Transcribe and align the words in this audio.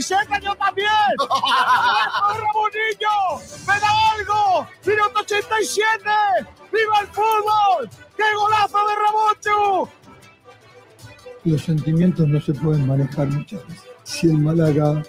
camiseta, 0.00 0.40
yo 0.40 0.54
también. 0.56 0.88
Ramonillo! 2.34 3.16
¡Me 3.66 3.80
da 3.80 3.90
algo! 4.16 4.66
¡Minuto 4.86 5.20
87! 5.20 6.04
¡Viva 6.72 7.00
el 7.00 7.06
fútbol! 7.08 7.90
¡Qué 8.16 8.22
golazo 8.36 8.78
de 8.88 8.94
Ramoncho! 8.96 9.92
Los 11.44 11.62
sentimientos 11.62 12.28
no 12.28 12.40
se 12.40 12.54
pueden 12.54 12.86
manejar 12.86 13.28
muchas 13.28 13.66
veces. 13.66 13.90
Si 14.04 14.28
el 14.28 14.38
Málaga 14.38 15.02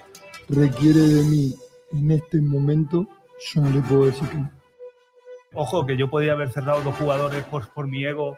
requiere 0.49 0.99
de 0.99 1.23
mí 1.23 1.55
en 1.93 2.11
este 2.11 2.41
momento, 2.41 3.07
yo 3.39 3.61
no 3.61 3.69
le 3.69 3.81
puedo 3.81 4.05
decir 4.05 4.27
que 4.29 4.37
no. 4.37 4.51
Ojo, 5.53 5.85
que 5.85 5.97
yo 5.97 6.09
podía 6.09 6.31
haber 6.31 6.51
cerrado 6.51 6.81
dos 6.81 6.95
jugadores 6.95 7.43
por, 7.45 7.67
por 7.73 7.87
mi 7.87 8.05
ego 8.05 8.37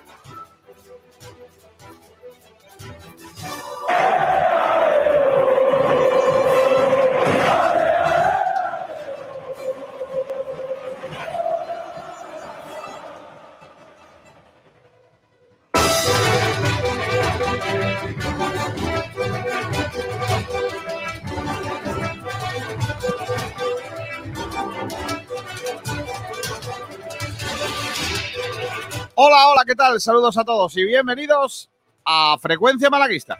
Hola, 29.33 29.47
hola, 29.47 29.63
¿qué 29.65 29.75
tal? 29.75 30.01
Saludos 30.01 30.37
a 30.37 30.43
todos 30.43 30.75
y 30.75 30.83
bienvenidos 30.83 31.69
a 32.03 32.37
Frecuencia 32.37 32.89
Malaguista. 32.89 33.37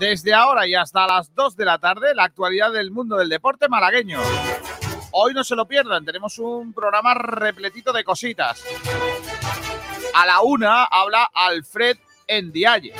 Desde 0.00 0.34
ahora 0.34 0.66
y 0.66 0.74
hasta 0.74 1.06
las 1.06 1.32
2 1.32 1.56
de 1.56 1.64
la 1.64 1.78
tarde, 1.78 2.12
la 2.12 2.24
actualidad 2.24 2.72
del 2.72 2.90
mundo 2.90 3.14
del 3.14 3.28
deporte 3.28 3.68
malagueño. 3.68 4.18
Hoy 5.12 5.32
no 5.32 5.44
se 5.44 5.54
lo 5.54 5.64
pierdan, 5.68 6.04
tenemos 6.04 6.40
un 6.40 6.72
programa 6.72 7.14
repletito 7.14 7.92
de 7.92 8.02
cositas. 8.02 8.64
A 10.12 10.26
la 10.26 10.40
una 10.40 10.86
habla 10.86 11.30
Alfred 11.32 11.98
Endiaye. 12.26 12.94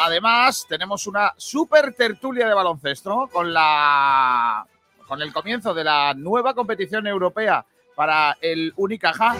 Además, 0.00 0.66
tenemos 0.68 1.06
una 1.06 1.32
super 1.36 1.94
tertulia 1.94 2.48
de 2.48 2.54
baloncesto 2.54 3.28
con 3.32 3.52
la 3.52 4.66
con 5.08 5.22
el 5.22 5.32
comienzo 5.32 5.72
de 5.72 5.82
la 5.82 6.12
nueva 6.14 6.54
competición 6.54 7.06
europea 7.06 7.64
para 7.96 8.36
el 8.42 8.72
Unicaja. 8.76 9.34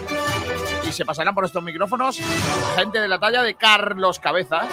Y 0.85 0.91
se 0.91 1.05
pasarán 1.05 1.35
por 1.35 1.45
estos 1.45 1.63
micrófonos 1.63 2.19
gente 2.75 2.99
de 2.99 3.07
la 3.07 3.19
talla 3.19 3.43
de 3.43 3.53
Carlos 3.53 4.19
Cabezas, 4.19 4.67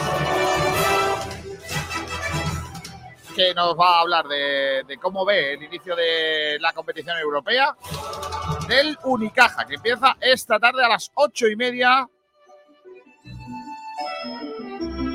que 3.36 3.52
nos 3.54 3.78
va 3.78 3.98
a 3.98 4.00
hablar 4.00 4.26
de, 4.26 4.98
cómo 5.00 5.26
ve 5.26 5.52
el 5.52 5.62
inicio 5.62 5.94
de 5.94 6.56
la 6.58 6.72
competición 6.72 7.18
europea 7.18 7.76
del 8.66 8.98
Unicaja, 9.04 9.66
que 9.66 9.74
empieza 9.74 10.16
esta 10.20 10.58
tarde 10.58 10.82
a 10.82 10.88
las 10.88 11.12
ocho 11.14 11.46
y 11.46 11.54
media 11.54 12.08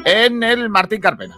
en 0.06 0.44
el 0.44 0.70
Martín 0.70 1.02
Carpena. 1.02 1.36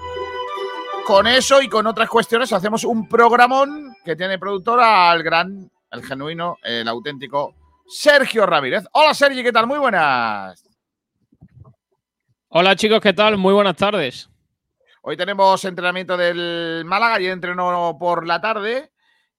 Con 1.08 1.28
eso 1.28 1.62
y 1.62 1.70
con 1.70 1.88
otras 1.88 2.10
cuestiones 2.10 2.52
hacemos 2.54 2.84
un 2.84 3.08
programón 3.08 3.83
que 4.04 4.16
tiene 4.16 4.38
productora 4.38 5.10
al 5.10 5.24
gran, 5.24 5.72
el 5.92 6.04
genuino, 6.04 6.58
el 6.64 6.88
auténtico 6.88 7.56
Sergio 7.88 8.46
Ramírez. 8.46 8.84
Hola 8.92 9.14
Sergi, 9.14 9.44
¿qué 9.44 9.52
tal? 9.52 9.68
Muy 9.68 9.80
buenas. 9.80 10.64
Hola 12.50 12.76
chicos, 12.76 13.00
¿qué 13.02 13.14
tal? 13.14 13.38
Muy 13.38 13.54
buenas 13.54 13.76
tardes. 13.76 14.30
Hoy 15.02 15.18
tenemos 15.18 15.64
entrenamiento 15.66 16.16
del 16.16 16.84
Málaga 16.86 17.20
y 17.20 17.28
entrenó 17.28 17.98
por 18.00 18.26
la 18.28 18.40
tarde 18.40 18.92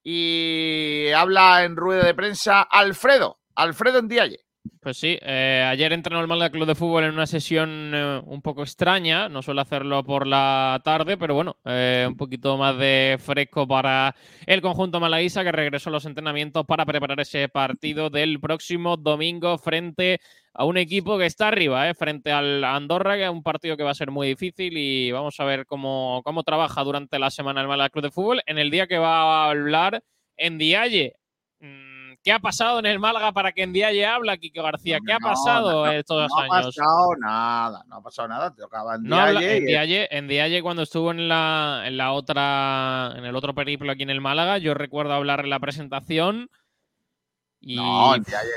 y 0.02 1.10
habla 1.12 1.64
en 1.64 1.76
rueda 1.76 2.04
de 2.04 2.14
prensa 2.14 2.62
Alfredo, 2.62 3.38
Alfredo 3.54 4.02
Ndiaye. 4.02 4.43
Pues 4.80 4.98
sí, 4.98 5.18
eh, 5.22 5.64
ayer 5.66 5.92
entrenó 5.92 6.20
el 6.20 6.26
Málaga 6.26 6.50
Club 6.50 6.66
de 6.66 6.74
Fútbol 6.74 7.04
en 7.04 7.12
una 7.12 7.26
sesión 7.26 7.92
eh, 7.94 8.22
un 8.26 8.42
poco 8.42 8.62
extraña, 8.62 9.28
no 9.28 9.42
suele 9.42 9.60
hacerlo 9.62 10.02
por 10.04 10.26
la 10.26 10.80
tarde, 10.84 11.16
pero 11.16 11.34
bueno, 11.34 11.56
eh, 11.64 12.04
un 12.08 12.16
poquito 12.16 12.56
más 12.56 12.76
de 12.78 13.16
fresco 13.18 13.66
para 13.66 14.14
el 14.46 14.60
conjunto 14.62 15.00
malaguisa 15.00 15.42
que 15.42 15.52
regresó 15.52 15.90
a 15.90 15.92
los 15.92 16.06
entrenamientos 16.06 16.64
para 16.66 16.84
preparar 16.86 17.20
ese 17.20 17.48
partido 17.48 18.10
del 18.10 18.40
próximo 18.40 18.96
domingo 18.96 19.58
frente 19.58 20.20
a 20.54 20.64
un 20.64 20.76
equipo 20.78 21.18
que 21.18 21.26
está 21.26 21.48
arriba, 21.48 21.88
eh, 21.88 21.94
frente 21.94 22.30
al 22.32 22.62
Andorra, 22.64 23.16
que 23.16 23.24
es 23.24 23.30
un 23.30 23.42
partido 23.42 23.76
que 23.76 23.84
va 23.84 23.90
a 23.90 23.94
ser 23.94 24.10
muy 24.10 24.28
difícil 24.28 24.76
y 24.76 25.10
vamos 25.12 25.38
a 25.40 25.44
ver 25.44 25.66
cómo, 25.66 26.22
cómo 26.24 26.42
trabaja 26.42 26.82
durante 26.84 27.18
la 27.18 27.30
semana 27.30 27.60
el 27.60 27.68
Málaga 27.68 27.90
Club 27.90 28.04
de 28.04 28.10
Fútbol 28.10 28.42
en 28.46 28.58
el 28.58 28.70
día 28.70 28.86
que 28.86 28.98
va 28.98 29.46
a 29.46 29.50
hablar 29.50 30.02
en 30.36 30.58
Dialle. 30.58 31.14
Mm, 31.60 31.93
¿Qué 32.24 32.32
ha 32.32 32.38
pasado 32.38 32.78
en 32.78 32.86
el 32.86 32.98
Málaga 32.98 33.32
para 33.32 33.52
que 33.52 33.62
en 33.62 33.74
Dialle 33.74 34.06
habla, 34.06 34.38
Kiko 34.38 34.62
García? 34.62 34.98
¿Qué 35.06 35.12
ha 35.12 35.18
pasado 35.18 35.84
no, 35.84 35.86
no, 35.86 35.92
estos 35.92 36.26
No 36.30 36.38
ha 36.38 36.42
años? 36.44 36.74
pasado 36.74 37.16
nada, 37.18 37.84
no 37.86 37.96
ha 37.96 38.02
pasado 38.02 38.28
nada. 38.28 38.50
Te 38.54 38.62
tocaba 38.62 38.94
en 38.94 39.02
Dialle, 39.02 40.08
en 40.10 40.26
Dialle 40.26 40.62
cuando 40.62 40.82
estuvo 40.82 41.10
en 41.10 41.28
la, 41.28 41.82
en 41.84 41.98
la 41.98 42.12
otra, 42.12 43.12
en 43.14 43.26
el 43.26 43.36
otro 43.36 43.54
periplo 43.54 43.92
aquí 43.92 44.04
en 44.04 44.10
el 44.10 44.22
Málaga, 44.22 44.56
yo 44.56 44.72
recuerdo 44.72 45.12
hablar 45.12 45.40
en 45.40 45.50
la 45.50 45.60
presentación 45.60 46.48
y 47.60 47.78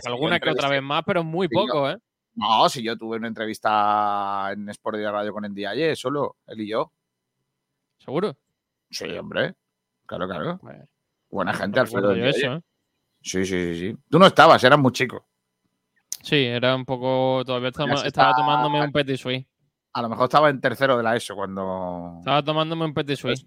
alguna 0.06 0.39
que 0.39 0.50
otra 0.50 0.69
vez 0.69 0.81
más, 0.81 1.03
pero 1.06 1.25
muy 1.25 1.47
Sí, 1.47 1.53
poco, 1.53 1.89
¿eh? 1.89 1.97
No, 2.35 2.69
si 2.69 2.81
yo 2.83 2.95
tuve 2.97 3.17
una 3.17 3.27
entrevista 3.27 4.50
en 4.53 4.69
Sport 4.69 4.97
de 4.97 5.11
Radio 5.11 5.33
con 5.33 5.44
Ndiaye, 5.44 5.94
solo 5.97 6.38
él 6.47 6.61
y 6.61 6.69
yo. 6.69 6.94
Seguro. 7.97 8.38
Sí, 8.89 9.06
hombre. 9.17 9.56
Claro, 10.06 10.25
claro. 10.27 10.59
Buena 11.29 11.53
gente, 11.53 11.79
Alfredo. 11.81 12.13
eso, 12.13 12.53
¿eh? 12.53 12.61
Sí, 13.22 13.45
sí, 13.45 13.73
sí, 13.73 13.79
sí. 13.79 13.97
Tú 14.09 14.19
no 14.19 14.28
estabas, 14.28 14.63
eras 14.63 14.79
muy 14.79 14.91
chico. 14.91 15.28
Sí, 16.22 16.44
era 16.45 16.75
un 16.75 16.85
poco. 16.85 17.44
Todavía 17.45 17.69
estaba, 17.69 17.94
estaba 18.05 18.33
tomándome 18.33 18.81
un 18.83 18.91
petit 18.91 19.17
suisse. 19.17 19.45
A 19.94 20.01
lo 20.01 20.09
mejor 20.09 20.25
estaba 20.25 20.50
en 20.50 20.59
tercero 20.59 20.97
de 20.97 21.03
la 21.03 21.16
ESO 21.16 21.35
cuando. 21.35 22.16
Estaba 22.19 22.44
tomándome 22.44 22.85
un 22.85 22.94
petit 22.94 23.17
suisse. 23.17 23.45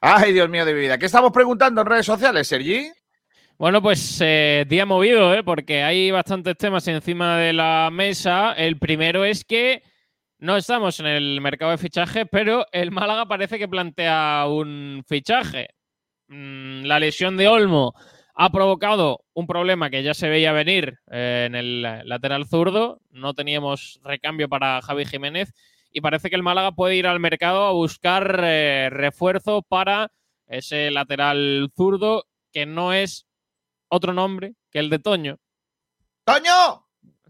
Ay, 0.00 0.32
Dios 0.32 0.48
mío 0.48 0.64
de 0.64 0.74
mi 0.74 0.80
vida. 0.80 0.98
¿Qué 0.98 1.06
estamos 1.06 1.32
preguntando 1.32 1.82
en 1.82 1.86
redes 1.86 2.06
sociales, 2.06 2.48
Sergi? 2.48 2.90
Bueno, 3.58 3.82
pues 3.82 4.18
eh, 4.20 4.64
día 4.68 4.86
movido, 4.86 5.34
¿eh? 5.34 5.44
porque 5.44 5.82
hay 5.82 6.10
bastantes 6.10 6.56
temas 6.56 6.88
encima 6.88 7.36
de 7.36 7.52
la 7.52 7.90
mesa. 7.92 8.52
El 8.54 8.78
primero 8.78 9.24
es 9.24 9.44
que 9.44 9.82
no 10.38 10.56
estamos 10.56 10.98
en 10.98 11.06
el 11.06 11.40
mercado 11.40 11.70
de 11.70 11.78
fichajes, 11.78 12.26
pero 12.30 12.66
el 12.72 12.90
Málaga 12.90 13.26
parece 13.26 13.58
que 13.58 13.68
plantea 13.68 14.46
un 14.48 15.04
fichaje. 15.06 15.68
Mm, 16.28 16.84
la 16.84 16.98
lesión 16.98 17.36
de 17.36 17.46
Olmo 17.46 17.94
ha 18.44 18.50
provocado 18.50 19.24
un 19.34 19.46
problema 19.46 19.88
que 19.88 20.02
ya 20.02 20.14
se 20.14 20.28
veía 20.28 20.50
venir 20.50 20.98
eh, 21.12 21.44
en 21.46 21.54
el 21.54 21.82
lateral 21.82 22.44
zurdo. 22.48 23.00
No 23.10 23.34
teníamos 23.34 24.00
recambio 24.02 24.48
para 24.48 24.82
Javi 24.82 25.04
Jiménez 25.04 25.54
y 25.92 26.00
parece 26.00 26.28
que 26.28 26.34
el 26.34 26.42
Málaga 26.42 26.72
puede 26.72 26.96
ir 26.96 27.06
al 27.06 27.20
mercado 27.20 27.64
a 27.64 27.70
buscar 27.70 28.40
eh, 28.42 28.88
refuerzo 28.90 29.62
para 29.62 30.10
ese 30.48 30.90
lateral 30.90 31.70
zurdo 31.76 32.24
que 32.52 32.66
no 32.66 32.92
es 32.92 33.28
otro 33.86 34.12
nombre 34.12 34.54
que 34.72 34.80
el 34.80 34.90
de 34.90 34.98
Toño. 34.98 35.38
¡Toño! 36.24 36.84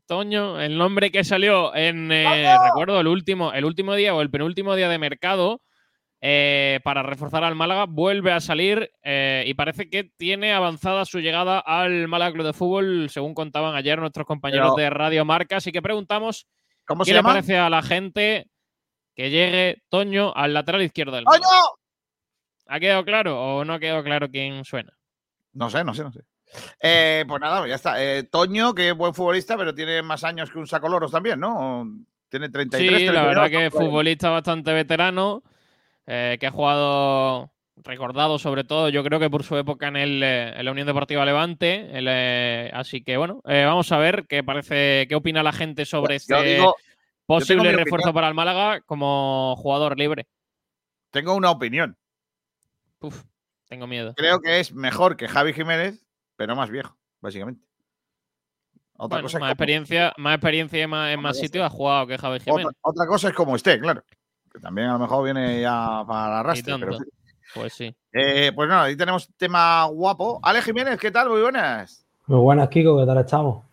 Toño, 0.06 0.62
el 0.62 0.79
nombre 0.79 1.11
que 1.11 1.25
salió 1.25 1.75
en, 1.75 2.11
eh, 2.11 2.56
recuerdo, 2.65 2.99
el 3.00 3.06
último, 3.06 3.53
el 3.53 3.67
último 3.67 3.94
día 3.94 4.14
o 4.14 4.23
el 4.23 4.31
penúltimo 4.31 4.75
día 4.75 4.88
de 4.88 4.99
mercado 4.99 5.61
eh, 6.25 6.79
para 6.85 7.03
reforzar 7.03 7.43
al 7.43 7.57
Málaga, 7.57 7.87
vuelve 7.87 8.31
a 8.33 8.41
salir 8.41 8.93
eh, 9.03 9.43
y 9.45 9.55
parece 9.55 9.91
que 9.91 10.05
tiene 10.05 10.53
avanzada 10.53 11.05
su 11.05 11.19
llegada 11.19 11.59
al 11.59 12.07
Málaga 12.07 12.33
Club 12.35 12.47
de 12.47 12.53
Fútbol, 12.53 13.11
según 13.11 13.35
contaban 13.35 13.75
ayer 13.75 13.99
nuestros 13.99 14.25
compañeros 14.25 14.73
Pero- 14.77 14.85
de 14.85 14.91
Radio 14.91 15.25
Marca. 15.25 15.57
Así 15.57 15.73
que 15.73 15.83
preguntamos 15.83 16.47
¿Cómo 16.87 17.05
qué 17.05 17.11
le 17.11 17.17
llama? 17.19 17.31
parece 17.31 17.59
a 17.59 17.69
la 17.69 17.83
gente 17.83 18.47
que 19.17 19.31
llegue 19.31 19.83
Toño 19.89 20.33
al 20.35 20.55
lateral 20.55 20.83
izquierdo 20.83 21.17
del 21.17 21.25
Málaga. 21.25 21.45
¡Toño! 21.45 21.61
¿Ha 22.69 22.79
quedado 22.81 23.05
claro 23.05 23.43
o 23.57 23.65
no 23.65 23.75
ha 23.75 23.81
quedado 23.81 24.05
claro 24.05 24.31
quién 24.31 24.65
suena? 24.65 24.93
No 25.55 25.69
sé, 25.71 25.83
no 25.83 25.93
sé, 25.93 26.05
no 26.05 26.13
sé. 26.13 26.21
Eh, 26.81 27.25
pues 27.27 27.41
nada, 27.41 27.67
ya 27.67 27.75
está. 27.75 28.03
Eh, 28.03 28.23
Toño, 28.25 28.75
que 28.75 28.91
es 28.91 28.97
buen 28.97 29.13
futbolista, 29.13 29.57
pero 29.57 29.75
tiene 29.75 30.03
más 30.03 30.23
años 30.23 30.51
que 30.53 30.59
un 30.61 30.67
saco 30.69 30.89
loros 30.89 31.11
también, 31.11 31.41
¿no? 31.41 31.85
Tiene 32.29 32.49
33. 32.49 33.01
Sí, 33.01 33.07
la 33.07 33.13
32, 33.13 33.27
verdad 33.27 33.51
que 33.51 33.67
es 33.67 33.73
futbolista 33.73 34.31
bastante 34.31 34.73
veterano, 34.73 35.43
eh, 36.06 36.37
que 36.40 36.46
ha 36.46 36.50
jugado 36.50 37.52
recordado 37.76 38.38
sobre 38.38 38.64
todo, 38.64 38.88
yo 38.88 39.02
creo 39.02 39.19
que 39.19 39.31
por 39.31 39.44
su 39.44 39.56
época 39.56 39.88
en, 39.88 39.96
el, 39.96 40.22
eh, 40.22 40.54
en 40.56 40.64
la 40.64 40.70
Unión 40.70 40.87
Deportiva 40.87 41.25
Levante. 41.25 41.96
el, 41.96 42.06
eh, 42.08 42.70
así 42.72 43.02
que 43.02 43.16
bueno, 43.16 43.43
eh, 43.46 43.64
vamos 43.64 43.90
a 43.93 43.99
ver 43.99 44.26
qué 44.28 44.43
parece, 44.43 45.06
qué 45.08 45.14
opina 45.14 45.43
la 45.43 45.52
gente 45.52 45.84
sobre 45.84 46.16
este 46.16 46.43
digo, 46.43 46.76
posible 47.26 47.72
refuerzo 47.72 48.12
para 48.12 48.28
el 48.28 48.34
Málaga 48.34 48.81
como 48.82 49.54
jugador 49.56 49.99
libre. 49.99 50.26
Tengo 51.10 51.34
una 51.34 51.50
opinión. 51.50 51.96
Uf, 53.00 53.25
tengo 53.69 53.87
miedo. 53.87 54.14
Creo 54.16 54.40
que 54.40 54.60
es 54.60 54.72
mejor 54.72 55.16
que 55.16 55.28
Javi 55.28 55.52
Jiménez, 55.52 56.06
pero 56.37 56.56
más 56.56 56.70
viejo, 56.70 56.96
básicamente. 57.20 57.66
Otra 58.96 59.20
cosa 59.20 59.40
más, 59.40 59.50
experiencia, 59.50 60.12
más 60.16 60.37
experiencia 60.37 60.84
en 60.84 61.20
más, 61.20 61.37
sitios 61.37 61.64
ha 61.64 61.70
jugado 61.70 62.06
que 62.06 62.19
Javi 62.19 62.38
Jiménez. 62.38 62.72
Otra, 62.82 63.06
cosa 63.06 63.28
es 63.28 63.34
como 63.34 63.56
esté, 63.56 63.81
claro. 63.81 64.04
Que 64.52 64.60
también 64.60 64.88
a 64.88 64.94
lo 64.94 64.99
mejor 64.99 65.25
viene 65.25 65.60
ya 65.60 66.04
para 66.06 66.28
la 66.28 66.40
arrastre. 66.40 66.75
Pues 67.54 67.72
sí. 67.72 67.94
Eh, 68.12 68.52
pues 68.54 68.69
nada, 68.69 68.84
ahí 68.84 68.96
tenemos 68.96 69.28
tema 69.37 69.84
guapo. 69.84 70.40
Ale 70.43 70.62
Jiménez, 70.62 70.99
¿qué 70.99 71.10
tal? 71.10 71.28
Muy 71.28 71.40
buenas. 71.40 72.06
Muy 72.26 72.38
buenas, 72.38 72.69
Kiko, 72.69 72.99
¿qué 72.99 73.06
tal 73.06 73.19
estamos? 73.19 73.64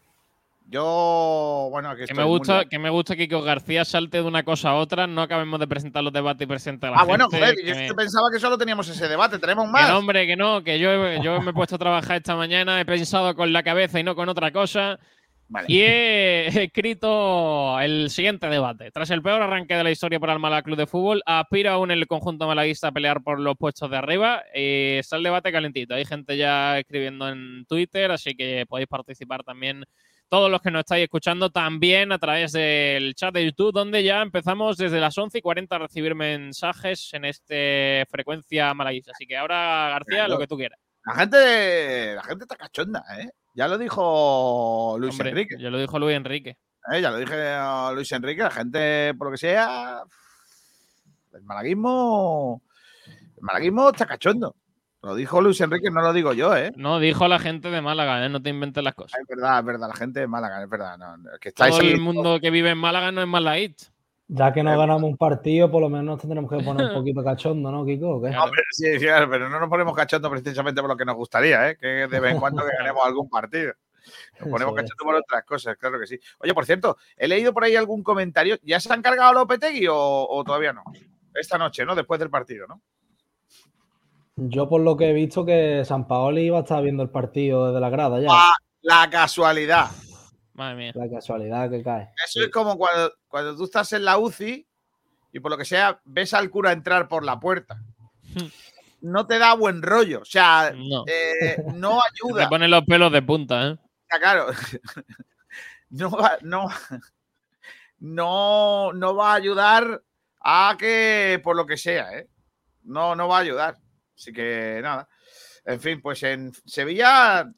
Yo, 0.71 1.67
bueno, 1.71 1.95
que 1.95 2.13
me 2.13 2.23
gusta 2.23 2.65
que 2.65 2.77
me 2.77 2.91
gusta 2.91 3.15
que 3.15 3.25
García 3.25 3.83
salte 3.83 4.17
de 4.17 4.23
una 4.23 4.43
cosa 4.43 4.69
a 4.69 4.75
otra, 4.75 5.07
no 5.07 5.23
acabemos 5.23 5.59
de 5.59 5.67
presentar 5.67 6.03
los 6.03 6.13
debates 6.13 6.43
y 6.43 6.45
presentar 6.45 6.91
a 6.91 6.95
la 6.95 7.01
Ah, 7.01 7.05
bueno, 7.05 7.25
joder, 7.27 7.55
yo 7.63 7.95
pensaba 7.95 8.29
que 8.31 8.39
solo 8.39 8.55
teníamos 8.55 8.87
ese 8.87 9.07
debate, 9.07 9.39
tenemos 9.39 9.67
más. 9.67 9.85
Que 9.85 9.91
no, 9.91 9.97
hombre, 9.97 10.27
que 10.27 10.35
no, 10.35 10.63
que 10.63 10.77
yo, 10.77 10.91
yo 11.23 11.41
me 11.41 11.49
he 11.49 11.53
puesto 11.53 11.75
a 11.75 11.79
trabajar 11.79 12.17
esta 12.17 12.35
mañana, 12.35 12.79
he 12.79 12.85
pensado 12.85 13.35
con 13.35 13.51
la 13.51 13.63
cabeza 13.63 13.99
y 13.99 14.03
no 14.03 14.13
con 14.13 14.29
otra 14.29 14.51
cosa. 14.51 14.99
Y 15.67 15.79
he 15.81 16.63
escrito 16.63 17.79
el 17.79 18.09
siguiente 18.09 18.47
debate. 18.47 18.91
Tras 18.91 19.09
el 19.09 19.21
peor 19.21 19.41
arranque 19.41 19.75
de 19.75 19.83
la 19.83 19.91
historia 19.91 20.19
para 20.19 20.33
el 20.33 20.39
Málaga 20.39 20.63
Club 20.63 20.77
de 20.77 20.87
Fútbol, 20.87 21.23
aspira 21.25 21.73
aún 21.73 21.91
el 21.91 22.05
conjunto 22.07 22.47
malaguista 22.47 22.89
a 22.89 22.91
pelear 22.91 23.23
por 23.23 23.39
los 23.39 23.57
puestos 23.57 23.89
de 23.89 23.97
arriba. 23.97 24.43
Y 24.53 24.97
está 24.97 25.15
el 25.15 25.23
debate 25.23 25.51
calentito. 25.51 25.95
Hay 25.95 26.05
gente 26.05 26.37
ya 26.37 26.77
escribiendo 26.77 27.27
en 27.29 27.65
Twitter, 27.67 28.11
así 28.11 28.35
que 28.35 28.65
podéis 28.67 28.87
participar 28.87 29.43
también 29.43 29.85
todos 30.29 30.51
los 30.51 30.61
que 30.61 30.69
nos 30.69 30.81
estáis 30.81 31.03
escuchando 31.03 31.49
también 31.49 32.11
a 32.11 32.19
través 32.19 32.51
del 32.51 33.15
chat 33.15 33.33
de 33.33 33.45
YouTube, 33.45 33.73
donde 33.73 34.03
ya 34.03 34.21
empezamos 34.21 34.77
desde 34.77 34.99
las 34.99 35.17
11 35.17 35.39
y 35.39 35.41
40 35.41 35.75
a 35.75 35.79
recibir 35.79 36.13
mensajes 36.13 37.11
en 37.13 37.25
este 37.25 38.05
frecuencia 38.11 38.71
malaguista. 38.75 39.11
Así 39.13 39.25
que 39.25 39.35
ahora, 39.35 39.89
García, 39.89 40.27
lo 40.27 40.37
que 40.37 40.47
tú 40.47 40.55
quieras. 40.55 40.79
La 41.05 41.15
gente, 41.15 42.13
la 42.13 42.23
gente 42.23 42.43
está 42.43 42.55
cachonda, 42.55 43.03
¿eh? 43.17 43.29
Ya 43.53 43.67
lo 43.67 43.77
dijo 43.77 44.95
Luis 44.99 45.19
Enrique. 45.19 45.55
Ya 45.59 45.69
lo 45.69 45.79
dijo 45.79 45.99
Luis 45.99 46.15
Enrique. 46.15 46.57
Eh, 46.91 47.01
ya 47.01 47.11
lo 47.11 47.17
dije 47.17 47.35
Luis 47.93 48.11
Enrique. 48.11 48.43
La 48.43 48.51
gente, 48.51 49.13
por 49.15 49.27
lo 49.27 49.31
que 49.31 49.37
sea, 49.37 50.03
el 51.33 51.43
malaguismo, 51.43 52.61
el 53.07 53.41
malaguismo 53.41 53.89
está 53.89 54.05
cachondo. 54.05 54.55
Lo 55.01 55.15
dijo 55.15 55.41
Luis 55.41 55.61
Enrique, 55.61 55.89
no 55.89 56.01
lo 56.01 56.11
digo 56.11 56.33
yo, 56.33 56.55
¿eh? 56.57 56.73
No, 56.75 56.99
dijo 56.99 57.27
la 57.29 57.39
gente 57.39 57.69
de 57.69 57.81
Málaga, 57.81 58.25
¿eh? 58.25 58.29
No 58.29 58.41
te 58.41 58.49
inventes 58.49 58.83
las 58.83 58.95
cosas. 58.95 59.17
Es 59.21 59.27
verdad, 59.27 59.59
es 59.59 59.65
verdad, 59.65 59.87
la 59.87 59.95
gente 59.95 60.19
de 60.19 60.27
Málaga, 60.27 60.61
es 60.61 60.69
verdad. 60.69 60.97
que 61.39 61.53
Todo 61.53 61.79
el 61.79 62.01
mundo 62.01 62.39
que 62.41 62.51
vive 62.51 62.71
en 62.71 62.77
Málaga 62.77 63.11
no 63.11 63.21
es 63.21 63.27
malaguista. 63.27 63.93
Ya 64.31 64.53
que 64.53 64.61
no 64.61 64.77
ganamos 64.77 65.09
un 65.09 65.17
partido, 65.17 65.71
por 65.71 65.81
lo 65.81 65.89
menos 65.89 66.05
nos 66.05 66.21
tendremos 66.21 66.51
que 66.51 66.63
poner 66.63 66.85
un 66.87 66.93
poquito 67.01 67.23
cachondo, 67.23 67.71
¿no, 67.71 67.83
Kiko? 67.83 68.21
sí, 68.71 68.99
sí, 68.99 69.07
pero 69.29 69.49
no 69.49 69.59
nos 69.59 69.69
ponemos 69.69 69.95
cachondo 69.95 70.29
precisamente 70.29 70.81
por 70.81 70.89
lo 70.91 70.95
que 70.95 71.03
nos 71.03 71.15
gustaría, 71.15 71.71
¿eh? 71.71 71.77
Que 71.77 71.87
de 72.07 72.19
vez 72.19 72.33
en 72.33 72.39
cuando 72.39 72.63
que 72.63 72.77
ganemos 72.77 73.03
algún 73.03 73.27
partido. 73.27 73.73
Nos 74.39 74.49
ponemos 74.49 74.75
cachondo 74.75 75.03
por 75.03 75.15
otras 75.15 75.43
cosas, 75.45 75.77
claro 75.77 75.99
que 75.99 76.05
sí. 76.05 76.19
Oye, 76.39 76.53
por 76.53 76.67
cierto, 76.67 76.97
he 77.17 77.27
leído 77.27 77.53
por 77.53 77.63
ahí 77.63 77.75
algún 77.75 78.03
comentario. 78.03 78.57
¿Ya 78.61 78.79
se 78.79 78.93
han 78.93 79.01
cargado 79.01 79.31
a 79.31 79.33
Lopetegui 79.33 79.87
o, 79.87 79.97
o 79.97 80.43
todavía 80.43 80.73
no? 80.73 80.83
Esta 81.33 81.57
noche, 81.57 81.83
¿no? 81.83 81.95
Después 81.95 82.19
del 82.19 82.29
partido, 82.29 82.67
¿no? 82.67 82.83
Yo 84.35 84.69
por 84.69 84.81
lo 84.81 84.95
que 84.95 85.09
he 85.09 85.13
visto 85.13 85.43
que 85.43 85.83
San 85.85 86.07
Paoli 86.07 86.43
iba 86.43 86.59
a 86.59 86.61
estar 86.61 86.83
viendo 86.83 87.01
el 87.01 87.09
partido 87.09 87.67
desde 87.67 87.79
la 87.79 87.89
grada 87.89 88.19
ya. 88.19 88.27
Ah, 88.29 88.53
la 88.81 89.09
casualidad. 89.09 89.87
Madre 90.59 90.75
mía. 90.75 90.91
La 90.93 91.09
casualidad 91.09 91.69
que 91.69 91.81
cae. 91.81 92.09
Eso 92.25 92.43
es 92.43 92.49
como 92.49 92.77
cuando, 92.77 93.13
cuando 93.29 93.55
tú 93.55 93.63
estás 93.63 93.93
en 93.93 94.03
la 94.03 94.17
UCI 94.17 94.67
y 95.31 95.39
por 95.39 95.51
lo 95.51 95.57
que 95.57 95.63
sea 95.63 96.01
ves 96.03 96.33
al 96.33 96.49
cura 96.49 96.73
entrar 96.73 97.07
por 97.07 97.23
la 97.23 97.39
puerta. 97.39 97.81
No 99.01 99.25
te 99.25 99.39
da 99.39 99.53
buen 99.53 99.81
rollo. 99.81 100.19
O 100.19 100.25
sea, 100.25 100.73
no, 100.75 101.05
eh, 101.07 101.55
no 101.73 102.01
ayuda. 102.01 102.43
Te 102.43 102.49
ponen 102.49 102.69
los 102.69 102.83
pelos 102.83 103.13
de 103.13 103.21
punta, 103.21 103.69
¿eh? 103.69 103.77
claro. 104.19 104.47
no, 105.91 106.11
no, 106.41 106.67
no, 107.99 108.91
no 108.91 109.15
va 109.15 109.31
a 109.31 109.35
ayudar 109.35 110.03
a 110.41 110.75
que, 110.77 111.39
por 111.41 111.55
lo 111.55 111.65
que 111.65 111.77
sea, 111.77 112.11
¿eh? 112.11 112.27
No, 112.83 113.15
no 113.15 113.29
va 113.29 113.37
a 113.37 113.39
ayudar. 113.39 113.77
Así 114.17 114.33
que 114.33 114.81
nada. 114.83 115.07
En 115.63 115.79
fin, 115.79 116.01
pues 116.01 116.21
en 116.23 116.51
Sevilla 116.65 117.49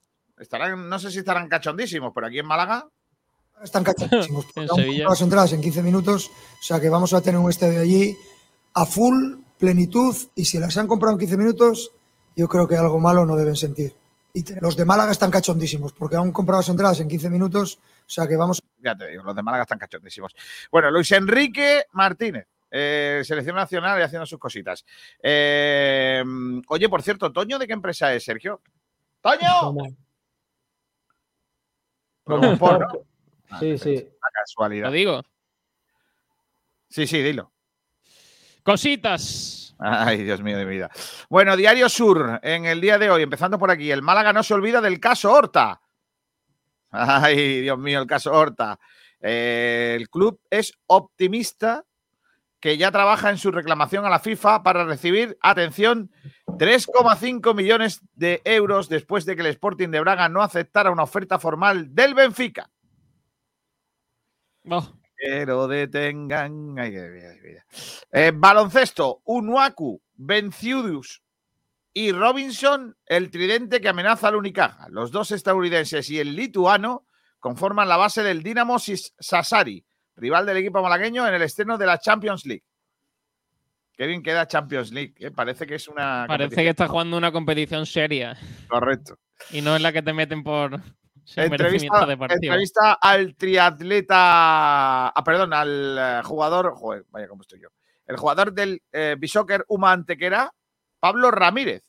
estarán, 0.42 0.90
no 0.90 1.00
sé 1.00 1.12
si 1.12 1.20
estarán 1.20 1.48
cachondísimos, 1.48 2.12
pero 2.14 2.28
aquí 2.28 2.40
en 2.40 2.48
Málaga. 2.48 2.88
Están 3.64 3.84
cachondísimos. 3.84 4.48
en. 4.56 5.04
Las 5.04 5.22
entradas 5.22 5.54
en 5.54 5.62
15 5.62 5.84
minutos, 5.84 6.30
o 6.30 6.64
sea 6.64 6.80
que 6.80 6.90
vamos 6.90 7.14
a 7.14 7.22
tener 7.22 7.40
un 7.40 7.50
estadio 7.50 7.80
allí 7.80 8.18
a 8.74 8.86
full, 8.86 9.36
plenitud, 9.58 10.16
y 10.36 10.46
si 10.46 10.60
las 10.60 10.76
han 10.78 10.88
comprado 10.88 11.14
en 11.14 11.20
15 11.20 11.38
minutos, 11.38 11.92
yo 12.36 12.48
creo 12.48 12.68
que 12.68 12.76
algo 12.76 13.00
malo 13.00 13.26
no 13.26 13.36
deben 13.36 13.56
sentir. 13.56 13.94
Y 14.34 14.44
los 14.62 14.78
de 14.78 14.86
Málaga 14.86 15.12
están 15.12 15.30
cachondísimos, 15.30 15.94
porque 15.94 16.16
han 16.16 16.32
comprado 16.32 16.62
las 16.62 16.70
entradas 16.70 17.00
en 17.02 17.08
15 17.08 17.30
minutos, 17.30 17.80
o 18.00 18.10
sea 18.10 18.28
que 18.28 18.36
vamos. 18.36 18.62
Ya 18.80 18.96
te 18.98 19.10
digo, 19.10 19.24
los 19.24 19.36
de 19.36 19.44
Málaga 19.44 19.64
están 19.64 19.78
cachondísimos. 19.78 20.34
Bueno, 20.72 20.90
Luis 20.90 21.12
Enrique 21.12 21.86
Martínez. 21.92 22.48
Eh, 22.74 23.22
selección 23.26 23.58
nacional 23.58 24.00
y 24.00 24.04
haciendo 24.04 24.26
sus 24.26 24.40
cositas. 24.40 24.86
Eh, 25.22 26.24
oye, 26.70 26.88
por 26.88 27.02
cierto, 27.02 27.34
¿Toño 27.34 27.60
de 27.60 27.68
qué 27.68 27.74
empresa 27.74 28.14
es, 28.14 28.24
Sergio? 28.24 28.62
¡Toño! 29.20 29.74
Sí, 33.60 33.78
sí. 33.78 33.96
La 33.96 34.30
casualidad. 34.34 34.86
¿Lo 34.88 34.92
digo? 34.94 35.22
Sí, 36.88 37.06
sí, 37.06 37.22
dilo. 37.22 37.52
Cositas. 38.64 39.76
Ay, 39.78 40.24
Dios 40.24 40.42
mío 40.42 40.58
de 40.58 40.66
mi 40.66 40.72
vida. 40.72 40.90
Bueno, 41.30 41.58
Diario 41.58 41.90
Sur, 41.90 42.40
en 42.44 42.66
el 42.66 42.80
día 42.80 42.98
de 42.98 43.10
hoy, 43.10 43.24
empezando 43.24 43.58
por 43.58 43.72
aquí, 43.72 43.92
el 43.92 44.02
Málaga 44.02 44.32
no 44.32 44.44
se 44.44 44.54
olvida 44.54 44.80
del 44.80 45.00
caso 45.00 45.34
Horta. 45.34 45.82
Ay, 46.92 47.62
Dios 47.62 47.80
mío, 47.80 48.00
el 48.00 48.08
caso 48.08 48.32
Horta. 48.32 48.80
Eh, 49.20 49.98
el 50.00 50.10
club 50.10 50.40
es 50.50 50.74
optimista 50.88 51.84
que 52.62 52.78
ya 52.78 52.92
trabaja 52.92 53.32
en 53.32 53.40
su 53.40 53.52
reclamación 53.52 54.06
a 54.06 54.10
la 54.10 54.20
FIFA 54.20 54.62
para 54.62 54.86
recibir, 54.86 55.38
atención, 55.42 56.12
3,5 56.46 57.56
millones 57.56 58.02
de 58.14 58.42
euros 58.46 58.88
después 58.88 59.26
de 59.26 59.36
que 59.36 59.42
el 59.42 59.48
Sporting 59.48 59.90
de 59.90 60.00
Braga 60.00 60.30
no 60.30 60.44
aceptara 60.44 60.92
una 60.92 61.04
oferta 61.04 61.40
formal 61.40 61.94
del 61.94 62.14
Benfica. 62.14 62.70
Pero 65.16 65.68
detengan. 65.68 66.78
Ay, 66.78 66.96
eh, 68.12 68.32
baloncesto, 68.34 69.22
Unuaku, 69.26 70.00
Benciudus 70.14 71.24
y 71.94 72.12
Robinson, 72.12 72.96
el 73.08 73.32
tridente 73.32 73.82
que 73.82 73.90
amenaza 73.90 74.28
al 74.28 74.36
Unicaja. 74.36 74.88
Los 74.90 75.12
dos 75.12 75.32
estadounidenses 75.32 76.10
y 76.12 76.20
el 76.20 76.36
lituano 76.36 77.08
conforman 77.40 77.90
la 77.90 77.98
base 77.98 78.22
del 78.22 78.44
Dinamo 78.44 78.78
Sassari 78.78 79.84
rival 80.22 80.46
del 80.46 80.58
equipo 80.58 80.82
malagueño 80.82 81.28
en 81.28 81.34
el 81.34 81.42
estreno 81.42 81.78
de 81.78 81.86
la 81.88 82.00
Champions 82.00 82.46
League. 82.46 82.64
Qué 83.98 84.08
bien 84.08 84.24
queda 84.24 84.48
Champions 84.48 84.92
League, 84.92 85.16
¿eh? 85.20 85.32
parece 85.32 85.66
que 85.66 85.76
es 85.76 85.88
una. 85.88 86.26
Parece 86.28 86.56
que 86.56 86.70
está 86.70 86.88
jugando 86.88 87.18
una 87.18 87.32
competición 87.32 87.86
seria. 87.86 88.38
Correcto. 88.70 89.18
Y 89.50 89.62
no 89.62 89.76
es 89.76 89.82
la 89.82 89.92
que 89.92 90.02
te 90.02 90.14
meten 90.14 90.44
por. 90.44 90.80
Entrevista, 91.36 92.06
de 92.06 92.14
entrevista 92.14 92.94
al 92.94 93.36
triatleta. 93.36 95.10
Ah, 95.10 95.24
perdón, 95.24 95.54
al 95.54 95.98
eh, 95.98 96.22
jugador. 96.24 96.74
Joder, 96.76 97.06
vaya 97.10 97.28
como 97.28 97.42
estoy 97.44 97.62
yo. 97.62 97.70
El 98.06 98.18
jugador 98.18 98.54
del 98.54 98.82
eh, 98.92 99.16
Bishoker 99.18 99.66
Uma 99.70 99.92
Antequera, 99.92 100.52
Pablo 101.00 101.32
Ramírez. 101.32 101.84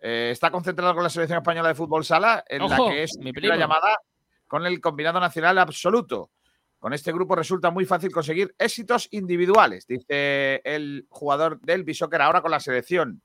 Eh, 0.00 0.30
está 0.32 0.50
concentrado 0.50 0.94
con 0.94 1.02
la 1.02 1.10
selección 1.10 1.38
española 1.38 1.68
de 1.68 1.74
fútbol 1.74 2.04
sala, 2.04 2.44
en 2.46 2.68
la 2.68 2.76
que 2.76 3.02
es 3.04 3.18
mi 3.18 3.32
primera 3.32 3.56
llamada 3.56 3.96
con 4.46 4.66
el 4.66 4.80
combinado 4.80 5.20
nacional 5.20 5.58
absoluto. 5.58 6.30
Con 6.80 6.94
este 6.94 7.12
grupo 7.12 7.36
resulta 7.36 7.70
muy 7.70 7.84
fácil 7.84 8.10
conseguir 8.10 8.54
éxitos 8.58 9.06
individuales, 9.10 9.86
dice 9.86 10.62
el 10.64 11.06
jugador 11.10 11.60
del 11.60 11.84
Bishoker 11.84 12.22
ahora 12.22 12.40
con 12.40 12.50
la 12.50 12.58
selección. 12.58 13.20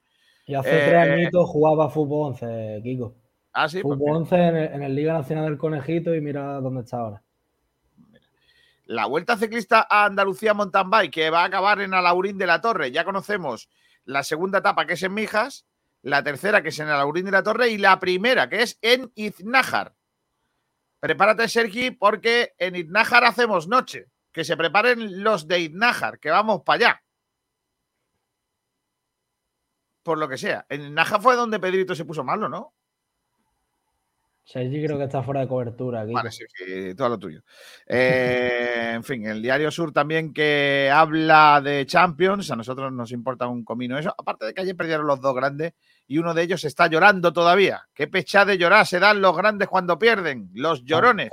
Y 0.46 0.56
hace 0.56 0.70
tres 0.70 1.08
eh, 1.08 1.12
añitos 1.14 1.50
jugaba 1.50 1.90
fútbol 1.90 2.34
11, 2.34 2.82
Kiko. 2.84 3.16
Ah, 3.54 3.70
sí. 3.70 3.82
Fútbol 3.82 4.18
11 4.18 4.36
en 4.36 4.84
el, 4.84 4.94
Liga 4.94 5.14
Nacional 5.14 5.46
del 5.46 5.58
Conejito 5.58 6.14
y 6.14 6.20
mira 6.20 6.60
dónde 6.60 6.82
está 6.82 6.98
ahora. 6.98 7.24
La 8.84 9.06
Vuelta 9.06 9.38
Ciclista 9.38 9.88
a 9.90 10.04
Andalucía 10.04 10.54
Mountain 10.54 10.90
Bike, 10.90 11.14
que 11.14 11.30
va 11.30 11.44
a 11.44 11.46
acabar 11.46 11.80
en 11.80 11.94
Alaurín 11.94 12.38
de 12.38 12.48
la 12.48 12.60
Torre. 12.60 12.92
Ya 12.92 13.06
conocemos 13.06 13.70
la 14.04 14.24
segunda 14.24 14.60
etapa, 14.60 14.86
que 14.86 14.94
es 14.94 15.04
en 15.04 15.14
Mijas, 15.14 15.66
la 16.02 16.22
tercera, 16.24 16.62
que 16.62 16.70
es 16.70 16.80
en 16.80 16.90
Alaurín 16.90 17.24
de 17.24 17.32
la 17.32 17.42
Torre, 17.42 17.70
y 17.70 17.78
la 17.78 18.02
primera, 18.02 18.50
que 18.50 18.64
es 18.64 18.78
en 18.82 19.14
Iznájar. 19.16 19.96
Prepárate, 21.06 21.48
Sergi, 21.48 21.92
porque 21.92 22.56
en 22.58 22.76
Iznájar 22.76 23.26
hacemos 23.26 23.68
noche. 23.68 24.08
Que 24.32 24.44
se 24.44 24.58
preparen 24.58 25.24
los 25.24 25.48
de 25.48 25.60
Iznájar, 25.60 26.18
que 26.18 26.32
vamos 26.32 26.64
para 26.66 26.88
allá. 26.88 27.04
Por 30.02 30.18
lo 30.18 30.28
que 30.28 30.40
sea. 30.40 30.66
En 30.68 30.82
Iznájar 30.82 31.22
fue 31.22 31.36
donde 31.36 31.60
Pedrito 31.60 31.94
se 31.94 32.06
puso 32.06 32.24
malo, 32.24 32.50
¿no? 32.50 32.74
Sergi 34.46 34.84
creo 34.84 34.98
que 34.98 35.04
está 35.04 35.22
fuera 35.22 35.42
de 35.42 35.48
cobertura 35.48 36.02
aquí. 36.02 36.14
Vale, 36.14 36.32
sí, 36.32 36.44
todo 36.98 37.10
lo 37.10 37.20
tuyo. 37.20 37.44
Eh, 37.86 38.94
en 38.96 39.04
fin, 39.04 39.28
el 39.28 39.44
Diario 39.44 39.70
Sur 39.70 39.92
también 39.92 40.34
que 40.34 40.90
habla 40.92 41.62
de 41.62 41.86
Champions, 41.86 42.50
a 42.50 42.56
nosotros 42.56 42.92
nos 42.92 43.12
importa 43.12 43.48
un 43.48 43.64
comino 43.64 43.98
eso, 44.00 44.14
aparte 44.18 44.48
de 44.48 44.56
que 44.56 44.62
ayer 44.62 44.76
perdieron 44.76 45.06
los 45.06 45.22
dos 45.22 45.36
grandes 45.36 45.74
y 46.08 46.18
uno 46.18 46.34
de 46.34 46.44
ellos 46.44 46.64
está 46.64 46.88
llorando 46.88 47.34
todavía. 47.34 47.88
Qué 47.94 48.08
pecha 48.08 48.46
de 48.46 48.58
llorar 48.58 48.86
se 48.86 49.00
dan 49.00 49.22
los 49.22 49.36
grandes 49.36 49.68
cuando 49.68 49.98
pierden, 49.98 50.50
los 50.54 50.84
llorones. 50.84 51.32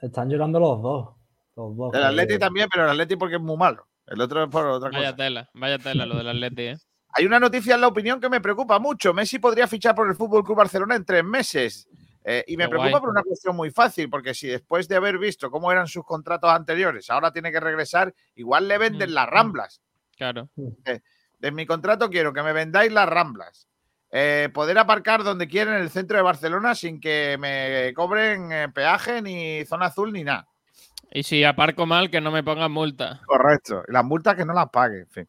Están 0.00 0.28
llorando 0.28 0.60
los 0.60 0.82
dos. 0.82 1.94
el 1.94 2.04
Atleti 2.04 2.38
también, 2.38 2.68
pero 2.70 2.84
el 2.84 2.90
Atleti 2.90 3.16
porque 3.16 3.36
es 3.36 3.42
muy 3.42 3.56
malo. 3.56 3.86
El 4.06 4.20
otro 4.20 4.42
es 4.42 4.50
por 4.50 4.66
otra 4.66 4.90
cosa. 4.90 5.00
Vaya 5.00 5.16
tela, 5.16 5.50
vaya 5.54 5.78
tela 5.78 6.06
lo 6.06 6.16
del 6.16 6.28
Atleti, 6.28 6.62
¿eh? 6.62 6.76
Hay 7.12 7.26
una 7.26 7.40
noticia 7.40 7.74
en 7.74 7.80
la 7.80 7.88
opinión 7.88 8.20
que 8.20 8.28
me 8.28 8.40
preocupa 8.40 8.78
mucho. 8.78 9.12
Messi 9.12 9.40
podría 9.40 9.66
fichar 9.66 9.96
por 9.96 10.08
el 10.08 10.14
Fútbol 10.14 10.44
Club 10.44 10.58
Barcelona 10.58 10.94
en 10.94 11.04
tres 11.04 11.24
meses. 11.24 11.88
Eh, 12.22 12.44
y 12.46 12.56
me 12.56 12.68
preocupa 12.68 13.00
por 13.00 13.08
una 13.08 13.22
cuestión 13.22 13.56
muy 13.56 13.70
fácil, 13.70 14.08
porque 14.08 14.34
si 14.34 14.46
después 14.46 14.86
de 14.86 14.96
haber 14.96 15.18
visto 15.18 15.50
cómo 15.50 15.72
eran 15.72 15.88
sus 15.88 16.04
contratos 16.04 16.50
anteriores, 16.50 17.10
ahora 17.10 17.32
tiene 17.32 17.50
que 17.50 17.58
regresar, 17.58 18.14
igual 18.34 18.68
le 18.68 18.78
venden 18.78 19.10
mm, 19.10 19.14
las 19.14 19.26
mm. 19.26 19.30
ramblas. 19.30 19.82
Claro. 20.16 20.50
Eh, 20.84 21.00
de 21.38 21.50
mi 21.50 21.66
contrato 21.66 22.10
quiero 22.10 22.32
que 22.32 22.42
me 22.42 22.52
vendáis 22.52 22.92
las 22.92 23.08
ramblas. 23.08 23.69
Eh, 24.12 24.48
poder 24.52 24.76
aparcar 24.78 25.22
donde 25.22 25.46
quiera 25.46 25.76
en 25.76 25.82
el 25.82 25.90
centro 25.90 26.16
de 26.16 26.22
Barcelona 26.22 26.74
sin 26.74 27.00
que 27.00 27.36
me 27.38 27.92
cobren 27.94 28.72
peaje, 28.72 29.22
ni 29.22 29.64
zona 29.64 29.86
azul, 29.86 30.12
ni 30.12 30.24
nada. 30.24 30.48
Y 31.12 31.24
si 31.24 31.42
aparco 31.42 31.86
mal, 31.86 32.08
que 32.10 32.20
no 32.20 32.30
me 32.30 32.44
pongan 32.44 32.70
multa. 32.70 33.20
Correcto. 33.26 33.82
Las 33.88 34.04
multas 34.04 34.36
que 34.36 34.44
no 34.44 34.52
las 34.52 34.70
pague. 34.70 35.00
En 35.00 35.08
fin. 35.08 35.28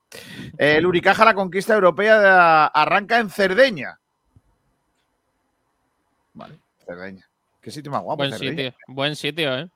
el 0.58 0.86
Uricaja, 0.86 1.26
la 1.26 1.34
conquista 1.34 1.74
europea, 1.74 2.68
arranca 2.68 3.20
en 3.20 3.30
Cerdeña. 3.30 4.00
Vale. 6.34 6.60
Cerdeña. 6.86 7.28
Qué 7.60 7.72
sitio 7.72 7.92
más 7.92 8.02
guapo. 8.02 8.18
Buen 8.18 8.38
sitio, 8.38 8.74
buen 8.88 9.16
sitio, 9.16 9.58
¿eh? 9.58 9.70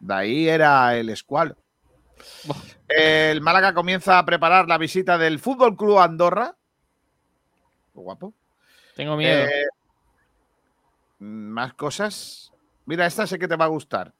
De 0.00 0.14
ahí 0.14 0.48
era 0.48 0.96
el 0.96 1.08
escualo. 1.10 1.56
El 2.88 3.40
Málaga 3.40 3.74
comienza 3.74 4.18
a 4.18 4.24
preparar 4.24 4.68
la 4.68 4.78
visita 4.78 5.18
del 5.18 5.38
Fútbol 5.38 5.76
Club 5.76 5.98
Andorra. 5.98 6.56
Guapo. 8.02 8.34
Tengo 8.94 9.16
miedo. 9.16 9.44
Eh, 9.44 9.66
más 11.18 11.74
cosas. 11.74 12.52
Mira, 12.84 13.06
esta 13.06 13.26
sé 13.26 13.38
que 13.38 13.48
te 13.48 13.56
va 13.56 13.66
a 13.66 13.68
gustar. 13.68 14.14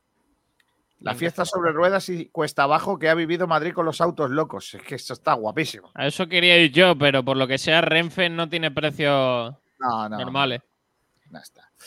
La 1.01 1.15
fiesta 1.15 1.45
sobre 1.45 1.73
ruedas 1.73 2.09
y 2.09 2.27
cuesta 2.31 2.63
abajo 2.63 2.99
que 2.99 3.11
ha 3.11 3.15
vivido 3.15 3.47
Madrid 3.47 3.75
con 3.75 3.85
los 3.85 4.01
autos 4.01 4.31
locos. 4.31 4.75
Es 4.75 4.83
que 4.83 4.95
esto 4.95 5.13
está 5.13 5.35
guapísimo. 5.35 5.91
A 5.95 6.07
eso 6.07 6.27
quería 6.27 6.57
ir 6.59 6.73
yo, 6.73 6.97
pero 6.97 7.23
por 7.23 7.37
lo 7.37 7.47
que 7.47 7.59
sea, 7.59 7.83
Renfe 7.83 8.31
no 8.31 8.49
tiene 8.49 8.71
precios 8.71 9.55
normales. 9.79 10.63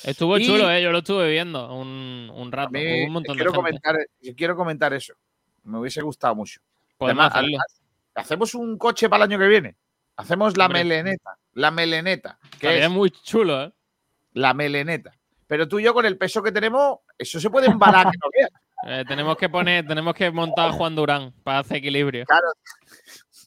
Estuvo 0.04 0.38
chulo, 0.38 0.70
¿eh? 0.72 0.84
yo 0.84 0.92
lo 0.92 1.00
estuve 1.00 1.32
viendo 1.32 1.74
un, 1.74 2.52
rato. 2.52 2.72
un 2.78 3.12
montón 3.12 3.36
quiero, 3.36 3.52
de 3.52 3.56
comentar, 3.56 3.96
quiero 4.38 4.56
comentar 4.56 4.94
eso. 4.94 5.14
Me 5.64 5.80
hubiese 5.80 6.02
gustado 6.02 6.36
mucho. 6.36 6.62
Además, 7.00 7.34
hacemos 8.14 8.54
un 8.54 8.78
coche 8.78 9.10
para 9.10 9.24
el 9.24 9.32
año 9.32 9.40
que 9.40 9.48
viene. 9.48 9.76
Hacemos 10.18 10.56
la 10.56 10.70
meleneta. 10.70 11.39
La 11.54 11.72
meleneta. 11.72 12.40
Que 12.60 12.84
es 12.84 12.90
muy 12.90 13.10
chulo, 13.12 13.64
¿eh? 13.64 13.74
La 14.34 14.54
meleneta. 14.54 15.14
Pero 15.48 15.68
tú 15.68 15.80
y 15.80 15.84
yo, 15.84 15.94
con 15.94 16.06
el 16.06 16.18
peso 16.18 16.44
que 16.44 16.52
tenemos, 16.52 17.00
eso 17.18 17.40
se 17.40 17.50
puede 17.50 17.68
embalar 17.68 18.12
que 18.12 18.18
no 18.22 18.30
veas. 18.34 18.52
Eh, 18.88 19.04
tenemos 19.06 19.36
que 19.36 19.50
poner, 19.50 19.86
tenemos 19.86 20.14
que 20.14 20.32
montar 20.32 20.70
a 20.70 20.72
Juan 20.72 20.96
Durán 20.96 21.34
para 21.44 21.60
hacer 21.60 21.78
equilibrio. 21.78 22.24
Claro. 22.24 22.48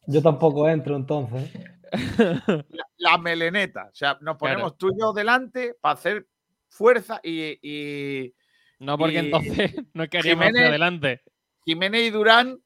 Yo 0.06 0.20
tampoco 0.20 0.68
entro 0.68 0.94
entonces. 0.94 1.50
La, 2.98 3.16
meleneta. 3.16 3.88
O 3.90 3.94
sea, 3.94 4.18
nos 4.20 4.36
ponemos 4.36 4.76
tú 4.76 4.90
y 4.90 5.00
yo 5.00 5.14
delante 5.14 5.74
para 5.80 5.94
hacer 5.94 6.26
fuerza 6.68 7.18
y. 7.22 8.34
no, 8.78 8.98
porque 8.98 9.20
entonces 9.20 9.74
no 9.94 10.06
queríamos 10.08 10.48
hacia 10.48 10.68
adelante. 10.68 11.22
Jiménez 11.64 12.02
y 12.02 12.10
Durán 12.10 12.60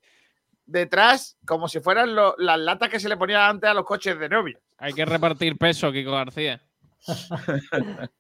detrás, 0.65 1.39
como 1.47 1.69
si 1.69 1.81
fueran 1.81 2.17
las 2.17 2.59
latas 2.59 2.89
que 2.89 2.99
se 2.99 3.09
le 3.09 3.17
ponían 3.17 3.43
antes 3.43 3.71
a 3.71 3.75
los 3.75 3.85
coches 3.85 4.19
de 4.19 4.29
novia. 4.29 4.59
Hay 4.79 4.93
que 4.93 5.05
repartir 5.05 5.57
peso, 5.57 5.93
Kiko 5.93 6.13
García. 6.13 6.61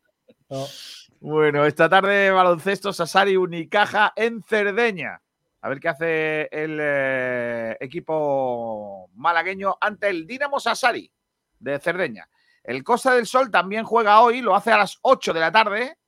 Bueno, 1.19 1.65
esta 1.65 1.89
tarde 1.89 2.31
baloncesto 2.31 2.93
Sasari 2.93 3.37
Unicaja 3.37 4.13
en 4.15 4.43
Cerdeña. 4.45 5.21
A 5.63 5.69
ver 5.69 5.81
qué 5.81 5.89
hace 5.89 6.49
el 6.53 6.79
eh, 6.81 7.77
equipo 7.81 9.11
malagueño 9.15 9.77
ante 9.81 10.09
el 10.09 10.27
Dinamo 10.27 10.61
Sassari 10.61 11.11
de 11.59 11.79
Cerdeña. 11.81 12.29
El 12.63 12.85
Costa 12.85 13.15
del 13.15 13.27
Sol 13.27 13.51
también 13.51 13.85
juega 13.85 14.21
hoy, 14.21 14.41
lo 14.41 14.55
hace 14.55 14.71
a 14.71 14.79
las 14.79 14.99
8 15.03 15.33
de 15.33 15.41
la 15.41 15.51
tarde 15.51 15.99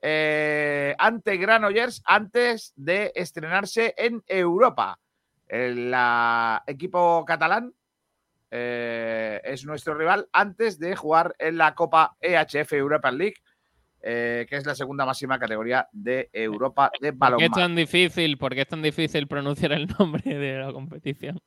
eh, 0.00 0.94
ante 0.98 1.36
Granollers 1.36 2.02
antes 2.06 2.72
de 2.76 3.12
estrenarse 3.14 3.94
en 3.98 4.22
Europa. 4.26 4.98
El 5.46 5.94
equipo 6.66 7.24
catalán 7.26 7.74
eh, 8.56 9.40
es 9.42 9.64
nuestro 9.64 9.94
rival 9.94 10.28
antes 10.32 10.78
de 10.78 10.94
jugar 10.94 11.34
en 11.40 11.58
la 11.58 11.74
Copa 11.74 12.16
EHF 12.20 12.72
Europa 12.74 13.10
League 13.10 13.34
eh, 14.00 14.46
que 14.48 14.56
es 14.56 14.66
la 14.66 14.74
segunda 14.74 15.06
máxima 15.06 15.38
categoría 15.38 15.88
de 15.90 16.28
Europa 16.30 16.92
de 17.00 17.10
balonmano. 17.10 17.38
¿Por 17.38 17.38
qué 17.38 17.60
es 17.60 17.66
tan 17.66 17.74
difícil, 17.74 18.36
por 18.36 18.54
qué 18.54 18.60
es 18.60 18.68
tan 18.68 18.82
difícil 18.82 19.26
pronunciar 19.26 19.72
el 19.72 19.86
nombre 19.98 20.38
de 20.38 20.58
la 20.58 20.72
competición? 20.72 21.40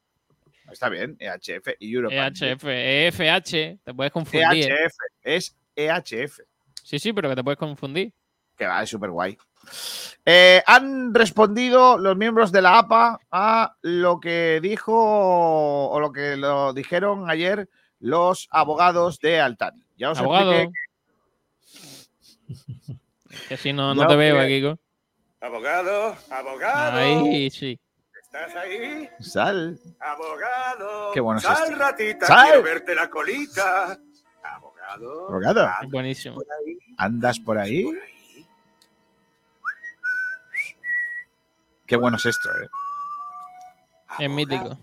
Está 0.71 0.89
bien, 0.89 1.15
EHF 1.19 1.75
y 1.79 1.93
Europa. 1.93 2.27
EHF, 2.27 2.65
EFH, 2.65 3.79
te 3.83 3.93
puedes 3.95 4.11
confundir. 4.11 4.71
EHF, 4.71 4.95
es 5.21 5.55
EHF. 5.75 6.39
Sí, 6.83 6.99
sí, 6.99 7.13
pero 7.13 7.29
que 7.29 7.35
te 7.35 7.43
puedes 7.43 7.59
confundir. 7.59 8.11
Que 8.57 8.65
va, 8.65 8.83
es 8.83 8.89
súper 8.89 9.11
guay. 9.11 9.37
Eh, 10.25 10.61
han 10.65 11.13
respondido 11.13 11.97
los 11.97 12.17
miembros 12.17 12.51
de 12.51 12.61
la 12.61 12.79
APA 12.79 13.19
a 13.31 13.75
lo 13.81 14.19
que 14.19 14.59
dijo 14.61 14.93
o 15.89 15.99
lo 15.99 16.11
que 16.11 16.35
lo 16.35 16.73
dijeron 16.73 17.29
ayer 17.29 17.69
los 17.99 18.47
abogados 18.51 19.19
de 19.19 19.39
Altani. 19.39 19.83
Ya 19.97 20.11
os 20.11 20.19
Abogado. 20.19 20.51
expliqué 20.53 20.73
que 23.49 23.57
si 23.57 23.73
no, 23.73 23.93
no, 23.95 24.07
te 24.07 24.15
veo, 24.15 24.45
Kiko. 24.47 24.79
Abogado, 25.41 26.15
abogado. 26.29 26.97
Ahí 26.97 27.49
sí. 27.49 27.79
¿Estás 28.21 28.55
ahí? 28.55 29.09
Sal. 29.19 29.79
Abogado. 29.99 31.11
Qué 31.13 31.19
bueno 31.19 31.39
Sal, 31.39 31.77
ratita, 31.77 32.25
Sal. 32.27 32.45
quiero 32.47 32.63
verte 32.63 32.95
la 32.95 33.09
colita. 33.09 33.97
Abogado. 34.43 35.29
Abogado. 35.29 35.69
Buenísimo. 35.89 36.41
¿Andas 36.97 37.39
por 37.39 37.57
ahí? 37.57 37.87
Qué 41.87 41.95
bueno 41.95 42.17
es 42.17 42.25
esto, 42.25 42.49
¿eh? 42.49 42.67
Es 44.19 44.29
mítico. 44.29 44.77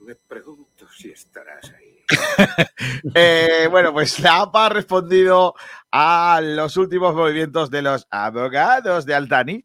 Me 0.00 0.14
pregunto 0.14 0.86
si 0.96 1.10
estarás 1.10 1.72
ahí. 1.72 1.92
Eh, 3.14 3.68
bueno, 3.70 3.92
pues 3.92 4.20
la 4.20 4.42
APA 4.42 4.66
ha 4.66 4.68
respondido 4.68 5.54
a 5.90 6.40
los 6.42 6.76
últimos 6.76 7.14
movimientos 7.14 7.70
de 7.70 7.82
los 7.82 8.06
abogados 8.10 9.06
de 9.06 9.14
Altani. 9.14 9.64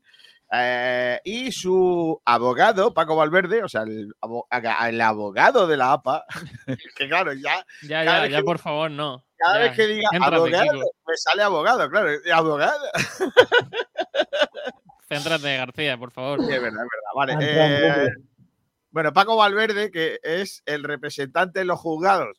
Eh, 0.52 1.20
y 1.26 1.52
su 1.52 2.22
abogado, 2.24 2.94
Paco 2.94 3.16
Valverde, 3.16 3.64
o 3.64 3.68
sea, 3.68 3.82
el, 3.82 4.16
abogado 4.22 5.68
de 5.68 5.78
la 5.78 5.94
APA, 5.94 6.26
que 6.96 7.08
claro, 7.08 7.34
ya. 7.34 7.66
Ya, 7.84 8.04
ya, 8.06 8.28
ya, 8.28 8.42
por 8.44 8.60
favor, 8.60 8.90
no. 8.90 9.26
Cada 9.38 9.58
vez 9.60 9.76
que 9.76 9.88
diga 9.88 10.10
abogado, 10.22 10.80
me 11.06 11.18
sale 11.18 11.44
abogado, 11.44 11.90
claro, 11.90 12.12
abogado. 12.34 12.86
Céntrate, 15.08 15.58
García, 15.58 15.98
por 15.98 16.12
favor. 16.12 16.40
Sí, 16.46 16.54
es 16.54 16.62
verdad, 16.62 16.84
es 16.84 16.90
verdad. 16.90 17.12
Vale. 17.16 18.06
Eh, 18.06 18.10
bueno, 18.92 19.14
Paco 19.14 19.38
Valverde, 19.38 19.90
que 19.92 20.20
es 20.22 20.64
el 20.66 20.84
representante 20.84 21.60
de 21.60 21.66
los 21.66 21.80
juzgados 21.80 22.38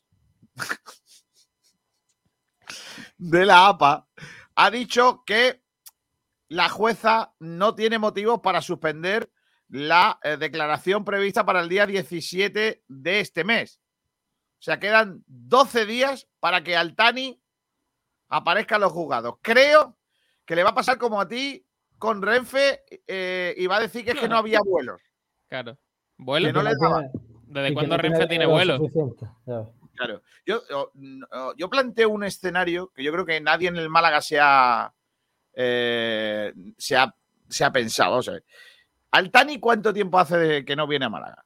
de 3.17 3.45
la 3.45 3.67
APA, 3.67 4.07
ha 4.55 4.71
dicho 4.71 5.23
que 5.25 5.63
la 6.47 6.69
jueza 6.69 7.33
no 7.39 7.75
tiene 7.75 7.97
motivos 7.97 8.39
para 8.41 8.61
suspender 8.61 9.31
la 9.69 10.19
eh, 10.23 10.37
declaración 10.37 11.05
prevista 11.05 11.45
para 11.45 11.61
el 11.61 11.69
día 11.69 11.85
17 11.85 12.83
de 12.87 13.19
este 13.19 13.43
mes. 13.43 13.79
O 14.59 14.61
sea, 14.61 14.79
quedan 14.79 15.23
12 15.27 15.85
días 15.85 16.27
para 16.39 16.63
que 16.63 16.75
Altani 16.75 17.41
aparezca 18.27 18.75
en 18.75 18.81
los 18.81 18.91
juzgados. 18.91 19.35
Creo 19.41 19.97
que 20.45 20.55
le 20.55 20.63
va 20.63 20.71
a 20.71 20.75
pasar 20.75 20.97
como 20.97 21.21
a 21.21 21.27
ti 21.27 21.65
con 21.99 22.21
Renfe 22.21 22.81
eh, 23.05 23.53
y 23.57 23.67
va 23.67 23.77
a 23.77 23.81
decir 23.81 24.03
que 24.03 24.11
es 24.11 24.19
que 24.19 24.29
no 24.29 24.37
había 24.37 24.59
vuelos. 24.65 25.01
Claro. 25.47 25.77
¿Vuelo? 26.17 26.47
¿Desde 27.47 27.73
cuándo 27.73 27.97
Renfe 27.97 28.27
tiene 28.27 28.45
vuelo? 28.45 28.79
Claro. 29.95 30.23
Yo, 30.45 30.61
yo, 31.57 31.69
planteo 31.69 32.09
un 32.09 32.23
escenario 32.23 32.91
que 32.95 33.03
yo 33.03 33.11
creo 33.11 33.25
que 33.25 33.41
nadie 33.41 33.67
en 33.67 33.75
el 33.75 33.89
Málaga 33.89 34.21
se 34.21 34.39
ha, 34.39 34.93
eh, 35.53 36.53
se 36.77 36.95
ha, 36.95 37.71
pensado. 37.71 38.17
O 38.17 38.23
sea, 38.23 38.39
¿Altani 39.11 39.59
cuánto 39.59 39.93
tiempo 39.93 40.17
hace 40.17 40.37
de 40.37 40.65
que 40.65 40.75
no 40.75 40.87
viene 40.87 41.05
a 41.05 41.09
Málaga? 41.09 41.43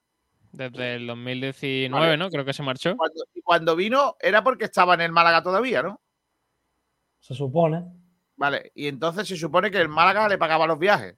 Desde 0.52 0.96
el 0.96 1.08
2019, 1.08 2.16
¿no? 2.18 2.30
Creo 2.30 2.46
que 2.46 2.54
se 2.54 2.62
marchó. 2.62 2.96
Cuando, 2.96 3.24
cuando 3.44 3.76
vino 3.76 4.16
era 4.20 4.44
porque 4.44 4.66
estaba 4.66 4.94
en 4.94 5.02
el 5.02 5.12
Málaga 5.12 5.42
todavía, 5.42 5.82
¿no? 5.82 6.00
Se 7.20 7.34
supone. 7.34 8.03
Vale, 8.44 8.74
y 8.76 8.90
entonces 8.90 9.26
se 9.26 9.38
supone 9.38 9.72
que 9.72 9.80
el 9.80 9.88
Málaga 9.88 10.28
le 10.28 10.38
pagaba 10.38 10.68
los 10.68 10.78
viajes. 10.78 11.16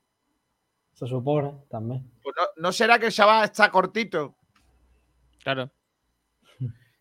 Se 0.94 1.08
supone, 1.08 1.56
también. 1.72 2.08
Pues 2.22 2.36
no, 2.38 2.44
¿no 2.62 2.72
será 2.72 3.00
que 3.00 3.08
el 3.08 3.12
chaval 3.12 3.46
está 3.46 3.72
cortito 3.72 4.36
Claro. 5.42 5.72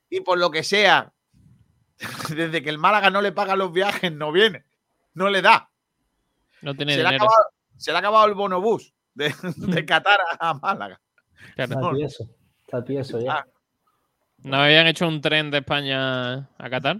y 0.08 0.22
por 0.22 0.38
lo 0.38 0.50
que 0.50 0.62
sea, 0.62 1.12
desde 2.34 2.62
que 2.62 2.70
el 2.70 2.78
Málaga 2.78 3.10
no 3.10 3.20
le 3.20 3.32
paga 3.32 3.54
los 3.54 3.70
viajes, 3.70 4.10
no 4.12 4.32
viene, 4.32 4.64
no 5.12 5.28
le 5.28 5.42
da. 5.42 5.68
No 6.62 6.74
tiene 6.74 6.94
Se 6.94 7.02
le, 7.02 7.06
ha 7.06 7.10
dinero. 7.10 7.24
acabado, 7.26 7.50
se 7.76 7.90
le 7.90 7.96
ha 7.96 8.00
acabado 8.00 8.26
el 8.26 8.34
bonobús 8.34 8.94
de, 9.12 9.34
de 9.58 9.84
Qatar 9.84 10.20
a, 10.40 10.48
a 10.48 10.54
Málaga. 10.54 10.98
Claro. 11.54 11.74
Está 11.74 11.92
tieso. 11.94 12.30
Está 12.62 12.82
tieso 12.82 13.20
ya. 13.20 13.32
Ah, 13.40 13.46
¿No 14.38 14.56
habían 14.56 14.86
hecho 14.86 15.06
un 15.06 15.20
tren 15.20 15.50
de 15.50 15.58
España 15.58 16.48
a 16.56 16.70
Qatar? 16.70 16.96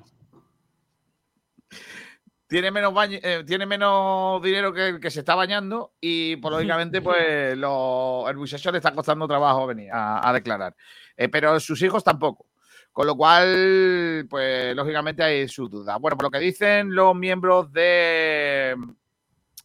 Tiene 2.54 2.70
menos, 2.70 2.94
baño- 2.94 3.18
eh, 3.20 3.42
tiene 3.44 3.66
menos 3.66 4.40
dinero 4.40 4.72
que 4.72 4.88
el 4.90 5.00
que 5.00 5.10
se 5.10 5.18
está 5.18 5.34
bañando 5.34 5.94
y, 6.00 6.36
pues, 6.36 6.52
lógicamente, 6.52 7.02
pues 7.02 7.58
lo- 7.58 8.28
el 8.28 8.36
muchacho 8.36 8.70
le 8.70 8.78
está 8.78 8.92
costando 8.94 9.26
trabajo 9.26 9.66
venir 9.66 9.90
a, 9.92 10.28
a 10.28 10.32
declarar. 10.32 10.72
Eh, 11.16 11.28
pero 11.28 11.58
sus 11.58 11.82
hijos 11.82 12.04
tampoco. 12.04 12.46
Con 12.92 13.08
lo 13.08 13.16
cual, 13.16 14.24
pues, 14.30 14.76
lógicamente 14.76 15.24
hay 15.24 15.48
sus 15.48 15.68
dudas. 15.68 15.98
Bueno, 15.98 16.16
por 16.16 16.26
lo 16.26 16.30
que 16.30 16.38
dicen 16.38 16.94
los 16.94 17.16
miembros 17.16 17.72
de 17.72 18.76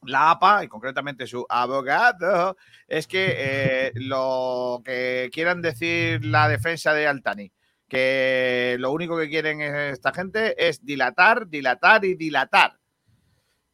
la 0.05 0.31
APA, 0.31 0.63
y 0.63 0.67
concretamente 0.67 1.27
su 1.27 1.45
abogado, 1.47 2.57
es 2.87 3.05
que 3.05 3.35
eh, 3.37 3.91
lo 3.93 4.81
que 4.83 5.29
quieran 5.31 5.61
decir 5.61 6.25
la 6.25 6.49
defensa 6.49 6.91
de 6.95 7.05
Altani, 7.05 7.51
que 7.87 8.77
lo 8.79 8.91
único 8.91 9.15
que 9.15 9.29
quieren 9.29 9.61
esta 9.61 10.11
gente 10.11 10.67
es 10.67 10.83
dilatar, 10.83 11.47
dilatar 11.47 12.03
y 12.05 12.15
dilatar. 12.15 12.78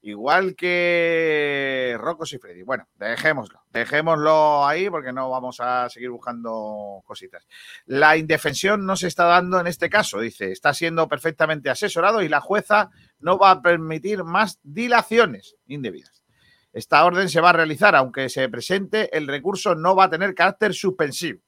Igual 0.06 0.56
que 0.56 1.98
Rocco 2.00 2.26
y 2.32 2.38
Freddy. 2.38 2.62
Bueno, 2.62 2.88
dejémoslo. 2.94 3.64
Dejémoslo 3.72 4.64
ahí 4.64 4.88
porque 4.88 5.12
no 5.12 5.32
vamos 5.32 5.60
a 5.60 5.90
seguir 5.90 6.12
buscando 6.12 7.02
cositas. 7.08 7.48
La 7.88 8.16
indefensión 8.16 8.86
no 8.86 8.96
se 8.98 9.08
está 9.08 9.24
dando 9.24 9.60
en 9.60 9.66
este 9.66 9.90
caso, 9.90 10.20
dice. 10.20 10.52
Está 10.52 10.76
siendo 10.76 11.08
perfectamente 11.08 11.72
asesorado 11.72 12.22
y 12.22 12.30
la 12.30 12.40
jueza 12.40 12.92
no 13.18 13.40
va 13.40 13.50
a 13.50 13.62
permitir 13.64 14.24
más 14.24 14.60
dilaciones 14.62 15.56
indebidas. 15.66 16.24
Esta 16.72 17.04
orden 17.04 17.28
se 17.28 17.42
va 17.42 17.50
a 17.50 17.54
realizar, 17.54 17.96
aunque 17.96 18.30
se 18.30 18.48
presente, 18.48 19.10
el 19.18 19.26
recurso 19.28 19.74
no 19.74 19.96
va 19.96 20.04
a 20.04 20.10
tener 20.12 20.36
carácter 20.36 20.76
suspensivo. 20.76 21.42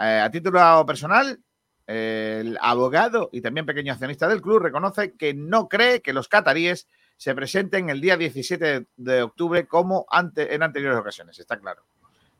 Eh, 0.00 0.20
a 0.24 0.30
título 0.30 0.86
personal, 0.86 1.38
el 1.86 2.56
abogado 2.62 3.28
y 3.30 3.42
también 3.42 3.66
pequeño 3.66 3.92
accionista 3.92 4.26
del 4.26 4.40
club 4.40 4.60
reconoce 4.60 5.12
que 5.16 5.34
no 5.34 5.68
cree 5.68 6.00
que 6.00 6.14
los 6.14 6.28
cataríes 6.28 6.88
se 7.18 7.34
presenten 7.34 7.90
el 7.90 8.00
día 8.00 8.16
17 8.16 8.86
de 8.96 9.22
octubre 9.22 9.66
como 9.66 10.06
ante, 10.08 10.54
en 10.54 10.62
anteriores 10.62 10.98
ocasiones, 10.98 11.38
está 11.38 11.58
claro. 11.58 11.82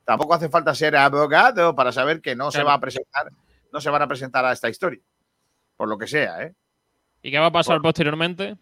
Tampoco 0.05 0.33
hace 0.35 0.49
falta 0.49 0.75
ser 0.75 0.97
abogado 0.97 1.75
para 1.75 1.93
saber 1.93 2.23
que 2.23 2.35
no 2.35 2.51
se 2.51 2.63
va 2.63 2.73
a 2.75 2.81
presentar, 2.81 3.31
no 3.73 3.81
se 3.81 3.91
van 3.91 4.01
a 4.03 4.09
presentar 4.09 4.45
a 4.47 4.53
esta 4.53 4.71
historia. 4.71 5.01
Por 5.77 5.89
lo 5.89 5.99
que 5.99 6.07
sea, 6.07 6.43
¿eh? 6.45 6.55
¿Y 7.21 7.31
qué 7.31 7.39
va 7.39 7.47
a 7.47 7.53
pasar 7.53 7.81
posteriormente? 7.83 8.57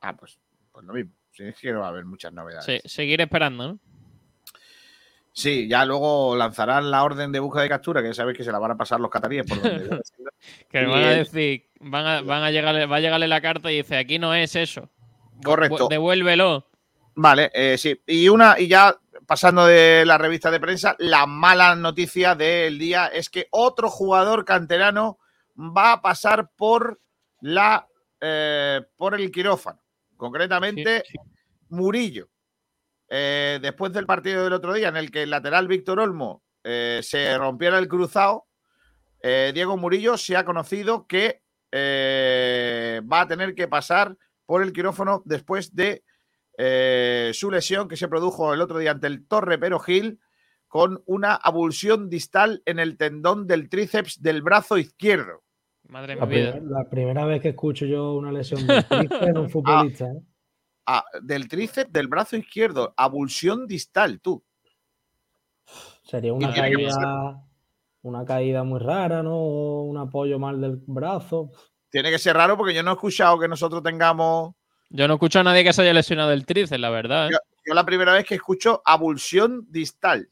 Ah, 0.00 0.14
pues, 0.14 0.38
pues 0.70 0.84
lo 0.84 0.92
mismo. 0.92 1.12
Sí, 1.32 1.44
es 1.44 1.58
que 1.58 1.72
no 1.72 1.80
va 1.80 1.86
a 1.86 1.88
haber 1.88 2.04
muchas 2.04 2.32
novedades. 2.32 2.64
Se- 2.66 2.88
seguir 2.88 3.20
esperando, 3.20 3.66
¿no? 3.66 3.78
Sí, 5.32 5.68
ya 5.68 5.84
luego 5.84 6.36
lanzarán 6.36 6.90
la 6.90 7.02
orden 7.04 7.32
de 7.32 7.38
búsqueda 7.40 7.64
y 7.66 7.68
captura, 7.68 8.02
que 8.02 8.08
ya 8.08 8.14
sabéis 8.14 8.36
que 8.38 8.44
se 8.44 8.52
la 8.52 8.58
van 8.58 8.72
a 8.72 8.76
pasar 8.76 9.00
los 9.00 9.10
cataríes 9.10 9.46
por 9.46 9.62
donde 9.62 10.00
Que 10.68 10.84
van 10.86 11.04
a 11.04 11.10
decir, 11.10 11.68
van 11.80 12.06
a, 12.06 12.20
van 12.22 12.42
a 12.42 12.50
llegarle, 12.50 12.86
va 12.86 12.96
a 12.96 13.00
llegarle 13.00 13.28
la 13.28 13.40
carta 13.40 13.70
y 13.70 13.76
dice, 13.78 13.96
aquí 13.96 14.18
no 14.18 14.34
es 14.34 14.56
eso. 14.56 14.90
Correcto. 15.42 15.88
Devuélvelo. 15.88 16.70
Vale, 17.14 17.50
eh, 17.52 17.76
sí. 17.76 18.00
Y 18.06 18.28
una, 18.28 18.58
y 18.58 18.68
ya 18.68 18.96
pasando 19.26 19.66
de 19.66 20.04
la 20.06 20.18
revista 20.18 20.50
de 20.50 20.60
prensa, 20.60 20.96
la 20.98 21.26
mala 21.26 21.74
noticia 21.74 22.34
del 22.34 22.78
día 22.78 23.08
es 23.08 23.28
que 23.28 23.48
otro 23.50 23.90
jugador 23.90 24.44
canterano 24.44 25.18
va 25.56 25.92
a 25.92 26.02
pasar 26.02 26.50
por 26.56 27.00
la 27.40 27.86
eh, 28.20 28.80
por 28.96 29.14
el 29.14 29.30
quirófano. 29.30 29.82
Concretamente, 30.16 31.04
Murillo. 31.68 32.28
Eh, 33.08 33.58
después 33.60 33.92
del 33.92 34.06
partido 34.06 34.44
del 34.44 34.52
otro 34.52 34.72
día, 34.72 34.88
en 34.88 34.96
el 34.96 35.10
que 35.10 35.24
el 35.24 35.30
lateral 35.30 35.66
Víctor 35.66 36.00
Olmo 36.00 36.42
se 36.62 37.36
rompiera 37.38 37.78
el 37.78 37.88
cruzado, 37.88 38.46
Diego 39.22 39.76
Murillo 39.76 40.16
se 40.16 40.36
ha 40.36 40.44
conocido 40.44 41.06
que 41.06 41.42
va 41.72 43.20
a 43.20 43.26
tener 43.26 43.54
que 43.54 43.66
pasar 43.66 44.16
por 44.50 44.64
el 44.64 44.72
quirófano 44.72 45.22
después 45.26 45.76
de 45.76 46.02
eh, 46.58 47.30
su 47.34 47.52
lesión 47.52 47.86
que 47.86 47.96
se 47.96 48.08
produjo 48.08 48.52
el 48.52 48.60
otro 48.60 48.78
día 48.78 48.90
ante 48.90 49.06
el 49.06 49.24
Torre 49.28 49.58
Pero 49.58 49.78
Gil 49.78 50.18
con 50.66 51.04
una 51.06 51.36
abulsión 51.36 52.10
distal 52.10 52.60
en 52.66 52.80
el 52.80 52.96
tendón 52.96 53.46
del 53.46 53.68
tríceps 53.68 54.20
del 54.20 54.42
brazo 54.42 54.76
izquierdo. 54.76 55.44
Madre 55.86 56.16
La, 56.16 56.26
mía. 56.26 56.50
primer- 56.52 56.62
la 56.68 56.90
primera 56.90 57.24
vez 57.26 57.40
que 57.40 57.50
escucho 57.50 57.86
yo 57.86 58.14
una 58.14 58.32
lesión 58.32 58.66
de 58.66 58.82
tríceps 58.82 59.22
en 59.22 59.38
un 59.38 59.50
futbolista. 59.50 60.06
¿eh? 60.06 60.20
Ah, 60.84 61.04
del 61.22 61.46
tríceps 61.46 61.92
del 61.92 62.08
brazo 62.08 62.36
izquierdo, 62.36 62.92
abulsión 62.96 63.68
distal, 63.68 64.20
tú. 64.20 64.42
Sería 66.02 66.32
una 66.32 66.52
caída, 66.52 67.44
una 68.02 68.24
caída 68.24 68.64
muy 68.64 68.80
rara, 68.80 69.22
¿no? 69.22 69.38
Un 69.84 69.96
apoyo 69.96 70.40
mal 70.40 70.60
del 70.60 70.82
brazo. 70.88 71.52
Tiene 71.90 72.10
que 72.10 72.18
ser 72.18 72.36
raro 72.36 72.56
porque 72.56 72.74
yo 72.74 72.82
no 72.82 72.92
he 72.92 72.94
escuchado 72.94 73.38
que 73.38 73.48
nosotros 73.48 73.82
tengamos. 73.82 74.54
Yo 74.90 75.06
no 75.08 75.14
escucho 75.14 75.40
a 75.40 75.44
nadie 75.44 75.64
que 75.64 75.72
se 75.72 75.82
haya 75.82 75.92
lesionado 75.92 76.32
el 76.32 76.46
tríceps, 76.46 76.80
la 76.80 76.90
verdad. 76.90 77.26
¿eh? 77.28 77.30
Yo, 77.32 77.38
yo 77.66 77.74
la 77.74 77.84
primera 77.84 78.12
vez 78.12 78.24
que 78.26 78.34
escucho 78.36 78.82
abulsión 78.84 79.66
distal. 79.70 80.28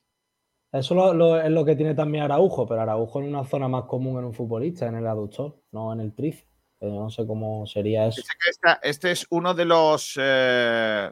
Eso 0.73 0.95
lo- 0.95 1.15
lo- 1.15 1.41
es 1.41 1.51
lo 1.51 1.65
que 1.65 1.77
tiene 1.77 1.95
también 1.95 2.25
Araujo, 2.25 2.67
pero 2.67 2.83
Araujo 2.83 3.21
en 3.21 3.29
una 3.29 3.45
zona 3.45 3.69
más 3.69 3.85
común 3.85 4.19
en 4.19 4.25
un 4.27 4.35
futbolista, 4.35 4.87
en 4.87 4.97
el 4.97 5.07
aductor, 5.07 5.57
no 5.73 5.93
en 5.93 6.01
el 6.01 6.15
tríceps. 6.15 6.47
Pero 6.81 6.93
no 6.93 7.11
sé 7.11 7.27
cómo 7.27 7.67
sería 7.67 8.07
eso. 8.07 8.21
Esta- 8.49 8.79
este 8.83 9.11
es 9.11 9.27
uno 9.31 9.53
de 9.55 9.65
los 9.65 10.15
eh, 10.21 11.11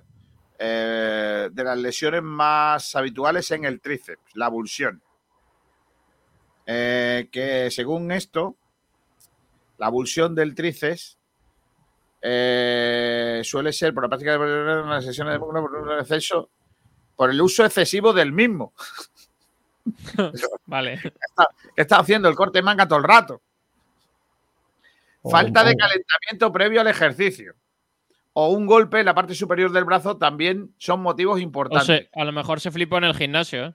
eh, 0.58 1.48
de 1.52 1.64
las 1.64 1.76
lesiones 1.78 2.22
más 2.22 2.94
habituales 2.94 3.50
en 3.50 3.64
el 3.64 3.80
tríceps, 3.80 4.22
la 4.34 4.46
abulsión. 4.46 5.02
Eh, 6.66 7.28
que 7.30 7.70
según 7.70 8.10
esto, 8.12 8.56
la 9.78 9.86
abulsión 9.86 10.34
del 10.34 10.54
tríceps 10.54 11.18
eh, 12.22 13.40
suele 13.44 13.72
ser 13.72 13.94
por 13.94 14.02
la 14.04 14.08
práctica 14.08 14.38
de 14.38 14.84
las 14.84 15.04
sesiones 15.04 15.34
de 15.34 15.38
por 15.38 15.54
un 15.54 15.98
exceso, 15.98 16.50
por 17.14 17.30
el 17.30 17.40
uso 17.40 17.64
excesivo 17.64 18.12
del 18.12 18.32
mismo. 18.32 18.72
Vale. 20.66 21.00
está 21.76 21.98
haciendo 21.98 22.28
el 22.28 22.34
corte 22.34 22.58
de 22.58 22.62
manga 22.62 22.88
todo 22.88 22.98
el 22.98 23.04
rato. 23.04 23.42
Falta 25.30 25.64
de 25.64 25.74
calentamiento 25.74 26.52
previo 26.52 26.80
al 26.80 26.86
ejercicio. 26.86 27.54
O 28.32 28.50
un 28.50 28.66
golpe 28.66 29.00
en 29.00 29.06
la 29.06 29.14
parte 29.14 29.34
superior 29.34 29.72
del 29.72 29.84
brazo 29.84 30.18
también 30.18 30.74
son 30.78 31.00
motivos 31.00 31.36
O 31.36 31.40
importantes. 31.40 31.86
sea, 31.86 32.22
a 32.22 32.24
lo 32.24 32.32
mejor 32.32 32.60
se 32.60 32.70
flipó 32.70 32.98
en 32.98 33.04
el 33.04 33.14
gimnasio. 33.14 33.66
¿eh? 33.66 33.74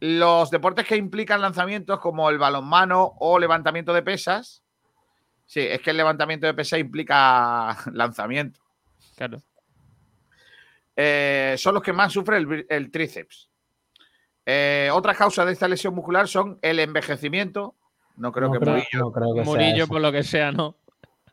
Los 0.00 0.50
deportes 0.50 0.86
que 0.86 0.96
implican 0.96 1.40
lanzamientos 1.40 2.00
como 2.00 2.28
el 2.28 2.38
balonmano 2.38 3.14
o 3.18 3.38
levantamiento 3.38 3.92
de 3.92 4.02
pesas. 4.02 4.63
Sí, 5.46 5.60
es 5.60 5.80
que 5.80 5.90
el 5.90 5.96
levantamiento 5.96 6.46
de 6.46 6.54
pesas 6.54 6.78
implica 6.78 7.76
lanzamiento. 7.92 8.60
Claro. 9.16 9.42
Eh, 10.96 11.54
son 11.58 11.74
los 11.74 11.82
que 11.82 11.92
más 11.92 12.12
sufre 12.12 12.38
el, 12.68 12.90
tríceps. 12.90 13.50
Eh, 14.46 14.90
otras 14.92 15.16
causas 15.16 15.46
de 15.46 15.52
esta 15.52 15.68
lesión 15.68 15.94
muscular 15.94 16.28
son 16.28 16.58
el 16.62 16.78
envejecimiento. 16.78 17.74
No 18.16 18.30
creo 18.30 18.48
no, 18.48 18.54
que 18.54 18.60
creo, 18.60 18.74
Murillo. 18.74 18.98
no 18.98 19.12
creo 19.12 19.34
que 19.34 19.44
sea 19.44 19.52
Murillo, 19.52 19.88
por 19.88 20.00
lo 20.00 20.12
que 20.12 20.22
sea, 20.22 20.52
no. 20.52 20.76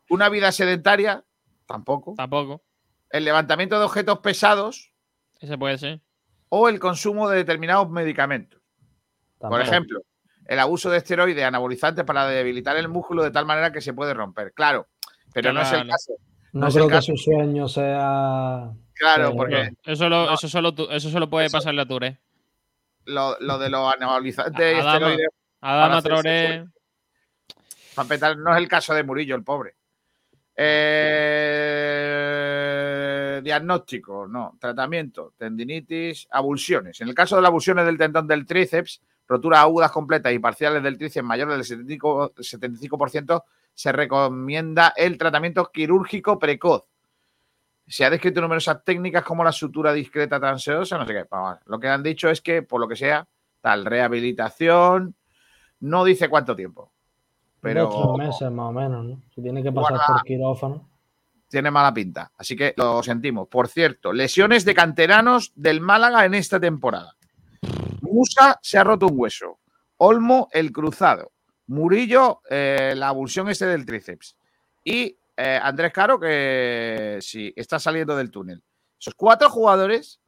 Una 0.09 0.29
vida 0.29 0.51
sedentaria. 0.51 1.23
Tampoco. 1.67 2.15
Tampoco. 2.17 2.63
El 3.09 3.23
levantamiento 3.23 3.77
de 3.77 3.85
objetos 3.85 4.19
pesados. 4.19 4.91
Ese 5.39 5.57
puede 5.57 5.77
ser. 5.77 6.01
o 6.49 6.69
el 6.69 6.79
consumo 6.79 7.29
de 7.29 7.37
determinados 7.37 7.89
medicamentos. 7.89 8.59
Por 9.39 9.61
ejemplo, 9.61 10.01
el 10.45 10.59
abuso 10.59 10.89
de 10.89 10.97
esteroides 10.97 11.43
anabolizantes 11.43 12.03
para 12.05 12.25
debilitar 12.27 12.75
el 12.77 12.87
músculo 12.89 13.23
de 13.23 13.31
tal 13.31 13.45
manera 13.45 13.71
que 13.71 13.81
se 13.81 13.93
puede 13.93 14.13
romper. 14.13 14.53
Claro, 14.53 14.87
pero 15.33 15.53
no 15.53 15.61
es 15.61 15.71
el 15.71 15.87
caso. 15.87 16.13
no 16.53 16.61
no 16.61 16.67
es 16.67 16.73
creo 16.73 16.85
el 16.85 16.89
que 16.91 16.95
caso. 16.97 17.11
su 17.15 17.23
sueño 17.23 17.67
sea. 17.67 18.69
Claro, 18.93 19.35
porque 19.35 19.71
Eso, 19.85 20.09
lo- 20.09 20.25
No. 20.27 20.33
eso, 20.33 20.47
solo, 20.49 20.73
eso 20.91 21.09
solo 21.09 21.29
puede 21.29 21.45
Eso- 21.47 21.57
pasarle 21.57 21.81
a 21.81 21.85
Touré. 21.87 22.19
lo, 23.05 23.37
lo 23.39 23.57
de 23.57 23.69
los 23.69 23.93
anabolizantes 23.93 24.75
y 24.75 24.79
Adama. 24.79 24.93
esteroides 24.93 25.27
Adama 25.61 26.01
Traoré. 26.01 26.65
para 27.95 28.07
petar, 28.09 28.37
no 28.37 28.51
es 28.51 28.57
el 28.57 28.67
caso 28.67 28.93
de 28.93 29.03
Murillo, 29.03 29.35
el 29.35 29.43
pobre. 29.43 29.75
Eh, 32.13 33.41
diagnóstico, 33.43 34.27
no. 34.27 34.57
Tratamiento, 34.59 35.33
tendinitis, 35.37 36.27
abulsiones. 36.31 36.99
En 37.01 37.07
el 37.09 37.15
caso 37.15 37.35
de 37.35 37.41
las 37.41 37.49
abulsiones 37.49 37.85
del 37.85 37.97
tendón 37.97 38.27
del 38.27 38.45
tríceps, 38.45 39.01
roturas 39.31 39.61
agudas 39.61 39.91
completas 39.91 40.33
y 40.33 40.39
parciales 40.39 40.83
del 40.83 40.97
tríceps 40.97 41.25
mayores 41.25 41.69
del 41.69 41.87
75%, 41.87 42.33
75%, 42.35 43.43
se 43.73 43.91
recomienda 43.93 44.93
el 44.95 45.17
tratamiento 45.17 45.71
quirúrgico 45.71 46.37
precoz. 46.37 46.83
Se 47.87 48.03
ha 48.03 48.09
descrito 48.09 48.41
numerosas 48.41 48.83
técnicas 48.83 49.23
como 49.23 49.45
la 49.45 49.53
sutura 49.53 49.93
discreta 49.93 50.37
transeosa, 50.37 50.97
no 50.97 51.05
sé 51.05 51.13
qué. 51.13 51.25
Lo 51.65 51.79
que 51.79 51.87
han 51.87 52.03
dicho 52.03 52.29
es 52.29 52.41
que, 52.41 52.61
por 52.61 52.81
lo 52.81 52.89
que 52.89 52.97
sea, 52.97 53.25
tal 53.61 53.85
rehabilitación, 53.85 55.15
no 55.79 56.03
dice 56.03 56.27
cuánto 56.27 56.53
tiempo. 56.53 56.91
Pero. 57.61 58.17
Meses 58.17 58.51
más 58.51 58.67
o 58.67 58.71
menos, 58.73 59.05
¿no? 59.05 59.21
Si 59.33 59.41
tiene 59.41 59.63
que 59.63 59.71
pasar 59.71 59.97
por 60.07 60.23
quirófano. 60.23 60.89
Tiene 61.47 61.71
mala 61.71 61.93
pinta. 61.93 62.31
Así 62.37 62.55
que 62.55 62.73
lo 62.75 63.01
sentimos. 63.01 63.47
Por 63.47 63.69
cierto, 63.69 64.11
lesiones 64.11 64.65
de 64.65 64.73
canteranos 64.73 65.53
del 65.55 65.79
Málaga 65.79 66.25
en 66.25 66.33
esta 66.33 66.59
temporada. 66.59 67.15
Musa 68.11 68.59
se 68.61 68.77
ha 68.77 68.83
roto 68.83 69.07
un 69.07 69.13
hueso. 69.15 69.59
Olmo 69.97 70.49
el 70.51 70.71
cruzado. 70.71 71.31
Murillo, 71.67 72.41
eh, 72.49 72.93
la 72.95 73.09
abulsión 73.09 73.49
este 73.49 73.65
del 73.65 73.85
tríceps. 73.85 74.35
Y 74.83 75.17
eh, 75.37 75.59
Andrés 75.61 75.93
Caro, 75.93 76.19
que 76.19 77.19
sí, 77.21 77.53
está 77.55 77.79
saliendo 77.79 78.15
del 78.15 78.31
túnel. 78.31 78.63
Esos 78.99 79.15
cuatro 79.15 79.49
jugadores 79.49 80.19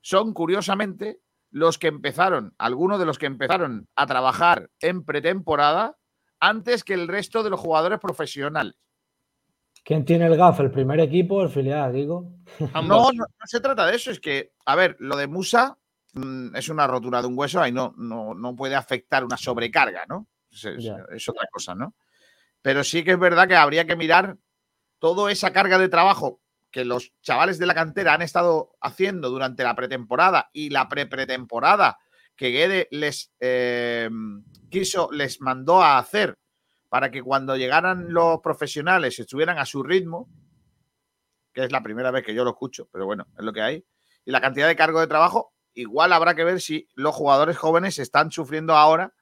son, 0.00 0.32
curiosamente, 0.32 1.20
los 1.50 1.78
que 1.78 1.88
empezaron, 1.88 2.54
algunos 2.58 2.98
de 2.98 3.06
los 3.06 3.18
que 3.18 3.26
empezaron 3.26 3.88
a 3.96 4.06
trabajar 4.06 4.70
en 4.80 5.04
pretemporada 5.04 5.96
antes 6.38 6.84
que 6.84 6.94
el 6.94 7.08
resto 7.08 7.42
de 7.42 7.50
los 7.50 7.60
jugadores 7.60 7.98
profesionales. 7.98 8.74
¿Quién 9.84 10.04
tiene 10.04 10.26
el 10.26 10.36
GAF? 10.36 10.60
¿El 10.60 10.70
primer 10.70 11.00
equipo 11.00 11.42
el 11.42 11.48
filial, 11.48 11.92
digo? 11.92 12.32
No, 12.74 12.82
no, 12.82 13.10
no, 13.12 13.26
se 13.44 13.60
trata 13.60 13.86
de 13.86 13.96
eso. 13.96 14.10
Es 14.10 14.20
que, 14.20 14.52
a 14.66 14.76
ver, 14.76 14.96
lo 15.00 15.16
de 15.16 15.26
Musa 15.26 15.78
es 16.54 16.68
una 16.68 16.86
rotura 16.86 17.20
de 17.20 17.28
un 17.28 17.38
hueso, 17.38 17.60
ahí 17.60 17.72
no, 17.72 17.94
no, 17.96 18.34
no 18.34 18.56
puede 18.56 18.74
afectar 18.74 19.24
una 19.24 19.36
sobrecarga, 19.36 20.06
¿no? 20.06 20.28
es, 20.50 21.28
otra 21.28 21.48
cosa, 21.50 21.74
¿no? 21.74 21.94
Pero 22.62 22.84
sí 22.84 23.04
que 23.04 23.12
es 23.12 23.18
verdad 23.18 23.48
que 23.48 23.56
habría 23.56 23.86
que 23.86 23.96
mirar 23.96 24.36
toda 24.98 25.30
esa 25.30 25.52
carga 25.52 25.78
de 25.78 25.88
trabajo 25.88 26.40
que 26.70 26.84
los 26.84 27.12
chavales 27.22 27.58
de 27.58 27.66
la 27.66 27.74
cantera 27.74 28.14
han 28.14 28.22
estado 28.22 28.76
haciendo 28.80 29.30
durante 29.30 29.62
la 29.64 29.74
pretemporada 29.74 30.50
y 30.52 30.70
la 30.70 30.88
pre-pretemporada 30.88 31.98
que 32.36 32.50
Guede 32.50 32.88
les 32.90 33.32
eh, 33.40 34.08
quiso, 34.70 35.10
les 35.12 35.40
mandó 35.40 35.82
a 35.82 35.98
hacer 35.98 36.38
para 36.88 37.10
que 37.10 37.22
cuando 37.22 37.56
llegaran 37.56 38.12
los 38.12 38.40
profesionales 38.40 39.18
estuvieran 39.18 39.58
a 39.58 39.66
su 39.66 39.82
ritmo, 39.82 40.28
que 41.52 41.64
es 41.64 41.72
la 41.72 41.82
primera 41.82 42.10
vez 42.10 42.24
que 42.24 42.34
yo 42.34 42.44
lo 42.44 42.50
escucho, 42.50 42.88
pero 42.92 43.06
bueno, 43.06 43.26
es 43.36 43.44
lo 43.44 43.52
que 43.52 43.62
hay, 43.62 43.84
y 44.24 44.30
la 44.30 44.40
cantidad 44.40 44.68
de 44.68 44.76
cargo 44.76 45.00
de 45.00 45.06
trabajo, 45.06 45.54
igual 45.74 46.12
habrá 46.12 46.34
que 46.34 46.44
ver 46.44 46.60
si 46.60 46.88
los 46.94 47.14
jugadores 47.14 47.56
jóvenes 47.56 47.98
están 47.98 48.30
sufriendo 48.30 48.74
ahora 48.76 49.12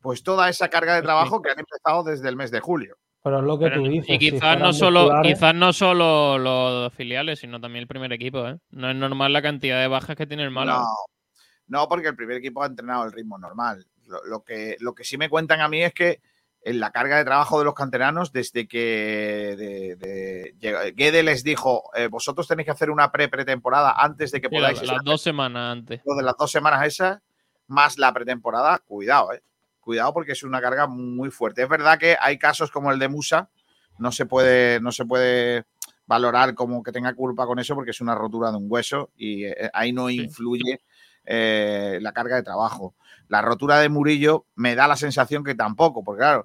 pues 0.00 0.22
toda 0.22 0.48
esa 0.48 0.68
carga 0.68 0.94
de 0.94 1.02
trabajo 1.02 1.42
que 1.42 1.50
han 1.50 1.58
empezado 1.58 2.04
desde 2.04 2.28
el 2.28 2.36
mes 2.36 2.50
de 2.50 2.60
julio. 2.60 2.96
Pero 3.24 3.40
es 3.40 3.44
lo 3.44 3.58
que 3.58 3.70
tú 3.70 3.88
dices. 3.88 4.08
Y 4.08 4.18
quizás, 4.18 4.56
no 4.60 4.72
solo, 4.72 5.20
quizás 5.20 5.52
no 5.52 5.72
solo 5.72 6.38
los 6.38 6.94
filiales, 6.94 7.40
sino 7.40 7.60
también 7.60 7.82
el 7.82 7.88
primer 7.88 8.12
equipo. 8.12 8.46
¿eh? 8.46 8.56
No 8.70 8.88
es 8.88 8.94
normal 8.94 9.32
la 9.32 9.42
cantidad 9.42 9.80
de 9.80 9.88
bajas 9.88 10.14
que 10.14 10.28
tiene 10.28 10.44
el 10.44 10.52
Málaga. 10.52 10.82
No, 10.82 11.80
no 11.80 11.88
porque 11.88 12.06
el 12.06 12.14
primer 12.14 12.36
equipo 12.36 12.62
ha 12.62 12.66
entrenado 12.66 13.04
el 13.04 13.10
ritmo 13.10 13.36
normal. 13.36 13.84
Lo, 14.28 14.44
que, 14.44 14.76
lo 14.78 14.94
que 14.94 15.02
sí 15.02 15.18
me 15.18 15.28
cuentan 15.28 15.60
a 15.60 15.68
mí 15.68 15.82
es 15.82 15.92
que 15.92 16.20
en 16.66 16.80
la 16.80 16.90
carga 16.90 17.16
de 17.16 17.24
trabajo 17.24 17.60
de 17.60 17.64
los 17.64 17.74
canteranos, 17.74 18.32
desde 18.32 18.66
que 18.66 19.54
de, 19.56 20.92
Guede 20.96 21.22
les 21.22 21.44
dijo, 21.44 21.90
eh, 21.94 22.08
vosotros 22.08 22.48
tenéis 22.48 22.66
que 22.66 22.72
hacer 22.72 22.90
una 22.90 23.12
pre-pretemporada 23.12 23.94
antes 23.96 24.32
de 24.32 24.40
que 24.40 24.50
podáis... 24.50 24.82
las 24.82 25.04
dos 25.04 25.22
semanas 25.22 25.72
antes. 25.72 26.00
Lo 26.04 26.16
de 26.16 26.24
las 26.24 26.36
dos 26.36 26.50
semanas 26.50 26.84
esas, 26.84 27.20
más 27.68 27.98
la 27.98 28.12
pretemporada, 28.12 28.80
cuidado, 28.80 29.32
¿eh? 29.32 29.44
cuidado 29.78 30.12
porque 30.12 30.32
es 30.32 30.42
una 30.42 30.60
carga 30.60 30.88
muy 30.88 31.30
fuerte. 31.30 31.62
Es 31.62 31.68
verdad 31.68 32.00
que 32.00 32.16
hay 32.20 32.36
casos 32.36 32.72
como 32.72 32.90
el 32.90 32.98
de 32.98 33.08
Musa, 33.08 33.48
no 33.98 34.10
se 34.10 34.26
puede, 34.26 34.80
no 34.80 34.90
se 34.90 35.04
puede 35.04 35.66
valorar 36.04 36.56
como 36.56 36.82
que 36.82 36.90
tenga 36.90 37.14
culpa 37.14 37.46
con 37.46 37.60
eso 37.60 37.76
porque 37.76 37.92
es 37.92 38.00
una 38.00 38.16
rotura 38.16 38.50
de 38.50 38.56
un 38.56 38.66
hueso 38.68 39.10
y 39.16 39.44
eh, 39.44 39.70
ahí 39.72 39.92
no 39.92 40.10
influye 40.10 40.80
eh, 41.24 42.00
la 42.02 42.12
carga 42.12 42.34
de 42.34 42.42
trabajo. 42.42 42.96
La 43.28 43.42
rotura 43.42 43.78
de 43.80 43.88
Murillo 43.88 44.46
me 44.54 44.74
da 44.74 44.86
la 44.86 44.96
sensación 44.96 45.42
que 45.44 45.54
tampoco, 45.54 46.04
porque 46.04 46.20
claro, 46.20 46.44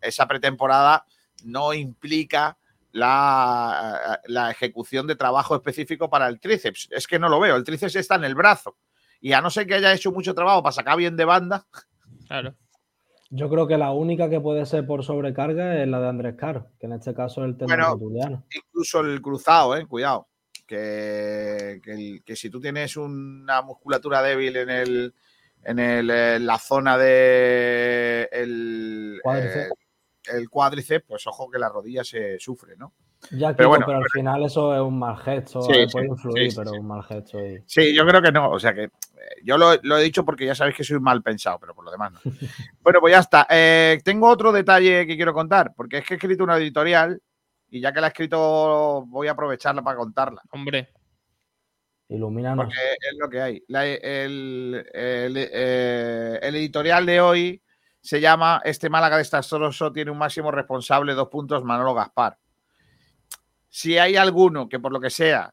esa 0.00 0.26
pretemporada 0.28 1.04
no 1.44 1.74
implica 1.74 2.56
la, 2.92 4.20
la, 4.26 4.50
ejecución 4.50 5.06
de 5.06 5.16
trabajo 5.16 5.54
específico 5.54 6.08
para 6.08 6.28
el 6.28 6.40
tríceps. 6.40 6.88
Es 6.90 7.06
que 7.06 7.18
no 7.18 7.28
lo 7.28 7.40
veo, 7.40 7.56
el 7.56 7.64
tríceps 7.64 7.96
está 7.96 8.14
en 8.14 8.24
el 8.24 8.34
brazo. 8.34 8.76
Y 9.20 9.32
a 9.32 9.40
no 9.40 9.50
ser 9.50 9.66
que 9.66 9.74
haya 9.74 9.92
hecho 9.92 10.12
mucho 10.12 10.34
trabajo 10.34 10.62
para 10.62 10.72
sacar 10.72 10.96
bien 10.96 11.16
de 11.16 11.24
banda, 11.24 11.66
Claro. 12.26 12.54
Yo 13.30 13.48
creo 13.50 13.66
que 13.66 13.76
la 13.76 13.90
única 13.90 14.30
que 14.30 14.40
puede 14.40 14.64
ser 14.66 14.86
por 14.86 15.04
sobrecarga 15.04 15.82
es 15.82 15.88
la 15.88 16.00
de 16.00 16.08
Andrés 16.08 16.36
Caro, 16.36 16.68
que 16.78 16.86
en 16.86 16.92
este 16.92 17.12
caso 17.12 17.42
es 17.42 17.48
el 17.48 17.56
tema 17.56 17.94
bueno, 17.94 18.44
Incluso 18.54 19.00
el 19.00 19.20
cruzado, 19.20 19.76
eh, 19.76 19.86
cuidado. 19.86 20.28
Que, 20.66 21.80
que, 22.24 22.36
si 22.36 22.50
tú 22.50 22.60
tienes 22.60 22.96
una 22.96 23.62
musculatura 23.62 24.20
débil 24.20 24.56
en 24.56 24.70
el 24.70 25.14
en 25.66 26.46
la 26.46 26.58
zona 26.58 26.96
de 26.96 28.28
el 28.32 29.20
cuádriceps. 29.22 29.70
Eh, 29.70 29.74
el 30.34 30.48
cuádriceps, 30.48 31.04
pues 31.06 31.26
ojo 31.26 31.50
que 31.50 31.58
la 31.58 31.68
rodilla 31.68 32.04
se 32.04 32.38
sufre, 32.38 32.76
¿no? 32.76 32.92
Ya, 33.30 33.54
pero, 33.54 33.70
bueno, 33.70 33.86
pero 33.86 33.98
al 33.98 34.10
final 34.12 34.44
eso 34.44 34.74
es 34.74 34.80
un 34.80 34.98
mal 34.98 35.16
gesto, 35.16 35.60
puede 35.60 36.06
influir, 36.06 36.52
pero 36.54 36.72
un 36.72 36.86
mal 36.86 37.02
gesto. 37.02 37.38
Sí, 37.64 37.94
yo 37.94 38.06
creo 38.06 38.20
que 38.20 38.30
no, 38.30 38.50
o 38.50 38.60
sea 38.60 38.74
que 38.74 38.84
eh, 38.84 38.90
yo 39.42 39.56
lo, 39.56 39.72
he 39.72 40.02
dicho 40.02 40.24
porque 40.24 40.46
ya 40.46 40.54
sabéis 40.54 40.76
que 40.76 40.84
soy 40.84 41.00
mal 41.00 41.22
pensado, 41.22 41.58
pero 41.58 41.74
por 41.74 41.84
lo 41.84 41.90
demás 41.90 42.12
no. 42.12 42.20
bueno, 42.82 43.00
pues 43.00 43.12
ya 43.12 43.20
está. 43.20 43.46
Eh, 43.48 44.00
tengo 44.04 44.28
otro 44.28 44.52
detalle 44.52 45.06
que 45.06 45.16
quiero 45.16 45.32
contar, 45.32 45.72
porque 45.74 45.98
es 45.98 46.04
que 46.04 46.14
he 46.14 46.16
escrito 46.16 46.44
una 46.44 46.56
editorial 46.56 47.20
y 47.68 47.80
ya 47.80 47.92
que 47.92 48.00
la 48.00 48.08
he 48.08 48.10
escrito 48.10 49.04
voy 49.06 49.28
a 49.28 49.32
aprovecharla 49.32 49.82
para 49.82 49.96
contarla. 49.96 50.42
Hombre. 50.50 50.90
Ilumínanos. 52.08 52.66
Porque 52.66 52.78
es 52.78 53.16
lo 53.18 53.28
que 53.28 53.40
hay. 53.40 53.64
el, 53.68 54.86
eh, 54.94 56.38
el, 56.42 56.54
editorial 56.54 57.04
de 57.04 57.20
hoy 57.20 57.62
se 58.00 58.20
llama 58.20 58.60
Este 58.64 58.88
Málaga 58.88 59.18
desastroso 59.18 59.92
tiene 59.92 60.10
un 60.10 60.18
máximo 60.18 60.50
responsable, 60.50 61.14
dos 61.14 61.28
puntos, 61.28 61.64
Manolo 61.64 61.94
Gaspar 61.94 62.38
si 63.76 63.98
hay 63.98 64.16
alguno 64.16 64.70
que 64.70 64.80
por 64.80 64.90
lo 64.90 64.98
que 65.00 65.10
sea 65.10 65.52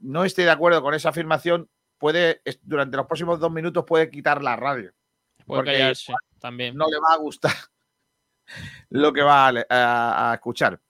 no 0.00 0.24
esté 0.24 0.44
de 0.44 0.50
acuerdo 0.50 0.80
con 0.80 0.94
esa 0.94 1.10
afirmación, 1.10 1.68
puede, 1.98 2.40
durante 2.62 2.96
los 2.96 3.04
próximos 3.04 3.38
dos 3.38 3.52
minutos 3.52 3.84
puede 3.86 4.10
quitar 4.10 4.42
la 4.42 4.56
radio. 4.56 4.90
porque 5.44 5.92
también. 6.40 6.74
No 6.74 6.86
le 6.88 6.98
va 6.98 7.12
a 7.12 7.18
gustar 7.18 7.52
lo 8.88 9.12
que 9.12 9.20
va 9.20 9.52
a, 9.68 10.32
escuchar. 10.32 10.80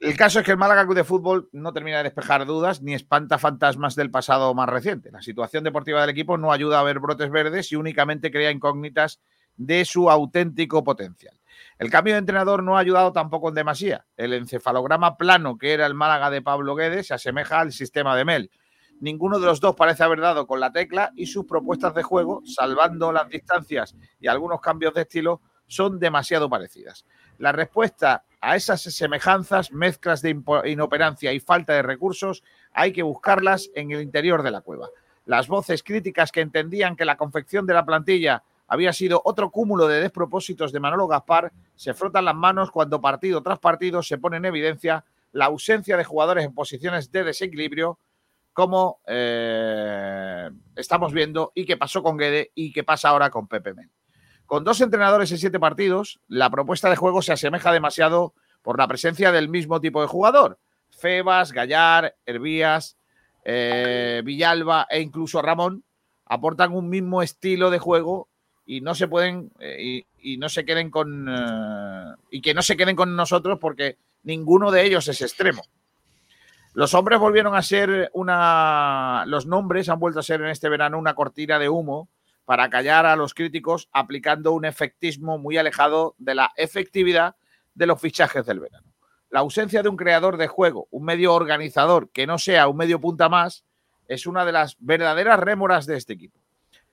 El 0.00 0.16
caso 0.16 0.38
es 0.38 0.46
que 0.46 0.52
el 0.52 0.56
Málaga 0.56 0.86
Club 0.86 0.96
de 0.96 1.04
Fútbol 1.04 1.50
no 1.52 1.74
termina 1.74 1.98
de 1.98 2.04
despejar 2.04 2.46
dudas 2.46 2.80
ni 2.80 2.94
espanta 2.94 3.36
fantasmas 3.36 3.94
del 3.96 4.10
pasado 4.10 4.54
más 4.54 4.66
reciente. 4.66 5.10
La 5.10 5.20
situación 5.20 5.62
deportiva 5.62 6.00
del 6.00 6.08
equipo 6.08 6.38
no 6.38 6.52
ayuda 6.52 6.80
a 6.80 6.82
ver 6.82 7.00
brotes 7.00 7.30
verdes 7.30 7.70
y 7.70 7.76
únicamente 7.76 8.30
crea 8.30 8.50
incógnitas 8.50 9.20
de 9.58 9.84
su 9.84 10.10
auténtico 10.10 10.82
potencial. 10.82 11.38
El 11.78 11.90
cambio 11.90 12.14
de 12.14 12.20
entrenador 12.20 12.62
no 12.62 12.78
ha 12.78 12.80
ayudado 12.80 13.12
tampoco 13.12 13.50
en 13.50 13.56
demasía. 13.56 14.06
El 14.16 14.32
encefalograma 14.32 15.18
plano 15.18 15.58
que 15.58 15.74
era 15.74 15.84
el 15.84 15.92
Málaga 15.92 16.30
de 16.30 16.40
Pablo 16.40 16.74
Guedes 16.74 17.08
se 17.08 17.14
asemeja 17.14 17.60
al 17.60 17.70
sistema 17.70 18.16
de 18.16 18.24
Mel. 18.24 18.50
Ninguno 19.00 19.38
de 19.38 19.44
los 19.44 19.60
dos 19.60 19.76
parece 19.76 20.02
haber 20.02 20.20
dado 20.20 20.46
con 20.46 20.60
la 20.60 20.72
tecla 20.72 21.12
y 21.14 21.26
sus 21.26 21.44
propuestas 21.44 21.94
de 21.94 22.02
juego, 22.02 22.40
salvando 22.46 23.12
las 23.12 23.28
distancias 23.28 23.94
y 24.18 24.28
algunos 24.28 24.62
cambios 24.62 24.94
de 24.94 25.02
estilo, 25.02 25.42
son 25.66 25.98
demasiado 25.98 26.48
parecidas. 26.48 27.04
La 27.36 27.52
respuesta 27.52 28.24
a 28.40 28.56
esas 28.56 28.82
semejanzas, 28.82 29.72
mezclas 29.72 30.22
de 30.22 30.40
inoperancia 30.66 31.32
y 31.32 31.40
falta 31.40 31.74
de 31.74 31.82
recursos, 31.82 32.42
hay 32.72 32.92
que 32.92 33.02
buscarlas 33.02 33.70
en 33.74 33.90
el 33.92 34.00
interior 34.00 34.42
de 34.42 34.50
la 34.50 34.62
cueva. 34.62 34.88
Las 35.26 35.48
voces 35.48 35.82
críticas 35.82 36.32
que 36.32 36.40
entendían 36.40 36.96
que 36.96 37.04
la 37.04 37.16
confección 37.16 37.66
de 37.66 37.74
la 37.74 37.84
plantilla 37.84 38.42
había 38.66 38.92
sido 38.92 39.20
otro 39.24 39.50
cúmulo 39.50 39.88
de 39.88 40.00
despropósitos 40.00 40.72
de 40.72 40.80
Manolo 40.80 41.06
Gaspar, 41.06 41.52
se 41.74 41.92
frotan 41.92 42.24
las 42.24 42.36
manos 42.36 42.70
cuando 42.70 43.00
partido 43.00 43.42
tras 43.42 43.58
partido 43.58 44.02
se 44.02 44.16
pone 44.16 44.36
en 44.38 44.44
evidencia 44.44 45.04
la 45.32 45.46
ausencia 45.46 45.96
de 45.96 46.04
jugadores 46.04 46.44
en 46.44 46.54
posiciones 46.54 47.10
de 47.12 47.24
desequilibrio, 47.24 47.98
como 48.52 49.00
eh, 49.06 50.50
estamos 50.76 51.12
viendo 51.12 51.52
y 51.54 51.64
que 51.64 51.76
pasó 51.76 52.02
con 52.02 52.16
Guede 52.16 52.52
y 52.54 52.72
que 52.72 52.84
pasa 52.84 53.10
ahora 53.10 53.30
con 53.30 53.48
Pepe 53.48 53.74
Men. 53.74 53.90
Con 54.50 54.64
dos 54.64 54.80
entrenadores 54.80 55.30
en 55.30 55.38
siete 55.38 55.60
partidos, 55.60 56.18
la 56.26 56.50
propuesta 56.50 56.90
de 56.90 56.96
juego 56.96 57.22
se 57.22 57.32
asemeja 57.32 57.70
demasiado 57.70 58.34
por 58.62 58.80
la 58.80 58.88
presencia 58.88 59.30
del 59.30 59.48
mismo 59.48 59.80
tipo 59.80 60.00
de 60.00 60.08
jugador. 60.08 60.58
Febas, 60.90 61.52
Gallar, 61.52 62.16
Hervías, 62.26 62.96
eh, 63.44 64.22
Villalba 64.24 64.88
e 64.90 65.02
incluso 65.02 65.40
Ramón 65.40 65.84
aportan 66.26 66.74
un 66.74 66.88
mismo 66.88 67.22
estilo 67.22 67.70
de 67.70 67.78
juego 67.78 68.28
y 68.66 68.80
no 68.80 68.96
se 68.96 69.06
pueden 69.06 69.52
eh, 69.60 70.02
y, 70.20 70.36
no 70.38 70.48
se 70.48 70.64
queden 70.64 70.90
con 70.90 71.28
eh, 71.28 72.14
y 72.32 72.40
que 72.40 72.52
no 72.52 72.62
se 72.62 72.76
queden 72.76 72.96
con 72.96 73.14
nosotros 73.14 73.56
porque 73.60 73.98
ninguno 74.24 74.72
de 74.72 74.84
ellos 74.84 75.06
es 75.06 75.22
extremo. 75.22 75.62
Los 76.74 76.92
hombres 76.94 77.20
volvieron 77.20 77.54
a 77.54 77.62
ser 77.62 78.10
una 78.14 79.22
los 79.28 79.46
nombres 79.46 79.88
han 79.88 80.00
vuelto 80.00 80.18
a 80.18 80.24
ser 80.24 80.40
en 80.40 80.48
este 80.48 80.68
verano 80.68 80.98
una 80.98 81.14
cortina 81.14 81.56
de 81.60 81.68
humo 81.68 82.08
para 82.50 82.68
callar 82.68 83.06
a 83.06 83.14
los 83.14 83.32
críticos 83.32 83.88
aplicando 83.92 84.50
un 84.50 84.64
efectismo 84.64 85.38
muy 85.38 85.56
alejado 85.56 86.16
de 86.18 86.34
la 86.34 86.50
efectividad 86.56 87.36
de 87.74 87.86
los 87.86 88.00
fichajes 88.00 88.44
del 88.44 88.58
verano. 88.58 88.92
la 89.30 89.38
ausencia 89.38 89.84
de 89.84 89.88
un 89.88 89.96
creador 89.96 90.36
de 90.36 90.48
juego, 90.48 90.88
un 90.90 91.04
medio 91.04 91.32
organizador 91.32 92.10
que 92.10 92.26
no 92.26 92.38
sea 92.38 92.66
un 92.66 92.76
medio 92.76 93.00
punta 93.00 93.28
más, 93.28 93.64
es 94.08 94.26
una 94.26 94.44
de 94.44 94.50
las 94.50 94.76
verdaderas 94.80 95.38
rémoras 95.38 95.86
de 95.86 95.96
este 95.96 96.14
equipo. 96.14 96.40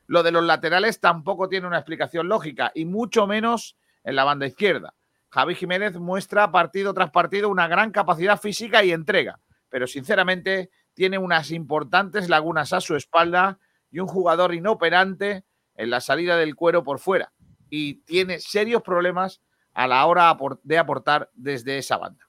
Lo 0.06 0.22
de 0.22 0.32
los 0.32 0.44
laterales 0.44 1.00
tampoco 1.00 1.50
tiene 1.50 1.66
una 1.66 1.80
explicación 1.80 2.28
lógica 2.28 2.72
y 2.76 2.86
mucho 2.86 3.26
menos 3.26 3.78
en 4.04 4.16
la 4.16 4.26
banda 4.26 4.46
izquierda. 4.46 4.94
Javi 5.30 5.56
Jiménez 5.56 5.98
muestra 5.98 6.52
partido 6.52 6.94
tras 6.94 7.10
partido 7.10 7.50
una 7.50 7.68
gran 7.68 7.90
capacidad 7.90 8.40
física 8.40 8.84
y 8.84 8.92
entrega, 8.92 9.40
pero 9.70 9.88
sinceramente 9.88 10.70
tiene 10.94 11.18
unas 11.18 11.50
importantes 11.50 12.30
lagunas 12.30 12.74
a 12.74 12.80
su 12.80 12.96
espalda 12.96 13.58
y 13.90 13.98
un 13.98 14.08
jugador 14.08 14.54
inoperante 14.54 15.47
en 15.78 15.90
la 15.90 16.02
salida 16.02 16.38
del 16.38 16.56
cuero 16.56 16.84
por 16.84 17.00
fuera 17.00 17.32
y 17.70 17.96
tiene 18.02 18.40
serios 18.40 18.82
problemas 18.82 19.42
a 19.74 19.88
la 19.88 20.06
hora 20.06 20.36
de 20.64 20.78
aportar 20.78 21.30
desde 21.34 21.78
esa 21.78 21.98
banda. 21.98 22.28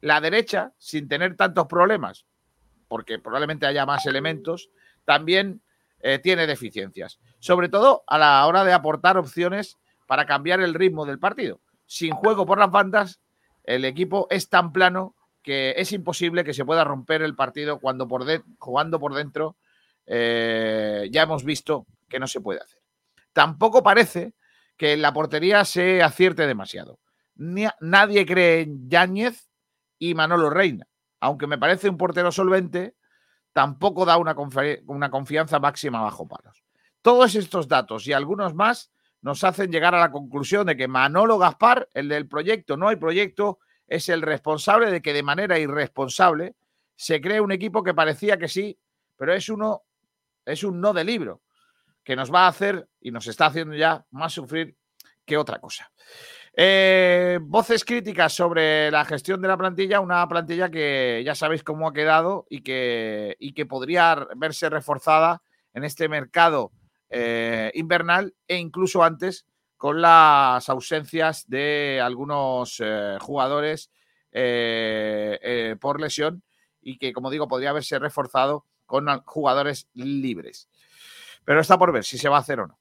La 0.00 0.20
derecha, 0.20 0.72
sin 0.78 1.08
tener 1.08 1.36
tantos 1.36 1.66
problemas, 1.66 2.26
porque 2.88 3.18
probablemente 3.18 3.66
haya 3.66 3.86
más 3.86 4.06
elementos, 4.06 4.70
también 5.04 5.62
eh, 6.00 6.18
tiene 6.18 6.46
deficiencias, 6.46 7.18
sobre 7.40 7.68
todo 7.68 8.04
a 8.06 8.18
la 8.18 8.46
hora 8.46 8.64
de 8.64 8.72
aportar 8.72 9.16
opciones 9.16 9.78
para 10.06 10.26
cambiar 10.26 10.60
el 10.60 10.74
ritmo 10.74 11.06
del 11.06 11.18
partido. 11.18 11.60
Sin 11.86 12.12
juego 12.12 12.46
por 12.46 12.58
las 12.58 12.70
bandas, 12.70 13.20
el 13.64 13.84
equipo 13.84 14.26
es 14.30 14.48
tan 14.48 14.72
plano 14.72 15.16
que 15.42 15.74
es 15.76 15.92
imposible 15.92 16.44
que 16.44 16.54
se 16.54 16.64
pueda 16.64 16.84
romper 16.84 17.22
el 17.22 17.34
partido 17.34 17.80
cuando 17.80 18.06
por 18.06 18.24
jugando 18.58 18.98
por 18.98 19.14
dentro 19.14 19.56
eh, 20.06 21.08
ya 21.10 21.22
hemos 21.22 21.44
visto 21.44 21.86
que 22.08 22.18
no 22.18 22.26
se 22.26 22.40
puede 22.40 22.60
hacer. 22.60 22.83
Tampoco 23.34 23.82
parece 23.82 24.32
que 24.78 24.94
en 24.94 25.02
la 25.02 25.12
portería 25.12 25.64
se 25.66 26.02
acierte 26.02 26.46
demasiado. 26.46 26.98
nadie 27.34 28.24
cree 28.24 28.62
en 28.62 28.88
Yáñez 28.88 29.50
y 29.98 30.14
Manolo 30.14 30.48
Reina. 30.48 30.86
Aunque 31.20 31.46
me 31.46 31.58
parece 31.58 31.88
un 31.88 31.98
portero 31.98 32.30
solvente, 32.32 32.94
tampoco 33.52 34.04
da 34.04 34.16
una, 34.16 34.34
una 34.86 35.10
confianza 35.10 35.58
máxima 35.58 36.00
bajo 36.00 36.26
palos. 36.28 36.64
Todos 37.02 37.34
estos 37.34 37.68
datos 37.68 38.06
y 38.06 38.12
algunos 38.12 38.54
más 38.54 38.92
nos 39.20 39.42
hacen 39.42 39.72
llegar 39.72 39.94
a 39.94 40.00
la 40.00 40.12
conclusión 40.12 40.66
de 40.66 40.76
que 40.76 40.86
Manolo 40.86 41.38
Gaspar, 41.38 41.88
el 41.94 42.08
del 42.08 42.28
proyecto 42.28 42.76
No 42.76 42.88
hay 42.88 42.96
proyecto, 42.96 43.58
es 43.86 44.08
el 44.08 44.22
responsable 44.22 44.90
de 44.90 45.02
que 45.02 45.12
de 45.12 45.22
manera 45.22 45.58
irresponsable 45.58 46.54
se 46.94 47.20
cree 47.20 47.40
un 47.40 47.52
equipo 47.52 47.82
que 47.82 47.94
parecía 47.94 48.38
que 48.38 48.48
sí, 48.48 48.78
pero 49.16 49.34
es 49.34 49.48
uno, 49.48 49.82
es 50.44 50.62
un 50.62 50.80
no 50.80 50.92
de 50.92 51.04
libro, 51.04 51.42
que 52.04 52.14
nos 52.16 52.32
va 52.32 52.44
a 52.44 52.48
hacer 52.48 52.86
y 53.00 53.10
nos 53.10 53.26
está 53.26 53.46
haciendo 53.46 53.74
ya 53.74 54.04
más 54.10 54.32
sufrir 54.34 54.76
que 55.24 55.36
otra 55.36 55.58
cosa. 55.58 55.90
Eh, 56.56 57.40
voces 57.42 57.84
críticas 57.84 58.32
sobre 58.32 58.90
la 58.90 59.04
gestión 59.04 59.42
de 59.42 59.48
la 59.48 59.56
plantilla, 59.56 59.98
una 59.98 60.28
plantilla 60.28 60.70
que 60.70 61.22
ya 61.24 61.34
sabéis 61.34 61.64
cómo 61.64 61.88
ha 61.88 61.92
quedado 61.92 62.46
y 62.48 62.62
que, 62.62 63.36
y 63.40 63.54
que 63.54 63.66
podría 63.66 64.28
verse 64.36 64.70
reforzada 64.70 65.42
en 65.72 65.82
este 65.82 66.08
mercado 66.08 66.70
eh, 67.10 67.72
invernal 67.74 68.34
e 68.46 68.56
incluso 68.56 69.02
antes 69.02 69.46
con 69.76 70.00
las 70.00 70.68
ausencias 70.68 71.48
de 71.48 72.00
algunos 72.02 72.80
eh, 72.84 73.18
jugadores 73.20 73.90
por 75.80 76.00
lesión 76.00 76.42
y 76.80 76.98
que, 76.98 77.12
como 77.12 77.30
digo, 77.30 77.46
podría 77.46 77.70
haberse 77.70 77.98
reforzado 78.00 78.66
con 78.84 79.06
jugadores 79.24 79.88
libres. 79.94 80.68
Pero 81.44 81.60
está 81.60 81.78
por 81.78 81.92
ver 81.92 82.04
si 82.04 82.18
se 82.18 82.28
va 82.28 82.36
a 82.36 82.40
hacer 82.40 82.60
o 82.60 82.66
no. 82.66 82.78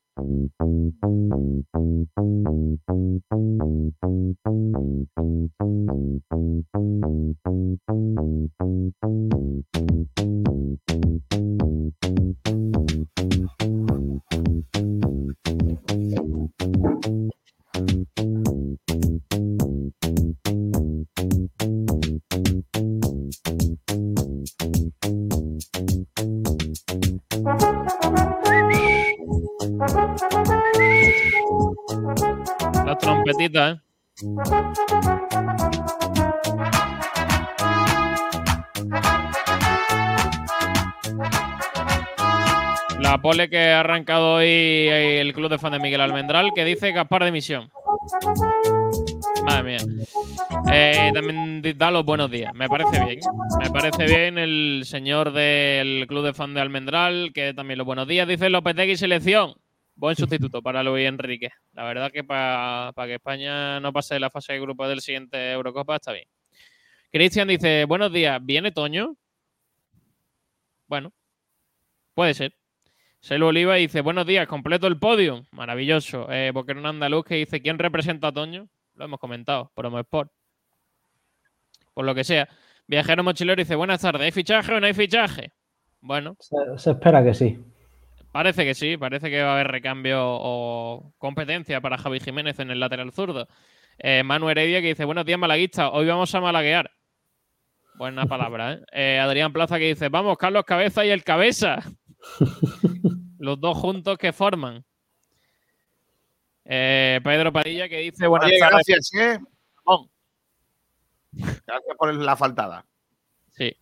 ¿Eh? 33.56 33.80
Pole 43.22 43.50
que 43.50 43.72
ha 43.72 43.82
arrancado 43.82 44.36
hoy 44.36 44.48
el 44.48 45.34
club 45.34 45.50
de 45.50 45.58
fan 45.58 45.74
de 45.74 45.80
Miguel 45.80 46.02
Almendral, 46.02 46.52
que 46.54 46.66
dice 46.66 46.92
Gaspar 46.92 47.24
de 47.24 47.32
misión. 47.32 47.70
Madre 49.46 49.64
mía. 49.64 49.78
Eh, 50.72 51.12
también 51.14 51.62
da 51.78 51.92
los 51.92 52.06
buenos 52.06 52.30
días. 52.32 52.54
Me 52.54 52.68
parece 52.68 53.04
bien. 53.06 53.20
Me 53.60 53.70
parece 53.70 54.06
bien 54.06 54.38
el 54.38 54.84
señor 54.86 55.32
del 55.32 56.06
club 56.08 56.26
de 56.26 56.34
fan 56.34 56.54
de 56.54 56.62
Almendral, 56.62 57.32
que 57.34 57.54
también 57.54 57.78
los 57.78 57.86
buenos 57.86 58.08
días. 58.08 58.28
Dice 58.28 58.50
Lopetegui 58.50 58.98
selección. 58.98 59.56
Buen 59.96 60.16
sustituto 60.16 60.62
para 60.62 60.82
Luis 60.82 61.08
Enrique. 61.08 61.52
La 61.74 61.84
verdad 61.84 62.12
que 62.12 62.24
para 62.24 62.94
que 63.06 63.16
España 63.16 63.80
no 63.80 63.94
pase 63.94 64.20
la 64.20 64.30
fase 64.30 64.54
de 64.54 64.60
grupo 64.60 64.88
del 64.88 65.02
siguiente 65.02 65.52
Eurocopa 65.52 65.96
está 65.96 66.14
bien. 66.14 66.28
Cristian 67.12 67.48
dice, 67.48 67.86
buenos 67.86 68.12
días, 68.12 68.40
¿viene 68.44 68.72
Toño? 68.72 69.16
Bueno, 70.88 71.14
puede 72.16 72.34
ser. 72.34 72.56
Selo 73.24 73.48
Oliva 73.48 73.76
dice, 73.76 74.02
buenos 74.02 74.28
días, 74.28 74.48
completo 74.48 74.86
el 74.86 75.00
podio. 75.00 75.46
Maravilloso. 75.52 76.28
Eh, 76.30 76.52
un 76.54 76.86
Andaluz 76.86 77.24
que 77.24 77.36
dice, 77.36 77.62
¿quién 77.62 77.80
representa 77.80 78.28
a 78.28 78.32
Toño? 78.34 78.68
Lo 78.96 79.06
hemos 79.06 79.18
comentado, 79.18 79.72
Promo 79.74 79.98
Sport. 79.98 80.30
Por 81.94 82.04
lo 82.04 82.14
que 82.14 82.26
sea. 82.26 82.50
Viajero 82.86 83.24
Mochilero 83.24 83.62
dice, 83.62 83.76
buenas 83.76 84.02
tardes, 84.02 84.24
¿hay 84.24 84.32
fichaje 84.32 84.74
o 84.74 84.80
no 84.82 84.88
hay 84.88 84.94
fichaje? 84.94 85.54
Bueno. 86.02 86.36
se 86.76 86.92
espera 86.92 87.24
que 87.24 87.34
sí. 87.34 87.58
Parece 88.34 88.66
que 88.66 88.76
sí, 88.76 88.98
parece 88.98 89.30
que 89.30 89.42
va 89.42 89.52
a 89.52 89.54
haber 89.54 89.70
recambio 89.70 90.20
o 90.22 91.14
competencia 91.18 91.80
para 91.80 91.98
Javi 91.98 92.20
Jiménez 92.20 92.60
en 92.60 92.72
el 92.72 92.82
lateral 92.82 93.14
zurdo. 93.14 93.48
Eh, 94.00 94.24
Manu 94.24 94.50
Heredia 94.50 94.82
que 94.82 94.88
dice, 94.88 95.06
buenos 95.06 95.26
días 95.26 95.40
malaguista, 95.40 95.92
hoy 95.92 96.08
vamos 96.08 96.36
a 96.36 96.42
malaguear. 96.42 96.92
Buena 97.96 98.26
palabra, 98.26 98.74
¿eh? 98.74 98.80
¿eh? 98.92 99.20
Adrián 99.20 99.54
Plaza 99.54 99.80
que 99.80 99.88
dice, 99.88 100.10
vamos, 100.10 100.38
Carlos 100.38 100.66
Cabeza 100.66 101.06
y 101.06 101.10
el 101.10 101.24
Cabeza. 101.24 101.80
Los 103.40 103.60
dos 103.60 103.78
juntos 103.78 104.18
que 104.18 104.34
forman. 104.34 104.84
Eh, 106.66 107.20
Pedro 107.24 107.52
Padilla 107.52 107.90
que 107.90 107.98
dice, 108.00 108.28
buenas 108.28 108.50
tardes. 108.60 108.88
Gracias, 108.88 109.14
¿eh? 109.16 109.40
Gracias 111.32 111.98
por 111.98 112.14
la 112.14 112.38
faltada. 112.38 112.86
Sí. 113.52 113.76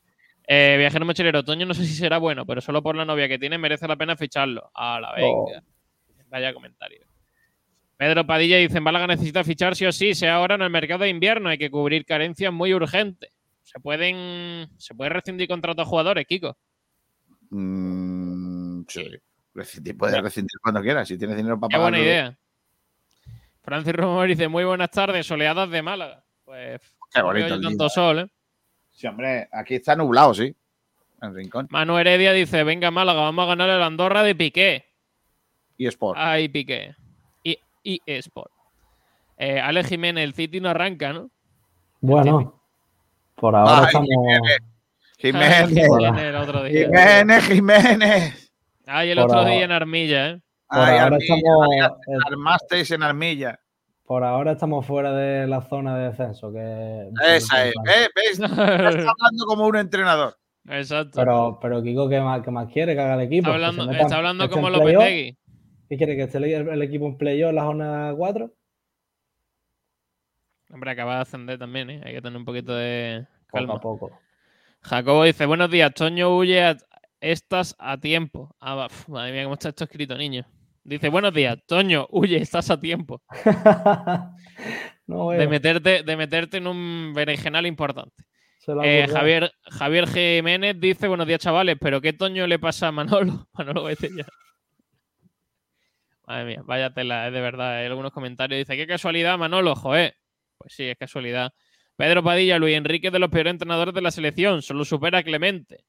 Eh, 0.47 0.75
viajero 0.79 1.05
mochilero, 1.05 1.39
otoño 1.39 1.65
no 1.65 1.73
sé 1.73 1.85
si 1.85 1.93
será 1.93 2.17
bueno, 2.17 2.45
pero 2.45 2.61
solo 2.61 2.81
por 2.81 2.95
la 2.95 3.05
novia 3.05 3.27
que 3.27 3.39
tiene 3.39 3.57
merece 3.57 3.87
la 3.87 3.95
pena 3.95 4.15
ficharlo. 4.15 4.71
A 4.73 4.99
la 4.99 5.13
venga. 5.13 5.63
Vaya 6.29 6.53
comentario. 6.53 7.05
Pedro 7.97 8.25
Padilla 8.25 8.57
dice: 8.57 8.77
en 8.77 8.83
Málaga 8.83 9.07
necesita 9.07 9.43
fichar 9.43 9.75
sí 9.75 9.85
o 9.85 9.91
sí, 9.91 10.15
sea 10.15 10.35
ahora 10.35 10.55
en 10.55 10.61
el 10.61 10.69
mercado 10.69 11.03
de 11.03 11.09
invierno. 11.09 11.49
Hay 11.49 11.57
que 11.57 11.69
cubrir 11.69 12.05
carencias 12.05 12.51
muy 12.51 12.73
urgentes. 12.73 13.31
Se 13.63 13.79
pueden. 13.79 14.69
Se 14.77 14.95
puede 14.95 15.11
rescindir 15.11 15.47
contratos 15.47 15.85
a 15.85 15.89
jugadores, 15.89 16.25
Kiko. 16.25 16.57
Mm, 17.51 18.83
sí. 18.87 19.05
puedes 19.97 20.21
rescindir 20.21 20.59
cuando 20.63 20.81
quieras, 20.81 21.07
si 21.07 21.17
tienes 21.17 21.35
dinero 21.35 21.59
para 21.59 21.69
pagar. 21.69 21.79
Qué 21.79 21.97
buena 21.97 21.99
idea. 21.99 22.37
Francis 23.61 23.93
Romero 23.93 24.23
dice: 24.23 24.47
Muy 24.47 24.63
buenas 24.63 24.89
tardes, 24.89 25.27
soleadas 25.27 25.69
de 25.69 25.81
Málaga. 25.81 26.23
Pues. 26.45 26.81
Qué 27.13 27.21
bonito. 27.21 27.59
tanto 27.59 27.89
sol, 27.89 28.19
¿eh? 28.19 28.27
Sí, 28.91 29.05
hombre, 29.07 29.49
aquí 29.51 29.75
está 29.75 29.95
nublado, 29.95 30.33
sí. 30.33 30.55
En 31.21 31.35
Rincón. 31.35 31.67
Manu 31.69 31.97
Heredia 31.97 32.31
dice: 32.31 32.63
Venga, 32.63 32.89
Málaga, 32.89 33.21
vamos 33.21 33.43
a 33.43 33.47
ganar 33.49 33.69
el 33.69 33.83
Andorra 33.83 34.23
de 34.23 34.33
Piqué. 34.33 34.85
Y 35.77 35.87
Sport. 35.87 36.17
Ay, 36.21 36.47
Piqué. 36.47 36.95
Y, 37.43 37.57
y 37.83 38.01
Sport. 38.05 38.51
Eh, 39.37 39.59
Ale 39.59 39.83
Jiménez, 39.83 40.23
el 40.23 40.33
City 40.33 40.61
no 40.61 40.69
arranca, 40.69 41.11
¿no? 41.11 41.29
Bueno, 41.99 42.61
por 43.35 43.55
ahora 43.55 43.87
estamos. 43.87 44.07
Jiménez. 44.07 44.70
Jiménez, 45.21 45.77
el 45.77 46.35
otro 46.35 46.63
día. 46.63 46.85
Jiménez, 46.85 47.47
Jiménez. 47.47 48.51
Ay, 48.87 49.11
el 49.11 49.19
otro 49.19 49.45
día 49.45 49.63
en 49.63 49.71
Armilla, 49.71 50.29
¿eh? 50.31 50.41
Ahora 50.67 51.17
estamos. 51.17 51.67
Armasteis 52.25 52.91
en 52.91 53.03
Armilla. 53.03 53.59
Por 54.05 54.23
ahora 54.23 54.53
estamos 54.53 54.85
fuera 54.85 55.13
de 55.13 55.47
la 55.47 55.61
zona 55.61 55.97
de 55.97 56.09
descenso. 56.09 56.51
Que 56.51 57.09
Esa 57.35 57.67
es. 57.67 57.73
¿Eh? 57.73 58.07
¿Ves? 58.15 58.31
Estás 58.39 58.59
hablando 58.59 59.45
como 59.47 59.67
un 59.67 59.77
entrenador. 59.77 60.35
Exacto. 60.67 61.11
Pero, 61.15 61.59
pero 61.61 61.81
Kiko, 61.81 62.09
¿qué 62.09 62.19
más, 62.19 62.41
qué 62.41 62.51
más 62.51 62.71
quiere 62.71 62.93
que 62.93 63.01
haga 63.01 63.15
el 63.15 63.21
equipo? 63.21 63.49
Está 63.49 63.67
hablando, 63.67 63.91
está 63.91 64.17
hablando 64.17 64.49
como 64.49 64.69
Lopetegui. 64.69 65.37
¿Qué 65.89 65.97
quiere? 65.97 66.15
¿Que 66.15 66.23
esté 66.23 66.37
el, 66.37 66.81
equipo 66.81 67.05
en 67.05 67.17
playoff 67.17 67.49
en 67.49 67.55
la 67.55 67.63
jornada 67.63 68.15
4? 68.15 68.53
Hombre, 70.73 70.91
acaba 70.91 71.15
de 71.15 71.21
ascender 71.21 71.59
también, 71.59 71.89
¿eh? 71.89 72.01
Hay 72.05 72.13
que 72.13 72.21
tener 72.21 72.37
un 72.37 72.45
poquito 72.45 72.73
de 72.73 73.25
calma. 73.47 73.79
Poco 73.79 73.95
a 73.95 73.99
poco. 73.99 74.19
Jacobo 74.83 75.23
dice, 75.23 75.45
buenos 75.45 75.69
días, 75.69 75.93
Toño 75.93 76.35
huye 76.35 76.63
a... 76.63 76.77
Estás 77.19 77.75
a 77.77 77.99
tiempo. 77.99 78.55
Ah, 78.59 78.87
madre 79.07 79.31
mía, 79.31 79.43
cómo 79.43 79.53
está 79.53 79.69
esto 79.69 79.83
escrito, 79.83 80.17
niño. 80.17 80.43
Dice, 80.83 81.09
buenos 81.09 81.33
días, 81.33 81.59
Toño, 81.67 82.07
huye, 82.09 82.37
estás 82.37 82.71
a 82.71 82.79
tiempo. 82.79 83.21
de, 85.05 85.47
meterte, 85.47 86.01
de 86.01 86.17
meterte 86.17 86.57
en 86.57 86.65
un 86.65 87.13
berenjenal 87.13 87.67
importante. 87.67 88.25
Eh, 88.83 89.07
Javier, 89.07 89.51
Javier 89.65 90.07
Jiménez 90.07 90.79
dice, 90.79 91.07
buenos 91.07 91.27
días, 91.27 91.39
chavales, 91.39 91.77
pero 91.79 92.01
¿qué 92.01 92.13
Toño 92.13 92.47
le 92.47 92.57
pasa 92.57 92.87
a 92.87 92.91
Manolo? 92.91 93.47
Manolo, 93.53 93.83
vete 93.83 94.09
ya. 94.15 94.25
Madre 96.25 96.45
mía, 96.45 96.61
vaya 96.65 96.91
tela, 96.91 97.27
es 97.27 97.33
de 97.33 97.41
verdad. 97.41 97.77
Hay 97.77 97.85
algunos 97.85 98.11
comentarios. 98.11 98.59
Dice, 98.59 98.77
qué 98.77 98.87
casualidad, 98.87 99.37
Manolo, 99.37 99.75
joder. 99.75 100.15
Pues 100.57 100.73
sí, 100.73 100.85
es 100.85 100.97
casualidad. 100.97 101.53
Pedro 102.01 102.23
Padilla, 102.23 102.57
Luis 102.57 102.75
Enrique 102.75 103.11
de 103.11 103.19
los 103.19 103.29
peores 103.29 103.51
entrenadores 103.51 103.93
de 103.93 104.01
la 104.01 104.09
selección, 104.09 104.63
solo 104.63 104.85
supera 104.85 105.21
Clemente. 105.21 105.85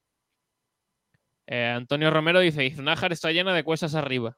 Eh, 1.46 1.64
Antonio 1.74 2.10
Romero 2.10 2.40
dice, 2.40 2.66
Iznájar 2.66 3.14
está 3.14 3.32
llena 3.32 3.54
de 3.54 3.64
cuestas 3.64 3.94
arriba. 3.94 4.36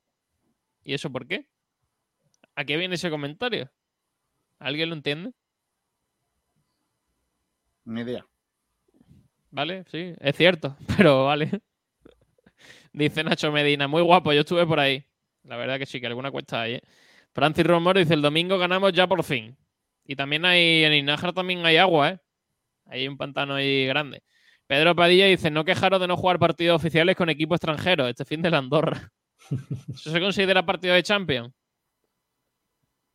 ¿Y 0.85 0.95
eso 0.95 1.11
por 1.11 1.27
qué? 1.27 1.49
¿A 2.55 2.65
qué 2.65 2.77
viene 2.77 2.95
ese 2.95 3.11
comentario? 3.11 3.73
¿Alguien 4.61 4.91
lo 4.91 4.95
entiende? 4.95 5.33
Ni 7.87 8.03
idea. 8.03 8.25
Vale, 9.51 9.83
sí, 9.91 10.15
es 10.21 10.37
cierto, 10.37 10.77
pero 10.97 11.25
vale. 11.25 11.61
dice 12.93 13.25
Nacho 13.25 13.51
Medina, 13.51 13.89
muy 13.89 14.03
guapo, 14.03 14.33
yo 14.33 14.43
estuve 14.43 14.65
por 14.65 14.79
ahí. 14.79 15.05
La 15.43 15.57
verdad 15.57 15.81
que 15.81 15.87
sí, 15.87 16.01
que 16.01 16.07
alguna 16.07 16.31
cuesta 16.31 16.61
hay, 16.61 16.75
¿eh? 16.75 16.83
Francis 17.33 17.67
Romero 17.67 17.99
dice, 17.99 18.15
el 18.15 18.23
domingo 18.23 18.59
ganamos 18.59 18.93
ya 18.93 19.09
por 19.09 19.25
fin. 19.25 19.59
Y 20.07 20.17
también 20.17 20.45
hay, 20.45 20.85
en 20.85 20.93
Iznájar 20.93 21.33
también 21.33 21.65
hay 21.65 21.77
agua, 21.77 22.11
¿eh? 22.11 22.19
Hay 22.87 23.09
un 23.09 23.17
pantano 23.17 23.55
ahí 23.55 23.87
grande. 23.87 24.23
Pedro 24.67 24.95
Padilla 24.95 25.27
dice, 25.27 25.51
no 25.51 25.65
quejaros 25.65 26.01
de 26.01 26.07
no 26.07 26.17
jugar 26.17 26.39
partidos 26.39 26.77
oficiales 26.77 27.17
con 27.17 27.29
equipo 27.29 27.55
extranjero 27.55 28.07
este 28.07 28.25
fin 28.25 28.43
de 28.43 28.51
la 28.51 28.59
Andorra. 28.59 29.11
¿Eso 29.95 30.11
se 30.11 30.21
considera 30.21 30.65
partido 30.65 30.95
de 30.95 31.03
Champions? 31.03 31.53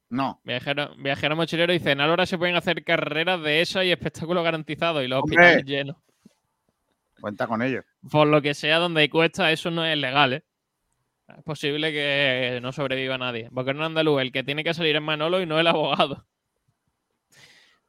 No. 0.10 0.42
Viajero, 0.44 0.96
viajero 0.98 1.36
mochilero 1.36 1.72
dice, 1.72 1.92
en 1.92 2.02
Alora 2.02 2.26
se 2.26 2.38
pueden 2.38 2.56
hacer 2.56 2.84
carreras 2.84 3.42
de 3.44 3.62
esa 3.62 3.84
y 3.84 3.92
espectáculos 3.92 4.44
garantizados 4.44 5.04
y 5.04 5.08
los 5.08 5.24
hospitales 5.24 5.66
llenos. 5.66 5.98
Cuenta 7.22 7.48
con 7.48 7.62
ello. 7.62 7.84
Por 8.10 8.28
lo 8.28 8.42
que 8.42 8.54
sea 8.54 8.80
donde 8.80 9.02
hay 9.02 9.10
cuesta, 9.10 9.52
eso 9.52 9.70
no 9.70 9.86
es 9.86 9.98
legal, 9.98 10.34
¿eh? 10.34 10.44
Es 11.28 11.44
posible 11.44 11.92
que 11.92 12.60
no 12.62 12.72
sobreviva 12.72 13.18
nadie. 13.20 13.50
Porque 13.54 13.74
no 13.74 13.86
andaluz, 13.86 14.22
el 14.22 14.32
que 14.32 14.44
tiene 14.44 14.64
que 14.64 14.74
salir 14.74 14.96
es 14.96 15.02
Manolo 15.02 15.42
y 15.42 15.46
no 15.46 15.60
el 15.60 15.68
abogado. 15.68 16.26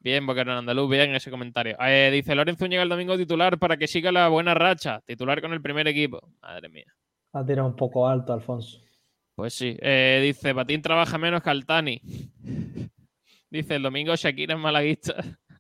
Bien, 0.02 0.26
Boquerón 0.26 0.56
Andaluz, 0.56 0.90
bien 0.90 1.14
ese 1.14 1.30
comentario. 1.30 1.76
Eh, 1.78 2.10
dice 2.10 2.34
Lorenzo 2.34 2.64
llega 2.66 2.82
el 2.82 2.88
domingo 2.88 3.18
titular 3.18 3.58
para 3.58 3.76
que 3.76 3.86
siga 3.86 4.10
la 4.10 4.28
buena 4.28 4.54
racha. 4.54 5.02
Titular 5.04 5.42
con 5.42 5.52
el 5.52 5.60
primer 5.60 5.86
equipo. 5.88 6.20
Madre 6.40 6.70
mía. 6.70 6.86
Ha 7.34 7.44
tirado 7.44 7.68
un 7.68 7.76
poco 7.76 8.08
alto, 8.08 8.32
Alfonso. 8.32 8.80
Pues 9.34 9.52
sí. 9.52 9.76
Eh, 9.80 10.20
dice, 10.22 10.54
Patín 10.54 10.80
trabaja 10.80 11.18
menos 11.18 11.42
que 11.42 11.50
Altani. 11.50 12.00
dice, 13.50 13.76
el 13.76 13.82
domingo 13.82 14.16
Shakira 14.16 14.54
es 14.54 14.60
malaguista. 14.60 15.16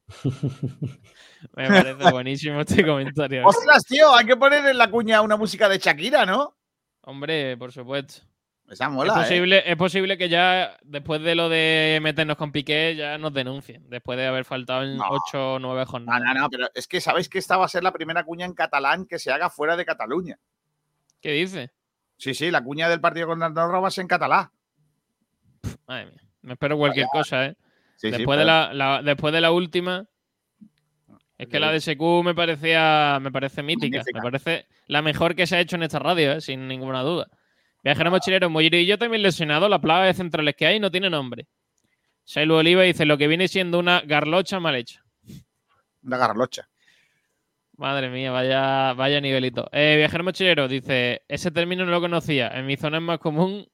Me 1.56 1.68
parece 1.68 1.94
buenísimo 2.10 2.60
este 2.60 2.84
comentario. 2.84 3.46
Ostras, 3.46 3.84
tío, 3.84 4.14
hay 4.14 4.24
que 4.24 4.36
poner 4.36 4.66
en 4.66 4.78
la 4.78 4.90
cuña 4.90 5.20
una 5.20 5.36
música 5.36 5.68
de 5.68 5.78
Shakira, 5.78 6.24
¿no? 6.24 6.56
Hombre, 7.02 7.58
por 7.58 7.72
supuesto. 7.72 8.22
Esa 8.70 8.88
mola, 8.88 9.12
es, 9.12 9.18
¿eh? 9.18 9.22
posible, 9.22 9.62
es 9.66 9.76
posible 9.76 10.16
que 10.16 10.28
ya, 10.28 10.78
después 10.84 11.20
de 11.20 11.34
lo 11.34 11.48
de 11.48 11.98
meternos 12.00 12.36
con 12.36 12.52
Piqué, 12.52 12.94
ya 12.94 13.18
nos 13.18 13.34
denuncien. 13.34 13.90
Después 13.90 14.16
de 14.16 14.28
haber 14.28 14.44
faltado 14.44 14.84
en 14.84 14.96
8 15.00 15.54
o 15.54 15.58
9 15.58 15.86
jornadas. 15.86 16.22
No, 16.22 16.34
no, 16.34 16.40
no, 16.42 16.48
pero 16.48 16.68
es 16.72 16.86
que 16.86 17.00
sabéis 17.00 17.28
que 17.28 17.38
esta 17.38 17.56
va 17.56 17.64
a 17.64 17.68
ser 17.68 17.82
la 17.82 17.92
primera 17.92 18.22
cuña 18.22 18.46
en 18.46 18.54
catalán 18.54 19.06
que 19.06 19.18
se 19.18 19.32
haga 19.32 19.50
fuera 19.50 19.76
de 19.76 19.84
Cataluña. 19.84 20.38
¿Qué 21.20 21.32
dice? 21.32 21.72
Sí, 22.16 22.32
sí, 22.32 22.52
la 22.52 22.62
cuña 22.62 22.88
del 22.88 23.00
partido 23.00 23.26
contra 23.26 23.48
Andorra 23.48 23.80
va 23.80 23.88
a 23.88 23.90
ser 23.90 24.02
en 24.02 24.08
catalán. 24.08 24.50
Madre 25.88 26.06
mía. 26.06 26.22
Me 26.42 26.52
espero 26.52 26.78
cualquier 26.78 27.08
cosa, 27.10 27.46
¿eh? 27.46 27.56
después, 28.00 28.38
de 28.38 28.44
la, 28.44 29.02
después 29.04 29.34
de 29.34 29.40
la 29.40 29.50
última. 29.50 30.06
Es 31.36 31.48
que 31.48 31.58
la 31.58 31.72
de 31.72 31.80
SQ 31.80 32.00
me 32.22 32.34
parecía. 32.36 33.18
Me 33.20 33.32
parece 33.32 33.64
mítica. 33.64 34.02
Me 34.14 34.20
parece 34.20 34.68
la 34.86 35.02
mejor 35.02 35.34
que 35.34 35.48
se 35.48 35.56
ha 35.56 35.60
hecho 35.60 35.74
en 35.74 35.82
esta 35.82 35.98
radio, 35.98 36.32
¿eh? 36.32 36.40
sin 36.40 36.68
ninguna 36.68 37.02
duda. 37.02 37.26
Viajero 37.82 38.10
mochilero, 38.10 38.48
yo 38.50 38.98
también 38.98 39.22
lesionado. 39.22 39.68
La 39.68 39.80
plaga 39.80 40.06
de 40.06 40.14
centrales 40.14 40.54
que 40.56 40.66
hay 40.66 40.80
no 40.80 40.90
tiene 40.90 41.10
nombre. 41.10 41.46
Sailu 42.24 42.56
Oliva 42.56 42.82
dice 42.82 43.06
lo 43.06 43.18
que 43.18 43.26
viene 43.26 43.48
siendo 43.48 43.78
una 43.78 44.02
garlocha 44.02 44.60
mal 44.60 44.76
hecha. 44.76 45.04
Una 46.02 46.16
garlocha. 46.16 46.68
Madre 47.76 48.10
mía, 48.10 48.30
vaya, 48.30 48.92
vaya 48.92 49.20
nivelito. 49.20 49.68
Eh, 49.72 49.94
viajero 49.96 50.22
mochilero 50.22 50.68
dice: 50.68 51.22
Ese 51.28 51.50
término 51.50 51.84
no 51.84 51.90
lo 51.90 52.00
conocía. 52.00 52.48
En 52.48 52.66
mi 52.66 52.76
zona 52.76 52.98
es 52.98 53.02
más 53.02 53.18
común. 53.18 53.66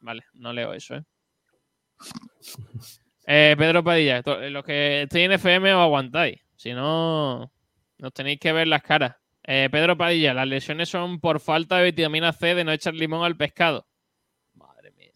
Vale, 0.00 0.24
no 0.34 0.52
leo 0.52 0.72
eso, 0.72 0.94
¿eh? 0.94 1.04
eh 3.26 3.56
Pedro 3.58 3.82
Padilla, 3.82 4.22
los 4.24 4.64
que 4.64 5.02
estoy 5.02 5.22
en 5.22 5.32
FM 5.32 5.74
os 5.74 5.82
aguantáis. 5.82 6.40
Si 6.54 6.72
no, 6.72 7.50
nos 7.98 8.12
tenéis 8.12 8.38
que 8.38 8.52
ver 8.52 8.68
las 8.68 8.82
caras. 8.82 9.16
Eh, 9.50 9.70
Pedro 9.72 9.96
Padilla, 9.96 10.34
las 10.34 10.46
lesiones 10.46 10.90
son 10.90 11.20
por 11.20 11.40
falta 11.40 11.78
de 11.78 11.84
vitamina 11.84 12.34
C 12.34 12.54
de 12.54 12.64
no 12.64 12.72
echar 12.72 12.92
limón 12.92 13.24
al 13.24 13.34
pescado. 13.34 13.86
Madre 14.52 14.90
mía. 14.90 15.12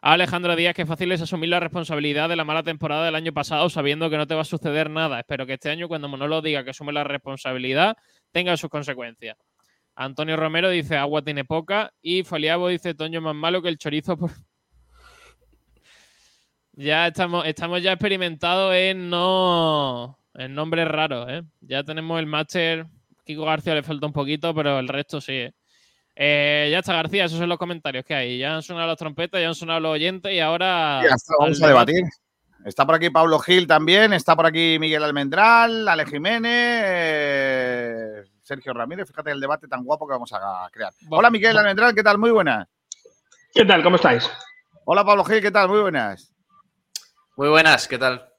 Alejandro 0.00 0.56
Díaz, 0.56 0.74
que 0.74 0.86
fácil 0.86 1.12
es 1.12 1.20
asumir 1.20 1.50
la 1.50 1.60
responsabilidad 1.60 2.30
de 2.30 2.36
la 2.36 2.44
mala 2.44 2.62
temporada 2.62 3.04
del 3.04 3.14
año 3.14 3.34
pasado 3.34 3.68
sabiendo 3.68 4.08
que 4.08 4.16
no 4.16 4.26
te 4.26 4.34
va 4.34 4.40
a 4.40 4.44
suceder 4.46 4.88
nada. 4.88 5.20
Espero 5.20 5.44
que 5.44 5.52
este 5.52 5.68
año, 5.68 5.86
cuando 5.86 6.08
Monolo 6.08 6.40
diga 6.40 6.64
que 6.64 6.70
asume 6.70 6.94
la 6.94 7.04
responsabilidad, 7.04 7.94
tenga 8.30 8.56
sus 8.56 8.70
consecuencias. 8.70 9.36
Antonio 9.96 10.38
Romero 10.38 10.70
dice 10.70 10.96
agua 10.96 11.20
tiene 11.20 11.44
poca 11.44 11.92
y 12.00 12.22
Faliabo 12.24 12.68
dice 12.68 12.94
Toño 12.94 13.20
más 13.20 13.34
malo 13.34 13.60
que 13.60 13.68
el 13.68 13.76
chorizo 13.76 14.16
por... 14.16 14.30
Ya 16.72 17.08
estamos, 17.08 17.44
estamos 17.44 17.82
ya 17.82 17.92
experimentados 17.92 18.74
en 18.74 19.10
no 19.10 20.18
en 20.32 20.54
nombres 20.54 20.88
raros, 20.88 21.26
¿eh? 21.28 21.42
Ya 21.60 21.84
tenemos 21.84 22.18
el 22.18 22.24
máster 22.24 22.86
Kiko 23.24 23.44
García 23.44 23.74
le 23.74 23.82
falta 23.82 24.06
un 24.06 24.12
poquito, 24.12 24.54
pero 24.54 24.78
el 24.78 24.88
resto 24.88 25.20
sí. 25.20 25.32
¿eh? 25.32 25.54
Eh, 26.14 26.68
ya 26.70 26.80
está, 26.80 26.92
García, 26.92 27.24
esos 27.24 27.38
son 27.38 27.48
los 27.48 27.58
comentarios 27.58 28.04
que 28.04 28.14
hay. 28.14 28.38
Ya 28.38 28.54
han 28.54 28.62
sonado 28.62 28.88
las 28.88 28.98
trompetas, 28.98 29.40
ya 29.40 29.48
han 29.48 29.54
sonado 29.54 29.80
los 29.80 29.92
oyentes 29.92 30.32
y 30.32 30.40
ahora. 30.40 31.00
Ya 31.02 31.14
está, 31.14 31.34
vamos 31.38 31.62
a 31.62 31.68
debatir. 31.68 32.04
Está 32.64 32.86
por 32.86 32.94
aquí 32.94 33.10
Pablo 33.10 33.38
Gil 33.40 33.66
también, 33.66 34.12
está 34.12 34.36
por 34.36 34.46
aquí 34.46 34.76
Miguel 34.78 35.02
Almendral, 35.02 35.88
Ale 35.88 36.06
Jiménez, 36.06 36.52
eh, 36.86 38.22
Sergio 38.40 38.72
Ramírez. 38.72 39.08
Fíjate 39.08 39.32
el 39.32 39.40
debate 39.40 39.66
tan 39.66 39.82
guapo 39.82 40.06
que 40.06 40.12
vamos 40.12 40.32
a 40.32 40.68
crear. 40.72 40.92
Hola 41.10 41.30
Miguel 41.30 41.56
Almendral, 41.56 41.94
¿qué 41.94 42.04
tal? 42.04 42.18
Muy 42.18 42.30
buenas. 42.30 42.68
¿Qué 43.52 43.64
tal? 43.64 43.82
¿Cómo 43.82 43.96
estáis? 43.96 44.30
Hola 44.84 45.04
Pablo 45.04 45.24
Gil, 45.24 45.40
¿qué 45.40 45.50
tal? 45.50 45.68
Muy 45.68 45.80
buenas. 45.80 46.32
Muy 47.36 47.48
buenas, 47.48 47.88
¿qué 47.88 47.98
tal? 47.98 48.31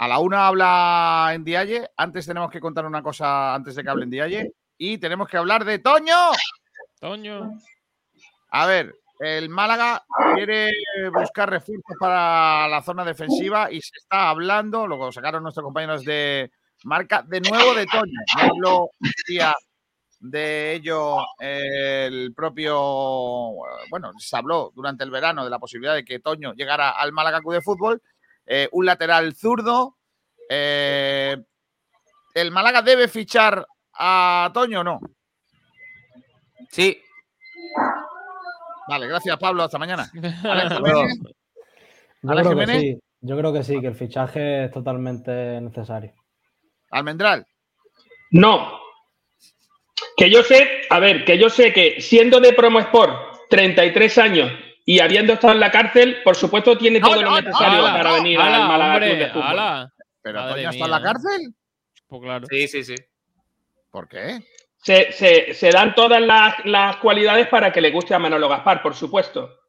A 0.00 0.08
la 0.08 0.18
una 0.18 0.46
habla 0.46 1.30
en 1.34 1.44
Dialle. 1.44 1.90
Antes 1.94 2.24
tenemos 2.24 2.50
que 2.50 2.58
contar 2.58 2.86
una 2.86 3.02
cosa 3.02 3.54
antes 3.54 3.74
de 3.74 3.82
que 3.82 3.90
hable 3.90 4.04
en 4.04 4.10
Dialle. 4.10 4.52
Y 4.78 4.96
tenemos 4.96 5.28
que 5.28 5.36
hablar 5.36 5.62
de 5.62 5.78
Toño. 5.78 6.16
Toño. 6.98 7.50
A 8.50 8.64
ver, 8.64 8.94
el 9.18 9.50
Málaga 9.50 10.02
quiere 10.34 10.70
buscar 11.12 11.50
refuerzos 11.50 11.98
para 12.00 12.66
la 12.66 12.80
zona 12.80 13.04
defensiva 13.04 13.70
y 13.70 13.82
se 13.82 13.98
está 13.98 14.30
hablando, 14.30 14.86
lo 14.86 15.12
sacaron 15.12 15.42
nuestros 15.42 15.64
compañeros 15.64 16.02
de 16.02 16.50
marca, 16.84 17.22
de 17.28 17.42
nuevo 17.42 17.74
de 17.74 17.84
Toño. 17.84 18.20
Habló 18.38 18.88
día 19.28 19.54
de 20.18 20.72
ello 20.76 21.18
el 21.38 22.32
propio, 22.34 22.80
bueno, 23.90 24.12
se 24.18 24.34
habló 24.34 24.72
durante 24.74 25.04
el 25.04 25.10
verano 25.10 25.44
de 25.44 25.50
la 25.50 25.58
posibilidad 25.58 25.94
de 25.94 26.06
que 26.06 26.20
Toño 26.20 26.54
llegara 26.54 26.88
al 26.88 27.12
Málaga 27.12 27.40
Club 27.40 27.52
de 27.52 27.60
Fútbol 27.60 28.00
eh, 28.52 28.68
un 28.72 28.84
lateral 28.84 29.32
zurdo. 29.36 29.96
Eh, 30.48 31.36
¿El 32.34 32.50
Málaga 32.50 32.82
debe 32.82 33.06
fichar 33.06 33.64
a 33.94 34.50
Toño 34.52 34.80
o 34.80 34.84
no? 34.84 34.98
Sí. 36.68 37.00
Vale, 38.88 39.06
gracias 39.06 39.38
Pablo, 39.38 39.62
hasta 39.62 39.78
mañana. 39.78 40.10
Yo 42.22 42.34
creo 42.34 42.56
que 42.56 42.66
sí, 42.66 42.98
yo 43.22 43.38
creo 43.38 43.52
que 43.52 43.62
sí, 43.62 43.80
que 43.80 43.86
el 43.86 43.94
fichaje 43.94 44.64
es 44.64 44.70
totalmente 44.72 45.58
necesario. 45.60 46.12
Almendral. 46.90 47.46
No. 48.32 48.78
Que 50.18 50.30
yo 50.30 50.42
sé, 50.42 50.82
a 50.90 50.98
ver, 50.98 51.24
que 51.24 51.38
yo 51.38 51.48
sé 51.48 51.72
que 51.72 51.98
siendo 52.02 52.38
de 52.40 52.52
Promo 52.52 52.78
Sport 52.80 53.48
33 53.48 54.18
años 54.18 54.52
y 54.90 54.98
habiendo 54.98 55.34
estado 55.34 55.52
en 55.52 55.60
la 55.60 55.70
cárcel, 55.70 56.16
por 56.24 56.34
supuesto, 56.34 56.76
tiene 56.76 56.98
todo 57.00 57.22
lo 57.22 57.40
necesario 57.40 57.84
para 57.84 58.14
venir 58.14 58.40
al 58.40 58.66
Málaga 58.66 58.98
de 58.98 59.28
Fútbol. 59.28 59.88
¿Pero 60.20 60.48
Toño 60.48 60.70
está 60.70 60.84
en 60.84 60.90
la 60.90 61.00
cárcel? 61.00 61.54
Pues 62.08 62.22
claro. 62.22 62.46
Sí, 62.50 62.66
sí, 62.66 62.82
sí. 62.82 62.96
¿Por 63.88 64.08
qué? 64.08 64.40
Se, 64.82 65.70
dan 65.72 65.94
todas 65.94 66.20
las, 66.20 66.96
cualidades 66.96 67.46
para 67.46 67.72
que 67.72 67.80
le 67.80 67.92
guste 67.92 68.14
a 68.14 68.18
Manolo 68.18 68.48
Gaspar, 68.48 68.82
por 68.82 68.96
supuesto. 68.96 69.60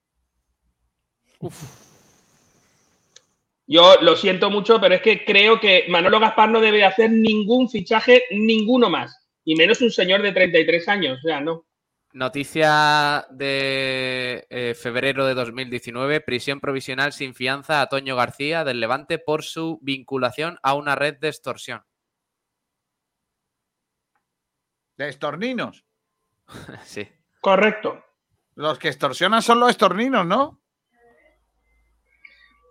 Yo 3.68 3.98
lo 4.02 4.16
siento 4.16 4.50
mucho, 4.50 4.82
pero 4.82 4.96
es 4.96 5.04
que 5.04 5.24
creo 5.24 5.60
que 5.60 5.86
Manolo 5.88 6.20
Gaspar 6.20 6.50
no 6.50 6.60
debe 6.60 6.84
hacer 6.84 7.12
ningún 7.12 7.70
fichaje, 7.70 8.24
ninguno 8.32 8.90
más. 8.90 9.24
Y 9.46 9.54
menos 9.54 9.82
un 9.82 9.92
señor 9.92 10.24
de 10.24 10.32
33 10.32 10.88
años. 10.88 11.20
O 11.20 11.28
sea, 11.28 11.40
no. 11.40 11.68
Noticia 12.14 13.26
de 13.30 14.46
eh, 14.50 14.76
febrero 14.76 15.26
de 15.26 15.34
2019, 15.34 16.20
prisión 16.20 16.60
provisional 16.60 17.14
sin 17.14 17.34
fianza 17.34 17.82
a 17.82 17.88
Toño 17.88 18.18
García 18.18 18.66
del 18.66 18.82
Levante 18.82 19.18
por 19.18 19.44
su 19.44 19.80
vinculación 19.82 20.60
a 20.62 20.74
una 20.74 20.96
red 20.96 21.18
de 21.20 21.30
extorsión. 21.30 21.86
¿De 24.98 25.08
estorninos? 25.08 25.86
sí. 26.84 27.08
Correcto. 27.40 28.04
Los 28.56 28.78
que 28.78 28.90
extorsionan 28.90 29.42
son 29.42 29.62
los 29.62 29.70
estorninos, 29.70 30.26
¿no? 30.26 30.62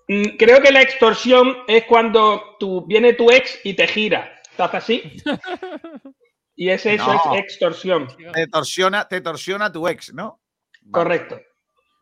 Mm, 0.07 0.37
creo 0.39 0.61
que 0.61 0.71
la 0.71 0.83
extorsión 0.83 1.57
es 1.67 1.85
cuando 1.85 2.57
tú, 2.59 2.85
viene 2.87 3.15
tu 3.15 3.31
ex 3.31 3.59
y 3.65 3.73
te 3.73 3.89
gira. 3.89 4.39
¿Estás 4.51 4.75
así? 4.75 5.03
Y 6.61 6.69
ese 6.69 6.93
eso 6.93 7.07
No. 7.07 7.35
es 7.35 7.41
extorsión. 7.41 8.07
Te 8.35 8.47
torsiona, 8.47 9.09
te 9.09 9.23
torsiona 9.23 9.73
tu 9.73 9.89
ex, 9.89 10.13
¿no? 10.13 10.43
Vale. 10.83 10.93
Correcto. 10.93 11.41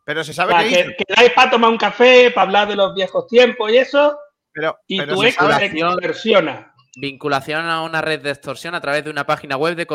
Pero 0.05 0.21
se 0.25 0.31
O 0.31 0.33
sabe 0.33 0.51
sea, 0.51 0.63
que, 0.63 0.69
que, 0.69 0.79
hizo. 0.81 0.89
que 0.97 1.13
dais 1.15 1.31
para 1.31 1.49
tomar 1.51 1.69
un 1.69 1.77
café, 1.77 2.29
para 2.31 2.47
hablar 2.47 2.67
de 2.67 2.75
los 2.75 2.93
viejos 2.93 3.25
tiempos 3.27 3.71
y 3.71 3.77
eso, 3.77 4.17
Pero, 4.51 4.77
y 4.85 4.99
pero 4.99 5.15
tu 5.15 5.23
ex 5.23 5.37
extorsiona. 5.61 6.73
Vinculación 6.97 7.67
a 7.67 7.83
una 7.83 8.01
red 8.01 8.19
de 8.21 8.31
extorsión 8.31 8.75
a 8.75 8.81
través 8.81 9.05
de 9.05 9.11
una 9.11 9.25
página 9.25 9.55
web 9.55 9.77
de, 9.77 9.87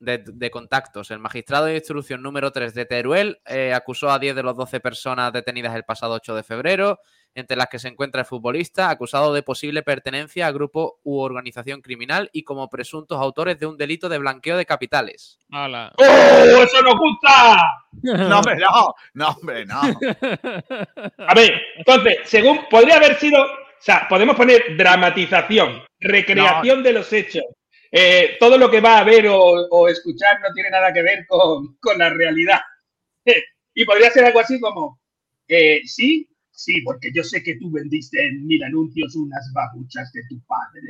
de, 0.00 0.22
de 0.26 0.50
contactos. 0.50 1.10
El 1.10 1.20
magistrado 1.20 1.64
de 1.64 1.76
instrucción 1.76 2.22
número 2.22 2.52
3 2.52 2.74
de 2.74 2.84
Teruel 2.84 3.40
eh, 3.46 3.72
acusó 3.72 4.10
a 4.10 4.18
10 4.18 4.36
de 4.36 4.42
las 4.42 4.54
12 4.54 4.80
personas 4.80 5.32
detenidas 5.32 5.74
el 5.74 5.84
pasado 5.84 6.12
8 6.12 6.34
de 6.34 6.42
febrero, 6.42 6.98
entre 7.34 7.56
las 7.56 7.68
que 7.68 7.78
se 7.78 7.88
encuentra 7.88 8.20
el 8.20 8.26
futbolista, 8.26 8.90
acusado 8.90 9.34
de 9.34 9.42
posible 9.42 9.82
pertenencia 9.82 10.46
a 10.46 10.52
grupo 10.52 11.00
u 11.02 11.20
organización 11.20 11.82
criminal 11.82 12.30
y 12.32 12.44
como 12.44 12.68
presuntos 12.68 13.18
autores 13.20 13.58
de 13.58 13.66
un 13.66 13.76
delito 13.76 14.08
de 14.08 14.18
blanqueo 14.18 14.56
de 14.56 14.66
capitales. 14.66 15.38
Hala. 15.50 15.92
¡Oh, 15.96 16.62
eso 16.62 16.82
nos 16.82 16.98
gusta! 16.98 17.80
No, 18.02 18.40
hombre, 18.40 18.56
no. 18.56 18.94
No, 19.14 19.28
hombre, 19.28 19.64
no. 19.64 19.80
A 21.26 21.34
ver, 21.34 21.62
entonces, 21.76 22.18
según 22.24 22.60
podría 22.68 22.96
haber 22.96 23.14
sido, 23.18 23.42
o 23.42 23.48
sea, 23.78 24.06
podemos 24.08 24.36
poner 24.36 24.76
dramatización, 24.76 25.82
recreación 26.00 26.82
de 26.82 26.92
los 26.92 27.10
hechos. 27.12 27.44
Eh, 27.90 28.36
todo 28.40 28.58
lo 28.58 28.68
que 28.70 28.80
va 28.80 28.98
a 28.98 29.04
ver 29.04 29.28
o, 29.28 29.38
o 29.38 29.88
escuchar 29.88 30.40
no 30.40 30.52
tiene 30.52 30.68
nada 30.68 30.92
que 30.92 31.00
ver 31.00 31.24
con, 31.28 31.76
con 31.76 31.96
la 31.96 32.10
realidad. 32.10 32.60
y 33.74 33.84
podría 33.84 34.10
ser 34.10 34.24
algo 34.24 34.40
así 34.40 34.60
como, 34.60 35.00
eh, 35.48 35.80
sí, 35.84 36.28
sí, 36.54 36.80
porque 36.82 37.10
yo 37.14 37.22
sé 37.22 37.42
que 37.42 37.56
tú 37.56 37.70
vendiste 37.70 38.24
en 38.26 38.46
mil 38.46 38.62
anuncios 38.64 39.14
unas 39.16 39.50
babuchas 39.54 40.12
de 40.12 40.22
tu 40.28 40.40
padre. 40.46 40.80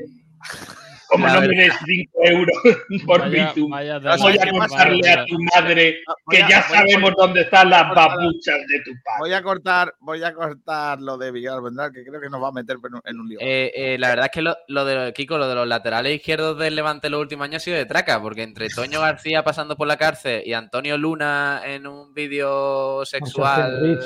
Como 1.09 1.27
no 1.27 1.41
me 1.41 1.49
des 1.49 1.73
5 1.87 2.12
euros 2.25 2.57
por 3.07 3.21
No, 3.21 3.29
voy 3.69 3.87
¿sabes 4.19 4.43
a 4.43 4.51
contarle 4.51 5.09
a 5.11 5.25
tu 5.25 5.39
madre 5.55 5.99
Voy 6.27 6.37
que 6.37 6.43
a- 6.43 6.49
ya 6.49 6.59
a 6.59 6.62
sabemos 6.69 7.11
cortar- 7.12 7.17
dónde 7.27 7.41
están 7.43 7.71
las 7.71 7.85
cortar- 7.85 8.09
babuchas 8.19 8.59
de 8.69 8.81
tu 8.81 8.91
padre. 9.03 9.19
Voy 9.21 9.33
a 9.33 9.43
cortar, 9.43 9.95
voy 10.01 10.23
a 10.25 10.35
cortar 10.35 11.01
lo 11.01 11.17
de 11.17 11.33
Miguel 11.33 11.53
Almendral, 11.53 11.93
que 11.93 12.05
creo 12.05 12.21
que 12.21 12.29
nos 12.29 12.43
va 12.43 12.49
a 12.49 12.53
meter 12.53 12.77
en 12.77 12.95
un, 12.95 13.01
en 13.05 13.21
un 13.21 13.29
lío. 13.29 13.39
Eh, 13.41 13.73
eh, 13.75 13.97
la 13.99 14.09
verdad 14.09 14.27
es 14.27 14.33
que 14.33 14.43
lo, 14.43 14.55
lo 14.69 14.85
de 14.85 15.12
Kiko, 15.15 15.39
lo 15.39 15.49
de 15.49 15.55
los 15.55 15.67
laterales 15.69 16.15
izquierdos 16.17 16.59
del 16.59 16.75
Levante 16.77 17.09
los 17.09 17.21
últimos 17.21 17.45
años 17.47 17.62
ha 17.62 17.65
sido 17.65 17.77
de 17.79 17.87
traca, 17.87 18.21
porque 18.21 18.43
entre 18.43 18.69
Toño 18.69 19.01
García 19.01 19.45
pasando 19.45 19.77
por 19.77 19.87
la 19.87 19.97
cárcel 19.97 20.43
y 20.45 20.53
Antonio 20.53 20.99
Luna 20.99 21.62
en 21.65 21.87
un 21.87 22.12
vídeo 22.12 23.05
sexual. 23.07 24.01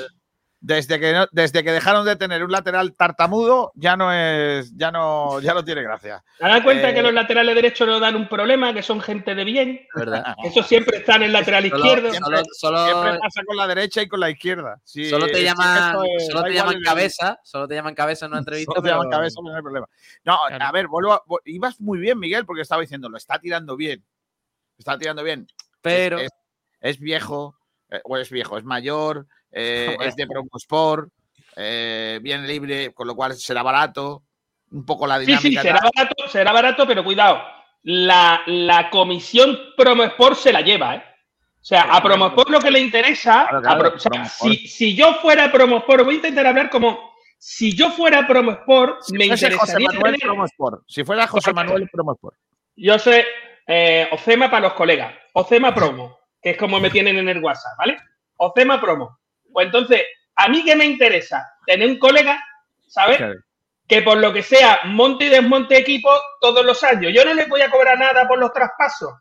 Desde 0.61 0.99
que, 0.99 1.13
no- 1.13 1.25
desde 1.31 1.63
que 1.63 1.71
dejaron 1.71 2.05
de 2.05 2.17
tener 2.17 2.43
un 2.43 2.51
lateral 2.51 2.93
tartamudo, 2.93 3.71
ya 3.75 3.95
no 3.95 4.11
es, 4.11 4.75
ya 4.75 4.91
no, 4.91 5.39
ya 5.39 5.53
no 5.53 5.63
tiene 5.63 5.81
gracia. 5.83 6.21
¿Te 6.37 6.45
das 6.45 6.61
cuenta 6.63 6.89
Eh, 6.89 6.93
que 6.93 7.01
los 7.01 7.13
laterales 7.13 7.55
derechos 7.55 7.87
no 7.87 7.97
dan 7.97 8.17
un 8.17 8.27
problema, 8.27 8.73
que 8.73 8.83
son 8.83 8.99
gente 8.99 9.35
de 9.35 9.45
bien? 9.45 9.87
¿verdad? 9.95 10.35
Eso 10.43 10.61
siempre 10.63 10.97
está 10.97 11.15
en 11.15 11.23
el 11.23 11.31
lateral 11.31 11.63
Solo- 11.69 11.77
izquierdo. 11.85 12.13
solo- 12.13 12.41
solo- 12.51 12.85
Siempre 12.85 13.19
pasa 13.19 13.43
con 13.45 13.55
la 13.55 13.67
derecha 13.67 14.01
y 14.01 14.09
con 14.09 14.19
la 14.19 14.29
izquierda. 14.29 14.81
Sí, 14.83 15.05
Solo 15.09 15.27
te 15.27 15.41
llaman, 15.43 15.95
es- 16.17 16.27
solo 16.27 16.43
te 16.43 16.53
llaman 16.53 16.75
el- 16.75 16.83
cabeza, 16.83 17.39
solo 17.43 17.65
te 17.65 17.75
llaman 17.75 17.95
cabeza 17.95 18.25
en 18.25 18.31
una 18.33 18.39
entrevista. 18.45 18.71
Solo 18.73 18.81
te 18.83 18.89
llaman 18.89 19.07
pero- 19.09 19.17
cabeza, 19.17 19.39
no 19.41 19.55
hay 19.55 19.61
problema. 19.61 19.87
No, 20.25 20.37
Claro. 20.49 20.65
a 20.65 20.71
ver, 20.73 20.87
vuelvo 20.87 21.13
a- 21.13 21.23
ibas 21.45 21.79
muy 21.79 21.99
bien, 21.99 22.19
Miguel, 22.19 22.45
porque 22.45 22.63
estaba 22.63 22.81
diciendo, 22.81 23.07
lo 23.07 23.15
está 23.15 23.39
tirando 23.39 23.77
bien. 23.77 24.03
Está 24.77 24.97
tirando 24.97 25.23
bien. 25.23 25.47
Pero 25.81 26.19
es, 26.19 26.31
es 26.81 26.99
viejo, 26.99 27.57
eh, 27.89 28.01
o 28.03 28.17
es 28.17 28.29
viejo, 28.29 28.57
es 28.57 28.65
mayor, 28.65 29.25
eh, 29.97 29.97
es 30.01 30.15
de 30.15 30.27
Promosport, 30.27 31.09
eh, 31.55 32.19
bien 32.21 32.45
libre, 32.47 32.91
con 32.93 33.07
lo 33.07 33.15
cual 33.15 33.35
será 33.35 33.63
barato. 33.63 34.23
Un 34.71 34.85
poco 34.85 35.07
la 35.07 35.19
Sí, 35.19 35.25
dinámica. 35.25 35.61
sí, 35.61 35.67
será 35.67 35.79
barato, 35.95 36.27
será 36.27 36.51
barato, 36.51 36.85
pero 36.87 37.03
cuidado. 37.03 37.41
La, 37.83 38.41
la 38.45 38.89
comisión 38.89 39.57
Promosport 39.75 40.35
se 40.37 40.51
la 40.53 40.61
lleva, 40.61 40.95
¿eh? 40.95 41.03
O 41.61 41.65
sea, 41.69 41.81
a 41.83 42.01
Promosport 42.01 42.49
lo 42.49 42.59
que 42.59 42.71
le 42.71 42.79
interesa. 42.79 43.47
Claro, 43.49 43.61
claro, 43.61 43.75
a 43.75 43.79
Pro- 43.79 43.95
o 43.95 43.99
sea, 43.99 44.09
Promosport. 44.11 44.51
si, 44.53 44.67
si 44.67 44.95
yo 44.95 45.15
fuera 45.15 45.51
Promosport, 45.51 46.03
voy 46.05 46.13
a 46.13 46.17
intentar 46.17 46.45
hablar 46.47 46.69
como. 46.69 47.09
Si 47.37 47.73
yo 47.75 47.89
fuera 47.91 48.27
Promosport, 48.27 49.01
Si 49.01 49.13
me 49.17 49.27
fuese 49.27 49.45
José 49.51 49.53
interesaría 49.55 49.87
Manuel 49.87 50.03
tener- 50.15 50.19
Promosport. 50.27 50.83
Si 50.87 51.03
fuera 51.03 51.27
José. 51.27 51.53
Manuel 51.53 51.89
Promosport. 51.91 52.35
Yo 52.75 52.99
sé, 52.99 53.25
eh, 53.65 54.07
Ocema 54.11 54.49
para 54.51 54.67
los 54.67 54.73
colegas, 54.73 55.13
Ocema 55.33 55.73
Promo, 55.73 56.17
que 56.41 56.51
es 56.51 56.57
como 56.57 56.79
me 56.79 56.89
tienen 56.89 57.17
en 57.17 57.27
el 57.29 57.43
WhatsApp, 57.43 57.77
¿vale? 57.77 57.97
Ocema 58.37 58.79
Promo. 58.79 59.17
Pues 59.51 59.67
entonces, 59.67 60.03
a 60.35 60.47
mí 60.47 60.63
que 60.63 60.75
me 60.75 60.85
interesa 60.85 61.45
tener 61.65 61.87
un 61.87 61.99
colega, 61.99 62.43
¿sabes? 62.87 63.17
Claro. 63.17 63.35
Que 63.87 64.01
por 64.01 64.17
lo 64.17 64.31
que 64.31 64.43
sea, 64.43 64.81
monte 64.85 65.25
y 65.25 65.29
desmonte 65.29 65.77
equipo 65.77 66.09
todos 66.39 66.65
los 66.65 66.83
años. 66.83 67.11
Yo 67.13 67.25
no 67.25 67.33
les 67.33 67.49
voy 67.49 67.61
a 67.61 67.69
cobrar 67.69 67.97
nada 67.97 68.27
por 68.27 68.37
los 68.37 68.53
traspasos, 68.53 69.13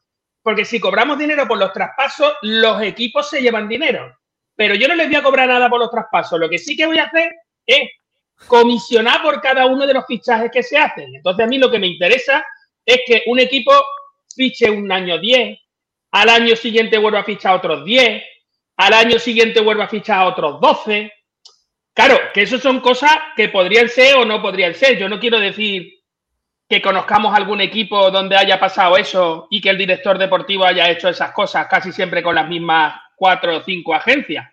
porque 0.42 0.64
si 0.64 0.78
cobramos 0.78 1.18
dinero 1.18 1.48
por 1.48 1.58
los 1.58 1.72
traspasos, 1.72 2.34
los 2.42 2.82
equipos 2.82 3.30
se 3.30 3.40
llevan 3.40 3.68
dinero. 3.68 4.16
Pero 4.54 4.74
yo 4.74 4.88
no 4.88 4.94
les 4.94 5.06
voy 5.06 5.16
a 5.16 5.22
cobrar 5.22 5.48
nada 5.48 5.70
por 5.70 5.78
los 5.78 5.90
traspasos. 5.90 6.38
Lo 6.38 6.48
que 6.48 6.58
sí 6.58 6.76
que 6.76 6.86
voy 6.86 6.98
a 6.98 7.04
hacer 7.04 7.32
es 7.64 7.90
comisionar 8.46 9.22
por 9.22 9.40
cada 9.40 9.66
uno 9.66 9.86
de 9.86 9.94
los 9.94 10.06
fichajes 10.06 10.50
que 10.50 10.62
se 10.62 10.76
hacen. 10.76 11.14
Entonces, 11.14 11.44
a 11.44 11.48
mí 11.48 11.58
lo 11.58 11.70
que 11.70 11.78
me 11.78 11.86
interesa 11.86 12.44
es 12.84 13.00
que 13.06 13.22
un 13.26 13.38
equipo 13.38 13.72
fiche 14.34 14.70
un 14.70 14.90
año 14.90 15.18
10, 15.18 15.58
al 16.12 16.28
año 16.28 16.56
siguiente 16.56 16.98
vuelva 16.98 17.20
a 17.20 17.24
fichar 17.24 17.56
otros 17.56 17.84
10, 17.84 18.22
al 18.78 18.92
año 18.94 19.18
siguiente 19.18 19.60
vuelva 19.60 19.84
a 19.84 19.88
fichar 19.88 20.26
otros 20.26 20.60
12. 20.60 21.12
Claro, 21.92 22.16
que 22.32 22.42
eso 22.42 22.58
son 22.58 22.80
cosas 22.80 23.10
que 23.36 23.48
podrían 23.48 23.88
ser 23.88 24.16
o 24.16 24.24
no 24.24 24.40
podrían 24.40 24.72
ser. 24.74 24.96
Yo 24.96 25.08
no 25.08 25.18
quiero 25.18 25.40
decir 25.40 25.92
que 26.68 26.80
conozcamos 26.80 27.34
algún 27.34 27.60
equipo 27.60 28.10
donde 28.10 28.36
haya 28.36 28.60
pasado 28.60 28.96
eso 28.96 29.48
y 29.50 29.60
que 29.60 29.70
el 29.70 29.78
director 29.78 30.16
deportivo 30.16 30.64
haya 30.64 30.88
hecho 30.90 31.08
esas 31.08 31.32
cosas 31.32 31.66
casi 31.68 31.90
siempre 31.90 32.22
con 32.22 32.36
las 32.36 32.48
mismas 32.48 32.94
cuatro 33.16 33.56
o 33.56 33.62
cinco 33.62 33.94
agencias. 33.94 34.46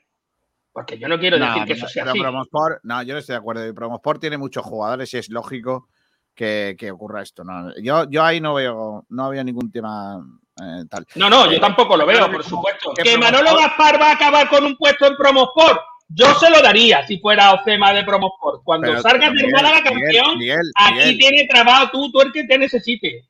Porque 0.71 0.97
yo 0.97 1.07
no 1.07 1.19
quiero 1.19 1.37
No, 1.37 1.45
decir 1.45 1.65
que 1.65 1.73
eso 1.73 1.87
sea 1.87 2.03
pero 2.03 2.11
así. 2.13 2.19
Promosport, 2.21 2.79
no, 2.83 3.03
yo 3.03 3.13
no 3.13 3.19
estoy 3.19 3.33
de 3.33 3.39
acuerdo. 3.39 3.73
Promosport 3.75 4.19
tiene 4.19 4.39
muchos 4.39 4.65
jugadores 4.65 5.13
y 5.13 5.17
es 5.17 5.29
lógico 5.29 5.87
que, 6.33 6.75
que 6.79 6.89
ocurra 6.89 7.21
esto. 7.21 7.43
No, 7.43 7.71
yo, 7.79 8.09
yo 8.09 8.23
ahí 8.23 8.41
no 8.41 8.55
veo, 8.55 9.05
no 9.07 9.25
había 9.25 9.43
ningún 9.43 9.71
tema 9.71 10.25
eh, 10.61 10.83
tal. 10.89 11.05
No, 11.15 11.29
no, 11.29 11.51
yo 11.51 11.59
tampoco 11.59 11.97
lo 11.97 12.05
veo, 12.05 12.31
por 12.31 12.43
supuesto. 12.43 12.93
que 12.93 13.17
Manolo 13.17 13.55
Gaspar 13.55 13.99
va 14.01 14.09
a 14.11 14.13
acabar 14.13 14.47
con 14.49 14.63
un 14.65 14.75
puesto 14.77 15.05
en 15.07 15.15
Promosport. 15.15 15.79
Yo 16.07 16.33
se 16.35 16.49
lo 16.51 16.61
daría 16.61 17.05
si 17.07 17.17
fuera 17.19 17.53
Ocema 17.53 17.91
de 17.91 18.03
Promosport. 18.03 18.61
Cuando 18.63 18.89
Pero- 18.89 19.01
salgas 19.01 19.31
Miguel, 19.31 19.51
Málaga 19.51 19.83
campeón, 19.83 20.37
Miguel, 20.37 20.59
aquí 20.75 20.93
Miguel, 20.99 21.17
tiene 21.17 21.47
trabajo 21.47 21.89
tú, 21.91 22.11
tú 22.11 22.21
el 22.21 22.31
que 22.31 22.43
te 22.43 22.57
necesite. 22.59 23.27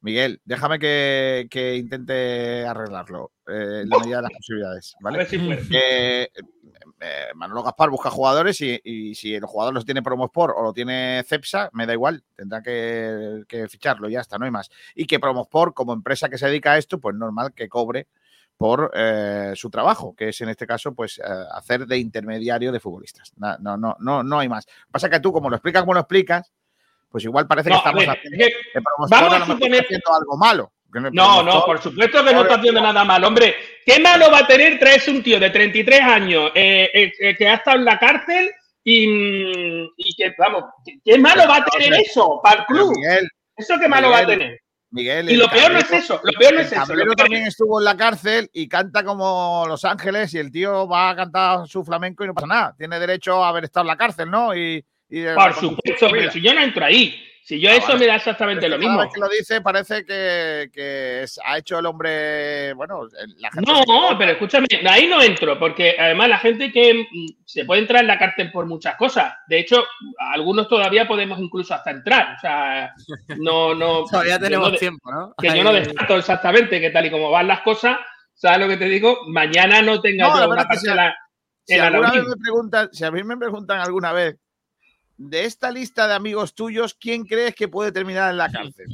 Miguel, 0.00 0.40
déjame 0.44 0.78
que, 0.78 1.46
que 1.50 1.74
intente 1.76 2.64
arreglarlo 2.64 3.32
eh, 3.48 3.80
en 3.82 3.88
la 3.88 3.98
medida 3.98 4.16
de 4.18 4.22
las 4.22 4.32
posibilidades, 4.32 4.94
A 4.94 4.98
¿vale? 5.02 5.18
ver 5.18 5.26
si 5.28 5.38
puede. 5.38 5.68
Que 5.68 6.28
eh, 7.00 7.26
Manolo 7.34 7.62
Gaspar 7.62 7.90
busca 7.90 8.10
jugadores 8.10 8.60
y, 8.60 8.80
y 8.84 9.14
si 9.14 9.34
el 9.34 9.44
jugador 9.44 9.72
los 9.74 9.84
tiene 9.84 10.02
Promosport 10.02 10.54
o 10.56 10.62
lo 10.62 10.72
tiene 10.72 11.22
Cepsa, 11.26 11.70
me 11.72 11.86
da 11.86 11.92
igual, 11.92 12.24
tendrá 12.34 12.62
que, 12.62 13.44
que 13.48 13.68
ficharlo, 13.68 14.08
ya 14.08 14.20
está, 14.20 14.38
no 14.38 14.44
hay 14.44 14.50
más. 14.50 14.70
Y 14.94 15.06
que 15.06 15.20
Promosport, 15.20 15.74
como 15.74 15.92
empresa 15.92 16.28
que 16.28 16.38
se 16.38 16.46
dedica 16.46 16.72
a 16.72 16.78
esto, 16.78 16.98
pues 16.98 17.14
normal 17.16 17.52
que 17.54 17.68
cobre 17.68 18.08
por 18.56 18.90
eh, 18.94 19.52
su 19.54 19.70
trabajo, 19.70 20.16
que 20.16 20.30
es 20.30 20.40
en 20.40 20.48
este 20.48 20.66
caso, 20.66 20.92
pues 20.92 21.18
eh, 21.18 21.22
hacer 21.52 21.86
de 21.86 21.98
intermediario 21.98 22.72
de 22.72 22.80
futbolistas. 22.80 23.32
No, 23.36 23.56
no, 23.76 23.96
no, 24.00 24.22
no 24.24 24.38
hay 24.40 24.48
más. 24.48 24.66
Pasa 24.90 25.08
que 25.08 25.20
tú, 25.20 25.32
como 25.32 25.48
lo 25.48 25.54
explicas, 25.56 25.82
como 25.82 25.94
lo 25.94 26.00
explicas, 26.00 26.52
pues 27.08 27.22
igual 27.24 27.46
parece 27.46 27.70
No, 27.70 27.76
que 27.76 27.78
estamos 27.78 28.00
ver, 28.00 28.10
haciendo 28.10 28.38
que- 28.38 28.80
vamos 28.98 29.12
a 29.12 29.46
suponer- 29.46 29.84
haciendo 29.84 30.12
algo 30.14 30.36
malo. 30.36 30.72
No, 31.12 31.42
no, 31.42 31.64
por 31.66 31.80
supuesto 31.82 32.24
que 32.24 32.32
no 32.32 32.42
está 32.42 32.54
haciendo 32.56 32.80
nada 32.80 33.04
mal. 33.04 33.22
Hombre, 33.24 33.54
¿qué 33.84 34.00
malo 34.00 34.30
va 34.30 34.38
a 34.38 34.46
tener 34.46 34.78
traerse 34.78 35.10
un 35.10 35.22
tío 35.22 35.38
de 35.38 35.50
33 35.50 36.00
años 36.00 36.50
eh, 36.54 36.90
eh, 36.94 37.12
eh, 37.20 37.36
que 37.36 37.46
ha 37.48 37.54
estado 37.54 37.76
en 37.76 37.84
la 37.84 37.98
cárcel 37.98 38.50
y, 38.82 39.06
mm, 39.06 39.88
y 39.96 40.14
que, 40.16 40.34
vamos, 40.38 40.64
¿qué- 40.84 40.98
¿qué 41.04 41.18
malo 41.18 41.42
va 41.48 41.56
a 41.58 41.64
tener 41.64 41.92
eso 42.00 42.40
para 42.42 42.60
el 42.60 42.66
club? 42.66 42.92
Miguel, 42.96 43.28
¿Eso 43.56 43.74
qué 43.78 43.88
malo 43.88 44.10
va 44.10 44.18
a 44.18 44.26
tener? 44.26 44.60
Miguel, 44.90 45.30
Y 45.30 45.36
lo 45.36 45.50
peor 45.50 45.72
no 45.72 45.78
es 45.80 45.92
eso, 45.92 46.18
lo 46.22 46.32
peor 46.38 46.54
no 46.54 46.60
El 46.60 46.66
es 46.66 46.72
eso. 46.72 46.94
Lo 46.94 47.14
también 47.14 47.42
estuvo 47.42 47.78
en 47.78 47.84
la 47.84 47.94
cárcel 47.96 48.48
y 48.54 48.66
canta 48.66 49.04
como 49.04 49.64
Los 49.68 49.84
Ángeles 49.84 50.32
y 50.32 50.38
el 50.38 50.50
tío 50.50 50.88
va 50.88 51.10
a 51.10 51.16
cantar 51.16 51.68
su 51.68 51.84
flamenco 51.84 52.24
y 52.24 52.28
no 52.28 52.34
pasa 52.34 52.46
nada. 52.46 52.74
Tiene 52.78 52.98
derecho 52.98 53.44
a 53.44 53.50
haber 53.50 53.64
estado 53.64 53.84
en 53.84 53.88
la 53.88 53.96
cárcel, 53.98 54.30
¿no? 54.30 54.56
Y, 54.56 54.82
Por 55.34 55.54
supuesto, 55.54 56.08
pero 56.10 56.30
si 56.30 56.40
yo 56.40 56.54
no 56.54 56.62
entro 56.62 56.86
ahí. 56.86 57.22
Si 57.48 57.58
yo 57.58 57.70
ah, 57.70 57.76
eso 57.76 57.96
me 57.96 58.06
da 58.06 58.16
exactamente 58.16 58.68
lo 58.68 58.76
mismo. 58.76 58.98
Vez 58.98 59.08
que 59.10 59.20
lo 59.20 59.28
dice, 59.30 59.62
parece 59.62 60.04
que, 60.04 60.68
que, 60.70 61.24
ha 61.46 61.56
hecho 61.56 61.78
el 61.78 61.86
hombre. 61.86 62.74
Bueno, 62.74 63.08
la 63.38 63.50
gente. 63.50 63.72
No, 63.72 64.18
pero 64.18 64.32
escúchame, 64.32 64.66
ahí 64.86 65.06
no 65.06 65.22
entro, 65.22 65.58
porque 65.58 65.96
además 65.98 66.28
la 66.28 66.36
gente 66.36 66.70
que 66.70 67.06
mm, 67.10 67.26
se 67.46 67.64
puede 67.64 67.80
entrar 67.80 68.02
en 68.02 68.08
la 68.08 68.18
cárcel 68.18 68.52
por 68.52 68.66
muchas 68.66 68.96
cosas. 68.96 69.32
De 69.46 69.60
hecho, 69.60 69.82
algunos 70.34 70.68
todavía 70.68 71.08
podemos 71.08 71.38
incluso 71.38 71.72
hasta 71.72 71.90
entrar. 71.90 72.34
O 72.36 72.38
sea, 72.38 72.92
no. 73.38 73.74
no 73.74 74.04
todavía 74.10 74.38
tenemos 74.38 74.78
tiempo, 74.78 75.10
¿no? 75.10 75.32
Que 75.40 75.56
yo 75.56 75.64
no 75.64 75.72
descarto 75.72 76.18
exactamente 76.18 76.82
que 76.82 76.90
tal 76.90 77.06
y 77.06 77.10
como 77.10 77.30
van 77.30 77.48
las 77.48 77.62
cosas, 77.62 77.96
¿sabes 78.34 78.58
lo 78.58 78.68
que 78.68 78.76
te 78.76 78.90
digo? 78.90 79.20
Mañana 79.26 79.80
no 79.80 80.02
tenga 80.02 80.34
una 80.34 80.54
parte 80.54 80.76
si, 80.76 80.86
la. 80.88 81.16
Si, 81.64 81.78
alguna 81.78 82.10
vez 82.10 82.24
me 82.24 82.36
preguntan, 82.36 82.90
si 82.92 83.06
a 83.06 83.10
mí 83.10 83.24
me 83.24 83.38
preguntan 83.38 83.80
alguna 83.80 84.12
vez 84.12 84.36
de 85.18 85.44
esta 85.44 85.70
lista 85.70 86.08
de 86.08 86.14
amigos 86.14 86.54
tuyos, 86.54 86.94
¿quién 86.94 87.24
crees 87.24 87.54
que 87.54 87.68
puede 87.68 87.92
terminar 87.92 88.30
en 88.30 88.38
la 88.38 88.50
cárcel? 88.50 88.86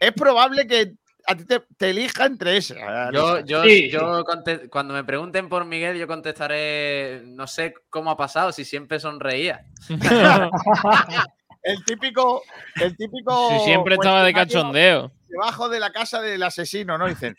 Es 0.00 0.12
probable 0.12 0.66
que 0.66 0.94
a 1.26 1.36
ti 1.36 1.44
te, 1.44 1.90
elija 1.90 2.24
entre 2.26 2.56
ese. 2.56 2.76
Yo, 3.12 3.40
yo, 3.40 3.64
yo 3.64 4.24
cuando 4.70 4.94
me 4.94 5.04
pregunten 5.04 5.48
por 5.48 5.64
Miguel, 5.64 5.96
yo 5.96 6.06
contestaré, 6.06 7.22
no 7.24 7.46
sé 7.46 7.74
cómo 7.90 8.10
ha 8.10 8.16
pasado, 8.16 8.50
si 8.50 8.64
siempre 8.64 8.98
sonreía. 8.98 9.64
el 11.62 11.84
típico, 11.84 12.42
el 12.76 12.96
típico. 12.96 13.50
Si 13.50 13.64
siempre 13.64 13.94
estaba 13.94 14.24
de 14.24 14.32
cachondeo. 14.32 15.12
Debajo 15.28 15.68
de 15.68 15.78
la 15.78 15.92
casa 15.92 16.22
del 16.22 16.42
asesino, 16.42 16.96
¿no? 16.96 17.06
Dicen, 17.06 17.36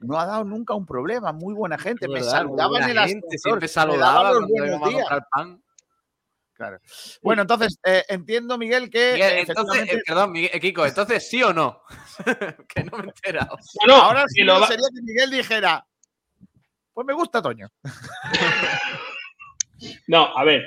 no 0.00 0.20
ha 0.20 0.26
dado 0.26 0.44
nunca 0.44 0.74
un 0.74 0.84
problema, 0.84 1.32
muy 1.32 1.54
buena 1.54 1.78
gente. 1.78 2.06
Me 2.06 2.22
saludaban 2.22 2.90
en 2.90 2.96
la 2.96 3.08
siempre 3.08 3.66
saludaba 3.66 4.32
cuando 4.32 4.66
íbamos 4.66 4.88
a 4.88 4.92
comprar 4.92 5.26
pan. 5.32 5.62
Bueno, 7.22 7.42
entonces, 7.42 7.78
eh, 7.84 8.04
entiendo, 8.08 8.58
Miguel, 8.58 8.90
que. 8.90 9.14
Eh, 9.14 9.44
entonces, 9.46 9.92
eh, 9.92 10.02
perdón, 10.06 10.32
Miguel, 10.32 10.60
Kiko, 10.60 10.86
entonces 10.86 11.28
sí 11.28 11.42
o 11.42 11.52
no? 11.52 11.82
que 12.68 12.84
no 12.84 12.98
me 12.98 13.04
he 13.04 13.08
enterado. 13.08 13.58
ahora 13.88 14.24
sí 14.28 14.42
lo 14.42 14.64
sería 14.66 14.86
que 14.94 15.02
Miguel 15.02 15.30
dijera: 15.30 15.84
Pues 16.92 17.06
me 17.06 17.14
gusta 17.14 17.42
Toño. 17.42 17.68
no, 20.08 20.36
a 20.36 20.44
ver. 20.44 20.64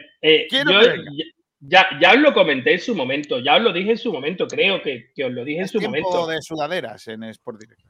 ya, 1.59 1.87
ya, 2.01 2.11
os 2.11 2.19
lo 2.19 2.33
comenté 2.33 2.73
en 2.73 2.79
su 2.79 2.95
momento, 2.95 3.39
ya 3.39 3.57
os 3.57 3.61
lo 3.61 3.71
dije 3.71 3.91
en 3.91 3.97
su 3.97 4.11
momento, 4.11 4.47
creo 4.47 4.81
que, 4.81 5.11
os 5.23 5.31
lo 5.31 5.45
dije 5.45 5.61
en 5.61 5.67
su 5.67 5.79
momento. 5.81 6.27
de 6.27 6.41
sudaderas 6.41 7.07
en 7.07 7.23
Sport 7.25 7.59
Direct. 7.59 7.81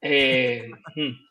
Hmm. 0.00 1.27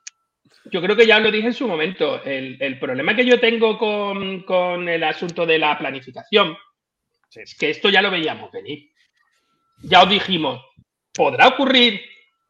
Yo 0.71 0.81
creo 0.81 0.95
que 0.95 1.07
ya 1.07 1.19
lo 1.19 1.31
dije 1.31 1.47
en 1.47 1.53
su 1.53 1.67
momento. 1.67 2.21
El, 2.23 2.79
problema 2.79 3.15
que 3.15 3.25
yo 3.25 3.39
tengo 3.39 3.77
con, 3.77 4.89
el 4.89 5.03
asunto 5.03 5.45
de 5.45 5.59
la 5.59 5.77
planificación 5.77 6.57
es 7.33 7.55
que 7.55 7.69
esto 7.69 7.89
ya 7.89 8.01
lo 8.01 8.11
veíamos 8.11 8.51
venir. 8.51 8.89
Ya 9.83 10.03
os 10.03 10.09
dijimos, 10.09 10.61
podrá 11.13 11.47
ocurrir 11.49 12.01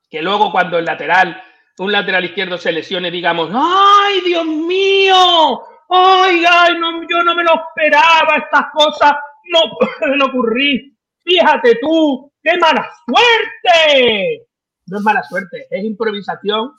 que 0.09 0.21
luego 0.21 0.51
cuando 0.51 0.77
el 0.77 0.85
lateral, 0.85 1.43
un 1.79 1.91
lateral 1.91 2.23
izquierdo 2.25 2.57
se 2.57 2.71
lesione, 2.71 3.11
digamos, 3.11 3.49
¡ay, 3.53 4.21
Dios 4.25 4.45
mío! 4.45 5.61
¡Ay, 5.89 6.43
ay! 6.49 6.73
No, 6.79 7.01
yo 7.09 7.23
no 7.23 7.35
me 7.35 7.43
lo 7.43 7.51
esperaba, 7.53 8.37
estas 8.37 8.65
cosas 8.73 9.13
no 9.51 9.59
pueden 9.77 10.21
ocurrir. 10.21 10.93
Fíjate 11.23 11.77
tú, 11.81 12.31
qué 12.41 12.57
mala 12.57 12.89
suerte. 13.05 14.47
No 14.85 14.99
es 14.99 15.03
mala 15.03 15.23
suerte, 15.23 15.67
es 15.69 15.83
improvisación 15.83 16.71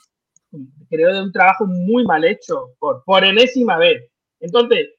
creo 0.89 1.13
de 1.13 1.21
un 1.21 1.31
trabajo 1.31 1.65
muy 1.65 2.05
mal 2.05 2.25
hecho, 2.25 2.75
por, 2.79 3.03
por 3.03 3.23
enésima 3.23 3.77
vez. 3.77 4.09
Entonces, 4.39 4.89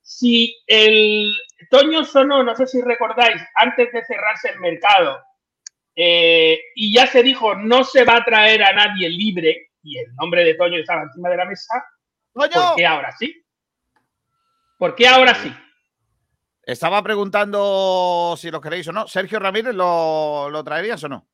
si 0.00 0.56
el 0.66 1.32
Toño 1.70 2.04
sonó, 2.04 2.42
no 2.42 2.54
sé 2.54 2.66
si 2.66 2.80
recordáis, 2.80 3.42
antes 3.54 3.92
de 3.92 4.04
cerrarse 4.04 4.50
el 4.50 4.60
mercado, 4.60 5.20
eh, 5.94 6.58
y 6.74 6.94
ya 6.94 7.06
se 7.06 7.22
dijo 7.22 7.54
no 7.54 7.84
se 7.84 8.04
va 8.04 8.16
a 8.16 8.24
traer 8.24 8.62
a 8.62 8.72
nadie 8.72 9.08
libre, 9.08 9.70
y 9.82 9.98
el 9.98 10.14
nombre 10.14 10.44
de 10.44 10.54
Toño 10.54 10.78
estaba 10.78 11.02
encima 11.02 11.28
de 11.30 11.36
la 11.36 11.44
mesa, 11.44 11.84
¿por 12.32 12.48
qué 12.76 12.86
ahora 12.86 13.12
sí? 13.12 13.44
¿Por 14.78 14.94
qué 14.94 15.06
ahora 15.06 15.34
sí? 15.34 15.52
Estaba 16.62 17.02
preguntando 17.02 18.34
si 18.38 18.50
lo 18.50 18.60
queréis 18.60 18.86
o 18.88 18.92
no. 18.92 19.08
Sergio 19.08 19.38
Ramírez, 19.38 19.74
¿lo, 19.74 20.48
lo 20.50 20.64
traerías 20.64 21.02
o 21.04 21.08
no? 21.08 21.28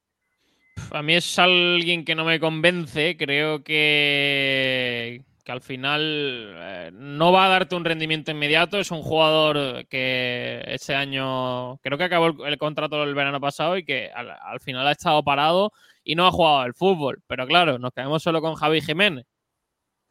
A 0.91 1.03
mí 1.03 1.15
es 1.15 1.39
alguien 1.39 2.05
que 2.05 2.15
no 2.15 2.25
me 2.25 2.41
convence. 2.41 3.17
Creo 3.17 3.63
que, 3.63 5.23
que 5.45 5.53
al 5.53 5.61
final 5.61 6.01
eh, 6.57 6.91
no 6.93 7.33
va 7.33 7.47
a 7.47 7.49
darte 7.49 7.77
un 7.77 7.85
rendimiento 7.85 8.31
inmediato. 8.31 8.79
Es 8.79 8.91
un 8.91 9.03
jugador 9.03 9.87
que 9.89 10.63
ese 10.67 10.95
año 10.95 11.79
creo 11.79 11.99
que 11.99 12.05
acabó 12.05 12.47
el, 12.47 12.59
contrato 12.59 13.03
el 13.03 13.15
verano 13.15 13.41
pasado 13.41 13.77
y 13.77 13.85
que 13.85 14.11
al, 14.13 14.61
final 14.61 14.87
ha 14.87 14.93
estado 14.93 15.23
parado 15.23 15.73
y 16.03 16.15
no 16.15 16.27
ha 16.27 16.33
jugado 16.33 16.61
al 16.61 16.75
fútbol. 16.75 17.23
Pero 17.27 17.47
claro, 17.47 17.79
nos 17.79 17.93
quedamos 17.93 18.23
solo 18.23 18.41
con 18.41 18.55
Javi 18.55 18.81
Jiménez. 18.81 19.27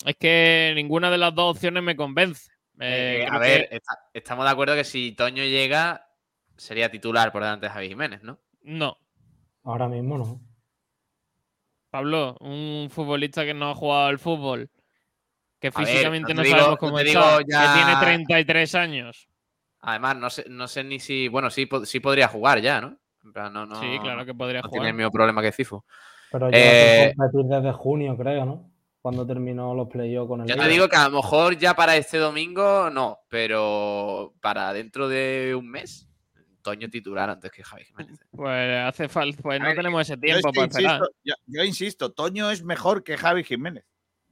Es 0.06 0.16
que 0.18 0.74
ninguna 0.76 1.10
de 1.10 1.18
las 1.18 1.34
dos 1.34 1.56
opciones 1.56 1.82
me 1.82 1.96
convence. 1.96 2.52
Eh, 2.80 3.22
eh, 3.24 3.28
a 3.30 3.40
ver, 3.40 3.82
estamos 4.14 4.46
de 4.46 4.52
acuerdo 4.52 4.76
que 4.76 4.84
si 4.84 5.14
Toño 5.14 5.44
llega, 5.44 6.10
sería 6.58 6.92
titular 6.92 7.32
por 7.32 7.42
delante 7.42 7.68
de 7.68 7.72
Javi 7.72 7.88
Jiménez, 7.88 8.22
¿no? 8.24 8.40
No. 8.62 8.98
Ahora 9.64 9.88
mismo 9.88 10.18
no. 10.18 10.55
Pablo, 11.96 12.36
un 12.42 12.90
futbolista 12.92 13.46
que 13.46 13.54
no 13.54 13.70
ha 13.70 13.74
jugado 13.74 14.08
al 14.08 14.20
fútbol, 14.20 14.70
que 15.62 15.72
físicamente 15.72 16.34
no 16.34 16.44
sabemos 16.44 16.78
cómo 16.78 17.00
está, 17.00 17.38
que 17.38 17.46
tiene 17.46 17.96
33 18.02 18.76
años. 18.76 19.30
Además, 19.80 20.18
no 20.18 20.30
sé, 20.30 20.44
no 20.50 20.68
sé 20.68 20.84
ni 20.84 21.00
si. 21.00 21.30
Bueno, 21.30 21.50
sí, 21.50 21.70
sí 21.86 22.02
podría 22.02 22.28
jugar 22.28 22.60
ya, 22.60 22.82
¿no? 22.82 22.98
sí, 23.24 23.98
claro 24.02 24.26
que 24.26 24.34
podría 24.34 24.62
jugar. 24.62 24.72
Tiene 24.74 24.90
el 24.90 24.94
mismo 24.94 25.10
problema 25.10 25.42
que 25.42 25.54
Cifu. 25.54 25.86
Pero 26.34 26.52
ya 26.52 26.58
eh, 26.58 27.16
desde 27.46 27.72
junio, 27.72 28.18
creo, 28.18 28.46
¿no? 28.46 28.70
Cuando 29.02 29.26
terminó 29.26 29.74
los 29.74 29.88
playoffs 29.88 30.28
con 30.28 30.42
el. 30.42 30.48
Yo 30.48 30.58
te 30.58 30.68
digo 30.68 30.90
que 30.90 30.98
a 30.98 31.08
lo 31.08 31.22
mejor 31.22 31.58
ya 31.58 31.76
para 31.76 31.96
este 31.96 32.18
domingo 32.18 32.90
no, 32.90 33.20
pero 33.30 34.34
para 34.42 34.74
dentro 34.74 35.08
de 35.08 35.56
un 35.58 35.70
mes 35.70 36.10
Toño 36.66 36.90
titular 36.90 37.30
antes 37.30 37.52
que 37.52 37.64
Javi 37.64 37.84
Jiménez. 37.86 38.20
Pues 38.32 38.80
hace 38.88 39.08
falta, 39.08 39.40
pues 39.40 39.62
no 39.62 39.72
tenemos 39.76 40.02
ese 40.02 40.18
tiempo 40.18 40.52
para 40.52 40.66
esperar. 40.66 41.02
yo, 41.24 41.64
insisto, 41.64 42.12
Toño 42.12 42.50
es 42.50 42.64
mejor 42.64 43.04
que 43.04 43.18
Javi 43.18 43.44
Jiménez. 43.44 43.86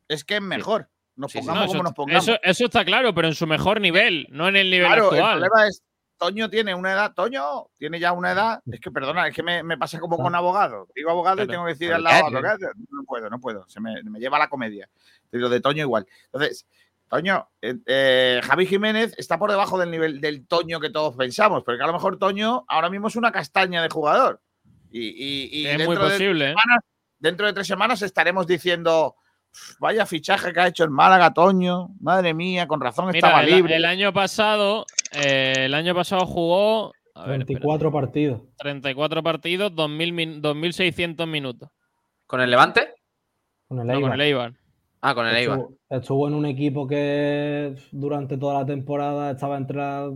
Es 0.07 0.23
que 0.23 0.38
es 0.38 0.41
mejor. 0.41 0.89
Nos 1.15 1.31
pongamos 1.31 1.67
como 1.67 1.84
nos 1.84 1.93
pongamos. 1.93 2.27
Eso, 2.41 2.65
está 2.65 2.84
claro, 2.84 3.13
pero 3.13 3.27
en 3.27 3.36
su 3.36 3.45
mejor 3.45 3.79
nivel, 3.79 4.25
no 4.31 4.47
en 4.47 4.55
el 4.55 4.71
nivel 4.71 4.91
actual. 4.91 5.43
El 5.43 5.47
problema 5.47 5.67
es, 5.67 5.84
Toño 6.17 6.49
tiene 6.49 6.73
una 6.73 6.93
edad, 6.93 7.13
Toño 7.13 7.67
tiene 7.77 7.99
ya 7.99 8.13
una 8.13 8.31
edad, 8.31 8.63
es 8.65 8.79
que 8.79 8.89
perdona, 8.89 9.27
es 9.27 9.36
que 9.36 9.43
me, 9.43 9.77
pasa 9.77 9.99
como 9.99 10.17
con 10.17 10.34
abogado. 10.34 10.88
Digo 10.95 11.11
abogado 11.11 11.43
y 11.43 11.47
tengo 11.47 11.65
que 11.65 11.73
decir 11.73 11.93
al 11.93 12.01
lado, 12.01 12.31
no 12.31 13.03
puedo, 13.05 13.29
no 13.29 13.39
puedo, 13.39 13.69
se 13.69 13.79
me, 13.79 14.01
me 14.01 14.19
lleva 14.19 14.39
la 14.39 14.49
comedia. 14.49 14.89
Lo 15.29 15.49
de 15.49 15.61
Toño 15.61 15.84
igual. 15.84 16.07
Entonces, 16.25 16.65
Toño, 17.10 17.47
eh, 17.62 17.76
eh, 17.86 18.41
Javi 18.43 18.66
Jiménez 18.66 19.14
está 19.18 19.38
por 19.38 19.51
debajo 19.51 19.78
del 19.78 19.91
nivel 19.91 20.20
del 20.20 20.47
Toño 20.47 20.80
que 20.80 20.89
todos 20.89 21.16
pensamos, 21.16 21.64
porque 21.64 21.84
a 21.84 21.88
lo 21.88 21.93
mejor 21.93 22.18
Toño 22.18 22.66
ahora 22.68 22.89
mismo 22.89 23.08
es 23.08 23.16
una 23.16 23.32
castaña 23.32 23.82
de 23.84 23.89
jugador. 23.89 24.41
Y, 24.91 25.66
es 25.66 25.86
muy 25.86 25.97
posible. 25.97 26.51
¿eh? 26.51 26.56
dentro 27.20 27.47
de 27.47 27.54
tres 27.54 27.68
semanas 27.68 28.01
estaremos 28.01 28.45
diciendo, 28.45 29.16
vaya 29.80 30.06
fichaje 30.06 30.54
que 30.54 30.60
ha 30.60 30.68
hecho 30.68 30.84
el 30.84 30.89
Málaga, 30.89 31.34
Toño, 31.34 31.89
madre 31.99 32.34
mía, 32.34 32.68
con 32.68 32.82
razón 32.82 33.14
estaba 33.14 33.43
libre. 33.43 33.76
El 33.76 33.86
año 33.86 34.14
pasado, 34.14 34.86
el 35.12 35.74
año 35.74 35.95
pasado 35.95 36.26
jugó... 36.26 36.93
24 37.28 37.91
partidos. 37.91 38.41
34 38.58 39.24
partidos, 39.24 39.72
2.600 39.72 41.28
minutos. 41.28 41.70
¿Con 42.26 42.41
el 42.41 42.49
Levante? 42.49 42.95
Con 43.68 43.80
el 43.80 43.89
Eibar. 43.89 44.01
con 44.01 44.14
el 44.14 44.22
Eibar. 44.22 44.62
Ah, 45.06 45.14
con 45.14 45.28
el 45.28 45.36
Eibar. 45.36 45.60
Estuvo, 45.89 46.30
en 46.30 46.34
un 46.34 46.45
equipo 46.45 46.88
que 46.88 47.76
durante 47.91 48.38
toda 48.38 48.62
la 48.62 48.66
temporada 48.66 49.32
estaba 49.32 49.58
entre 49.58 49.76
la 49.76 50.10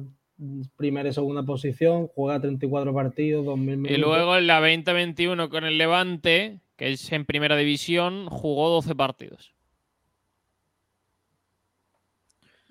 primera 0.78 1.10
y 1.10 1.14
segunda 1.14 1.44
posición, 1.44 2.08
juega 2.08 2.40
34 2.40 2.94
partidos, 2.94 3.46
2000 3.46 3.66
minutos. 3.78 3.98
Y 3.98 4.00
luego 4.00 4.38
en 4.38 4.48
la 4.48 4.62
2021 4.62 5.50
con 5.50 5.66
el 5.66 5.78
Levante, 5.78 6.62
que 6.78 6.94
es 6.94 7.12
en 7.12 7.26
primera 7.26 7.58
división, 7.58 8.28
jugó 8.30 8.70
12 8.70 8.96
partidos. 8.96 9.54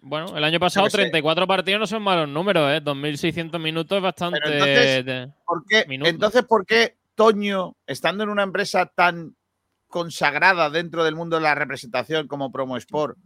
Bueno, 0.00 0.38
el 0.38 0.44
año 0.44 0.58
pasado 0.58 0.88
34 0.88 1.46
partidos 1.46 1.80
no 1.80 1.86
son 1.86 2.02
malos 2.02 2.30
números, 2.30 2.72
¿eh? 2.72 2.82
2.600 2.82 3.60
minutos 3.60 3.94
es 3.94 4.02
bastante. 4.02 4.38
entonces, 4.42 5.34
¿por 5.44 5.66
qué, 5.66 5.84
entonces, 5.86 6.42
¿por 6.44 6.64
qué 6.64 6.94
Toño, 7.14 7.76
estando 7.86 8.24
en 8.24 8.30
una 8.30 8.42
empresa 8.42 8.86
tan 8.86 9.36
consagrada 9.96 10.68
dentro 10.68 11.04
del 11.04 11.14
mundo 11.14 11.36
de 11.36 11.42
la 11.42 11.54
representación 11.54 12.28
como 12.28 12.52
Promo 12.52 12.76
Sport, 12.76 13.16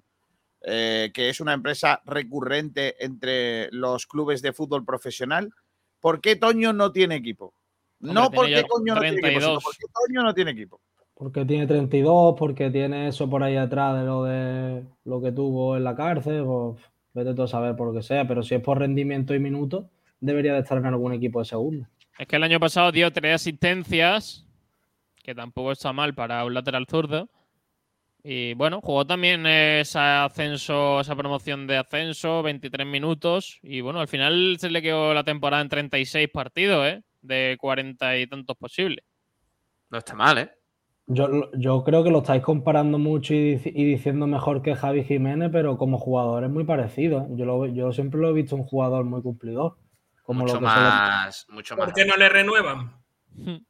eh, 0.63 1.11
que 1.13 1.29
es 1.29 1.41
una 1.41 1.53
empresa 1.53 2.01
recurrente 2.07 3.05
entre 3.05 3.69
los 3.73 4.07
clubes 4.07 4.41
de 4.41 4.53
fútbol 4.53 4.85
profesional, 4.85 5.51
¿por 5.99 6.21
qué 6.21 6.37
Toño 6.37 6.73
no 6.73 6.93
tiene 6.93 7.17
equipo? 7.17 7.55
no 7.99 8.31
porque 8.31 8.63
Toño 8.63 8.95
no 8.95 9.01
tiene 9.01 9.19
equipo, 9.19 9.41
sino 9.41 9.59
porque 9.59 9.85
Toño 9.93 10.23
no 10.23 10.33
tiene 10.33 10.53
equipo. 10.53 10.81
Porque 11.13 11.45
tiene 11.45 11.67
32, 11.67 12.37
porque 12.39 12.71
tiene 12.71 13.09
eso 13.09 13.29
por 13.29 13.43
ahí 13.43 13.57
atrás 13.57 13.99
de 13.99 14.05
lo 14.05 14.23
de 14.23 14.85
lo 15.07 15.21
que 15.21 15.33
tuvo 15.33 15.77
en 15.77 15.83
la 15.83 15.97
cárcel, 15.97 16.45
pues 16.45 16.81
vete 17.15 17.35
tú 17.35 17.43
a 17.43 17.49
saber 17.49 17.75
por 17.75 17.89
lo 17.89 17.95
que 17.95 18.05
sea, 18.05 18.29
pero 18.29 18.45
si 18.45 18.55
es 18.55 18.63
por 18.63 18.79
rendimiento 18.79 19.35
y 19.35 19.41
minutos, 19.41 19.87
debería 20.21 20.53
de 20.53 20.61
estar 20.61 20.79
en 20.79 20.87
algún 20.87 21.15
equipo 21.15 21.41
de 21.41 21.47
segundo. 21.47 21.89
Es 22.17 22.29
que 22.29 22.37
el 22.37 22.45
año 22.45 22.61
pasado 22.61 22.93
dio 22.93 23.13
tres 23.13 23.35
asistencias, 23.35 24.47
que 25.23 25.35
tampoco 25.35 25.73
está 25.73 25.93
mal 25.93 26.15
para 26.15 26.45
un 26.45 26.55
lateral 26.55 26.87
zurdo. 26.89 27.29
Y 28.23 28.55
bueno, 28.55 28.81
jugó 28.83 29.07
también 29.07 29.47
ese 29.47 29.99
ascenso, 29.99 31.01
esa 31.01 31.17
promoción 31.17 31.67
de 31.67 31.79
ascenso, 31.79 32.43
23 32.43 32.87
minutos. 32.87 33.59
Y 33.63 33.81
bueno, 33.81 34.01
al 34.01 34.09
final 34.09 34.57
se 34.59 34.71
le 34.71 34.83
quedó 34.83 35.15
la 35.15 35.25
temporada 35.25 35.63
en 35.63 35.69
36 35.69 36.29
partidos, 36.29 36.87
¿eh? 36.87 37.03
De 37.23 37.57
40 37.59 38.19
y 38.19 38.27
tantos 38.27 38.57
posibles. 38.57 39.05
No 39.89 39.99
está 39.99 40.15
mal, 40.15 40.39
¿eh? 40.39 40.51
Yo, 41.07 41.51
yo 41.55 41.83
creo 41.83 42.05
que 42.05 42.11
lo 42.11 42.19
estáis 42.19 42.43
comparando 42.43 42.99
mucho 42.99 43.35
y, 43.35 43.57
diciendo 43.57 44.29
mejor 44.29 44.63
que 44.63 44.77
Javi 44.77 45.03
Jiménez, 45.03 45.51
pero 45.51 45.77
como 45.77 45.99
jugador 45.99 46.45
es 46.45 46.51
muy 46.51 46.65
parecido. 46.65 47.23
¿eh? 47.23 47.27
Yo, 47.31 47.47
lo, 47.47 47.67
yo 47.67 47.93
siempre 47.93 48.21
lo 48.21 48.29
he 48.29 48.33
visto 48.33 48.55
un 48.55 48.65
jugador 48.65 49.05
muy 49.05 49.23
cumplidor. 49.23 49.77
Como 50.23 50.45
mucho 50.45 50.61
más, 50.61 51.47
mucho 51.49 51.75
¿Por 51.75 51.93
qué 51.93 52.05
no 52.05 52.17
le 52.17 52.29
renuevan? 52.29 52.93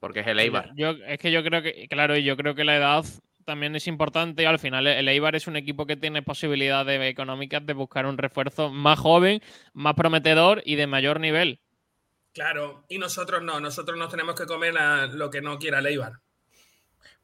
Porque 0.00 0.20
es 0.20 0.26
el 0.26 0.38
Eibar. 0.38 0.70
Yo, 0.76 0.90
es 0.90 1.18
que 1.18 1.32
yo 1.32 1.42
creo 1.42 1.62
que, 1.62 1.88
claro, 1.88 2.16
yo 2.16 2.36
creo 2.36 2.54
que 2.54 2.64
la 2.64 2.76
edad 2.76 3.04
también 3.44 3.74
es 3.74 3.86
importante. 3.86 4.46
Al 4.46 4.58
final, 4.58 4.86
el 4.86 5.08
Eibar 5.08 5.34
es 5.34 5.46
un 5.46 5.56
equipo 5.56 5.86
que 5.86 5.96
tiene 5.96 6.22
posibilidades 6.22 7.00
económicas 7.10 7.64
de 7.64 7.72
buscar 7.72 8.06
un 8.06 8.18
refuerzo 8.18 8.70
más 8.70 8.98
joven, 8.98 9.40
más 9.72 9.94
prometedor 9.94 10.62
y 10.64 10.76
de 10.76 10.86
mayor 10.86 11.18
nivel. 11.18 11.60
Claro, 12.32 12.84
y 12.88 12.98
nosotros 12.98 13.42
no, 13.42 13.58
nosotros 13.58 13.98
nos 13.98 14.10
tenemos 14.10 14.34
que 14.34 14.46
comer 14.46 14.74
lo 15.14 15.30
que 15.30 15.40
no 15.40 15.58
quiera 15.58 15.80
Leibar. 15.80 16.12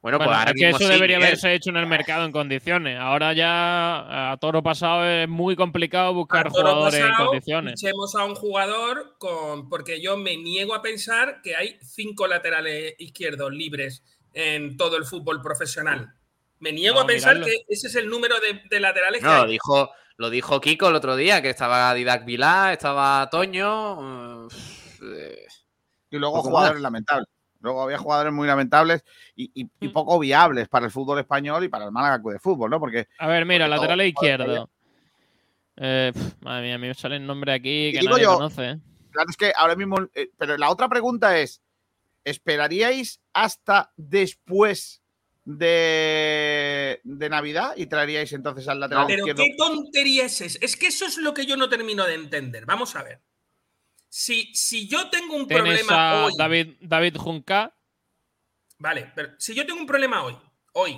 Bueno, 0.05 0.19
pues 0.19 0.29
ahora 0.29 0.53
que 0.53 0.69
eso 0.69 0.87
debería 0.87 1.17
haberse 1.17 1.51
hecho 1.55 1.71
en 1.71 1.77
el 1.77 1.87
mercado 1.87 2.25
en 2.25 2.31
condiciones. 2.31 2.99
Ahora 2.99 3.33
ya 3.33 4.33
a 4.33 4.37
toro 4.37 4.61
pasado 4.61 5.03
es 5.03 5.27
muy 5.27 5.55
complicado 5.55 6.13
buscar 6.13 6.49
jugadores 6.49 7.03
en 7.03 7.11
condiciones. 7.15 7.81
Echemos 7.81 8.13
a 8.13 8.23
un 8.23 8.35
jugador 8.35 9.15
con. 9.17 9.67
Porque 9.67 9.99
yo 9.99 10.15
me 10.15 10.37
niego 10.37 10.75
a 10.75 10.83
pensar 10.83 11.41
que 11.41 11.55
hay 11.55 11.79
cinco 11.81 12.27
laterales 12.27 12.93
izquierdos 12.99 13.51
libres 13.51 14.03
en 14.31 14.77
todo 14.77 14.95
el 14.95 15.05
fútbol 15.05 15.41
profesional. 15.41 16.13
Me 16.59 16.71
niego 16.71 16.99
a 16.99 17.07
pensar 17.07 17.43
que 17.43 17.65
ese 17.67 17.87
es 17.87 17.95
el 17.95 18.07
número 18.07 18.35
de, 18.69 18.79
laterales 18.79 19.23
no, 19.23 19.37
Lo 19.39 19.47
dijo, 19.47 19.89
lo 20.17 20.29
dijo 20.29 20.61
Kiko 20.61 20.87
el 20.87 20.95
otro 20.95 21.15
día, 21.15 21.41
que 21.41 21.49
estaba 21.49 21.91
Didac 21.95 22.25
Vilá, 22.25 22.73
estaba 22.73 23.27
Toño. 23.31 24.49
Y 26.11 26.17
luego 26.19 26.43
jugadores 26.43 26.79
lamentables. 26.79 27.34
Luego 27.65 27.81
había 27.81 27.97
jugadores 27.97 28.31
muy 28.31 28.47
lamentables 28.47 29.03
y, 29.35 29.65
mm. 29.65 29.91
poco 29.91 30.19
viables 30.19 30.69
para 30.69 30.85
el 30.85 30.91
fútbol 30.91 31.17
español 31.17 31.63
y 31.63 31.67
para 31.67 31.85
el 31.85 31.91
Málaga 31.91 32.21
de 32.31 32.39
Fútbol, 32.39 32.69
¿no? 32.69 32.79
Porque. 32.79 33.07
A 33.17 33.27
ver, 33.27 33.43
mira, 33.45 33.67
lateral 33.67 34.01
izquierdo. 34.01 34.69
Eh, 35.77 36.13
madre 36.41 36.67
mía, 36.67 36.75
a 36.75 36.77
mí 36.77 36.87
me 36.87 36.93
sale 36.93 37.15
el 37.17 37.25
nombre 37.25 37.51
aquí 37.51 37.91
que 37.91 38.03
nadie 38.03 38.25
conoce. 38.25 38.69
¿eh? 38.69 38.79
Claro, 39.11 39.29
es 39.29 39.35
que 39.35 39.51
ahora 39.55 39.75
mismo. 39.75 39.97
Eh, 40.13 40.29
pero 40.37 40.57
la 40.57 40.69
otra 40.69 40.87
pregunta 40.87 41.39
es: 41.39 41.63
¿esperaríais 42.23 43.19
hasta 43.33 43.91
después 43.97 45.01
de, 45.43 47.01
de, 47.03 47.29
Navidad 47.29 47.73
y 47.75 47.87
traeríais 47.87 48.31
entonces 48.33 48.67
al 48.67 48.79
lateral 48.79 49.09
izquierdo? 49.09 49.35
Pero 49.35 49.47
qué 49.49 49.55
tontería 49.57 50.25
es 50.25 50.39
Es 50.39 50.77
que 50.77 50.87
eso 50.87 51.05
es 51.05 51.17
lo 51.17 51.33
que 51.33 51.47
yo 51.47 51.57
no 51.57 51.67
termino 51.67 52.05
de 52.05 52.13
entender. 52.13 52.67
Vamos 52.67 52.95
a 52.95 53.01
ver. 53.01 53.21
Si, 54.17 54.87
yo 54.87 55.09
tengo 55.09 55.35
un 55.35 55.45
problema 55.45 56.23
hoy. 56.23 56.31
David, 56.37 56.75
David 56.79 57.17
Junca. 57.17 57.77
Vale, 58.77 59.11
pero 59.13 59.33
si 59.37 59.53
yo 59.53 59.65
tengo 59.65 59.81
un 59.81 59.85
problema 59.85 60.23
hoy, 60.23 60.37
hoy, 60.71 60.97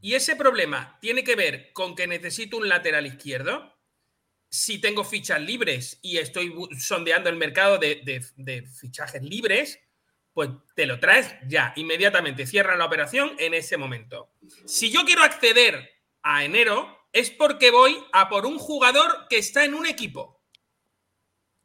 y 0.00 0.14
ese 0.14 0.36
problema 0.36 0.96
tiene 1.00 1.24
que 1.24 1.34
ver 1.34 1.72
con 1.72 1.96
que 1.96 2.06
necesito 2.06 2.56
un 2.56 2.68
lateral 2.68 3.04
izquierdo, 3.04 3.76
si 4.48 4.80
tengo 4.80 5.02
fichas 5.02 5.40
libres 5.40 5.98
y 6.02 6.18
estoy 6.18 6.54
sondeando 6.78 7.30
el 7.30 7.36
mercado 7.36 7.78
de, 7.78 8.00
de, 8.36 8.62
fichajes 8.62 9.22
libres, 9.22 9.80
pues 10.32 10.50
te 10.76 10.86
lo 10.86 11.00
traes 11.00 11.34
ya, 11.48 11.72
inmediatamente. 11.74 12.46
Cierra 12.46 12.76
la 12.76 12.84
operación 12.84 13.34
en 13.40 13.54
ese 13.54 13.76
momento. 13.76 14.30
Si 14.66 14.92
yo 14.92 15.04
quiero 15.04 15.24
acceder 15.24 15.90
a 16.22 16.44
enero, 16.44 17.08
es 17.12 17.28
porque 17.28 17.72
voy 17.72 17.98
a 18.12 18.28
por 18.28 18.46
un 18.46 18.60
jugador 18.60 19.26
que 19.28 19.38
está 19.38 19.64
en 19.64 19.74
un 19.74 19.86
equipo 19.86 20.35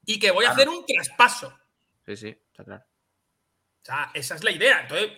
y 0.05 0.19
que 0.19 0.31
voy 0.31 0.45
a 0.45 0.51
hacer 0.51 0.69
un 0.69 0.85
traspaso. 0.85 1.57
Sí, 2.05 2.15
sí, 2.17 2.27
está 2.29 2.63
claro. 2.63 2.83
O 2.83 3.85
sea, 3.85 4.11
esa 4.13 4.35
es 4.35 4.43
la 4.43 4.51
idea. 4.51 4.81
Entonces, 4.81 5.11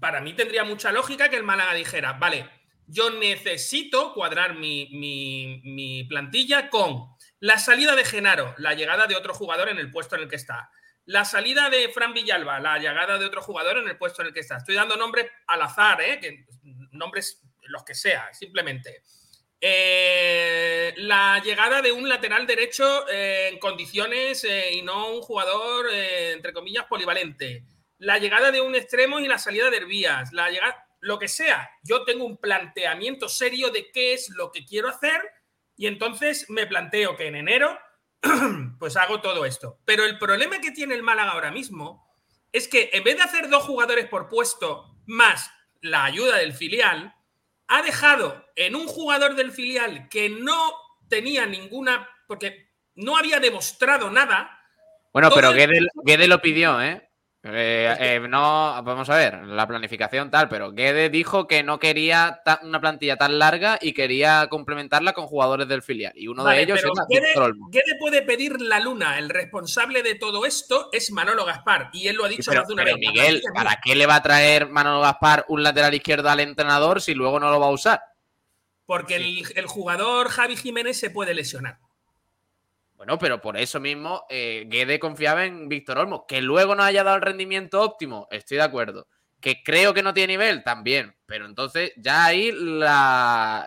para 0.00 0.20
mí 0.20 0.34
tendría 0.34 0.64
mucha 0.64 0.92
lógica 0.92 1.28
que 1.28 1.36
el 1.36 1.42
Málaga 1.42 1.74
dijera, 1.74 2.14
vale, 2.14 2.48
yo 2.86 3.10
necesito 3.10 4.14
cuadrar 4.14 4.54
mi, 4.54 6.06
plantilla 6.08 6.70
con 6.70 7.08
la 7.40 7.58
salida 7.58 7.94
de 7.94 8.04
Genaro, 8.04 8.54
la 8.58 8.74
llegada 8.74 9.06
de 9.06 9.16
otro 9.16 9.34
jugador 9.34 9.68
en 9.68 9.78
el 9.78 9.90
puesto 9.90 10.16
en 10.16 10.22
el 10.22 10.28
que 10.28 10.36
está. 10.36 10.70
La 11.04 11.24
salida 11.24 11.70
de 11.70 11.88
Fran 11.90 12.14
Villalba, 12.14 12.58
la 12.58 12.78
llegada 12.78 13.18
de 13.18 13.26
otro 13.26 13.42
jugador 13.42 13.78
en 13.78 13.88
el 13.88 13.96
puesto 13.96 14.22
en 14.22 14.28
el 14.28 14.34
que 14.34 14.40
está. 14.40 14.56
Estoy 14.56 14.74
dando 14.74 14.96
nombres 14.96 15.30
al 15.46 15.62
azar, 15.62 16.00
¿eh? 16.00 16.18
Que, 16.20 16.46
nombres 16.92 17.42
los 17.62 17.84
que 17.84 17.94
sea, 17.94 18.32
simplemente. 18.34 19.02
Eh, 19.60 20.92
la 20.98 21.40
llegada 21.42 21.80
de 21.80 21.92
un 21.92 22.08
lateral 22.08 22.46
derecho 22.46 23.08
eh, 23.08 23.48
en 23.52 23.58
condiciones 23.58 24.44
eh, 24.44 24.74
y 24.74 24.82
no 24.82 25.12
un 25.12 25.22
jugador, 25.22 25.86
entre 25.92 26.52
comillas, 26.52 26.84
polivalente. 26.86 27.64
La 27.98 28.18
llegada 28.18 28.50
de 28.50 28.60
un 28.60 28.74
extremo 28.74 29.18
y 29.18 29.28
la 29.28 29.38
salida 29.38 29.70
de 29.70 29.78
Hervías. 29.78 30.32
La 30.32 30.50
llegada, 30.50 30.86
lo 31.00 31.18
que 31.18 31.28
sea. 31.28 31.70
Yo 31.82 32.04
tengo 32.04 32.24
un 32.24 32.36
planteamiento 32.36 33.28
serio 33.28 33.70
de 33.70 33.90
qué 33.90 34.12
es 34.12 34.28
lo 34.30 34.52
que 34.52 34.64
quiero 34.64 34.88
hacer 34.88 35.22
y 35.76 35.86
entonces 35.86 36.48
me 36.48 36.66
planteo 36.66 37.16
que 37.16 37.26
en 37.26 37.36
enero 37.36 37.78
pues 38.78 38.96
hago 38.96 39.20
todo 39.20 39.44
esto. 39.44 39.78
Pero 39.84 40.04
el 40.04 40.18
problema 40.18 40.60
que 40.60 40.70
tiene 40.70 40.94
el 40.94 41.02
Málaga 41.02 41.32
ahora 41.32 41.50
mismo 41.50 42.06
es 42.52 42.68
que 42.68 42.90
en 42.92 43.04
vez 43.04 43.16
de 43.16 43.22
hacer 43.22 43.48
dos 43.48 43.64
jugadores 43.64 44.06
por 44.06 44.28
puesto 44.28 44.96
más 45.06 45.50
la 45.80 46.04
ayuda 46.04 46.38
del 46.38 46.54
filial, 46.54 47.14
ha 47.68 47.82
dejado 47.82 48.46
en 48.56 48.74
un 48.74 48.86
jugador 48.86 49.34
del 49.34 49.52
filial 49.52 50.08
que 50.08 50.28
no 50.28 50.72
tenía 51.08 51.46
ninguna, 51.46 52.08
porque 52.26 52.70
no 52.94 53.16
había 53.16 53.40
demostrado 53.40 54.10
nada. 54.10 54.58
Bueno, 55.12 55.30
pero 55.34 55.52
Guede, 55.52 56.28
lo 56.28 56.40
pidió, 56.40 56.80
¿eh? 56.82 57.05
Eh, 57.48 57.96
¿eh? 58.00 58.20
no, 58.28 58.82
vamos 58.82 59.08
a 59.08 59.16
ver, 59.16 59.44
la 59.44 59.68
planificación 59.68 60.30
tal, 60.30 60.48
pero 60.48 60.72
Guede 60.72 61.10
dijo 61.10 61.46
que 61.46 61.62
no 61.62 61.78
quería 61.78 62.40
una 62.62 62.80
plantilla 62.80 63.16
tan 63.16 63.38
larga 63.38 63.78
y 63.80 63.92
quería 63.92 64.48
complementarla 64.48 65.12
con 65.12 65.26
jugadores 65.26 65.68
del 65.68 65.82
filial. 65.82 66.12
Y 66.16 66.26
uno 66.26 66.44
de 66.44 66.62
ellos 66.62 66.78
es 66.78 66.90
Guede, 67.08 67.52
Guede, 67.70 67.98
puede 68.00 68.22
pedir 68.22 68.60
la 68.60 68.80
luna. 68.80 69.18
El 69.18 69.28
responsable 69.28 70.02
de 70.02 70.16
todo 70.16 70.44
esto 70.44 70.88
es 70.92 71.12
Manolo 71.12 71.44
Gaspar. 71.44 71.90
Y 71.92 72.08
él 72.08 72.16
lo 72.16 72.24
ha 72.24 72.28
dicho 72.28 72.52
más 72.52 72.66
de 72.66 72.74
una 72.74 72.84
vez. 72.84 72.96
Miguel, 72.98 73.42
¿para 73.54 73.78
qué 73.82 73.94
le 73.94 74.06
va 74.06 74.16
a 74.16 74.22
traer 74.22 74.68
Manolo 74.68 75.00
Gaspar 75.00 75.44
un 75.48 75.62
lateral 75.62 75.94
izquierdo 75.94 76.28
al 76.28 76.40
entrenador 76.40 77.00
si 77.00 77.14
luego 77.14 77.38
no 77.38 77.50
lo 77.50 77.60
va 77.60 77.66
a 77.66 77.70
usar? 77.70 78.00
Porque 78.86 79.16
el, 79.16 79.66
jugador 79.66 80.28
Javi 80.28 80.56
Jiménez 80.56 80.98
se 80.98 81.10
puede 81.10 81.34
lesionar. 81.34 81.78
Bueno, 82.96 83.18
pero 83.18 83.40
por 83.40 83.56
eso 83.56 83.78
mismo 83.78 84.24
eh, 84.30 84.64
Guede 84.68 84.98
confiaba 84.98 85.44
en 85.44 85.68
Víctor 85.68 85.98
Olmo. 85.98 86.26
Que 86.26 86.40
luego 86.40 86.74
no 86.74 86.82
haya 86.82 87.04
dado 87.04 87.16
el 87.16 87.22
rendimiento 87.22 87.82
óptimo, 87.82 88.26
estoy 88.30 88.56
de 88.56 88.64
acuerdo. 88.64 89.06
Que 89.40 89.62
creo 89.62 89.92
que 89.92 90.02
no 90.02 90.14
tiene 90.14 90.32
nivel, 90.32 90.62
también. 90.62 91.14
Pero 91.26 91.44
entonces 91.46 91.92
ya 91.96 92.24
ahí 92.24 92.50
la, 92.52 93.66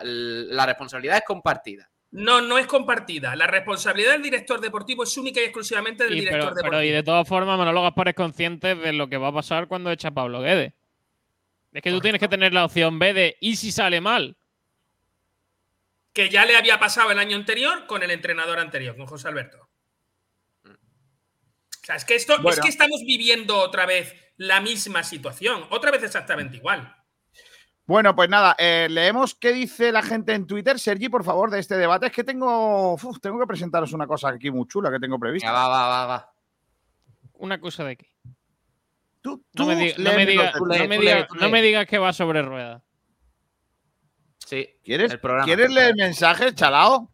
responsabilidad 0.66 1.18
es 1.18 1.24
compartida. 1.24 1.88
No, 2.10 2.40
no 2.40 2.58
es 2.58 2.66
compartida. 2.66 3.36
La 3.36 3.46
responsabilidad 3.46 4.12
del 4.12 4.22
director 4.22 4.60
deportivo 4.60 5.04
es 5.04 5.16
única 5.16 5.40
y 5.40 5.44
exclusivamente 5.44 6.02
del 6.04 6.14
director 6.14 6.40
deportivo. 6.40 6.70
Pero 6.70 6.82
y 6.82 6.90
de 6.90 7.04
todas 7.04 7.26
formas, 7.26 7.56
Manolo 7.56 7.82
Gaspar 7.82 8.08
es 8.08 8.14
consciente 8.14 8.74
de 8.74 8.92
lo 8.92 9.08
que 9.08 9.16
va 9.16 9.28
a 9.28 9.32
pasar 9.32 9.68
cuando 9.68 9.92
echa 9.92 10.08
a 10.08 10.14
Pablo 10.14 10.40
Guede. 10.40 10.74
Es 11.72 11.82
que 11.82 11.92
tú 11.92 12.00
tienes 12.00 12.20
que 12.20 12.26
tener 12.26 12.52
la 12.52 12.64
opción 12.64 12.98
B 12.98 13.14
de 13.14 13.36
¿y 13.40 13.54
si 13.54 13.70
sale 13.70 14.00
mal? 14.00 14.36
Que 16.12 16.28
ya 16.28 16.44
le 16.44 16.56
había 16.56 16.78
pasado 16.78 17.10
el 17.10 17.18
año 17.18 17.36
anterior 17.36 17.86
con 17.86 18.02
el 18.02 18.10
entrenador 18.10 18.58
anterior, 18.58 18.96
con 18.96 19.06
José 19.06 19.28
Alberto. 19.28 19.68
O 20.64 21.84
sea, 21.84 21.96
es 21.96 22.04
que 22.04 22.14
esto 22.14 22.36
es 22.48 22.60
que 22.60 22.68
estamos 22.68 23.00
viviendo 23.06 23.58
otra 23.58 23.86
vez 23.86 24.14
la 24.36 24.60
misma 24.60 25.02
situación, 25.02 25.64
otra 25.70 25.90
vez 25.90 26.02
exactamente 26.02 26.56
igual. 26.56 26.96
Bueno, 27.86 28.14
pues 28.14 28.28
nada, 28.28 28.54
eh, 28.56 28.86
leemos 28.88 29.34
qué 29.34 29.52
dice 29.52 29.90
la 29.90 30.02
gente 30.02 30.32
en 30.32 30.46
Twitter. 30.46 30.78
Sergi, 30.78 31.08
por 31.08 31.24
favor, 31.24 31.50
de 31.50 31.58
este 31.58 31.76
debate. 31.76 32.06
Es 32.06 32.12
que 32.12 32.22
tengo, 32.22 32.96
tengo 33.20 33.40
que 33.40 33.46
presentaros 33.48 33.92
una 33.92 34.06
cosa 34.06 34.28
aquí 34.28 34.48
muy 34.50 34.68
chula 34.68 34.92
que 34.92 35.00
tengo 35.00 35.18
prevista. 35.18 35.50
va, 35.50 35.66
va, 35.66 35.88
va, 35.88 36.06
va. 36.06 36.32
Una 37.32 37.58
cosa 37.58 37.82
de 37.82 37.96
qué. 37.96 38.12
Tú, 39.20 39.44
no, 39.54 39.66
me, 39.66 39.76
digas 41.62 41.86
que 41.86 41.98
va 41.98 42.12
sobre 42.12 42.42
ruedas. 42.42 42.80
¿Quieres, 44.82 45.18
¿quieres 45.44 45.70
leer 45.70 45.94
mensajes, 45.94 46.54
chalao? 46.54 47.10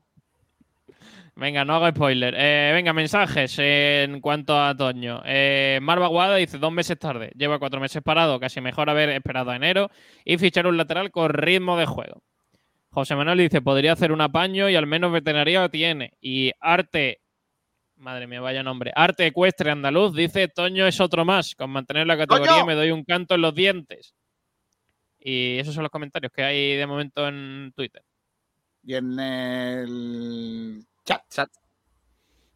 Venga, 1.34 1.66
no 1.66 1.74
hago 1.74 1.90
spoiler. 1.90 2.34
Eh, 2.36 2.70
venga, 2.72 2.94
mensajes 2.94 3.58
en 3.58 4.20
cuanto 4.22 4.58
a 4.58 4.74
Toño. 4.74 5.22
Eh, 5.26 5.78
Marva 5.82 6.06
Guada 6.06 6.36
dice 6.36 6.56
dos 6.56 6.72
meses 6.72 6.98
tarde. 6.98 7.30
Lleva 7.36 7.58
cuatro 7.58 7.78
meses 7.78 8.02
parado. 8.02 8.40
Casi 8.40 8.62
mejor 8.62 8.88
haber 8.88 9.10
esperado 9.10 9.50
a 9.50 9.56
enero 9.56 9.90
y 10.24 10.38
fichar 10.38 10.66
un 10.66 10.78
lateral 10.78 11.10
con 11.10 11.30
ritmo 11.30 11.76
de 11.76 11.84
juego. 11.84 12.22
José 12.88 13.14
Manuel 13.14 13.36
dice, 13.36 13.60
podría 13.60 13.92
hacer 13.92 14.12
un 14.12 14.22
apaño 14.22 14.70
y 14.70 14.76
al 14.76 14.86
menos 14.86 15.12
veterinario 15.12 15.68
tiene. 15.68 16.14
Y 16.22 16.52
Arte 16.58 17.20
Madre 17.98 18.26
mía, 18.26 18.40
vaya 18.40 18.62
nombre. 18.62 18.92
Arte 18.94 19.26
ecuestre 19.26 19.70
andaluz 19.70 20.14
dice: 20.14 20.48
Toño 20.48 20.86
es 20.86 21.00
otro 21.00 21.24
más. 21.24 21.54
Con 21.54 21.70
mantener 21.70 22.06
la 22.06 22.16
categoría 22.16 22.64
me 22.64 22.74
doy 22.74 22.90
un 22.90 23.04
canto 23.04 23.34
en 23.34 23.40
los 23.40 23.54
dientes. 23.54 24.14
Y 25.28 25.58
esos 25.58 25.74
son 25.74 25.82
los 25.82 25.90
comentarios 25.90 26.30
que 26.32 26.44
hay 26.44 26.76
de 26.76 26.86
momento 26.86 27.26
en 27.26 27.72
Twitter. 27.74 28.00
Y 28.84 28.94
en 28.94 29.18
el 29.18 30.84
chat. 31.04 31.22
Chat. 31.28 31.50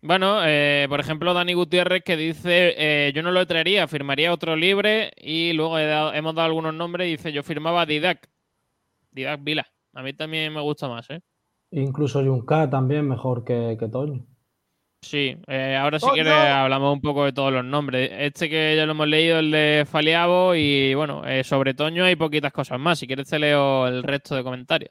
Bueno, 0.01 0.39
eh, 0.45 0.87
por 0.89 1.01
ejemplo, 1.01 1.35
Dani 1.35 1.53
Gutiérrez 1.55 2.05
que 2.05 2.17
dice: 2.17 2.75
eh, 2.79 3.13
Yo 3.13 3.25
no 3.25 3.33
lo 3.33 3.45
traería, 3.45 3.89
firmaría 3.89 4.33
otro 4.33 4.55
libre. 4.55 5.11
Y 5.17 5.53
luego 5.53 5.81
he 5.81 5.87
dado- 5.87 6.15
hemos 6.15 6.33
dado 6.37 6.47
algunos 6.47 6.73
nombres 6.73 7.09
y 7.09 7.17
dice: 7.17 7.33
Yo 7.33 7.43
firmaba 7.43 7.87
Didac. 7.87 8.31
Didac 9.11 9.43
Vila. 9.43 9.67
A 9.93 10.05
mí 10.05 10.13
también 10.13 10.55
me 10.55 10.61
gusta 10.61 10.89
más, 10.89 11.11
¿eh? 11.11 11.21
Incluso 11.73 12.23
Junca 12.25 12.71
también 12.71 13.09
mejor 13.09 13.43
que, 13.43 13.77
que 13.81 13.89
Toño. 13.89 14.25
Sí, 15.03 15.35
eh, 15.47 15.77
ahora 15.81 15.99
si 15.99 16.05
¡Toño! 16.07 16.15
quieres 16.15 16.33
hablamos 16.33 16.93
un 16.93 17.01
poco 17.01 17.25
de 17.25 17.33
todos 17.33 17.53
los 17.53 17.65
nombres. 17.65 18.11
Este 18.13 18.51
que 18.51 18.77
ya 18.77 18.85
lo 18.85 18.93
hemos 18.93 19.09
leído, 19.09 19.39
el 19.39 19.51
de 19.51 19.87
Faliabo, 19.91 20.55
y 20.55 20.95
bueno, 20.95 21.27
eh, 21.27 21.43
sobre 21.43 21.73
Toño 21.75 22.05
hay 22.05 22.17
poquitas 22.17 22.53
cosas 22.53 22.79
más. 22.79 22.99
Si 22.99 23.07
quieres 23.07 23.29
te 23.29 23.39
leo 23.39 23.87
el 23.87 24.03
resto 24.03 24.35
de 24.37 24.43
comentarios. 24.43 24.91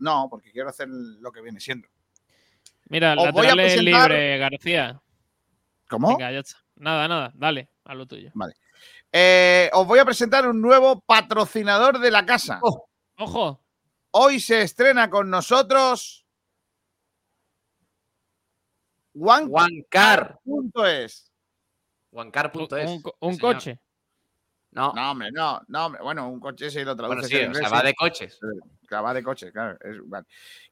No, 0.00 0.26
porque 0.28 0.50
quiero 0.50 0.68
hacer 0.70 0.88
lo 0.88 1.30
que 1.30 1.40
viene 1.40 1.60
siendo. 1.60 1.86
Mira, 2.88 3.14
Os 3.14 3.22
a 3.22 3.26
laterales 3.26 3.74
presentar- 3.74 4.10
libre, 4.10 4.38
García. 4.38 5.00
¿Cómo? 5.88 6.08
Venga, 6.08 6.32
ya 6.32 6.40
está. 6.40 6.56
Nada, 6.76 7.06
nada, 7.06 7.30
dale, 7.34 7.68
a 7.84 7.94
lo 7.94 8.06
tuyo. 8.06 8.32
Eh, 9.12 9.70
os 9.72 9.86
voy 9.86 10.00
a 10.00 10.04
presentar 10.04 10.48
un 10.48 10.60
nuevo 10.60 11.00
patrocinador 11.06 12.00
de 12.00 12.10
la 12.10 12.26
casa. 12.26 12.58
Ojo, 13.16 13.60
Hoy 14.16 14.38
se 14.40 14.62
estrena 14.62 15.08
con 15.10 15.30
nosotros 15.30 16.23
Juancar. 19.14 20.38
OneCar.es. 20.44 21.30
Juancar.es. 22.10 22.90
un, 22.90 23.02
un 23.20 23.34
sí, 23.34 23.40
coche. 23.40 23.78
No, 24.72 24.92
No, 24.92 25.10
hombre, 25.12 25.30
no, 25.32 25.60
no, 25.68 25.86
hombre. 25.86 26.02
Bueno, 26.02 26.28
un 26.28 26.40
coche 26.40 26.70
si 26.70 26.82
lo 26.84 26.96
traduces 26.96 27.30
bueno, 27.30 27.54
sí, 27.54 27.58
o 27.58 27.60
sea, 27.60 27.68
va 27.70 27.80
sí. 27.80 27.86
de 27.86 27.94
coches. 27.94 28.40
Claro, 28.86 29.04
va 29.04 29.14
de 29.14 29.22
coche, 29.22 29.52
claro. 29.52 29.78
es- 29.80 29.98
vale. 30.04 30.26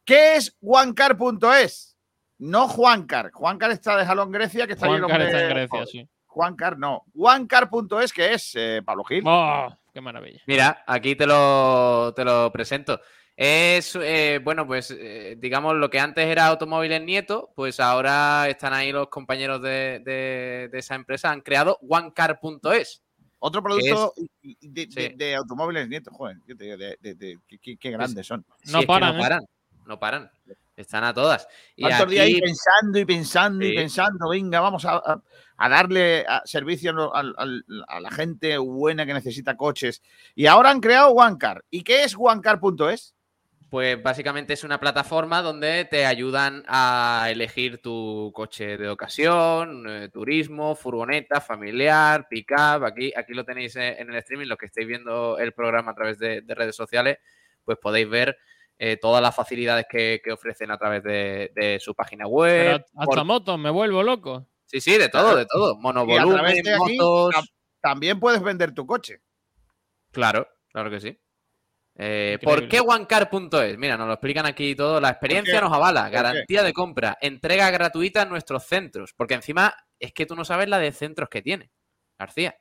¿Qué 0.05 0.37
es 0.37 0.57
OneCar.es? 0.61 1.97
No 2.39 2.67
Juancar. 2.67 3.31
Juancar 3.31 3.71
está 3.71 3.97
de 3.97 4.05
Jalón 4.05 4.33
Grecia, 4.33 4.67
que 4.67 4.73
está 4.73 4.87
Juan 4.87 5.05
allí 5.05 5.05
el 5.05 5.09
Car 5.11 5.21
hombre- 5.21 5.27
está 5.39 5.43
en 5.43 5.69
Grecia, 5.69 5.87
sí. 5.87 6.09
Juancar, 6.27 6.79
no. 6.79 7.05
OneCar.es, 7.15 8.13
que 8.13 8.35
es 8.35 8.53
eh, 8.57 8.83
Pablo 8.85 9.05
Gil. 9.05 9.23
¡Oh! 9.25 9.69
¡Qué 9.95 10.01
maravilla! 10.01 10.41
Mira, 10.47 10.83
aquí 10.87 11.15
te 11.15 11.27
lo, 11.27 12.13
te 12.17 12.25
lo 12.25 12.51
presento. 12.51 13.01
Es, 13.37 13.97
eh, 14.01 14.41
bueno, 14.45 14.67
pues 14.67 14.91
eh, 14.97 15.37
digamos 15.39 15.75
lo 15.77 15.89
que 15.89 15.99
antes 15.99 16.27
era 16.27 16.47
Automóviles 16.49 17.03
Nieto, 17.03 17.51
pues 17.57 17.81
ahora 17.81 18.47
están 18.49 18.73
ahí 18.75 18.93
los 18.93 19.09
compañeros 19.09 19.63
de, 19.63 20.01
de- 20.05 20.69
de 20.71 20.79
esa 20.79 20.95
empresa, 20.95 21.31
han 21.31 21.41
creado 21.41 21.79
OneCar.es. 21.89 23.03
Otro 23.39 23.63
producto 23.63 24.13
de, 24.43 24.87
de- 24.87 24.89
Sí. 24.91 25.15
de 25.17 25.35
automóviles 25.35 25.89
nietos, 25.89 26.15
joder. 26.17 26.37
yo 26.47 26.57
te 26.57 26.65
digo, 26.65 26.77
de- 26.77 26.97
de- 27.01 27.15
de- 27.15 27.39
qué- 27.49 27.59
qué, 27.59 27.77
qué 27.77 27.91
grandes 27.91 28.27
son. 28.27 28.45
No 28.67 28.79
es 28.79 28.83
que 28.83 28.87
paran, 28.87 29.15
no 29.15 29.19
¿eh? 29.19 29.23
paran, 29.23 29.45
no 29.87 29.99
paran. 29.99 30.31
Están 30.77 31.03
a 31.05 31.13
todas. 31.13 31.47
Y 31.77 31.83
Tantos 31.89 32.09
días 32.11 32.25
ahí 32.27 32.33
aquí, 32.33 32.41
pensando 32.43 32.99
y 32.99 33.05
pensando 33.05 33.65
y 33.67 33.75
pensando, 33.75 34.29
venga, 34.29 34.61
vamos 34.61 34.85
a, 34.85 34.93
a- 34.97 35.23
a 35.57 35.69
darle 35.69 36.25
a- 36.29 36.43
servicio 36.45 36.93
a 37.15 38.01
la 38.01 38.11
gente 38.11 38.57
buena 38.59 39.05
que 39.07 39.15
necesita 39.15 39.57
coches. 39.57 40.03
Y 40.35 40.47
ahora 40.47 40.71
han 40.71 40.81
creado 40.81 41.11
OneCar. 41.13 41.65
¿Y 41.71 41.83
qué 41.83 42.05
es 42.05 42.15
OneCar.es? 42.17 43.15
Pues 43.73 44.03
básicamente 44.03 44.53
es 44.53 44.65
una 44.65 44.79
plataforma 44.79 45.41
donde 45.41 45.87
te 45.87 46.05
ayudan 46.05 46.63
a 46.69 47.29
elegir 47.31 47.81
tu 47.81 48.31
coche 48.35 48.77
de 48.77 48.91
ocasión, 48.91 49.87
eh, 49.89 50.11
turismo, 50.11 50.77
furgoneta, 50.77 51.41
familiar, 51.41 52.27
pick-up. 52.29 52.85
Aquí, 52.85 53.15
aquí 53.17 53.33
lo 53.33 53.47
tenéis 53.47 53.75
eh, 53.77 53.97
en 53.99 54.11
el 54.11 54.17
streaming, 54.17 54.47
los 54.47 54.59
que 54.59 54.67
estáis 54.67 54.87
viendo 54.87 55.39
el 55.39 55.53
programa 55.53 55.93
a 55.93 55.95
través 55.95 56.19
de, 56.19 56.43
de 56.43 56.55
redes 56.55 56.77
sociales, 56.77 57.17
pues 57.65 57.79
podéis 57.79 58.11
ver 58.11 58.37
eh, 58.79 58.99
todas 58.99 59.23
las 59.23 59.35
facilidades 59.35 59.87
que, 59.89 60.21
que 60.23 60.33
ofrecen 60.33 60.71
a 60.71 60.77
través 60.77 61.03
de, 61.03 61.51
de 61.55 61.81
su 61.81 61.95
página 61.95 62.25
Pero 62.25 62.31
web. 62.31 62.85
hasta 62.95 63.05
por- 63.07 63.25
motos, 63.25 63.59
me 63.59 63.71
vuelvo 63.71 64.03
loco. 64.03 64.49
Sí, 64.67 64.83
sí, 64.83 64.99
de 64.99 65.09
todo, 65.09 65.35
de 65.35 65.47
todo. 65.47 65.73
Y 65.73 65.79
a 65.79 65.81
Monovolumen, 65.81 66.35
través 66.35 66.63
de 66.63 66.75
aquí 66.75 66.99
motos. 66.99 67.35
tam- 67.37 67.49
también 67.81 68.21
puedes 68.21 68.43
vender 68.43 68.75
tu 68.75 68.87
coche. 68.87 69.23
Claro, 70.11 70.47
claro 70.73 70.91
que 70.91 71.01
sí. 71.01 71.19
Eh. 71.95 72.39
¿Por 72.43 72.69
qué 72.69 72.81
OneCar.es? 72.81 73.79
Mira, 73.79 73.97
nos 73.97 74.07
lo 74.07 74.15
explican 74.15 74.47
aquí 74.47 74.75
todo. 74.75 75.01
La 75.01 75.11
experiencia 75.11 75.61
nos 75.61 75.73
avala. 75.73 76.09
Garantía 76.09 76.63
de 76.63 76.73
compra. 76.73 77.19
Entrega 77.21 77.71
gratuita 77.71 78.23
en 78.23 78.31
nuestros 78.31 78.65
centros. 78.65 79.13
Porque 79.15 79.35
encima 79.35 79.75
es 79.99 80.13
que 80.13 80.27
tú 80.27 80.35
no 80.35 80.45
sabes 80.45 80.69
la 80.69 80.79
de 80.79 80.93
centros 80.93 81.29
que 81.29 81.43
tiene, 81.43 81.71
García. 82.19 82.57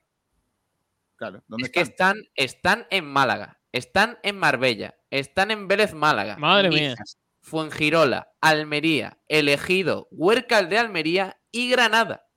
Claro, 1.15 1.43
¿dónde 1.47 1.65
Es 1.65 1.71
que 1.71 1.81
están? 1.81 2.17
están, 2.35 2.83
están 2.83 2.87
en 2.89 3.05
Málaga, 3.05 3.59
están 3.71 4.17
en 4.23 4.39
Marbella, 4.39 4.95
están 5.11 5.51
en 5.51 5.67
Vélez 5.67 5.93
Málaga. 5.93 6.35
Madre 6.37 6.69
mía. 6.69 6.95
Fuengirola, 7.41 8.33
Almería, 8.41 9.19
Elegido, 9.27 10.07
Huércal 10.11 10.69
de 10.69 10.79
Almería 10.79 11.39
y 11.51 11.69
Granada. 11.69 12.27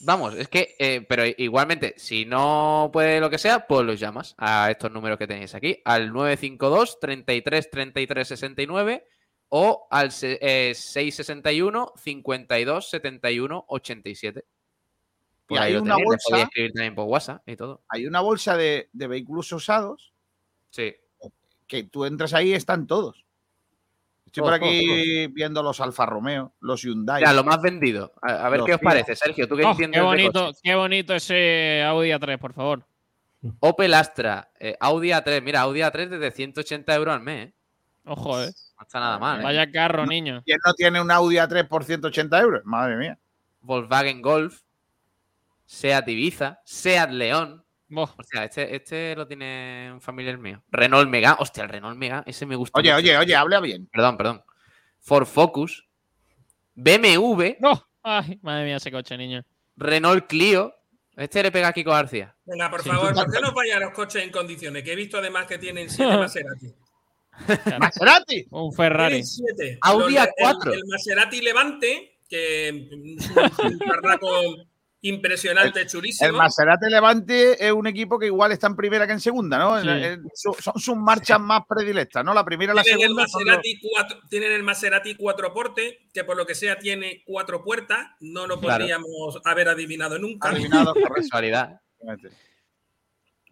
Vamos, 0.00 0.34
es 0.34 0.48
que, 0.48 0.74
eh, 0.78 1.04
pero 1.08 1.24
igualmente, 1.26 1.94
si 1.96 2.26
no 2.26 2.90
puede 2.92 3.20
lo 3.20 3.30
que 3.30 3.38
sea, 3.38 3.66
pues 3.66 3.86
los 3.86 3.98
llamas 3.98 4.34
a 4.36 4.70
estos 4.70 4.90
números 4.92 5.18
que 5.18 5.26
tenéis 5.26 5.54
aquí, 5.54 5.80
al 5.84 6.12
952 6.12 7.00
33 7.00 7.70
33 7.70 8.28
69 8.28 9.06
o 9.48 9.86
al 9.90 10.10
eh, 10.22 10.72
661 10.74 11.92
52 11.96 12.90
71 12.90 13.64
87. 13.68 14.44
Por 15.46 15.56
Y 15.58 15.60
ahí 15.60 15.66
hay 15.68 15.72
lo 15.74 15.82
una 15.82 15.94
tenéis, 15.96 16.08
bolsa- 16.08 16.42
escribir 16.42 16.72
también 16.72 16.94
por 16.94 17.04
WhatsApp 17.06 17.48
y 17.48 17.56
todo. 17.56 17.82
Hay 17.88 18.06
una 18.06 18.20
bolsa 18.20 18.56
de, 18.56 18.88
de 18.92 19.06
vehículos 19.06 19.50
usados 19.52 20.12
Sí. 20.70 20.94
que 21.66 21.84
tú 21.84 22.04
entras 22.04 22.34
ahí 22.34 22.50
y 22.50 22.54
están 22.54 22.86
todos. 22.86 23.23
Estoy 24.34 24.42
por 24.42 24.54
aquí 24.54 25.26
viendo 25.32 25.62
los 25.62 25.80
Alfa 25.80 26.06
Romeo, 26.06 26.54
los 26.60 26.82
Hyundai. 26.82 27.20
Mira, 27.20 27.32
lo 27.32 27.44
más 27.44 27.62
vendido. 27.62 28.12
A, 28.20 28.46
a 28.46 28.48
ver 28.48 28.58
Los 28.60 28.66
qué 28.66 28.74
os 28.74 28.80
parece, 28.80 29.14
Sergio. 29.14 29.46
Tú 29.46 29.56
que 29.56 29.64
Oh, 29.64 29.70
entiendes 29.70 29.96
qué 29.96 30.00
de 30.00 30.06
bonito, 30.06 30.52
qué 30.62 30.74
bonito 30.74 31.14
ese 31.14 31.82
Audi 31.86 32.08
A3, 32.10 32.38
por 32.38 32.52
favor. 32.52 32.84
Opel 33.60 33.94
Astra, 33.94 34.50
eh, 34.58 34.76
Audi 34.80 35.10
A3. 35.10 35.40
Mira, 35.42 35.60
Audi 35.60 35.80
A3 35.80 36.08
desde 36.08 36.30
180 36.32 36.94
euros 36.96 37.14
al 37.14 37.20
mes. 37.22 37.48
¿eh? 37.48 37.54
Ojo, 38.06 38.42
eh. 38.42 38.50
No 38.78 38.82
está 38.86 38.98
nada 39.00 39.18
mal. 39.18 39.40
¿eh? 39.40 39.44
Vaya 39.44 39.70
carro, 39.70 40.04
niño. 40.04 40.42
¿Quién 40.44 40.58
no 40.66 40.74
tiene 40.74 41.00
un 41.00 41.10
Audi 41.10 41.36
A3 41.36 41.68
por 41.68 41.84
180 41.84 42.40
euros? 42.40 42.62
Madre 42.64 42.96
mía. 42.96 43.18
Volkswagen 43.60 44.20
Golf, 44.20 44.60
Seat 45.64 46.06
Ibiza, 46.08 46.60
Seat 46.64 47.10
León. 47.10 47.63
Boh, 47.94 48.10
Hostia, 48.18 48.44
este, 48.44 48.74
este 48.76 49.14
lo 49.16 49.26
tiene 49.26 49.90
un 49.92 50.00
familiar 50.00 50.36
mío. 50.38 50.62
Renault 50.70 51.08
Mega. 51.08 51.36
Hostia, 51.38 51.62
el 51.64 51.68
Renault 51.68 51.96
Mega, 51.96 52.22
ese 52.26 52.44
me 52.46 52.56
gusta. 52.56 52.78
Oye, 52.78 52.90
mucho. 52.92 52.98
oye, 53.04 53.16
oye, 53.16 53.34
habla 53.36 53.60
bien. 53.60 53.86
Perdón, 53.92 54.16
perdón. 54.16 54.42
Ford 55.00 55.26
Focus, 55.26 55.86
BMW, 56.74 57.56
no. 57.60 57.86
Ay, 58.02 58.38
madre 58.42 58.64
mía, 58.64 58.76
ese 58.76 58.90
coche, 58.90 59.16
niño. 59.16 59.44
Renault 59.76 60.26
Clio. 60.26 60.74
Este 61.16 61.42
le 61.44 61.52
pega 61.52 61.68
a 61.68 61.72
Kiko 61.72 61.92
García. 61.92 62.34
Venga, 62.44 62.68
por 62.70 62.82
Sí. 62.82 62.88
favor, 62.88 63.14
¿por 63.14 63.30
qué 63.32 63.40
no 63.40 63.52
vayan 63.52 63.80
los 63.80 63.92
coches 63.92 64.24
en 64.24 64.30
condiciones? 64.32 64.82
Que 64.82 64.92
he 64.92 64.96
visto 64.96 65.18
además 65.18 65.46
que 65.46 65.58
tienen 65.58 65.88
siete 65.88 66.16
Maserati. 66.16 66.74
Maserati. 67.78 68.46
Un 68.50 68.72
Ferrari. 68.72 69.22
Siete. 69.24 69.78
Audi 69.82 70.14
Los- 70.14 70.26
A4. 70.26 70.72
El, 70.72 70.78
el 70.80 70.84
Maserati 70.86 71.40
Levante, 71.40 72.18
que 72.28 72.68
es 72.68 72.74
un, 72.92 73.16
un 73.62 74.66
impresionante, 75.08 75.86
chulísimo. 75.86 76.28
El 76.28 76.34
Maserati 76.36 76.90
Levante 76.90 77.64
es 77.66 77.72
un 77.72 77.86
equipo 77.86 78.18
que 78.18 78.26
igual 78.26 78.52
está 78.52 78.66
en 78.66 78.76
primera 78.76 79.06
que 79.06 79.12
en 79.12 79.20
segunda, 79.20 79.58
¿no? 79.58 79.80
Sí. 79.80 79.88
Son 80.34 80.74
sus 80.80 80.96
marchas 80.96 81.38
más 81.40 81.62
predilectas, 81.68 82.24
¿no? 82.24 82.32
La 82.34 82.44
primera 82.44 82.72
y 82.72 82.76
la 82.76 82.82
Tienen 82.82 83.00
el, 83.02 83.06
segunda. 83.08 83.22
los- 83.24 83.32
Maserati 83.34 83.80
cuatro, 83.80 84.18
tienen 84.28 84.52
el 84.52 84.62
Maserati 84.62 85.14
cuatro 85.14 85.52
porte, 85.52 86.08
que 86.12 86.24
por 86.24 86.36
lo 86.36 86.46
que 86.46 86.54
sea 86.54 86.78
tiene 86.78 87.22
cuatro 87.26 87.62
puertas. 87.62 88.08
No 88.20 88.46
lo 88.46 88.58
Claro. 88.60 88.78
podríamos 88.80 89.40
haber 89.44 89.68
adivinado 89.68 90.18
nunca. 90.18 90.48
adivinados, 90.48 90.94
correcto. 90.94 91.14
Casualidad. 91.30 91.80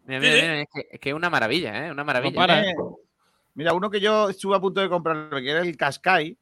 Mira, 0.05 0.20
mira, 0.20 0.20
mira, 0.20 0.61
es, 0.62 0.68
que, 0.72 0.88
es 0.90 1.00
que 1.00 1.09
es 1.11 1.14
una 1.14 1.30
maravilla, 1.30 1.86
¿eh? 1.86 1.90
Una 1.92 2.05
maravilla. 2.05 2.34
para. 2.36 2.61
Eh, 2.70 2.74
Mira, 3.55 3.74
uno 3.74 3.90
que 3.90 4.00
yo 4.00 4.30
estuve 4.30 4.57
a 4.57 4.61
punto 4.61 4.80
de 4.80 4.88
comprar, 4.88 5.28
que 5.30 5.50
era 5.50 5.61
el 5.61 5.76
Cascai, 5.76 6.38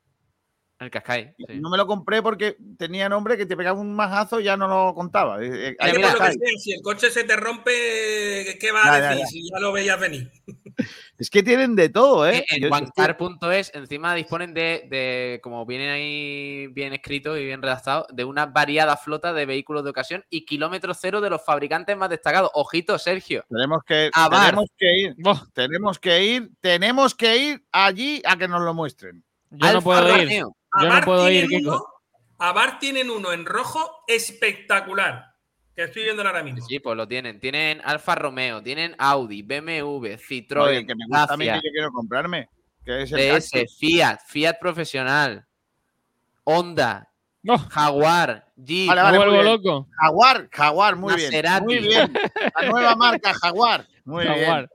El 0.81 0.91
Cascai. 0.91 1.35
sí. 1.37 1.61
no 1.61 1.69
me 1.69 1.77
lo 1.77 1.87
compré 1.87 2.23
porque 2.23 2.57
tenía 2.79 3.07
nombre 3.09 3.37
que 3.37 3.45
te 3.45 3.55
pegaba 3.55 3.79
un 3.79 3.95
majazo 3.95 4.41
y 4.41 4.45
ya 4.45 4.57
no 4.57 4.67
lo 4.67 4.95
contaba. 4.95 5.37
Eh, 5.45 5.77
eh, 5.79 5.93
lo 5.93 6.01
que 6.01 6.17
sea, 6.17 6.33
si 6.59 6.73
el 6.73 6.81
coche 6.83 7.11
se 7.11 7.25
te 7.25 7.37
rompe, 7.37 8.57
¿qué 8.59 8.73
va 8.73 8.83
a 8.85 8.99
Ya, 8.99 9.09
decir? 9.11 9.19
ya. 9.21 9.27
Si 9.27 9.51
ya 9.51 9.59
lo 9.61 9.73
veías 9.73 10.01
venir. 10.01 10.31
Es 11.19 11.29
que 11.29 11.43
tienen 11.43 11.77
de 11.77 11.91
todo, 11.91 12.27
¿eh? 12.27 12.47
En 12.49 12.63
Yo- 12.63 12.71
OneCar.es 12.71 13.71
encima 13.75 14.15
disponen 14.15 14.55
de, 14.55 14.87
de, 14.89 15.39
como 15.43 15.67
viene 15.67 15.91
ahí 15.91 16.67
bien 16.69 16.95
escrito 16.95 17.37
y 17.37 17.45
bien 17.45 17.61
redactado, 17.61 18.07
de 18.11 18.25
una 18.25 18.47
variada 18.47 18.97
flota 18.97 19.35
de 19.35 19.45
vehículos 19.45 19.85
de 19.85 19.91
ocasión 19.91 20.25
y 20.31 20.47
kilómetro 20.47 20.95
cero 20.95 21.21
de 21.21 21.29
los 21.29 21.45
fabricantes 21.45 21.95
más 21.99 22.09
destacados. 22.09 22.51
Ojito, 22.55 22.99
Sergio. 22.99 23.45
Tenemos 23.51 23.83
que, 23.85 24.11
tenemos 24.31 24.71
que 24.79 24.97
ir, 24.99 25.15
tenemos 25.53 25.99
que 25.99 26.25
ir, 26.25 26.51
tenemos 26.63 27.15
que 27.15 27.37
ir 27.37 27.65
allí 27.71 28.23
a 28.25 28.39
que 28.39 28.49
nos 28.49 28.63
lo 28.63 28.73
muestren. 28.73 29.23
yo 29.51 29.73
no 29.75 29.83
puedo 29.83 30.17
ir. 30.23 30.43
Yo 30.81 30.89
no 30.89 31.01
puedo 31.03 31.31
ir, 31.31 31.49
Kiko. 31.49 31.87
a 32.39 32.53
Bar 32.53 32.79
tienen 32.79 33.11
uno 33.11 33.33
en 33.33 33.45
rojo 33.45 34.05
espectacular. 34.07 35.27
Que 35.75 35.85
estoy 35.85 36.05
viendo 36.05 36.23
ahora 36.23 36.43
mismo. 36.43 36.65
Sí, 36.67 36.79
pues 36.81 36.97
lo 36.97 37.07
tienen. 37.07 37.41
Tienen 37.41 37.81
Alfa 37.85 38.15
Romeo, 38.15 38.63
tienen 38.63 38.95
Audi, 38.99 39.43
BMW, 39.43 40.17
Citroën, 40.17 40.87
que 40.87 40.95
me 40.95 41.07
gusta 41.07 41.35
a 41.35 41.37
mí 41.37 41.45
que 41.47 41.55
yo 41.55 41.71
quiero 41.73 41.93
comprarme. 41.93 42.49
Que 42.85 43.03
es 43.03 43.13
el 43.13 43.41
DS, 43.41 43.77
Fiat, 43.79 44.21
Fiat 44.27 44.59
profesional, 44.59 45.47
Honda, 46.45 47.11
Jaguar, 47.71 48.47
Jeep. 48.57 48.89
Vale, 48.89 49.03
vale, 49.03 49.19
vuelvo 49.19 49.43
loco. 49.43 49.89
Jaguar, 49.99 50.49
Jaguar, 50.51 50.97
muy 50.97 51.15
bien. 51.15 51.33
Muy 51.63 51.79
bien. 51.79 52.13
La 52.61 52.69
nueva 52.69 52.97
marca, 52.97 53.33
Jaguar. 53.35 53.87
Muy 54.05 54.27
bien. 54.27 54.69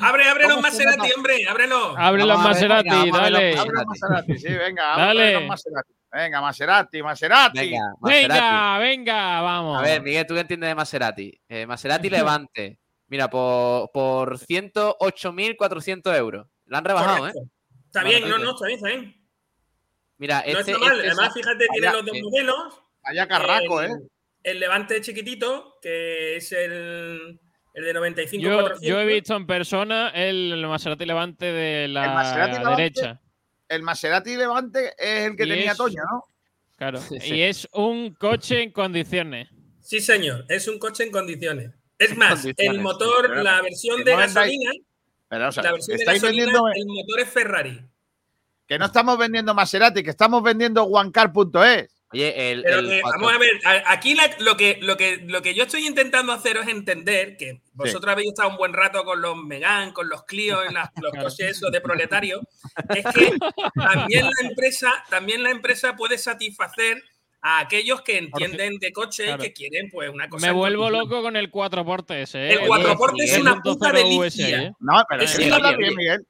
Abre, 0.00 0.28
abre 0.28 0.48
los 0.48 0.60
Maserati, 0.60 1.12
hombre, 1.16 1.36
ábrelo. 1.48 1.94
Abre 1.96 2.24
los 2.24 2.38
Maserati, 2.38 3.10
dale. 3.10 3.58
Abre 3.58 3.72
los 3.72 3.86
Maserati, 3.86 4.38
sí, 4.38 4.48
venga, 4.48 4.96
dale. 4.96 5.32
los 5.34 5.44
Maserati. 5.44 5.92
Venga, 6.10 6.40
Maserati, 6.40 7.02
Maserati. 7.02 7.58
Venga, 7.58 7.94
venga, 8.00 8.78
venga, 8.78 9.40
vamos. 9.42 9.78
A 9.78 9.82
ver, 9.82 10.02
Miguel, 10.02 10.26
¿tú 10.26 10.34
qué 10.34 10.40
entiendes 10.40 10.68
de 10.68 10.74
Maserati? 10.74 11.40
Eh, 11.48 11.66
Maserati 11.66 12.08
Levante. 12.08 12.78
Mira, 13.08 13.28
por, 13.28 13.90
por 13.92 14.38
108.400 14.38 16.16
euros. 16.16 16.46
La 16.66 16.78
han 16.78 16.84
rebajado, 16.84 17.28
¿eh? 17.28 17.32
Está 17.86 18.04
bien, 18.04 18.28
no, 18.28 18.38
no, 18.38 18.50
está 18.50 18.66
bien, 18.66 18.76
está 18.76 18.88
bien. 18.88 19.28
Mira, 20.18 20.44
no 20.46 20.58
este, 20.58 20.72
está 20.72 20.84
mal. 20.84 20.96
Este 20.96 21.06
Además, 21.08 21.34
fíjate, 21.34 21.66
tiene 21.72 21.92
los 21.92 22.04
dos 22.04 22.16
modelos. 22.22 22.82
Vaya 23.02 23.28
carraco, 23.28 23.82
¿eh? 23.82 23.90
El 24.42 24.60
Levante 24.60 25.00
chiquitito, 25.00 25.78
que 25.80 26.36
es 26.36 26.52
el, 26.52 27.40
el 27.78 27.84
de 27.84 27.92
95 27.92 28.44
yo, 28.44 28.80
yo 28.80 29.00
he 29.00 29.06
visto 29.06 29.36
en 29.36 29.46
persona 29.46 30.08
el, 30.10 30.66
Maserati 30.66 31.04
Levante 31.04 31.46
de 31.46 31.86
la 31.86 32.74
derecha. 32.76 33.20
el 33.68 33.82
Maserati 33.82 34.36
Levante 34.36 34.94
es 34.98 35.26
el 35.26 35.36
que 35.36 35.46
tenía 35.46 35.74
Toño, 35.76 36.02
¿no? 36.10 36.24
Claro. 36.76 37.00
Y 37.10 37.42
es 37.42 37.68
un 37.72 38.14
coche 38.14 38.62
en 38.62 38.72
condiciones. 38.72 39.48
Sí, 39.80 40.00
señor. 40.00 40.44
Es 40.48 40.68
un 40.68 40.78
coche 40.78 41.04
en 41.04 41.10
condiciones. 41.10 41.72
Es 41.98 42.16
más, 42.16 42.46
el 42.56 42.80
motor, 42.80 43.36
la 43.38 43.62
versión 43.62 44.04
de 44.04 44.14
gasolina. 44.14 44.72
la 45.30 45.72
versión 45.72 45.96
de 45.98 46.04
gasolina, 46.04 46.60
el 46.74 46.86
motor 46.86 47.20
es 47.20 47.28
Ferrari. 47.28 47.80
Que 48.66 48.78
no 48.78 48.86
estamos 48.86 49.18
vendiendo 49.18 49.54
Maserati, 49.54 50.02
que 50.02 50.10
estamos 50.10 50.42
vendiendo 50.42 50.84
OneCar.es. 50.84 51.97
Oye, 52.10 52.52
el, 52.52 52.64
vamos 53.02 53.32
a 53.32 53.38
ver, 53.38 53.60
aquí 53.84 54.16
lo, 54.38 54.56
que, 54.56 54.78
lo, 54.80 54.96
que, 54.96 55.18
lo 55.26 55.42
que 55.42 55.54
yo 55.54 55.64
estoy 55.64 55.86
intentando 55.86 56.32
hacer 56.32 56.56
es 56.56 56.68
entender 56.68 57.36
que 57.36 57.60
vosotros 57.74 58.10
habéis 58.10 58.28
estado 58.28 58.48
un 58.48 58.56
buen 58.56 58.72
rato 58.72 59.04
con 59.04 59.20
los 59.20 59.36
Megan, 59.36 59.92
con 59.92 60.08
los 60.08 60.24
Clio, 60.24 60.64
en 60.64 60.74
los 60.74 61.12
coches 61.12 61.50
esos 61.50 61.70
de 61.70 61.82
proletario, 61.82 62.40
es 62.94 63.04
que 63.14 63.32
también 63.74 64.24
la 64.24 64.48
empresa, 64.48 65.04
también 65.10 65.42
la 65.42 65.50
empresa 65.50 65.96
puede 65.96 66.16
satisfacer 66.16 67.02
a 67.42 67.60
aquellos 67.60 68.00
que 68.00 68.16
entienden 68.18 68.78
de 68.78 68.90
coche 68.90 69.30
y 69.30 69.36
que 69.36 69.52
quieren 69.52 69.90
pues 69.90 70.08
una 70.08 70.30
cosa. 70.30 70.46
Me 70.46 70.52
vuelvo 70.52 70.88
loco 70.88 71.20
con 71.20 71.36
el 71.36 71.52
4x 71.52 72.34
¿eh? 72.34 72.52
El 72.54 72.60
4x 72.60 73.22
es 73.22 73.38
una 73.38 73.60
puta 73.60 73.92
delicia. 73.92 74.62
¿eh? 74.62 74.72
No, 74.80 75.04
pero 75.08 75.22
es, 75.22 75.38
una 75.38 75.76
bien, 75.76 75.94
Miguel. 75.94 76.26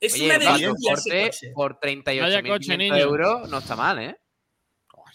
Es 0.00 0.20
una 0.20 0.38
delicia. 0.38 1.52
Por 1.54 1.78
38 1.78 2.40
euros 2.96 3.48
no 3.48 3.58
está 3.58 3.76
mal, 3.76 4.00
¿eh? 4.00 4.16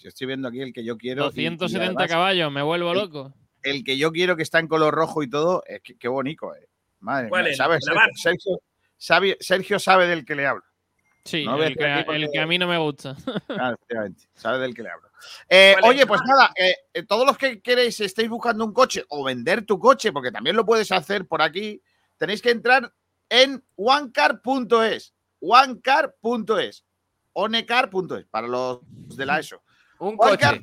Yo 0.01 0.09
estoy 0.09 0.27
viendo 0.27 0.47
aquí 0.47 0.61
el 0.61 0.73
que 0.73 0.83
yo 0.83 0.97
quiero. 0.97 1.25
270 1.25 2.07
caballos, 2.07 2.51
me 2.51 2.61
vuelvo 2.61 2.93
loco. 2.93 3.33
El 3.61 3.83
que 3.83 3.97
yo 3.97 4.11
quiero 4.11 4.35
que 4.35 4.43
está 4.43 4.59
en 4.59 4.67
color 4.67 4.93
rojo 4.93 5.21
y 5.23 5.29
todo, 5.29 5.63
es 5.67 5.81
que 5.81 5.97
qué 5.97 6.07
bonito, 6.07 6.55
eh. 6.55 6.67
Madre 6.99 7.29
mía, 7.31 7.55
¿sabes? 7.55 7.83
Sergio, 8.15 8.61
sabe, 8.97 9.37
Sergio 9.39 9.79
sabe 9.79 10.07
del 10.07 10.25
que 10.25 10.35
le 10.35 10.45
hablo. 10.45 10.63
Sí, 11.23 11.45
el, 11.47 11.75
que, 11.75 12.39
a 12.39 12.47
mí 12.47 12.57
no 12.57 12.67
me 12.67 12.77
gusta. 12.77 13.15
Claro, 13.45 13.75
efectivamente, 13.75 14.23
sabe 14.33 14.59
del 14.59 14.73
que 14.73 14.83
le 14.83 14.89
hablo. 14.89 15.09
Eh, 15.47 15.75
oye, 15.83 16.05
pues 16.07 16.21
nada, 16.25 16.51
eh, 16.55 16.75
eh, 16.93 17.03
todos 17.03 17.25
los 17.25 17.37
que 17.37 17.61
queréis, 17.61 17.99
estéis 17.99 18.29
buscando 18.29 18.65
un 18.65 18.73
coche 18.73 19.03
o 19.09 19.23
vender 19.23 19.65
tu 19.65 19.77
coche, 19.77 20.11
porque 20.11 20.31
también 20.31 20.55
lo 20.55 20.65
puedes 20.65 20.91
hacer 20.91 21.27
por 21.27 21.41
aquí, 21.41 21.81
tenéis 22.17 22.41
que 22.41 22.51
entrar 22.51 22.93
en 23.29 23.63
onecar.es, 23.75 25.13
onecar.es, 25.39 26.85
onecar.es, 27.33 28.25
para 28.27 28.47
los 28.47 28.79
de 29.15 29.25
la 29.25 29.39
ESO. 29.39 29.61
Un 29.99 30.17
coche. 30.17 30.61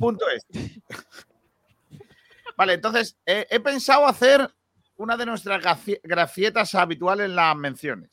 vale, 2.57 2.73
entonces 2.75 3.17
he 3.25 3.61
pensado 3.61 4.07
hacer 4.07 4.51
una 4.97 5.17
de 5.17 5.27
nuestras 5.27 5.63
grafietas 6.03 6.75
habituales 6.75 7.27
en 7.27 7.37
las 7.37 7.57
menciones. 7.57 8.11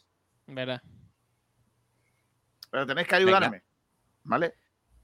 Verá. 0.48 0.82
Pero 2.70 2.86
tenéis 2.86 3.08
que 3.08 3.16
ayudarme. 3.16 3.64
¿Vale? 4.24 4.56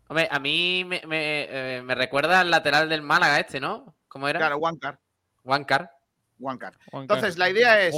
Hombre, 0.08 0.28
a 0.32 0.40
mí 0.40 0.84
me, 0.86 1.02
eh, 1.06 1.82
me, 1.84 1.94
recuerda 1.94 2.40
al 2.40 2.50
lateral 2.50 2.90
del 2.90 3.04
Málaga 3.04 3.40
este, 3.40 3.60
¿no? 3.60 3.96
¿Cómo 4.08 4.28
era? 4.28 4.40
Claro, 4.40 4.58
Wancar. 4.58 5.00
Wancar. 5.44 5.92
Wancar. 6.40 6.78
Entonces, 6.94 7.38
la 7.38 7.50
idea 7.50 7.80
es. 7.82 7.96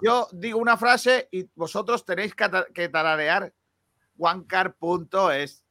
Yo 0.00 0.28
digo 0.32 0.58
una 0.58 0.76
frase 0.76 1.28
y 1.32 1.48
vosotros 1.54 2.04
tenéis 2.04 2.34
que, 2.34 2.88
tararear 2.88 3.52
wancar.es. 4.16 5.63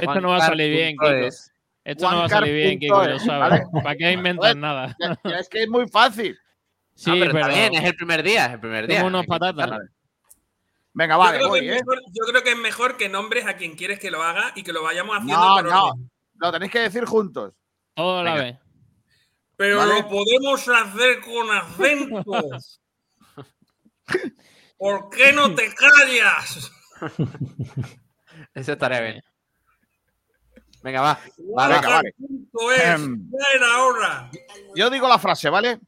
Esto 0.00 0.20
no 0.20 0.28
va 0.30 0.36
a 0.36 0.46
salir 0.46 0.70
bien, 0.70 0.96
Kiko. 0.96 1.10
Esto 1.84 2.10
no 2.10 2.18
va 2.18 2.24
a 2.24 2.28
salir 2.28 2.54
bien, 2.54 2.78
Kiko, 2.78 3.04
lo 3.04 3.18
sabes. 3.18 3.62
¿Para 3.72 3.96
qué 3.96 4.12
inventar 4.12 4.56
nada? 4.56 4.96
es 5.38 5.48
que 5.48 5.62
es 5.62 5.68
muy 5.68 5.88
fácil. 5.88 6.38
Sí, 6.94 7.12
pero, 7.18 7.32
también 7.38 7.74
es 7.74 7.84
el 7.84 7.94
primer 7.94 8.22
día, 8.22 8.46
es 8.46 8.52
el 8.54 8.60
primer 8.60 8.86
día. 8.86 8.98
Como 8.98 9.08
unos 9.08 9.26
patatas. 9.26 9.70
Venga, 10.92 11.16
vale, 11.16 11.38
yo 11.38 11.38
creo, 11.38 11.48
voy, 11.48 11.68
¿eh? 11.68 11.80
yo 12.12 12.24
creo 12.26 12.42
que 12.42 12.50
es 12.50 12.58
mejor 12.58 12.96
que 12.96 13.08
nombres 13.08 13.46
a 13.46 13.56
quien 13.56 13.76
quieres 13.76 14.00
que 14.00 14.10
lo 14.10 14.20
haga 14.20 14.52
y 14.56 14.64
que 14.64 14.72
lo 14.72 14.82
vayamos 14.82 15.16
haciendo. 15.16 15.62
No, 15.62 15.62
no, 15.62 15.92
lo 16.34 16.52
tenéis 16.52 16.72
que 16.72 16.80
decir 16.80 17.04
juntos. 17.04 17.54
Todo 17.94 18.18
a 18.18 18.24
la 18.24 18.34
vez. 18.34 18.56
Pero 19.56 19.84
lo 19.84 20.08
podemos 20.08 20.68
hacer 20.68 21.20
con 21.20 21.50
acentos. 21.50 22.80
¿Por 24.78 25.10
qué 25.10 25.32
no 25.32 25.54
te 25.54 25.72
callas? 25.74 26.72
Eso 28.54 28.72
estaría 28.72 29.00
bien. 29.00 29.22
Venga, 30.82 31.00
va. 31.00 31.20
venga, 31.36 31.88
vale. 31.88 32.14
Em, 32.84 33.30
ahora. 33.74 34.30
Yo 34.74 34.90
digo 34.90 35.08
la 35.08 35.18
frase, 35.18 35.50
¿vale? 35.50 35.80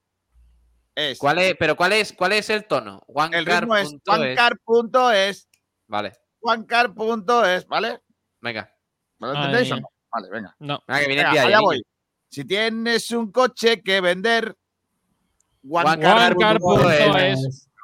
Es. 0.95 1.19
¿Cuál 1.19 1.39
es, 1.39 1.55
pero 1.59 1.77
cuál 1.77 1.93
es, 1.93 2.13
cuál 2.13 2.33
es 2.33 2.51
el 2.51 2.67
tono? 2.67 3.03
el 3.33 3.47
ritmo 3.47 3.77
es 3.77 3.95
juancar.es. 4.05 5.49
Vale. 5.87 6.13
Juancar.es, 6.41 7.67
¿vale? 7.69 8.01
Venga. 8.41 8.75
¿Lo 9.19 9.35
entendéis 9.35 9.73
o 9.73 9.77
no? 9.77 9.89
Vale, 10.13 10.29
venga. 10.31 10.57
No. 10.59 10.83
Venga, 10.87 11.01
que 11.01 11.07
viene 11.07 11.25
venga, 11.25 11.43
allá 11.43 11.61
voy. 11.61 11.83
Si 12.31 12.45
tienes 12.45 13.11
un 13.11 13.31
coche 13.31 13.83
que 13.83 14.01
vender, 14.01 14.57
juancar.es. 15.67 16.11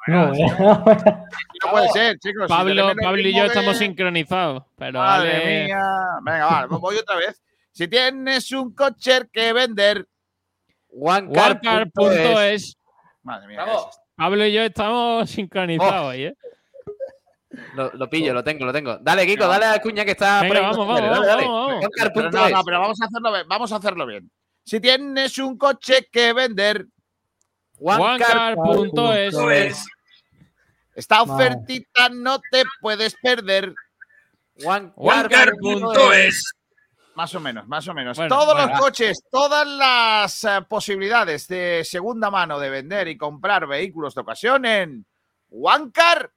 No, 0.07 0.33
eh. 0.33 0.45
no 0.59 1.71
puede 1.71 1.89
ser, 1.89 2.17
chicos. 2.19 2.47
Pablo, 2.47 2.93
Pablo 3.01 3.21
y 3.21 3.35
yo 3.35 3.45
estamos 3.45 3.77
sincronizados. 3.77 4.63
Pero 4.77 4.99
Madre 4.99 5.65
mía. 5.65 5.83
Venga, 6.23 6.45
vale, 6.45 6.67
voy 6.67 6.95
otra 6.97 7.17
vez. 7.17 7.41
Si 7.71 7.87
tienes 7.87 8.51
un 8.51 8.73
coche 8.73 9.21
que 9.31 9.53
vender, 9.53 10.07
OneCar.es. 10.89 12.77
Madre 13.23 13.47
mía. 13.47 13.65
Pablo 14.15 14.45
y 14.45 14.53
yo 14.53 14.63
estamos 14.63 15.29
sincronizados 15.29 16.11
ahí, 16.11 16.23
¿eh? 16.23 16.35
Lo, 17.75 18.09
pillo, 18.09 18.33
lo 18.33 18.43
tengo, 18.43 18.65
lo 18.65 18.73
tengo. 18.73 18.97
Dale, 18.99 19.25
Kiko, 19.25 19.47
dale 19.47 19.65
a 19.65 19.71
la 19.71 19.81
cuña 19.81 20.05
que 20.05 20.11
está. 20.11 20.41
Venga, 20.41 20.61
vamos, 20.61 20.77
vamos, 20.77 21.01
dale, 21.01 21.25
dale. 21.25 21.47
vamos, 21.47 21.85
Pero 22.13 22.31
no, 22.31 22.49
no, 22.49 22.63
pero 22.63 22.79
vamos 22.79 23.01
a 23.01 23.05
hacerlo 23.05 23.31
bien. 23.31 23.47
Vamos 23.47 23.71
a 23.71 23.75
hacerlo 23.75 24.05
bien. 24.05 24.31
Si 24.63 24.79
tienes 24.79 25.37
un 25.37 25.57
coche 25.57 26.07
que 26.11 26.33
vender, 26.33 26.85
OneCar.es. 27.79 29.35
Esta 30.97 31.21
ofertita 31.21 32.09
no 32.09 32.41
te 32.51 32.63
puedes 32.81 33.15
perder. 33.21 33.75
OneCar.es. 34.65 36.43
Más 37.13 37.35
o 37.35 37.39
menos, 37.39 37.67
más 37.67 37.87
o 37.87 37.93
menos. 37.93 38.17
Todos 38.17 38.57
los 38.57 38.79
coches, 38.79 39.21
todas 39.29 39.67
las 39.67 40.43
eh, 40.43 40.65
posibilidades 40.67 41.47
de 41.47 41.83
segunda 41.85 42.31
mano 42.31 42.59
de 42.59 42.71
vender 42.71 43.07
y 43.09 43.15
comprar 43.15 43.67
vehículos 43.67 44.15
de 44.15 44.21
ocasión 44.21 44.65
en 44.65 45.05
OneCar.es. 45.51 46.31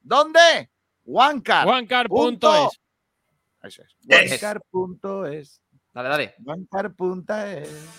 ¿Dónde? 0.00 0.70
OneCar. 1.04 1.68
OneCar.es. 1.68 2.80
Eso 3.62 3.82
es. 3.82 3.96
OneCar.es. 4.08 5.61
Dale, 5.94 6.08
dale. 6.08 6.34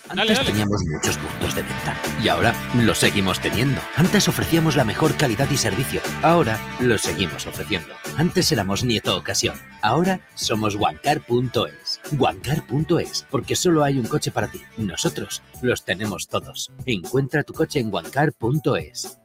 Antes 0.08 0.44
teníamos 0.44 0.82
muchos 0.84 1.16
puntos 1.16 1.54
de 1.54 1.62
venta 1.62 1.96
y 2.20 2.28
ahora 2.28 2.52
los 2.74 2.98
seguimos 2.98 3.38
teniendo. 3.40 3.80
Antes 3.94 4.26
ofrecíamos 4.26 4.74
la 4.74 4.84
mejor 4.84 5.16
calidad 5.16 5.48
y 5.48 5.56
servicio. 5.56 6.00
Ahora 6.22 6.58
los 6.80 7.02
seguimos 7.02 7.46
ofreciendo. 7.46 7.94
Antes 8.16 8.50
éramos 8.50 8.82
Nieto 8.82 9.16
Ocasión. 9.16 9.54
Ahora 9.80 10.20
somos 10.34 10.74
OneCar.es. 10.74 12.00
OneCar.es, 12.18 13.26
porque 13.30 13.54
solo 13.54 13.84
hay 13.84 13.98
un 13.98 14.06
coche 14.06 14.32
para 14.32 14.48
ti. 14.48 14.60
Nosotros 14.76 15.42
los 15.62 15.84
tenemos 15.84 16.26
todos. 16.26 16.72
Encuentra 16.86 17.44
tu 17.44 17.52
coche 17.52 17.78
en 17.78 17.94
OneCar.es. 17.94 19.20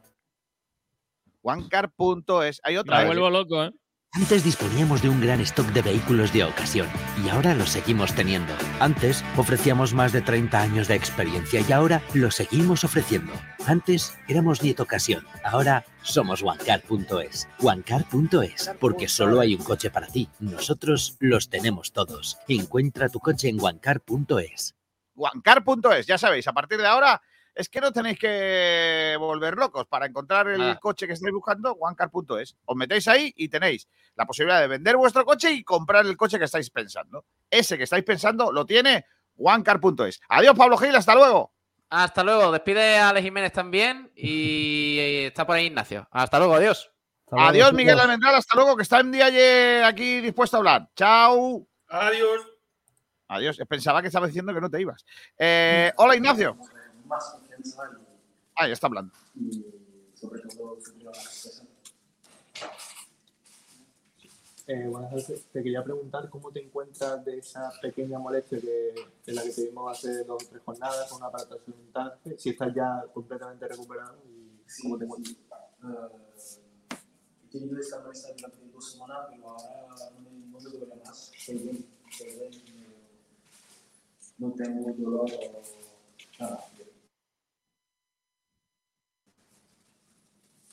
OneCar.es. 1.41 2.61
Hay 2.63 2.77
otra. 2.77 2.99
Me 2.99 3.05
vuelvo 3.07 3.31
loco, 3.31 3.63
¿eh? 3.63 3.71
Antes 4.13 4.43
disponíamos 4.43 5.03
de 5.03 5.09
un 5.09 5.21
gran 5.21 5.39
stock 5.41 5.67
de 5.67 5.83
vehículos 5.83 6.33
de 6.33 6.43
ocasión 6.43 6.87
y 7.23 7.29
ahora 7.29 7.53
los 7.53 7.69
seguimos 7.69 8.15
teniendo. 8.15 8.51
Antes 8.79 9.23
ofrecíamos 9.37 9.93
más 9.93 10.11
de 10.11 10.21
30 10.21 10.59
años 10.59 10.87
de 10.87 10.95
experiencia 10.95 11.61
y 11.61 11.71
ahora 11.71 12.01
lo 12.15 12.31
seguimos 12.31 12.83
ofreciendo. 12.83 13.31
Antes 13.67 14.17
éramos 14.27 14.63
Nieto 14.63 14.81
Ocasión, 14.81 15.27
ahora 15.43 15.85
somos 16.01 16.41
OneCar.es. 16.41 17.47
OneCar.es, 17.59 18.71
porque 18.79 19.07
solo 19.07 19.41
hay 19.41 19.53
un 19.53 19.63
coche 19.63 19.91
para 19.91 20.07
ti. 20.07 20.27
Nosotros 20.39 21.15
los 21.19 21.49
tenemos 21.49 21.91
todos. 21.91 22.39
Encuentra 22.47 23.09
tu 23.09 23.19
coche 23.19 23.47
en 23.47 23.61
OneCar.es. 23.61 24.75
OneCar.es, 25.15 26.07
ya 26.07 26.17
sabéis, 26.17 26.47
a 26.47 26.53
partir 26.53 26.79
de 26.79 26.87
ahora 26.87 27.21
es 27.59 27.67
que 27.69 27.81
no 27.81 27.91
tenéis 27.91 28.17
que 28.17 29.15
volver 29.19 29.55
locos 29.55 29.85
para 29.87 30.05
encontrar 30.05 30.47
el 30.47 30.61
Ah. 30.61 30.79
coche 30.79 31.05
que 31.07 31.13
estáis 31.13 31.33
buscando, 31.33 31.73
OneCar.es. 31.73 32.55
Os 32.65 32.75
metéis 32.77 33.07
ahí 33.09 33.33
y 33.35 33.49
tenéis 33.49 33.87
la 34.15 34.25
posibilidad 34.25 34.61
de 34.61 34.67
vender 34.67 34.95
vuestro 34.95 35.25
coche 35.25 35.51
y 35.51 35.63
comprar 35.63 36.05
el 36.05 36.15
coche 36.15 36.39
que 36.39 36.45
estáis 36.45 36.69
pensando. 36.69 37.25
Ese 37.49 37.77
que 37.77 37.83
estáis 37.83 38.03
pensando 38.05 38.51
lo 38.51 38.65
tiene 38.65 39.05
OneCar.es. 39.37 40.21
Adiós, 40.29 40.55
Pablo 40.57 40.77
Gil, 40.77 40.95
hasta 40.95 41.15
luego. 41.15 41.51
Hasta 41.89 42.23
luego. 42.23 42.51
Despide 42.51 42.97
a 42.97 43.09
Ale 43.09 43.21
Jiménez 43.21 43.51
también 43.51 44.11
y 44.15 44.97
está 45.25 45.45
por 45.45 45.55
ahí 45.57 45.65
Ignacio. 45.65 46.07
Hasta 46.11 46.37
luego, 46.39 46.55
adiós. 46.55 46.91
Adiós, 47.31 47.73
Miguel 47.73 47.99
Almendral, 47.99 48.35
hasta 48.35 48.55
luego, 48.55 48.75
que 48.75 48.83
está 48.83 49.01
en 49.01 49.11
día 49.11 49.85
aquí 49.87 50.21
dispuesto 50.21 50.57
a 50.57 50.59
hablar. 50.59 50.89
Chao. 50.95 51.67
Adiós. 51.89 52.41
Adiós. 53.27 53.57
Pensaba 53.67 54.01
que 54.01 54.07
estaba 54.07 54.27
diciendo 54.27 54.53
que 54.53 54.61
no 54.61 54.69
te 54.69 54.81
ibas. 54.81 55.05
Eh, 55.37 55.91
hola, 55.97 56.15
Ignacio. 56.15 56.57
Ah, 58.55 58.67
ya 58.67 58.73
está 58.73 58.87
hablando. 58.87 59.13
y, 59.35 59.65
sobre 60.15 60.41
todo. 60.41 60.77
Eh, 64.67 64.87
buenas 64.87 65.09
tardes. 65.09 65.45
Te 65.51 65.63
quería 65.63 65.83
preguntar 65.83 66.29
cómo 66.29 66.51
te 66.51 66.63
encuentras 66.63 67.25
de 67.25 67.39
esa 67.39 67.71
pequeña 67.81 68.19
molestia 68.19 68.59
que, 68.59 68.93
de 69.25 69.33
la 69.33 69.41
que 69.41 69.51
tuvimos 69.51 69.97
hace 69.97 70.23
dos 70.25 70.43
o 70.43 70.47
tres 70.47 70.61
jornadas 70.63 71.09
con 71.09 71.17
una 71.17 71.27
aparato 71.27 71.59
mental, 71.65 72.19
si 72.37 72.49
estás 72.49 72.75
ya 72.75 73.03
completamente 73.11 73.67
recuperado 73.67 74.21
y 74.27 74.61
cómo 74.83 74.97
te 74.97 75.05
encuentras. 75.05 75.37
Eh, 75.83 76.95
he 77.45 77.51
tenido 77.51 77.79
esta 77.79 77.99
molestia 77.99 78.35
durante 78.35 78.69
dos 78.71 78.91
semanas, 78.91 79.27
pero 79.31 79.49
ahora 79.49 80.11
no 80.13 80.19
me, 80.19 80.31
no 80.51 80.59
me 80.59 80.69
duele 80.69 80.95
más. 81.03 81.31
Estoy 81.33 81.57
bien, 81.57 81.85
estoy 82.07 82.27
bien. 82.35 82.51
No 84.37 84.51
tengo 84.51 84.93
dolor 84.93 85.31
o 85.31 86.43
nada. 86.43 86.65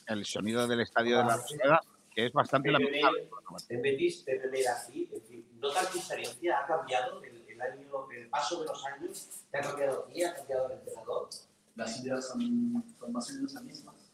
El 0.07 0.25
sonido 0.25 0.67
del 0.67 0.81
estadio 0.81 1.17
de 1.17 1.23
la 1.25 1.37
Rosaleda, 1.37 1.81
que 2.13 2.25
es 2.25 2.33
bastante 2.33 2.71
lamentable. 2.71 3.29
En 3.69 3.81
Betis 3.81 4.25
de 4.25 4.39
tener 4.39 4.67
así, 4.69 5.03
es 5.03 5.21
decir, 5.21 5.45
¿notas 5.55 5.93
diferencia? 5.93 6.59
¿Ha 6.59 6.65
cambiado 6.65 7.21
el, 7.23 7.45
el 7.47 7.61
año, 7.61 8.09
el 8.11 8.29
paso 8.29 8.61
de 8.61 8.67
los 8.67 8.85
años? 8.85 9.29
¿Te 9.51 9.57
ha 9.57 9.61
cambiado 9.61 10.03
a 10.03 10.07
ti? 10.07 10.23
¿Ha 10.23 10.33
cambiado 10.33 10.67
el 10.67 10.79
entrenador? 10.79 11.29
Las 11.75 12.03
ideas 12.03 12.27
son, 12.27 12.83
son 12.99 13.11
más 13.11 13.29
o 13.29 13.33
menos 13.33 13.53
las 13.53 13.63
mismas, 13.63 14.11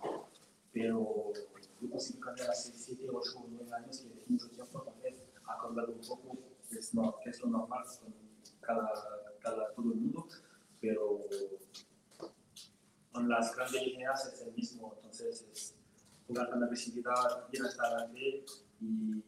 pero 0.73 1.31
yo 1.79 1.89
consigo 1.89 2.19
cambiar 2.19 2.49
hace 2.49 2.73
7, 2.75 3.05
8 3.09 3.31
o 3.37 3.45
9 3.49 3.71
años 3.73 4.03
y 4.03 4.19
es 4.19 4.29
mucho 4.29 4.49
tiempo, 4.49 4.83
entonces 4.85 5.29
ha 5.45 5.61
cambiado 5.61 5.93
un 5.93 6.01
poco, 6.01 6.37
es, 6.71 6.93
no, 6.93 7.15
que 7.23 7.29
es 7.29 7.39
lo 7.39 7.47
normal 7.47 7.85
con 8.01 8.13
cada, 8.59 8.91
cada, 9.39 9.73
todo 9.73 9.93
el 9.93 9.99
mundo, 9.99 10.27
pero 10.81 11.21
con 13.13 13.29
las 13.29 13.55
grandes 13.55 13.81
líneas 13.81 14.33
es 14.33 14.41
el 14.41 14.53
mismo, 14.53 14.93
entonces 14.97 15.45
es 15.53 15.75
jugar 16.27 16.49
con 16.49 16.63
agresividad, 16.63 17.47
ir 17.51 17.61
hasta 17.63 17.83
adelante 17.83 18.45
y 18.79 19.23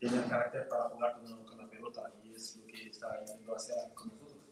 tener 0.00 0.28
carácter 0.28 0.68
para 0.68 0.88
jugar 0.90 1.20
con, 1.20 1.44
con 1.44 1.58
la 1.58 1.68
pelota, 1.68 2.12
y 2.22 2.32
es 2.32 2.56
lo 2.56 2.66
que 2.66 2.88
está 2.88 3.18
intentando 3.20 3.56
hacer 3.56 3.76
con 3.94 4.08
nosotros. 4.08 4.42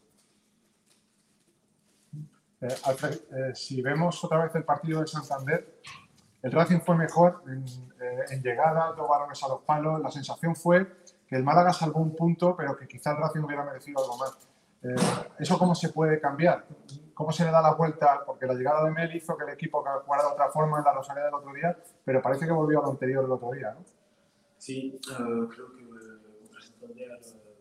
Eh, 2.61 2.75
Alfred, 2.85 3.13
eh, 3.13 3.55
si 3.55 3.81
vemos 3.81 4.23
otra 4.23 4.43
vez 4.43 4.55
el 4.55 4.63
partido 4.63 5.01
de 5.01 5.07
Santander, 5.07 5.81
el 6.43 6.51
Racing 6.51 6.79
fue 6.79 6.95
mejor 6.95 7.43
en, 7.47 7.63
eh, 8.01 8.41
llegada, 8.41 8.93
dos 8.93 9.07
balones 9.07 9.43
a 9.43 9.47
los 9.47 9.61
palos. 9.61 10.01
La 10.01 10.09
sensación 10.09 10.55
fue 10.55 11.03
que 11.27 11.35
el 11.35 11.43
Málaga 11.43 11.71
salvó 11.71 11.99
un 11.99 12.15
punto, 12.15 12.55
pero 12.55 12.75
que 12.75 12.87
quizá 12.87 13.11
el 13.11 13.17
Racing 13.17 13.41
hubiera 13.41 13.63
merecido 13.63 14.01
algo 14.01 14.17
más. 14.17 14.37
Eh, 14.83 14.95
¿Eso 15.37 15.59
cómo 15.59 15.75
se 15.75 15.89
puede 15.89 16.19
cambiar? 16.19 16.65
¿Cómo 17.13 17.31
se 17.31 17.45
le 17.45 17.51
da 17.51 17.61
la 17.61 17.73
vuelta? 17.73 18.23
Porque 18.25 18.45
la 18.45 18.53
llegada 18.53 18.85
de 18.85 18.91
Mel 18.91 19.15
hizo 19.15 19.37
que 19.37 19.43
el 19.43 19.51
equipo 19.51 19.83
jugara 20.05 20.23
de 20.23 20.29
otra 20.29 20.49
forma 20.49 20.79
en 20.79 20.85
la 20.85 20.93
Rosaleda 20.93 21.25
del 21.25 21.35
otro 21.35 21.53
día, 21.53 21.77
pero 22.03 22.21
parece 22.21 22.45
que 22.45 22.51
volvió 22.51 22.79
a 22.79 22.83
lo 22.83 22.91
anterior 22.91 23.25
el 23.25 23.31
otro 23.31 23.51
día. 23.51 23.73
¿no? 23.73 23.85
Sí, 24.57 24.99
eh, 24.99 25.47
creo 25.49 25.75
que 25.75 25.81
eh, 25.81 26.39
contra 26.39 26.61
Santander, 26.61 27.11
eh, 27.11 27.53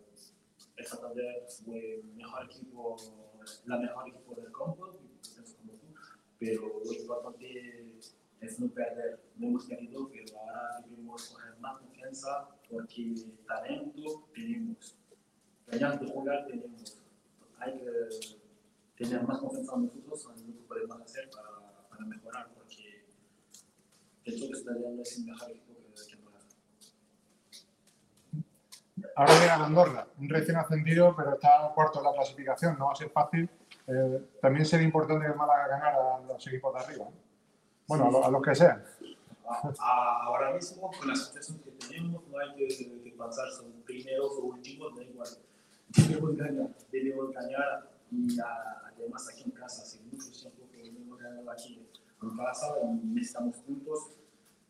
el 0.76 0.86
Santander 0.86 1.46
fue 1.64 1.94
el 1.94 2.04
mejor 2.14 2.44
equipo, 2.44 2.96
la 3.64 3.78
mejor 3.78 4.08
equipo 4.08 4.34
del 4.34 4.52
campo, 4.52 4.76
como 4.76 5.72
tú, 5.78 5.94
pero 6.38 6.62
lo 6.84 6.92
importante 6.92 7.98
es 8.40 8.60
no 8.60 8.68
perder. 8.68 9.20
No 9.36 9.48
hemos 9.48 9.66
perdido, 9.66 10.08
pero 10.10 10.38
ahora 10.38 10.84
debemos 10.86 11.28
coger 11.30 11.58
más 11.58 11.78
confianza 11.78 12.48
porque 12.70 13.14
talento 13.46 14.28
tenemos, 14.34 14.98
ganas 15.66 16.00
de 16.00 16.06
jugar 16.06 16.46
tenemos. 16.46 17.02
Hay 17.58 17.78
que 17.78 18.39
tener 19.00 19.22
más 19.26 19.38
confianza 19.38 19.74
en 19.76 19.86
nosotros, 19.86 20.26
en 20.40 20.46
lo 20.48 20.56
que 20.56 20.62
podemos 20.68 21.00
hacer 21.00 21.30
para, 21.30 21.48
para 21.88 22.04
mejorar, 22.06 22.48
porque 22.54 23.04
pienso 24.24 24.48
que 24.48 24.54
Santander 24.56 25.00
es 25.00 25.18
el 25.18 25.24
mejor 25.26 25.50
equipo 25.50 25.74
que, 25.74 25.82
que. 25.94 26.20
Ahora 29.16 29.40
llega 29.40 29.54
a 29.56 29.64
Andorra, 29.66 30.06
un 30.18 30.28
recién 30.28 30.56
ascendido, 30.58 31.14
pero 31.16 31.34
está 31.34 31.72
cuarto 31.74 31.98
en 32.00 32.04
la 32.04 32.12
clasificación, 32.12 32.78
no 32.78 32.86
va 32.86 32.92
a 32.92 32.96
ser 32.96 33.10
fácil. 33.10 33.48
Eh, 33.86 34.28
también 34.42 34.66
sería 34.66 34.84
importante 34.86 35.24
que 35.24 35.32
el 35.32 35.36
Málaga 35.38 35.68
ganara 35.68 36.16
a 36.16 36.20
los 36.20 36.46
equipos 36.46 36.74
de 36.74 36.80
arriba. 36.80 37.04
¿no? 37.06 37.12
Bueno, 37.86 38.06
a, 38.06 38.10
lo- 38.10 38.24
a 38.26 38.30
los 38.30 38.42
que 38.42 38.54
sean. 38.54 38.84
A- 39.48 39.72
a- 39.78 40.22
ahora 40.24 40.52
mismo, 40.54 40.90
con 40.96 41.08
la 41.08 41.16
situación 41.16 41.58
que 41.60 41.70
tenemos, 41.72 42.22
no 42.28 42.38
hay 42.38 42.54
que, 42.54 42.68
que 42.68 43.10
pensar 43.18 43.50
son 43.50 43.72
primeros 43.86 44.32
o 44.32 44.42
últimos, 44.44 44.94
da 44.96 45.02
igual. 45.02 45.28
Debemos 45.96 46.36
ganar, 46.36 46.68
debemos 46.92 47.30
ganar 47.32 47.89
y 48.10 48.36
además 48.40 49.28
aquí 49.28 49.42
en 49.44 49.50
casa, 49.52 49.82
hace 49.82 50.00
mucho 50.02 50.30
tiempo 50.32 50.68
que 50.70 50.76
debemos 50.78 51.18
ganar 51.18 51.44
aquí 51.50 51.86
en 52.22 52.36
casa 52.36 52.66
y 52.82 53.06
necesitamos 53.06 53.56
puntos. 53.58 54.16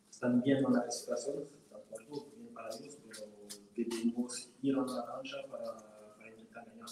Están 0.09 0.41
viendo 0.41 0.69
la 0.69 0.89
situación, 0.91 1.47
están 1.63 1.81
cuarto, 1.89 2.27
bien 2.35 2.53
para 2.53 2.69
ellos, 2.69 2.97
pero 3.07 3.27
debemos 3.75 4.51
ir 4.61 4.75
a 4.75 4.81
la 4.81 5.05
cancha 5.05 5.37
para, 5.49 5.75
para 6.17 6.29
intentar 6.29 6.65
ganar. 6.65 6.89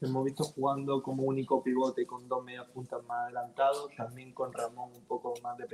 Hemos 0.00 0.24
visto 0.24 0.44
jugando 0.44 1.02
como 1.02 1.24
único 1.24 1.62
pivote 1.62 2.06
con 2.06 2.28
dos 2.28 2.44
medias 2.44 2.68
puntas 2.68 3.02
más 3.04 3.24
adelantados, 3.24 3.90
también 3.96 4.32
con 4.32 4.52
Ramón 4.52 4.92
un 4.94 5.04
poco 5.06 5.34
más 5.42 5.56
de 5.58 5.66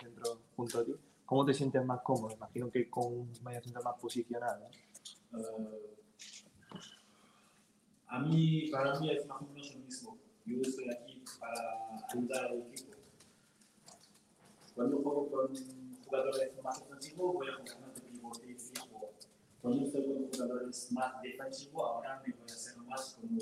centro 0.00 0.40
junto 0.56 0.80
a 0.80 0.84
ti. 0.84 0.94
¿Cómo 1.24 1.44
te 1.44 1.52
sientes 1.52 1.84
más 1.84 2.00
cómodo? 2.02 2.34
Imagino 2.34 2.70
que 2.70 2.88
con 2.88 3.04
un 3.06 3.32
medio 3.44 3.62
centro 3.62 3.82
más 3.82 4.00
posicionado. 4.00 4.66
¿no? 5.30 5.38
Eh, 5.40 5.97
a 8.08 8.20
mí, 8.20 8.68
para 8.70 8.98
mí 8.98 9.10
es 9.10 9.26
más 9.26 9.42
o 9.42 9.46
menos 9.46 9.74
lo 9.74 9.80
mismo. 9.80 10.18
Yo 10.46 10.60
estoy 10.62 10.90
aquí 10.90 11.22
para 11.38 12.06
ayudar 12.10 12.46
al 12.46 12.62
equipo. 12.62 12.96
Cuando 14.74 15.02
juego 15.02 15.30
con 15.30 15.54
jugadores 16.04 16.52
más 16.62 16.82
ofensivos, 16.82 17.34
voy 17.34 17.48
a 17.48 17.56
jugar 17.56 17.80
más 17.80 17.94
de 17.94 18.00
pivote 18.00 18.54
fijo. 18.54 19.10
Cuando 19.60 19.84
estoy 19.84 20.06
con 20.06 20.30
jugadores 20.30 20.92
más 20.92 21.22
defensivos, 21.22 21.82
ahora 21.82 22.22
me 22.26 22.32
voy 22.32 22.50
a 22.50 22.54
hacer 22.54 22.76
más 22.78 23.18
como 23.20 23.38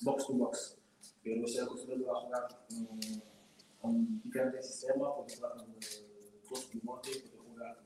box 0.00 0.26
to 0.26 0.32
box. 0.32 0.78
Pero 1.22 1.44
estoy 1.44 1.64
acostumbrado 1.64 2.16
a 2.16 2.20
jugar 2.22 2.48
con, 2.68 3.00
con 3.80 4.22
diferentes 4.22 4.66
sistemas, 4.66 5.10
puedo 5.14 5.26
jugar 5.36 5.56
con 5.56 5.74
dos 6.50 6.64
pivotes, 6.66 7.18
puedo 7.18 7.44
jugar 7.50 7.82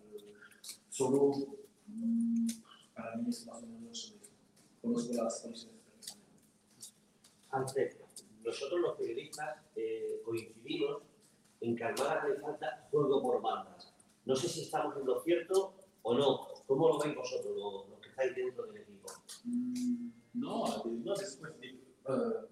solo. 0.91 1.33
mm, 1.87 2.47
para 2.95 3.17
mí 3.17 3.29
es 3.29 3.47
más 3.47 3.63
o 3.63 3.67
menos. 3.67 4.16
Conozco 4.87 5.15
las 5.15 5.41
condiciones. 5.41 5.81
Ante 7.51 7.99
nosotros 8.45 8.81
los 8.81 8.97
periodistas 8.97 9.59
eh, 9.75 10.23
coincidimos 10.25 11.03
en 11.61 11.75
que 11.75 11.83
al 11.83 11.95
Málaga 11.99 12.29
le 12.29 12.37
falta 12.37 12.87
juego 12.93 13.21
por 13.21 13.43
bandas. 13.43 13.93
No 14.25 14.37
sé 14.37 14.47
si 14.49 14.63
estamos 14.63 14.97
en 14.97 15.05
lo 15.07 15.21
cierto 15.25 15.75
o 16.03 16.15
no. 16.15 16.47
¿Cómo 16.69 16.89
lo 16.89 16.99
veis 17.01 17.17
vosotros, 17.17 17.57
los, 17.57 17.89
los 17.89 18.01
que 18.01 18.11
estáis 18.11 18.37
dentro 18.37 18.67
del 18.67 18.83
equipo? 18.83 19.09
Mm, 19.45 20.09
No, 20.35 20.85
no 20.85 21.15
después 21.17 21.59
de, 21.61 21.69
eh, 21.69 21.81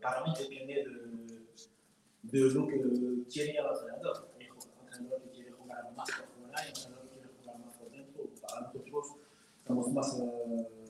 para 0.02 0.24
mí 0.24 0.32
depende 0.36 0.74
de, 0.74 2.40
de 2.40 2.50
lo 2.52 2.66
que 2.66 3.28
quiere 3.32 3.50
el 3.52 3.64
entrenador. 3.64 4.28
Un 4.34 4.88
entrenador 4.88 5.22
que 5.22 5.30
quiere 5.30 5.50
jugar 5.52 5.92
más 5.94 6.10
por 6.10 6.26
fuera, 6.42 6.58
hay 6.60 6.72
un 6.72 6.76
entrenador 6.76 7.08
que 7.10 7.14
quiere 7.20 7.34
jugar 7.38 7.58
más 7.60 7.76
por 7.76 7.90
dentro. 7.92 8.24
Para 8.42 8.60
nosotros 8.62 9.06
estamos 9.60 9.92
más... 9.92 10.18
eh, 10.18 10.83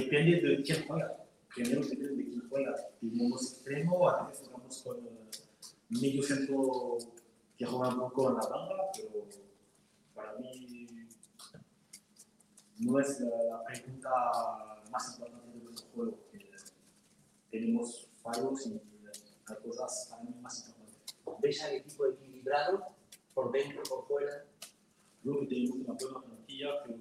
depende 0.00 0.40
de 0.40 0.62
quién 0.62 0.86
juega. 0.86 1.16
Primero 1.54 1.80
depende 1.82 2.16
de 2.16 2.24
quién 2.24 2.48
juega. 2.48 2.74
Tenemos 3.00 3.52
extremo, 3.52 4.08
a 4.08 4.28
veces 4.28 4.48
jugamos 4.48 4.82
con 4.82 4.96
eh, 4.98 5.30
medio 5.88 6.22
centro 6.22 6.98
que 7.56 7.64
juega 7.64 7.88
un 7.94 8.00
poco 8.00 8.30
en 8.30 8.36
la 8.36 8.46
banda, 8.46 8.74
pero 8.94 9.26
para 10.14 10.34
mí 10.38 10.86
no 12.78 13.00
es 13.00 13.20
la, 13.20 13.64
pregunta 13.64 14.10
más 14.90 15.18
importante 15.18 15.58
de 15.58 15.64
nuestro 15.64 15.86
juego. 15.94 16.18
tenemos 17.50 18.10
fallos 18.22 18.66
y 18.66 18.80
hay 19.46 19.56
cosas 19.64 20.08
para 20.10 20.22
mí 20.24 20.34
más 20.42 20.68
importantes. 20.68 21.14
¿Ves 21.40 21.62
al 21.62 21.74
equipo 21.74 22.06
equilibrado 22.06 22.84
por 23.32 23.52
dentro, 23.52 23.82
por 23.84 24.06
fuera? 24.06 24.44
Creo 25.22 25.40
que 25.40 25.46
tenemos 25.46 25.76
una 25.76 25.94
buena. 25.94 26.35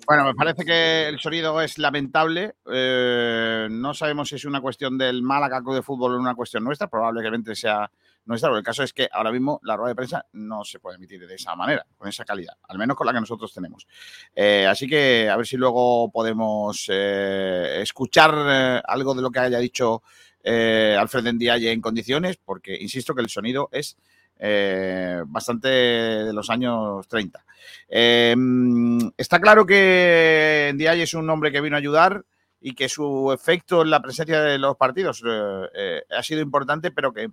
Bueno, 0.05 0.25
me 0.25 0.35
parece 0.35 0.65
que 0.65 1.07
el 1.07 1.19
sonido 1.19 1.61
es 1.61 1.77
lamentable. 1.77 2.55
Eh, 2.71 3.67
no 3.69 3.93
sabemos 3.93 4.29
si 4.29 4.35
es 4.35 4.45
una 4.45 4.61
cuestión 4.61 4.97
del 4.97 5.21
Málaga 5.21 5.61
Club 5.61 5.75
de 5.75 5.81
Fútbol 5.81 6.15
o 6.15 6.19
una 6.19 6.35
cuestión 6.35 6.63
nuestra. 6.63 6.87
Probablemente 6.87 7.55
sea 7.55 7.89
nuestra. 8.25 8.49
Pero 8.49 8.57
el 8.57 8.63
caso 8.63 8.83
es 8.83 8.93
que 8.93 9.07
ahora 9.11 9.31
mismo 9.31 9.59
la 9.63 9.75
rueda 9.75 9.89
de 9.89 9.95
prensa 9.95 10.25
no 10.33 10.63
se 10.63 10.79
puede 10.79 10.97
emitir 10.97 11.25
de 11.27 11.35
esa 11.35 11.55
manera, 11.55 11.85
con 11.97 12.07
esa 12.07 12.25
calidad, 12.25 12.55
al 12.63 12.77
menos 12.77 12.95
con 12.95 13.07
la 13.07 13.13
que 13.13 13.19
nosotros 13.19 13.53
tenemos. 13.53 13.87
Eh, 14.35 14.65
así 14.67 14.87
que 14.87 15.29
a 15.29 15.37
ver 15.37 15.47
si 15.47 15.57
luego 15.57 16.11
podemos 16.11 16.85
eh, 16.89 17.81
escuchar 17.81 18.81
algo 18.85 19.13
de 19.13 19.21
lo 19.21 19.31
que 19.31 19.39
haya 19.39 19.59
dicho 19.59 20.03
Alfred 20.43 21.33
Ndiaye 21.33 21.71
en 21.71 21.81
condiciones, 21.81 22.37
porque 22.37 22.77
insisto 22.79 23.15
que 23.15 23.21
el 23.21 23.29
sonido 23.29 23.67
es 23.71 23.97
eh, 24.37 25.23
bastante 25.27 25.67
de 25.67 26.33
los 26.33 26.49
años 26.49 27.07
30. 27.07 27.45
Em, 27.87 28.99
está 29.17 29.39
claro 29.39 29.65
que 29.65 30.71
Ndiaye 30.73 31.03
es 31.03 31.13
un 31.13 31.29
hombre 31.29 31.51
que 31.51 31.61
vino 31.61 31.75
a 31.75 31.79
ayudar 31.79 32.25
y 32.59 32.73
que 32.73 32.89
su 32.89 33.31
efecto 33.31 33.81
en 33.81 33.91
la 33.91 34.01
presencia 34.01 34.41
de 34.41 34.57
los 34.57 34.75
partidos 34.75 35.23
eh, 35.25 35.69
eh, 35.73 36.01
ha 36.09 36.23
sido 36.23 36.41
importante, 36.41 36.91
pero 36.91 37.13
que 37.13 37.29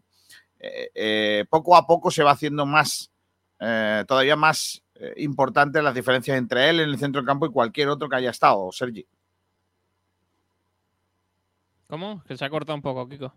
poco 1.51 1.75
a 1.77 1.87
poco 1.87 2.11
se 2.13 2.23
va 2.23 2.31
haciendo 2.31 2.65
más, 2.67 3.11
todavía 3.59 4.37
más 4.37 4.85
importante 5.17 5.83
las 5.83 5.95
diferencias 5.95 6.39
entre 6.39 6.71
él 6.71 6.79
en 6.79 6.89
el 6.89 6.99
centro 6.99 7.21
del 7.21 7.27
campo 7.27 7.47
y 7.47 7.51
cualquier 7.51 7.89
otro 7.89 8.09
que 8.09 8.15
haya 8.15 8.31
estado, 8.31 8.71
Sergi. 8.71 9.05
¿Cómo? 11.89 12.23
Que 12.23 12.37
se 12.37 12.45
ha 12.45 12.51
cortado 12.51 12.77
un 12.77 12.83
poco, 12.83 13.09
Kiko 13.09 13.35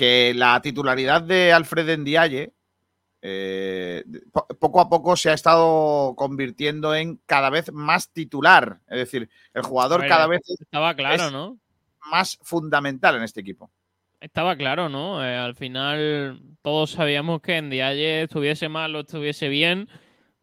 que 0.00 0.32
la 0.34 0.62
titularidad 0.62 1.20
de 1.20 1.52
Alfred 1.52 1.98
Ndiaye 1.98 2.54
eh, 3.20 4.02
poco 4.58 4.80
a 4.80 4.88
poco 4.88 5.14
se 5.14 5.28
ha 5.28 5.34
estado 5.34 6.14
convirtiendo 6.16 6.94
en 6.94 7.20
cada 7.26 7.50
vez 7.50 7.70
más 7.70 8.10
titular. 8.10 8.80
Es 8.88 8.96
decir, 8.96 9.28
el 9.52 9.60
jugador 9.60 10.06
cada 10.08 10.26
vez 10.26 10.40
estaba 10.58 10.94
claro, 10.94 11.30
¿no? 11.30 11.58
más 12.10 12.38
fundamental 12.40 13.16
en 13.16 13.24
este 13.24 13.42
equipo. 13.42 13.70
Estaba 14.22 14.56
claro, 14.56 14.88
¿no? 14.88 15.22
Eh, 15.22 15.36
al 15.36 15.54
final 15.54 16.40
todos 16.62 16.92
sabíamos 16.92 17.42
que 17.42 17.60
Ndiaye 17.60 18.22
estuviese 18.22 18.70
mal 18.70 18.96
o 18.96 19.00
estuviese 19.00 19.50
bien. 19.50 19.86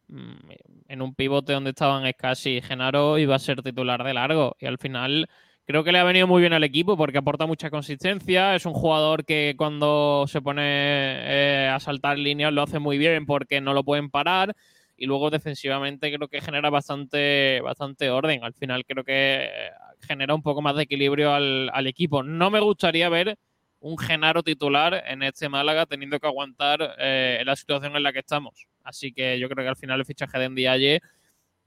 Mm, 0.06 0.52
en 0.86 1.02
un 1.02 1.16
pivote 1.16 1.52
donde 1.52 1.70
estaban 1.70 2.08
Scassi 2.12 2.58
y 2.58 2.62
Genaro 2.62 3.18
iba 3.18 3.34
a 3.34 3.40
ser 3.40 3.60
titular 3.60 4.04
de 4.04 4.14
largo. 4.14 4.56
Y 4.60 4.66
al 4.66 4.78
final 4.78 5.28
Creo 5.68 5.84
que 5.84 5.92
le 5.92 5.98
ha 5.98 6.04
venido 6.04 6.26
muy 6.26 6.40
bien 6.40 6.54
al 6.54 6.64
equipo 6.64 6.96
porque 6.96 7.18
aporta 7.18 7.44
mucha 7.44 7.68
consistencia. 7.68 8.54
Es 8.54 8.64
un 8.64 8.72
jugador 8.72 9.26
que 9.26 9.54
cuando 9.58 10.24
se 10.26 10.40
pone 10.40 10.62
eh, 10.64 11.68
a 11.68 11.78
saltar 11.78 12.18
líneas 12.18 12.54
lo 12.54 12.62
hace 12.62 12.78
muy 12.78 12.96
bien 12.96 13.26
porque 13.26 13.60
no 13.60 13.74
lo 13.74 13.84
pueden 13.84 14.08
parar. 14.08 14.56
Y 14.96 15.04
luego 15.04 15.28
defensivamente 15.28 16.10
creo 16.10 16.26
que 16.28 16.40
genera 16.40 16.70
bastante, 16.70 17.60
bastante 17.60 18.08
orden. 18.08 18.44
Al 18.44 18.54
final 18.54 18.86
creo 18.86 19.04
que 19.04 19.44
eh, 19.44 19.70
genera 20.00 20.34
un 20.34 20.42
poco 20.42 20.62
más 20.62 20.74
de 20.74 20.84
equilibrio 20.84 21.34
al, 21.34 21.86
equipo. 21.86 22.22
No 22.22 22.48
me 22.50 22.60
gustaría 22.60 23.10
ver 23.10 23.36
un 23.80 23.98
Genaro 23.98 24.42
titular 24.42 25.04
en 25.06 25.22
este 25.22 25.50
Málaga 25.50 25.84
teniendo 25.84 26.18
que 26.18 26.28
aguantar 26.28 26.96
eh, 26.98 27.42
la 27.44 27.56
situación 27.56 27.94
en 27.94 28.04
la 28.04 28.14
que 28.14 28.20
estamos. 28.20 28.66
Así 28.84 29.12
que 29.12 29.38
yo 29.38 29.50
creo 29.50 29.66
que 29.66 29.68
al 29.68 29.76
final 29.76 30.00
el 30.00 30.06
fichaje 30.06 30.38
de 30.38 30.48
Ndiaye 30.48 31.00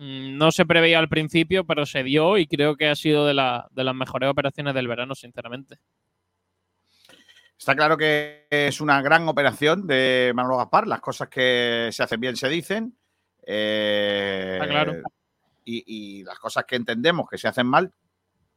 no 0.02 0.52
se 0.52 0.66
preveía 0.66 0.98
al 0.98 1.10
principio, 1.10 1.64
pero 1.64 1.86
se 1.86 2.04
dio 2.04 2.40
y 2.40 2.48
creo 2.48 2.76
que 2.76 2.90
ha 2.90 2.96
sido 2.96 3.28
de, 3.28 3.36
las 3.36 3.96
mejores 3.96 4.32
operaciones 4.32 4.74
del 4.74 4.88
verano, 4.88 5.14
sinceramente. 5.14 5.78
Está 7.56 7.76
claro 7.76 7.96
que 7.98 8.48
es 8.50 8.82
una 8.82 9.00
gran 9.04 9.28
operación 9.28 9.86
de 9.86 10.32
Manolo 10.34 10.58
Gaspar. 10.58 10.88
Las 10.88 11.02
cosas 11.02 11.30
que 11.30 11.90
se 11.92 12.02
hacen 12.02 12.20
bien 12.20 12.36
se 12.36 12.50
dicen. 12.50 12.98
Eh, 13.46 14.60
claro. 14.64 15.04
Y, 15.64 16.24
las 16.24 16.40
cosas 16.40 16.66
que 16.66 16.78
entendemos 16.78 17.30
que 17.30 17.38
se 17.38 17.48
hacen 17.48 17.68
mal, 17.68 17.94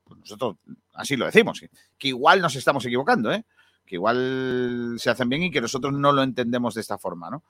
pues 0.03 0.21
nosotros 0.21 0.57
así 0.95 1.15
lo 1.15 1.27
decimos. 1.27 1.63
Que 1.99 2.09
igual 2.09 2.41
nos 2.41 2.57
estamos 2.57 2.87
equivocando, 2.87 3.31
¿eh? 3.31 3.45
que 3.85 3.97
igual 3.97 4.95
se 4.97 5.11
hacen 5.11 5.29
bien 5.29 5.43
y 5.43 5.51
que 5.51 5.61
nosotros 5.61 5.93
no 5.93 6.11
lo 6.11 6.23
entendemos 6.23 6.75
de 6.75 6.81
esta 6.81 6.97
forma. 6.97 7.29
¿no? 7.29 7.45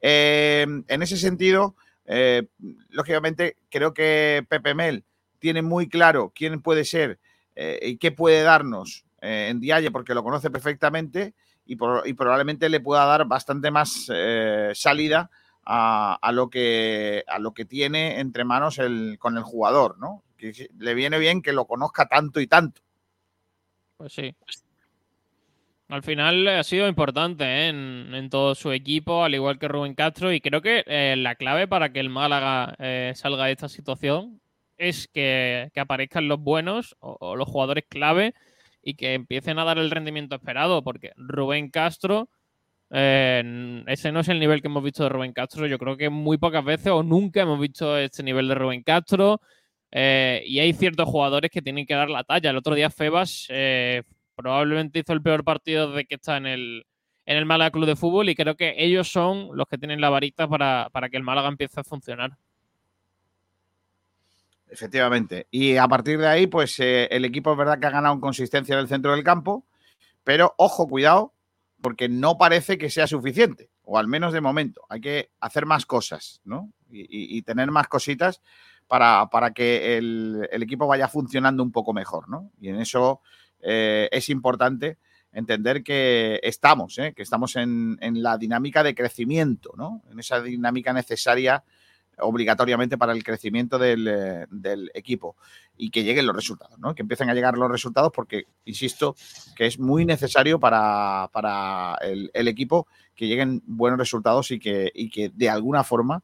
Eh, 0.00 0.64
en 0.86 1.02
ese 1.02 1.16
sentido, 1.16 1.74
eh, 2.06 2.48
lógicamente, 2.88 3.56
creo 3.70 3.94
que 3.94 4.44
Pepe 4.48 4.74
Mel 4.74 5.04
tiene 5.38 5.62
muy 5.62 5.88
claro 5.88 6.32
quién 6.34 6.60
puede 6.60 6.84
ser 6.84 7.18
eh, 7.54 7.78
y 7.82 7.96
qué 7.98 8.12
puede 8.12 8.42
darnos 8.42 9.04
eh, 9.20 9.48
en 9.50 9.60
Dialle, 9.60 9.90
porque 9.90 10.14
lo 10.14 10.22
conoce 10.22 10.50
perfectamente 10.50 11.34
y, 11.66 11.76
probablemente 11.76 12.68
le 12.68 12.80
pueda 12.80 13.04
dar 13.04 13.26
bastante 13.26 13.70
más 13.70 14.10
salida 14.74 15.30
a, 15.64 16.32
lo 16.32 16.50
que, 16.50 17.24
tiene 17.68 18.18
entre 18.18 18.44
manos 18.44 18.78
el, 18.78 19.18
con 19.20 19.36
el 19.36 19.44
jugador, 19.44 19.98
¿no? 19.98 20.24
Le 20.78 20.94
viene 20.94 21.18
bien 21.18 21.42
que 21.42 21.52
lo 21.52 21.66
conozca 21.66 22.06
tanto 22.06 22.40
y 22.40 22.48
tanto. 22.48 22.80
Pues 23.96 24.12
sí. 24.14 24.34
Al 25.90 26.04
final 26.04 26.46
ha 26.46 26.62
sido 26.62 26.86
importante 26.86 27.44
¿eh? 27.44 27.68
en, 27.68 28.30
todo 28.30 28.54
su 28.54 28.70
equipo, 28.70 29.24
al 29.24 29.34
igual 29.34 29.58
que 29.58 29.66
Rubén 29.66 29.96
Castro, 29.96 30.32
y 30.32 30.40
creo 30.40 30.62
que 30.62 30.84
eh, 30.86 31.16
la 31.18 31.34
clave 31.34 31.66
para 31.66 31.92
que 31.92 31.98
el 31.98 32.08
Málaga 32.08 32.76
eh, 32.78 33.12
salga 33.16 33.46
de 33.46 33.52
esta 33.52 33.68
situación 33.68 34.40
es 34.78 35.08
que, 35.08 35.68
aparezcan 35.74 36.28
los 36.28 36.38
buenos 36.38 36.96
o, 37.00 37.34
los 37.34 37.48
jugadores 37.48 37.84
clave 37.88 38.34
y 38.84 38.94
que 38.94 39.14
empiecen 39.14 39.58
a 39.58 39.64
dar 39.64 39.78
el 39.78 39.90
rendimiento 39.90 40.36
esperado, 40.36 40.84
porque 40.84 41.10
Rubén 41.16 41.70
Castro, 41.70 42.30
ese 42.88 44.12
no 44.12 44.20
es 44.20 44.28
el 44.28 44.38
nivel 44.38 44.62
que 44.62 44.68
hemos 44.68 44.84
visto 44.84 45.02
de 45.02 45.08
Rubén 45.08 45.32
Castro, 45.32 45.66
yo 45.66 45.78
creo 45.78 45.96
que 45.96 46.08
muy 46.08 46.38
pocas 46.38 46.64
veces 46.64 46.88
o 46.88 47.02
nunca 47.02 47.42
hemos 47.42 47.58
visto 47.60 47.96
este 47.98 48.22
nivel 48.22 48.46
de 48.48 48.54
Rubén 48.54 48.82
Castro. 48.84 49.40
y 49.92 50.58
hay 50.60 50.72
ciertos 50.72 51.08
jugadores 51.08 51.50
que 51.50 51.62
tienen 51.62 51.86
que 51.86 51.94
dar 51.94 52.10
la 52.10 52.24
talla. 52.24 52.50
El 52.50 52.56
otro 52.56 52.74
día 52.74 52.90
Febas 52.90 53.48
probablemente 54.40 55.00
hizo 55.00 55.12
el 55.12 55.22
peor 55.22 55.44
partido 55.44 55.92
de 55.92 56.04
que 56.04 56.14
está 56.16 56.36
en 56.36 56.46
el, 56.46 56.86
en 57.26 57.36
el 57.36 57.46
Málaga 57.46 57.70
Club 57.70 57.86
de 57.86 57.96
Fútbol 57.96 58.28
y 58.28 58.34
creo 58.34 58.56
que 58.56 58.74
ellos 58.78 59.10
son 59.10 59.56
los 59.56 59.68
que 59.68 59.78
tienen 59.78 60.00
la 60.00 60.10
varita 60.10 60.48
para, 60.48 60.90
que 61.10 61.16
el 61.16 61.22
Málaga 61.22 61.48
empiece 61.48 61.80
a 61.80 61.84
funcionar. 61.84 62.36
Efectivamente. 64.68 65.46
Y 65.50 65.76
a 65.76 65.88
partir 65.88 66.18
de 66.18 66.28
ahí, 66.28 66.46
pues 66.46 66.78
eh, 66.80 67.08
el 67.10 67.24
equipo 67.24 67.52
es 67.52 67.58
verdad 67.58 67.78
que 67.78 67.86
ha 67.86 67.90
ganado 67.90 68.14
en 68.14 68.20
consistencia 68.20 68.74
en 68.74 68.80
el 68.80 68.88
centro 68.88 69.12
del 69.12 69.24
campo, 69.24 69.64
pero 70.24 70.54
ojo, 70.58 70.88
cuidado, 70.88 71.34
porque 71.80 72.08
no 72.08 72.38
parece 72.38 72.78
que 72.78 72.90
sea 72.90 73.06
suficiente, 73.06 73.70
o 73.82 73.98
al 73.98 74.06
menos 74.06 74.32
de 74.32 74.40
momento. 74.40 74.82
Hay 74.88 75.00
que 75.00 75.30
hacer 75.40 75.66
más 75.66 75.86
cosas, 75.86 76.40
¿no? 76.44 76.72
Y, 76.92 77.40
tener 77.42 77.70
más 77.70 77.86
cositas 77.86 78.42
para, 78.88 79.52
que 79.54 79.96
el, 79.96 80.48
el, 80.50 80.62
equipo 80.64 80.88
vaya 80.88 81.06
funcionando 81.06 81.62
un 81.62 81.70
poco 81.70 81.92
mejor, 81.92 82.28
¿no? 82.28 82.50
Y 82.60 82.68
en 82.68 82.80
eso 82.80 83.20
eh, 83.62 84.08
es 84.12 84.28
importante 84.28 84.98
entender 85.32 85.82
que 85.82 86.40
estamos, 86.42 86.98
¿eh? 86.98 87.12
que 87.14 87.22
estamos 87.22 87.56
en, 87.56 87.98
la 88.00 88.36
dinámica 88.36 88.82
de 88.82 88.94
crecimiento, 88.94 89.72
¿no? 89.76 90.02
en 90.10 90.18
esa 90.18 90.40
dinámica 90.40 90.92
necesaria 90.92 91.62
obligatoriamente 92.18 92.98
para 92.98 93.12
el 93.12 93.22
crecimiento 93.24 93.78
del, 93.78 94.08
eh, 94.08 94.46
equipo 94.92 95.36
y 95.76 95.90
que 95.90 96.02
lleguen 96.02 96.26
los 96.26 96.36
resultados, 96.36 96.78
¿no? 96.78 96.94
que 96.94 97.02
empiecen 97.02 97.30
a 97.30 97.34
llegar 97.34 97.56
los 97.56 97.70
resultados 97.70 98.10
porque, 98.12 98.44
insisto, 98.64 99.14
que 99.56 99.66
es 99.66 99.78
muy 99.78 100.04
necesario 100.04 100.58
para, 100.58 101.28
el, 102.02 102.48
equipo 102.48 102.88
que 103.14 103.26
lleguen 103.26 103.62
buenos 103.66 103.98
resultados 103.98 104.50
y 104.50 104.58
que, 104.58 104.92
que 105.12 105.30
de 105.32 105.48
alguna 105.48 105.84
forma, 105.84 106.22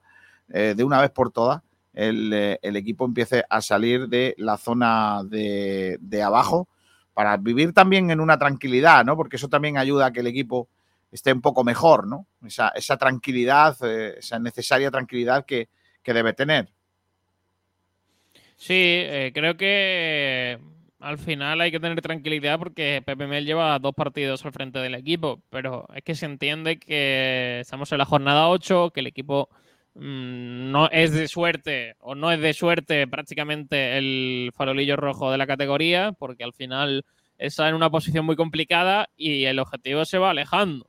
de 0.48 0.84
una 0.84 1.00
vez 1.00 1.10
por 1.10 1.32
todas, 1.32 1.62
el, 1.94 2.32
equipo 2.76 3.06
empiece 3.06 3.44
a 3.48 3.62
salir 3.62 4.08
de 4.08 4.34
la 4.36 4.58
zona 4.58 5.22
de, 5.24 5.96
de 6.00 6.22
abajo 6.22 6.68
para 7.16 7.38
vivir 7.38 7.72
también 7.72 8.10
en 8.10 8.20
una 8.20 8.38
tranquilidad, 8.38 9.02
¿no? 9.02 9.16
Porque 9.16 9.36
eso 9.36 9.48
también 9.48 9.78
ayuda 9.78 10.04
a 10.04 10.12
que 10.12 10.20
el 10.20 10.26
equipo 10.26 10.68
esté 11.10 11.32
un 11.32 11.40
poco 11.40 11.64
mejor, 11.64 12.06
¿no? 12.06 12.26
Esa, 12.44 12.98
tranquilidad, 12.98 13.74
eh, 13.86 14.16
esa 14.18 14.38
necesaria 14.38 14.90
tranquilidad 14.90 15.46
que, 15.46 15.70
debe 16.04 16.34
tener. 16.34 16.68
Sí, 18.58 18.74
eh, 18.74 19.32
creo 19.32 19.56
que 19.56 20.58
al 21.00 21.16
final 21.16 21.58
hay 21.62 21.70
que 21.70 21.80
tener 21.80 22.02
tranquilidad 22.02 22.58
porque 22.58 23.02
Pepe 23.02 23.26
Mel 23.26 23.46
lleva 23.46 23.78
dos 23.78 23.94
partidos 23.94 24.44
al 24.44 24.52
frente 24.52 24.78
del 24.80 24.94
equipo, 24.94 25.40
pero 25.48 25.88
es 25.94 26.04
que 26.04 26.14
se 26.14 26.26
entiende 26.26 26.78
que 26.78 27.60
estamos 27.60 27.90
en 27.92 27.98
la 27.98 28.04
jornada 28.04 28.50
8, 28.50 28.90
que 28.90 29.00
el 29.00 29.06
equipo 29.06 29.48
no 29.98 30.90
es 30.90 31.12
de 31.12 31.26
suerte 31.26 31.96
o 32.00 32.14
no 32.14 32.30
es 32.30 32.40
de 32.40 32.52
suerte 32.52 33.06
prácticamente 33.06 33.96
el 33.96 34.52
farolillo 34.54 34.96
rojo 34.96 35.30
de 35.30 35.38
la 35.38 35.46
categoría, 35.46 36.12
porque 36.12 36.44
al 36.44 36.52
final 36.52 37.04
está 37.38 37.68
en 37.68 37.74
una 37.74 37.90
posición 37.90 38.26
muy 38.26 38.36
complicada 38.36 39.08
y 39.16 39.44
el 39.44 39.58
objetivo 39.58 40.04
se 40.04 40.18
va 40.18 40.30
alejando. 40.30 40.86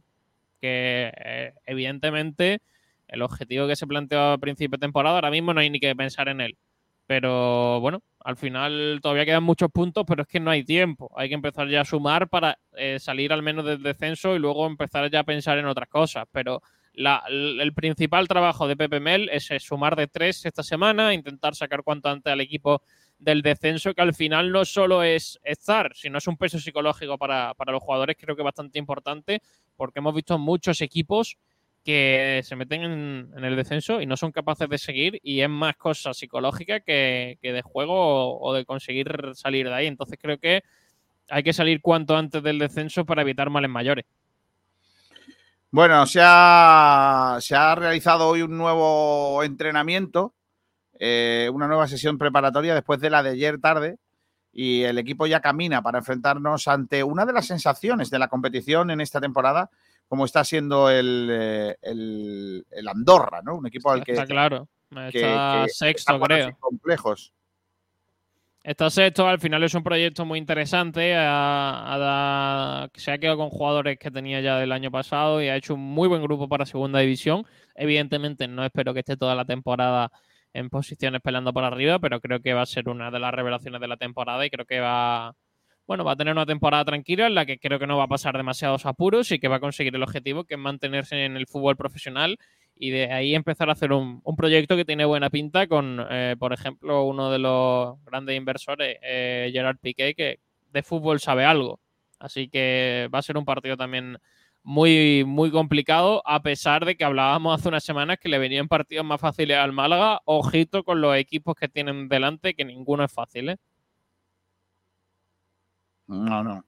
Que 0.60 1.12
eh, 1.16 1.54
evidentemente 1.66 2.62
el 3.08 3.22
objetivo 3.22 3.68
que 3.68 3.76
se 3.76 3.88
planteó 3.88 4.34
a 4.34 4.38
principio 4.38 4.78
de 4.78 4.82
temporada, 4.86 5.16
ahora 5.16 5.32
mismo 5.32 5.54
no 5.54 5.62
hay 5.62 5.70
ni 5.70 5.80
que 5.80 5.96
pensar 5.96 6.28
en 6.28 6.42
él. 6.42 6.58
Pero 7.06 7.80
bueno, 7.80 8.04
al 8.20 8.36
final 8.36 9.00
todavía 9.02 9.26
quedan 9.26 9.44
muchos 9.44 9.72
puntos, 9.72 10.04
pero 10.06 10.24
es 10.24 10.28
que 10.28 10.42
no 10.42 10.52
hay 10.52 10.66
tiempo. 10.66 11.10
Hay 11.16 11.30
que 11.30 11.36
empezar 11.36 11.70
ya 11.70 11.82
a 11.82 11.86
sumar 11.86 12.28
para 12.28 12.60
eh, 12.76 13.00
salir 13.00 13.32
al 13.32 13.42
menos 13.42 13.64
del 13.64 13.82
descenso 13.82 14.36
y 14.36 14.40
luego 14.40 14.68
empezar 14.68 15.10
ya 15.10 15.22
a 15.22 15.24
pensar 15.24 15.58
en 15.58 15.68
otras 15.68 15.88
cosas. 15.88 16.26
Pero 16.34 16.62
el 16.98 17.74
principal 17.74 18.28
trabajo 18.28 18.68
de 18.68 18.76
Pepe 18.76 19.00
Mel 19.00 19.30
es, 19.32 19.50
sumar 19.60 19.96
de 19.96 20.08
tres 20.08 20.46
esta 20.46 20.64
semana, 20.64 21.14
intentar 21.14 21.56
sacar 21.56 21.84
cuanto 21.84 22.10
antes 22.10 22.32
al 22.32 22.42
equipo 22.42 22.82
del 23.20 23.42
descenso, 23.42 23.94
que 23.94 24.02
al 24.02 24.14
final 24.14 24.52
no 24.52 24.66
solo 24.66 25.04
es 25.04 25.40
estar, 25.44 25.96
sino 25.96 26.18
es 26.18 26.28
un 26.28 26.38
peso 26.38 26.60
psicológico 26.60 27.18
para, 27.18 27.54
para 27.54 27.72
los 27.72 27.82
jugadores, 27.84 28.16
creo 28.20 28.36
que 28.36 28.44
bastante 28.44 28.80
importante, 28.80 29.42
porque 29.76 30.00
hemos 30.00 30.14
visto 30.14 30.38
muchos 30.38 30.82
equipos 30.82 31.38
que 31.88 32.42
se 32.44 32.58
meten 32.58 32.84
en, 32.84 33.46
el 33.46 33.56
descenso 33.56 34.02
y 34.02 34.06
no 34.06 34.18
son 34.18 34.34
capaces 34.34 34.68
de 34.68 34.78
seguir 34.78 35.22
y 35.24 35.40
es 35.40 35.48
más 35.48 35.78
cosa 35.78 36.14
psicológica 36.14 36.82
que, 36.82 37.38
de 37.42 37.62
juego 37.62 38.38
o, 38.42 38.54
de 38.54 38.66
conseguir 38.66 39.08
salir 39.36 39.70
de 39.70 39.74
ahí. 39.74 39.88
Entonces 39.88 40.20
creo 40.22 40.38
que 40.38 40.64
hay 41.30 41.44
que 41.44 41.54
salir 41.54 41.80
cuanto 41.80 42.18
antes 42.18 42.44
del 42.44 42.60
descenso 42.60 43.06
para 43.06 43.22
evitar 43.22 43.50
males 43.50 43.70
mayores. 43.70 44.04
Bueno, 45.72 46.06
se 46.06 46.22
ha, 46.24 47.38
se 47.42 47.56
ha 47.56 47.76
realizado 47.76 48.28
hoy 48.28 48.42
un 48.42 48.58
nuevo 48.58 49.44
entrenamiento, 49.44 50.34
eh, 51.00 51.50
una 51.54 51.68
nueva 51.68 51.88
sesión 51.88 52.18
preparatoria 52.18 52.74
después 52.74 53.00
de 53.00 53.10
la 53.10 53.22
de 53.22 53.32
ayer 53.32 53.60
tarde 53.60 53.98
y 54.52 54.84
el 54.84 54.98
equipo 54.98 55.28
ya 55.28 55.42
camina 55.42 55.82
para 55.82 56.00
enfrentarnos 56.00 56.68
ante 56.68 57.04
una 57.04 57.26
de 57.26 57.34
las 57.34 57.46
sensaciones 57.46 58.10
de 58.10 58.18
la 58.18 58.30
competición 58.30 58.90
en 58.92 59.02
esta 59.02 59.20
temporada, 59.20 59.70
como 60.08 60.26
está 60.26 60.44
siendo 60.44 60.90
el, 60.90 61.30
eh, 61.32 61.78
el, 61.82 62.88
Andorra, 62.88 63.42
¿no? 63.44 63.58
Un 63.58 63.68
equipo 63.68 63.92
al 63.92 64.04
que. 64.04 64.14
Está 64.14 64.26
claro. 64.26 64.70
Está 65.12 65.66
sexto, 65.68 66.20
creo. 66.22 66.58
Complejos. 66.60 67.34
Está 68.68 68.90
sexto, 68.90 69.26
al 69.26 69.40
final 69.40 69.64
es 69.64 69.74
un 69.76 69.84
proyecto 69.84 70.26
muy 70.26 70.38
interesante. 70.40 71.12
se 71.12 73.12
ha 73.12 73.18
quedado 73.18 73.38
con 73.38 73.50
jugadores 73.50 73.98
que 73.98 74.12
tenía 74.12 74.42
ya 74.42 74.58
del 74.58 74.74
año 74.74 74.92
pasado 74.92 75.42
y 75.42 75.48
ha 75.48 75.56
hecho 75.56 75.76
un 75.76 75.80
muy 75.80 76.10
buen 76.10 76.22
grupo 76.22 76.50
para 76.50 76.66
segunda 76.66 77.00
división. 77.00 77.46
Evidentemente, 77.76 78.46
no 78.50 78.66
espero 78.66 78.94
que 78.94 79.00
esté 79.00 79.16
toda 79.16 79.36
la 79.36 79.46
temporada 79.46 80.12
en 80.52 80.70
posiciones 80.70 81.22
peleando 81.22 81.54
por 81.54 81.64
arriba, 81.64 82.00
pero 82.00 82.20
creo 82.20 82.42
que 82.42 82.54
va 82.54 82.64
a 82.64 82.66
ser 82.66 82.90
una 82.90 83.10
de 83.10 83.20
las 83.20 83.34
revelaciones 83.34 83.80
de 83.80 83.88
la 83.88 83.96
temporada 83.96 84.46
y 84.46 84.50
creo 84.50 84.66
que 84.66 84.82
va, 84.82 85.34
bueno, 85.88 86.04
va 86.04 86.12
a 86.12 86.16
tener 86.18 86.34
una 86.34 86.46
temporada 86.46 86.84
tranquila 86.86 87.28
en 87.28 87.36
la 87.36 87.46
que 87.46 87.58
creo 87.60 87.80
que 87.80 87.88
no 87.88 87.98
va 87.98 88.04
a 88.04 88.08
pasar 88.08 88.36
demasiados 88.36 88.86
apuros 88.86 89.32
y 89.32 89.40
que 89.40 89.48
va 89.48 89.56
a 89.56 89.60
conseguir 89.62 89.96
el 89.96 90.04
objetivo, 90.04 90.44
que 90.44 90.56
es 90.56 90.60
mantenerse 90.60 91.26
en 91.26 91.38
el 91.38 91.48
fútbol 91.48 91.78
profesional 91.78 92.38
y 92.76 92.92
de 92.92 93.12
ahí 93.12 93.34
empezar 93.36 93.70
a 93.70 93.74
hacer 93.74 93.92
un, 93.92 94.22
proyecto 94.36 94.76
que 94.76 94.86
tiene 94.86 95.06
buena 95.06 95.30
pinta 95.30 95.68
con, 95.68 96.06
eh, 96.10 96.36
por 96.38 96.54
ejemplo, 96.54 97.06
uno 97.06 97.32
de 97.32 97.40
los 97.40 98.04
grandes 98.04 98.38
inversores, 98.38 98.98
eh, 99.02 99.50
Gerard 99.52 99.78
Piqué, 99.78 100.14
que 100.14 100.40
de 100.72 100.84
fútbol 100.84 101.20
sabe 101.20 101.46
algo. 101.46 101.80
Así 102.20 102.50
que 102.50 103.10
va 103.14 103.20
a 103.20 103.24
ser 103.24 103.38
un 103.38 103.46
partido 103.46 103.78
también 103.78 104.18
muy, 104.64 105.24
muy 105.26 105.52
complicado, 105.52 106.22
a 106.26 106.42
pesar 106.42 106.86
de 106.86 106.98
que 106.98 107.06
hablábamos 107.06 107.58
hace 107.58 107.70
unas 107.70 107.84
semanas 107.84 108.18
que 108.20 108.30
le 108.30 108.38
venían 108.38 108.68
partidos 108.68 109.06
más 109.06 109.22
fáciles 109.22 109.58
al 109.58 109.72
Málaga. 109.72 110.22
Ojito 110.26 110.84
con 110.84 111.02
los 111.02 111.16
equipos 111.16 111.56
que 111.56 111.70
tienen 111.70 112.10
delante, 112.10 112.54
que 112.54 112.66
ninguno 112.66 113.06
es 113.06 113.14
fácil, 113.14 113.50
¿eh? 113.50 113.58
No, 116.08 116.44
no. 116.44 116.66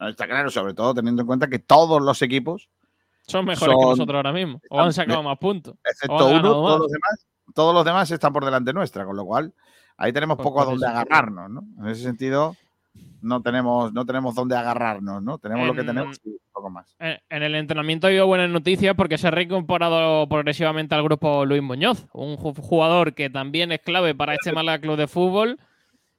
Está 0.00 0.26
claro, 0.26 0.50
sobre 0.50 0.74
todo 0.74 0.94
teniendo 0.94 1.22
en 1.22 1.26
cuenta 1.26 1.48
que 1.48 1.58
todos 1.58 2.02
los 2.02 2.22
equipos 2.22 2.68
son 3.26 3.44
mejores 3.44 3.76
que 3.76 3.82
nosotros 3.82 4.16
ahora 4.16 4.32
mismo. 4.32 4.60
O 4.68 4.80
han 4.80 4.92
sacado 4.92 5.22
más 5.22 5.38
puntos. 5.38 5.76
Excepto 5.84 6.26
uno, 6.26 6.42
todos 6.42 6.80
los, 6.80 6.90
demás, 6.90 7.26
todos 7.54 7.74
los 7.74 7.84
demás 7.84 8.10
están 8.10 8.32
por 8.32 8.44
delante 8.44 8.72
nuestra, 8.72 9.04
con 9.04 9.16
lo 9.16 9.24
cual 9.24 9.52
ahí 9.96 10.12
tenemos 10.12 10.36
pues 10.36 10.44
poco 10.44 10.62
a 10.62 10.64
donde 10.64 10.86
agarrarnos, 10.86 11.50
¿no? 11.50 11.62
En 11.78 11.88
ese 11.88 12.02
sentido, 12.02 12.56
no 13.20 13.40
tenemos, 13.42 13.92
no 13.92 14.04
tenemos 14.04 14.34
dónde 14.34 14.56
agarrarnos, 14.56 15.22
¿no? 15.22 15.38
Tenemos 15.38 15.66
lo 15.66 15.74
que 15.74 15.84
tenemos 15.84 16.20
y 16.24 16.36
poco 16.52 16.70
más. 16.70 16.94
En, 16.98 17.42
el 17.42 17.54
entrenamiento 17.54 18.06
ha 18.06 18.10
habido 18.10 18.26
buenas 18.26 18.50
noticias 18.50 18.94
porque 18.96 19.18
se 19.18 19.28
ha 19.28 19.30
reincorporado 19.30 20.28
progresivamente 20.28 20.94
al 20.94 21.04
grupo 21.04 21.46
Luis 21.46 21.62
Muñoz, 21.62 22.06
un 22.12 22.36
jugador 22.36 23.14
que 23.14 23.30
también 23.30 23.70
es 23.70 23.80
clave 23.80 24.14
para 24.14 24.34
este 24.34 24.52
Málaga 24.52 24.80
Club 24.80 24.96
de 24.96 25.06
Fútbol 25.06 25.60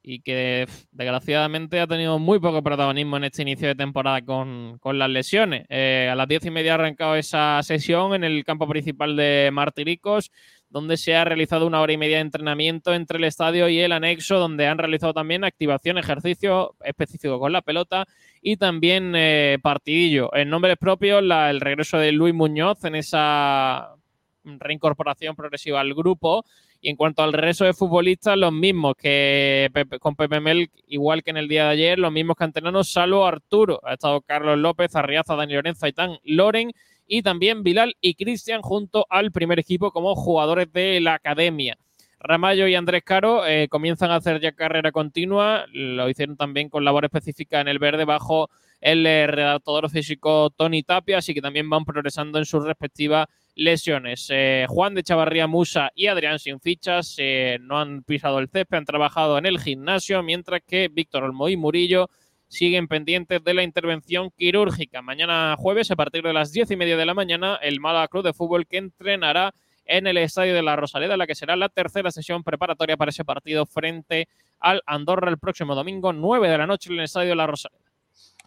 y 0.03 0.19
que 0.19 0.67
desgraciadamente 0.91 1.79
ha 1.79 1.87
tenido 1.87 2.19
muy 2.19 2.39
poco 2.39 2.61
protagonismo 2.61 3.15
en 3.15 3.23
este 3.23 3.41
inicio 3.41 3.69
de 3.69 3.75
temporada 3.75 4.21
con, 4.21 4.79
las 4.83 5.09
lesiones. 5.09 5.65
Eh, 5.69 6.09
a 6.11 6.15
las 6.15 6.27
diez 6.27 6.45
y 6.45 6.51
media 6.51 6.73
ha 6.73 6.75
arrancado 6.75 7.15
esa 7.15 7.63
sesión 7.63 8.13
en 8.13 8.25
el 8.25 8.43
campo 8.43 8.67
principal 8.67 9.15
de 9.15 9.49
Martiricos, 9.53 10.29
donde 10.69 10.97
se 10.97 11.15
ha 11.15 11.23
realizado 11.23 11.65
una 11.65 11.79
hora 11.79 11.93
y 11.93 11.97
media 11.97 12.17
de 12.17 12.23
entrenamiento 12.23 12.93
entre 12.93 13.17
el 13.17 13.23
estadio 13.23 13.69
y 13.69 13.79
el 13.79 13.93
anexo, 13.93 14.39
donde 14.39 14.67
han 14.67 14.77
realizado 14.77 15.13
también 15.13 15.45
activación, 15.45 15.97
ejercicio 15.97 16.75
específico 16.83 17.39
con 17.39 17.53
la 17.53 17.61
pelota 17.61 18.05
y 18.41 18.57
también 18.57 19.13
eh, 19.15 19.57
partidillo. 19.61 20.35
En 20.35 20.49
nombres 20.49 20.75
propios, 20.77 21.23
el 21.23 21.61
regreso 21.61 21.97
de 21.97 22.11
Luis 22.11 22.33
Muñoz 22.33 22.83
en 22.83 22.95
esa 22.95 23.95
reincorporación 24.43 25.35
progresiva 25.35 25.79
al 25.79 25.93
grupo 25.93 26.43
y 26.83 26.89
en 26.89 26.97
cuanto 26.97 27.23
al 27.23 27.31
resto 27.31 27.63
de 27.63 27.73
futbolistas, 27.73 28.37
los 28.37 28.51
mismos 28.51 28.95
que 28.97 29.69
con 30.01 30.17
Pepe 30.17 30.41
Mel, 30.41 30.69
igual 30.85 31.23
que 31.23 31.31
en 31.31 31.37
el 31.37 31.47
día 31.47 31.63
de 31.63 31.69
ayer, 31.69 31.97
los 31.97 32.11
mismos 32.11 32.35
canteranos, 32.35 32.91
salvo 32.91 33.25
Arturo. 33.25 33.79
Ha 33.83 33.93
estado 33.93 34.19
Carlos 34.19 34.57
López, 34.57 34.93
Arriaza, 34.93 35.37
Dani 35.37 35.53
Lorenzo, 35.53 35.85
Aitán, 35.85 36.17
Loren 36.25 36.73
y 37.07 37.21
también 37.21 37.63
Bilal 37.63 37.95
y 38.01 38.15
Cristian 38.15 38.61
junto 38.61 39.07
al 39.09 39.31
primer 39.31 39.59
equipo 39.59 39.91
como 39.91 40.13
jugadores 40.13 40.73
de 40.73 40.99
la 40.99 41.13
academia. 41.13 41.77
Ramallo 42.23 42.69
y 42.69 42.75
Andrés 42.75 43.03
Caro 43.03 43.45
eh, 43.45 43.67
comienzan 43.69 44.09
a 44.09 44.15
hacer 44.15 44.39
ya 44.39 44.53
carrera 44.53 44.93
continua, 44.93 45.65
lo 45.73 46.09
hicieron 46.09 46.37
también 46.37 46.69
con 46.69 46.85
labor 46.85 47.03
específica 47.03 47.59
en 47.59 47.67
el 47.67 47.79
verde 47.79 48.05
bajo 48.05 48.49
el 48.79 49.05
eh, 49.05 49.27
redactor 49.27 49.89
físico 49.89 50.49
Tony 50.49 50.83
Tapia, 50.83 51.17
así 51.17 51.33
que 51.33 51.41
también 51.41 51.69
van 51.69 51.83
progresando 51.83 52.39
en 52.39 52.45
sus 52.45 52.63
respectivas 52.63 53.27
lesiones. 53.55 54.27
Eh, 54.31 54.65
Juan 54.69 54.95
de 54.95 55.03
Chavarría 55.03 55.47
Musa 55.47 55.91
y 55.95 56.07
Adrián 56.07 56.39
Sin 56.39 56.61
Fichas 56.61 57.17
no 57.59 57.77
han 57.77 58.03
pisado 58.03 58.39
el 58.39 58.47
césped, 58.47 58.77
han 58.77 58.85
trabajado 58.85 59.37
en 59.37 59.45
el 59.45 59.59
gimnasio, 59.59 60.23
mientras 60.23 60.61
que 60.65 60.87
Víctor 60.87 61.23
Olmo 61.23 61.49
y 61.49 61.57
Murillo 61.57 62.09
siguen 62.47 62.87
pendientes 62.87 63.43
de 63.43 63.53
la 63.53 63.63
intervención 63.63 64.29
quirúrgica. 64.37 65.01
Mañana 65.01 65.55
jueves, 65.57 65.91
a 65.91 65.97
partir 65.97 66.23
de 66.23 66.33
las 66.33 66.53
diez 66.53 66.71
y 66.71 66.77
media 66.77 66.95
de 66.95 67.05
la 67.05 67.13
mañana, 67.13 67.59
el 67.61 67.81
Málaga 67.81 68.07
Club 68.07 68.23
de 68.23 68.33
Fútbol 68.33 68.65
que 68.65 68.77
entrenará 68.77 69.53
en 69.85 70.07
el 70.07 70.17
Estadio 70.17 70.53
de 70.53 70.61
la 70.61 70.75
Rosaleda, 70.75 71.17
la 71.17 71.27
que 71.27 71.35
será 71.35 71.55
la 71.55 71.69
tercera 71.69 72.11
sesión 72.11 72.43
preparatoria 72.43 72.97
para 72.97 73.09
ese 73.09 73.25
partido 73.25 73.65
frente 73.65 74.27
al 74.59 74.81
Andorra 74.85 75.29
el 75.29 75.37
próximo 75.37 75.75
domingo, 75.75 76.13
9 76.13 76.49
de 76.49 76.57
la 76.57 76.67
noche 76.67 76.91
en 76.91 76.99
el 76.99 77.05
Estadio 77.05 77.29
de 77.29 77.35
la 77.35 77.47
Rosaleda. 77.47 77.83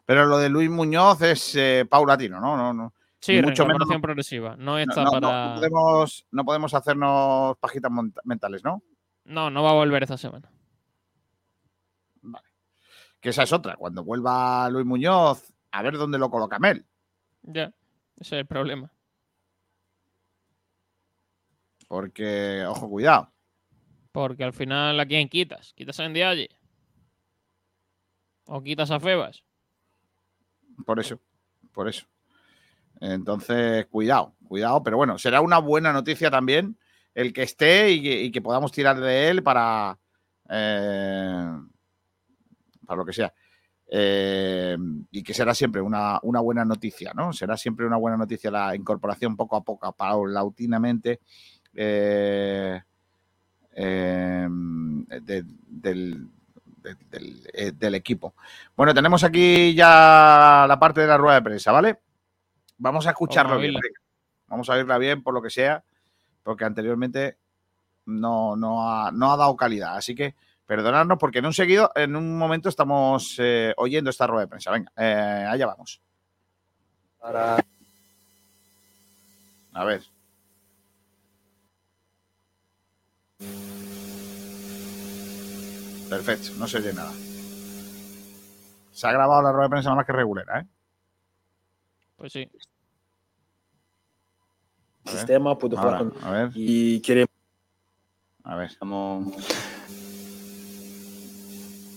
Pero 0.05 0.25
lo 0.27 0.39
de 0.39 0.49
Luis 0.49 0.71
Muñoz 0.71 1.21
es 1.23 1.55
eh, 1.57 1.85
paulatino, 1.89 2.41
¿no? 2.41 2.57
no, 2.57 2.73
no. 2.73 2.95
Sí, 3.19 3.43
mucho 3.43 3.67
menos 3.67 3.89
progresiva. 4.01 4.55
No 4.57 4.79
está 4.79 5.05
para. 5.05 5.49
No 5.49 5.55
podemos, 5.57 6.27
no 6.31 6.45
podemos 6.45 6.75
hacernos 6.75 7.57
pajitas 7.59 7.91
mentales, 8.23 8.63
¿no? 8.63 8.83
No, 9.25 9.51
no 9.51 9.65
va 9.65 9.71
a 9.71 9.75
volver 9.75 10.05
esta 10.05 10.17
semana. 10.17 10.49
Vale. 12.23 12.47
Que 13.21 13.31
esa 13.31 13.43
es 13.43 13.53
otra. 13.53 13.75
Cuando 13.75 14.05
vuelva 14.05 14.71
Luis 14.71 14.87
Muñoz, 14.87 15.53
a 15.73 15.83
ver 15.83 15.97
dónde 15.97 16.19
lo 16.19 16.31
coloca 16.31 16.61
Mel. 16.61 16.87
Ya, 17.43 17.73
ese 18.17 18.37
es 18.37 18.41
el 18.41 18.47
problema. 18.47 18.93
Porque, 21.89 22.65
ojo, 22.67 22.89
cuidado. 22.89 23.33
Porque 24.13 24.45
al 24.45 24.53
final, 24.53 24.99
¿a 24.99 25.07
quién 25.07 25.29
quitas? 25.29 25.73
¿Quitas 25.75 26.01
a 26.01 26.05
allí? 26.05 26.49
¿O 28.47 28.63
quitas 28.63 28.91
a 28.91 29.01
Febas? 29.01 29.45
Por 30.85 31.01
eso, 31.01 31.21
por 31.73 31.89
eso. 31.89 32.07
Entonces, 33.01 33.87
cuidado, 33.87 34.35
cuidado, 34.49 34.83
pero 34.83 34.97
bueno, 34.97 35.19
será 35.19 35.41
una 35.41 35.59
buena 35.59 35.93
noticia 35.93 36.31
también 36.31 36.79
el 37.15 37.33
que 37.33 37.43
esté 37.43 37.91
y 37.91 38.31
que, 38.31 38.43
podamos 38.43 38.73
tirar 38.73 39.01
de 39.01 39.29
él 39.31 39.43
para, 39.43 39.99
eh, 40.51 41.51
para 42.87 42.99
lo 42.99 43.07
que 43.07 43.13
sea. 43.13 43.33
Eh, 43.89 44.77
y 45.11 45.23
que 45.23 45.33
será 45.33 45.55
siempre 45.55 45.81
una, 45.81 46.21
buena 46.23 46.65
noticia, 46.65 47.13
¿no? 47.15 47.33
Será 47.33 47.57
siempre 47.57 47.87
una 47.87 47.97
buena 47.97 48.17
noticia 48.17 48.51
la 48.51 48.75
incorporación 48.77 49.37
poco 49.37 49.57
a 49.57 49.65
poco, 49.65 49.91
paulatinamente, 49.95 51.21
eh, 51.77 52.82
del, 55.23 56.28
del, 57.78 57.94
equipo. 57.94 58.35
Bueno, 58.77 58.94
tenemos 58.94 59.23
aquí 59.24 59.74
ya 59.74 60.65
la 60.69 60.78
parte 60.78 61.03
de 61.03 61.07
la 61.07 61.19
rueda 61.19 61.36
de 61.36 61.43
prensa, 61.43 61.73
¿vale? 61.73 62.01
Vamos 62.78 63.07
a 63.07 63.11
escucharlo 63.11 63.59
bien. 63.59 63.74
Vamos 64.48 64.69
a 64.70 64.74
oírla 64.74 64.98
bien 64.98 65.23
por 65.23 65.35
lo 65.35 65.43
que 65.43 65.51
sea, 65.51 65.85
porque 66.43 66.65
anteriormente 66.65 67.36
no, 68.07 68.57
no, 68.57 68.89
ha, 68.89 69.11
dado 69.11 69.57
calidad. 69.57 69.97
Así 69.97 70.15
que 70.15 70.36
perdonadnos 70.65 71.19
porque 71.19 71.40
en 71.40 71.47
un 71.47 71.53
seguido, 71.53 71.90
en 71.94 72.16
un 72.16 72.39
momento 72.39 72.69
estamos 72.69 73.36
eh, 73.39 73.74
oyendo 73.77 74.11
esta 74.11 74.27
rueda 74.27 74.43
de 74.43 74.48
prensa. 74.48 74.70
Venga, 74.70 74.93
eh, 74.97 75.47
allá 75.48 75.66
vamos. 75.66 76.01
A 79.73 79.85
ver. 79.85 80.16
Perfecto, 86.09 86.51
no 86.59 86.67
se 86.69 86.79
oye 86.79 86.93
nada. 86.93 87.11
Se 88.93 89.07
ha 89.07 89.13
grabado 89.13 89.43
la 89.43 89.53
rueda 89.53 89.65
de 89.65 89.71
prensa 89.71 89.95
más 89.95 90.07
que 90.07 90.13
regular, 90.13 90.45
¿eh? 90.61 90.67
Pues 92.17 92.33
sí. 92.33 92.49
Sistema, 95.05 95.57
puedo 95.59 95.77
jugar 95.77 95.99
con- 95.99 96.15
a 96.23 96.31
ver. 96.31 96.51
Y 96.55 97.01
queremos. 97.01 97.29
A 98.45 98.57
ver. 98.57 98.71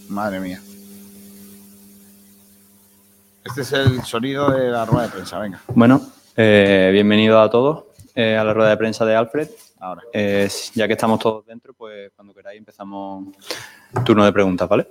Madre 0.09 0.39
mía. 0.39 0.59
Este 3.45 3.61
es 3.61 3.71
el 3.73 4.03
sonido 4.03 4.51
de 4.51 4.69
la 4.69 4.85
rueda 4.85 5.03
de 5.07 5.09
prensa, 5.13 5.39
venga. 5.39 5.61
Bueno, 5.69 6.01
eh, 6.35 6.89
bienvenido 6.91 7.39
a 7.39 7.49
todos 7.49 7.85
eh, 8.15 8.35
a 8.35 8.43
la 8.43 8.53
rueda 8.53 8.69
de 8.71 8.77
prensa 8.77 9.05
de 9.05 9.15
Alfred. 9.15 9.49
Ahora. 9.79 10.03
Eh, 10.11 10.49
ya 10.75 10.87
que 10.87 10.93
estamos 10.93 11.19
todos 11.19 11.45
dentro, 11.45 11.73
pues 11.73 12.11
cuando 12.15 12.33
queráis 12.33 12.59
empezamos 12.59 13.27
turno 14.05 14.25
de 14.25 14.33
preguntas, 14.33 14.67
¿vale? 14.67 14.87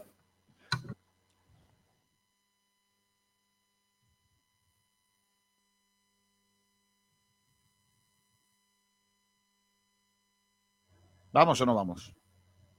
¿Vamos 11.32 11.60
o 11.60 11.66
no 11.66 11.74
vamos? 11.74 12.12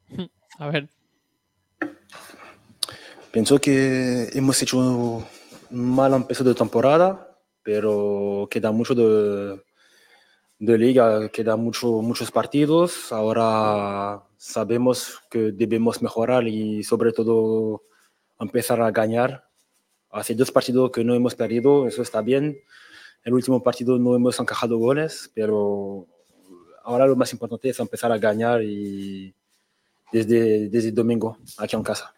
A 0.60 0.68
ver. 0.70 0.90
Pienso 3.32 3.62
que 3.62 4.30
hemos 4.34 4.60
hecho 4.64 4.80
un 4.80 5.26
mal 5.70 6.14
empiezo 6.16 6.44
de 6.44 6.56
temporada, 6.56 7.38
pero 7.62 8.48
queda 8.50 8.72
mucho 8.72 8.96
de, 8.96 9.62
de 10.60 10.78
liga, 10.78 11.30
queda 11.30 11.56
mucho, 11.56 11.88
muchos 12.02 12.32
partidos. 12.32 13.12
Ahora 13.12 14.24
sabemos 14.38 15.20
que 15.30 15.52
debemos 15.52 16.02
mejorar 16.02 16.48
y 16.48 16.84
sobre 16.84 17.12
todo 17.14 17.84
empezar 18.40 18.82
a 18.82 18.92
ganar. 18.92 19.48
Hace 20.12 20.36
dos 20.36 20.52
partidos 20.52 20.92
que 20.92 21.04
no 21.04 21.16
hemos 21.16 21.36
perdido, 21.36 21.88
eso 21.88 22.02
está 22.02 22.22
bien. 22.22 22.62
El 23.24 23.34
último 23.34 23.62
partido 23.62 23.98
no 24.00 24.16
hemos 24.16 24.40
encajado 24.40 24.78
goles, 24.78 25.32
pero 25.34 26.08
ahora 26.84 27.06
lo 27.06 27.16
más 27.16 27.32
importante 27.34 27.70
es 27.70 27.80
empezar 27.80 28.12
a 28.12 28.18
ganar 28.18 28.62
y 28.64 29.34
desde, 30.12 30.70
desde 30.70 30.90
el 30.90 30.96
domingo 30.96 31.38
aquí 31.58 31.76
en 31.76 31.84
casa. 31.84 32.14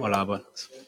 Hola, 0.00 0.24
bueno. 0.24 0.44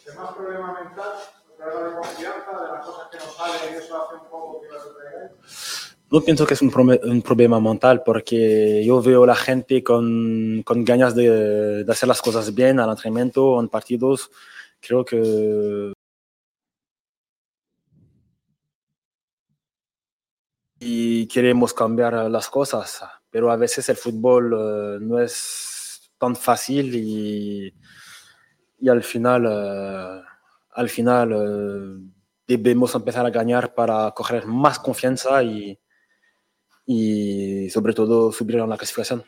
¿El 0.07 0.15
más 0.17 0.35
problema 0.35 0.83
mental? 0.83 1.13
¿Problema 1.57 1.89
de 1.89 1.95
confianza? 1.95 2.61
¿De 2.61 2.73
las 2.73 2.87
cosas 2.87 3.09
que 3.11 3.17
no 3.19 3.25
salen 3.25 3.75
y 3.75 3.77
eso 3.77 4.03
hace 4.03 4.15
un 4.17 4.29
poco 4.29 4.61
que 4.63 4.69
no 4.69 4.81
se 4.81 4.89
No 6.11 6.21
pienso 6.21 6.47
que 6.47 6.55
es 6.55 6.63
un, 6.63 6.71
problema 7.23 7.59
mental 7.59 8.03
porque 8.05 8.85
yo 8.85 9.01
veo 9.01 9.25
la 9.25 9.35
gente 9.35 9.83
con, 9.83 10.63
con 10.65 10.85
ganas 10.85 11.15
de, 11.15 11.85
de 11.85 11.93
hacer 11.93 12.09
las 12.09 12.21
cosas 12.21 12.55
bien 12.55 12.81
al 12.81 12.91
entrenamiento, 12.91 13.59
en 13.59 13.69
partidos. 13.69 14.31
Creo 14.81 15.05
que 15.05 15.93
y 20.85 21.29
queremos 21.29 21.73
cambiar 21.73 22.13
las 22.29 22.49
cosas, 22.49 23.05
pero 23.31 23.53
a 23.53 23.57
veces 23.57 23.89
el 23.89 23.97
fútbol 23.97 24.53
eh, 24.53 24.99
no 25.01 25.21
es 25.21 26.11
tan 26.19 26.35
fácil 26.35 26.93
y, 26.97 27.73
y 28.81 28.89
al 28.89 29.05
final, 29.05 29.47
eh, 29.49 30.23
al 30.73 30.89
final 30.89 31.33
eh, 31.33 32.22
debemos 32.57 32.95
empezar 32.95 33.25
a 33.27 33.31
ganar 33.31 33.75
para 33.75 34.11
coger 34.13 34.47
más 34.47 34.79
confianza 34.79 35.43
y, 35.43 35.79
y 36.87 37.71
sobre 37.71 37.95
todo 37.95 38.33
subir 38.33 38.57
en 38.57 38.69
la 38.69 38.77
clasificación. 38.77 39.25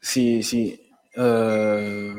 Sí, 0.00 0.42
sí. 0.42 0.80
Eh, 1.16 2.14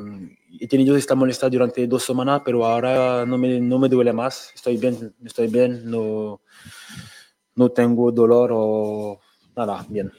he 0.60 0.68
tenido 0.68 0.96
esta 0.98 1.16
molestia 1.16 1.50
durante 1.50 1.88
dos 1.88 2.04
semanas, 2.04 2.42
pero 2.44 2.66
ahora 2.66 3.26
no 3.26 3.38
me, 3.38 3.60
no 3.60 3.80
me 3.80 3.90
duele 3.90 4.14
más. 4.14 4.52
Estoy 4.56 4.78
bien, 4.78 5.16
estoy 5.24 5.48
bien, 5.48 5.90
no, 5.90 6.42
no 7.58 7.70
tengo 7.70 8.12
dolor 8.12 8.52
o 8.54 9.20
nada, 9.56 9.84
bien. 9.90 10.12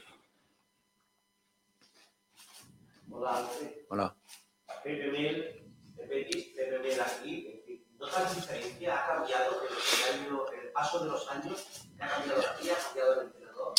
Hola. 3.09 3.49
Hola. 3.89 4.15
¿Ha 4.67 4.83
cambiado 9.07 9.61
el, 9.61 9.67
el 9.69 10.21
año, 10.21 10.45
el 10.51 10.71
paso 10.71 11.03
de 11.03 11.09
los 11.09 11.29
años? 11.29 11.87
¿Ha 11.99 12.07
cambiado 12.07 12.41
la 12.41 12.57
vida? 12.61 12.73
¿Ha 12.73 12.85
cambiado 12.85 13.21
el 13.21 13.27
entrenador? 13.27 13.73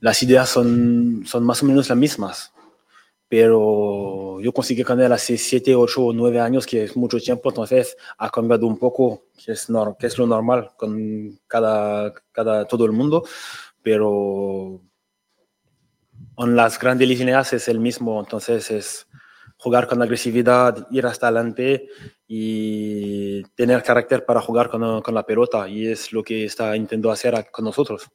Las 0.00 0.22
ideas 0.22 0.48
son, 0.48 1.22
son 1.24 1.44
más 1.44 1.62
o 1.62 1.66
menos 1.66 1.88
las 1.88 1.98
mismas, 1.98 2.52
pero 3.36 4.38
yo 4.40 4.52
conseguí 4.52 4.84
cambiar 4.84 5.12
hace 5.12 5.36
7, 5.36 5.74
8 5.74 6.04
o 6.06 6.12
9 6.12 6.38
años, 6.38 6.64
que 6.66 6.84
es 6.84 6.96
mucho 6.96 7.18
tiempo, 7.18 7.48
entonces 7.48 7.96
ha 8.16 8.30
cambiado 8.30 8.64
un 8.64 8.78
poco, 8.78 9.24
que 9.44 9.50
es, 9.50 9.68
nor- 9.68 9.96
que 9.96 10.06
es 10.06 10.16
lo 10.18 10.24
normal 10.28 10.70
con 10.76 11.40
cada, 11.48 12.14
cada, 12.30 12.64
todo 12.64 12.84
el 12.84 12.92
mundo, 12.92 13.24
pero 13.82 14.80
en 16.38 16.54
las 16.54 16.78
grandes 16.78 17.08
líneas 17.08 17.52
es 17.52 17.66
el 17.66 17.80
mismo, 17.80 18.20
entonces 18.20 18.70
es 18.70 19.08
jugar 19.56 19.88
con 19.88 20.00
agresividad, 20.00 20.86
ir 20.92 21.04
hasta 21.04 21.26
adelante 21.26 21.88
y 22.28 23.42
tener 23.56 23.82
carácter 23.82 24.24
para 24.24 24.40
jugar 24.42 24.70
con, 24.70 25.02
con 25.02 25.12
la 25.12 25.26
pelota, 25.26 25.68
y 25.68 25.88
es 25.88 26.12
lo 26.12 26.22
que 26.22 26.44
está 26.44 26.76
intentando 26.76 27.10
hacer 27.10 27.50
con 27.50 27.64
nosotros. 27.64 28.08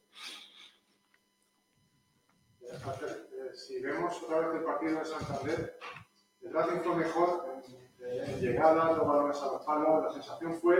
Eh, 2.62 3.54
Si 3.54 3.80
vemos 3.82 4.14
otra 4.22 4.40
vez 4.40 4.58
el 4.58 4.64
partido 4.64 4.98
de 5.00 5.04
Santander, 5.04 5.78
el 6.50 6.56
Racing 6.56 6.80
fue 6.82 6.96
mejor 6.96 7.44
en, 8.00 8.40
llegadas, 8.40 8.96
los 8.96 9.06
balones 9.06 9.36
a 9.40 9.52
los 9.52 9.62
palos. 9.62 10.04
La 10.04 10.12
sensación 10.12 10.54
fue 10.60 10.76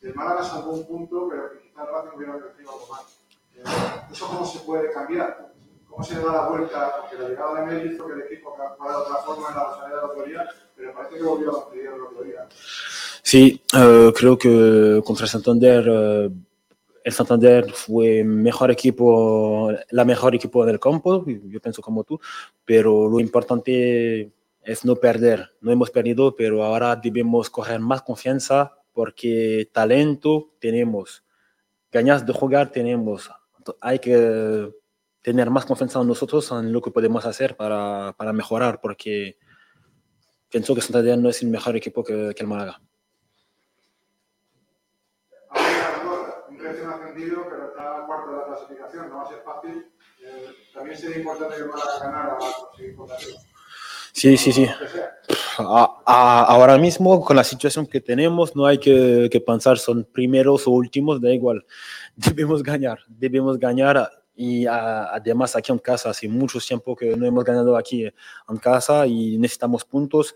que 0.00 0.08
el 0.08 0.14
Málaga 0.14 0.42
salvó 0.42 0.72
un 0.72 0.86
punto, 0.86 1.28
pero 1.30 1.52
que 1.52 1.58
quizá 1.60 1.82
el 1.82 1.88
Racing 1.88 2.16
hubiera 2.16 2.38
crecido 2.38 2.72
algo 2.72 2.86
más. 2.90 3.18
Eh, 3.56 3.62
¿Eso 4.10 4.26
cómo 4.26 4.44
se 4.44 4.58
puede 4.60 4.92
cambiar? 4.92 5.52
¿Cómo 5.88 6.02
se 6.02 6.16
le 6.16 6.24
da 6.24 6.32
la 6.32 6.48
vuelta? 6.48 6.92
Porque 7.00 7.22
la 7.22 7.28
llegada 7.28 7.60
de 7.60 7.66
Mel 7.66 7.92
hizo 7.92 8.06
que 8.06 8.12
el 8.14 8.22
equipo 8.22 8.50
jugara 8.50 8.96
de 8.96 9.02
otra 9.02 9.16
forma 9.16 9.48
en 9.48 9.54
la 9.54 9.64
Rosaleda 9.64 9.96
del 9.96 10.10
otro 10.10 10.24
día, 10.24 10.48
pero 10.74 10.94
parece 10.94 11.16
que 11.16 11.22
volvió 11.22 11.56
a 11.56 11.70
que 11.70 11.80
dio 11.80 11.94
el. 11.94 12.34
Sí, 13.22 13.62
eh, 13.76 14.12
creo 14.16 14.36
que 14.36 15.02
contra 15.04 15.26
Santander, 15.28 15.84
eh, 15.86 16.30
el 17.04 17.12
Santander 17.12 17.70
fue 17.72 18.24
mejor 18.24 18.70
equipo, 18.72 19.70
la 19.90 20.04
mejor 20.04 20.34
equipo 20.34 20.64
del 20.64 20.80
campo, 20.80 21.24
yo 21.26 21.60
pienso 21.60 21.82
como 21.82 22.02
tú, 22.02 22.18
pero 22.64 23.08
lo 23.08 23.20
importante 23.20 24.32
es 24.64 24.84
no 24.84 24.96
perder. 24.96 25.50
No 25.60 25.72
hemos 25.72 25.90
perdido, 25.90 26.34
pero 26.36 26.62
ahora 26.64 26.96
debemos 26.96 27.50
coger 27.50 27.80
más 27.80 28.02
confianza 28.02 28.76
porque 28.92 29.68
talento 29.72 30.52
tenemos, 30.60 31.24
ganas 31.90 32.24
de 32.26 32.32
jugar 32.32 32.70
tenemos. 32.70 33.30
Hay 33.80 33.98
que 33.98 34.70
tener 35.22 35.50
más 35.50 35.64
confianza 35.64 36.00
en 36.00 36.08
nosotros, 36.08 36.50
en 36.52 36.72
lo 36.72 36.82
que 36.82 36.90
podemos 36.90 37.24
hacer 37.24 37.56
para, 37.56 38.14
para 38.16 38.32
mejorar, 38.32 38.80
porque 38.80 39.38
pienso 40.50 40.74
que 40.74 40.80
Santander 40.80 41.18
no 41.18 41.28
es 41.28 41.42
el 41.42 41.48
mejor 41.48 41.76
equipo 41.76 42.02
que, 42.04 42.32
que 42.34 42.42
el 42.42 42.48
Málaga. 42.48 42.80
pero 47.48 47.68
está 47.68 48.04
cuarto 48.06 48.30
de 48.32 48.36
la 48.36 48.44
clasificación, 48.46 49.08
no 49.08 49.16
va 49.18 49.22
a 49.22 49.28
ser 49.28 49.42
fácil. 49.42 49.92
Eh, 50.24 50.54
también 50.74 50.98
sería 50.98 51.18
importante 51.18 51.56
que 51.56 51.64
Málaga 51.64 51.98
ganara 52.00 52.38
conseguir 52.38 52.96
posición. 52.96 53.51
Sí, 54.12 54.36
sí, 54.36 54.52
sí. 54.52 54.66
Ahora 55.58 56.78
mismo, 56.78 57.24
con 57.24 57.36
la 57.36 57.44
situación 57.44 57.86
que 57.86 58.00
tenemos, 58.00 58.54
no 58.54 58.66
hay 58.66 58.78
que, 58.78 59.28
que 59.30 59.40
pensar 59.40 59.78
son 59.78 60.04
primeros 60.04 60.66
o 60.66 60.70
últimos, 60.70 61.20
da 61.20 61.30
igual. 61.32 61.64
Debemos 62.16 62.62
ganar, 62.62 62.98
debemos 63.08 63.58
ganar. 63.58 64.10
Y 64.34 64.66
a- 64.66 65.12
además 65.14 65.54
aquí 65.56 65.72
en 65.72 65.78
casa, 65.78 66.10
hace 66.10 66.26
mucho 66.28 66.58
tiempo 66.58 66.96
que 66.96 67.14
no 67.16 67.26
hemos 67.26 67.44
ganado 67.44 67.76
aquí 67.76 68.04
en 68.04 68.56
casa 68.58 69.06
y 69.06 69.36
necesitamos 69.38 69.84
puntos. 69.84 70.34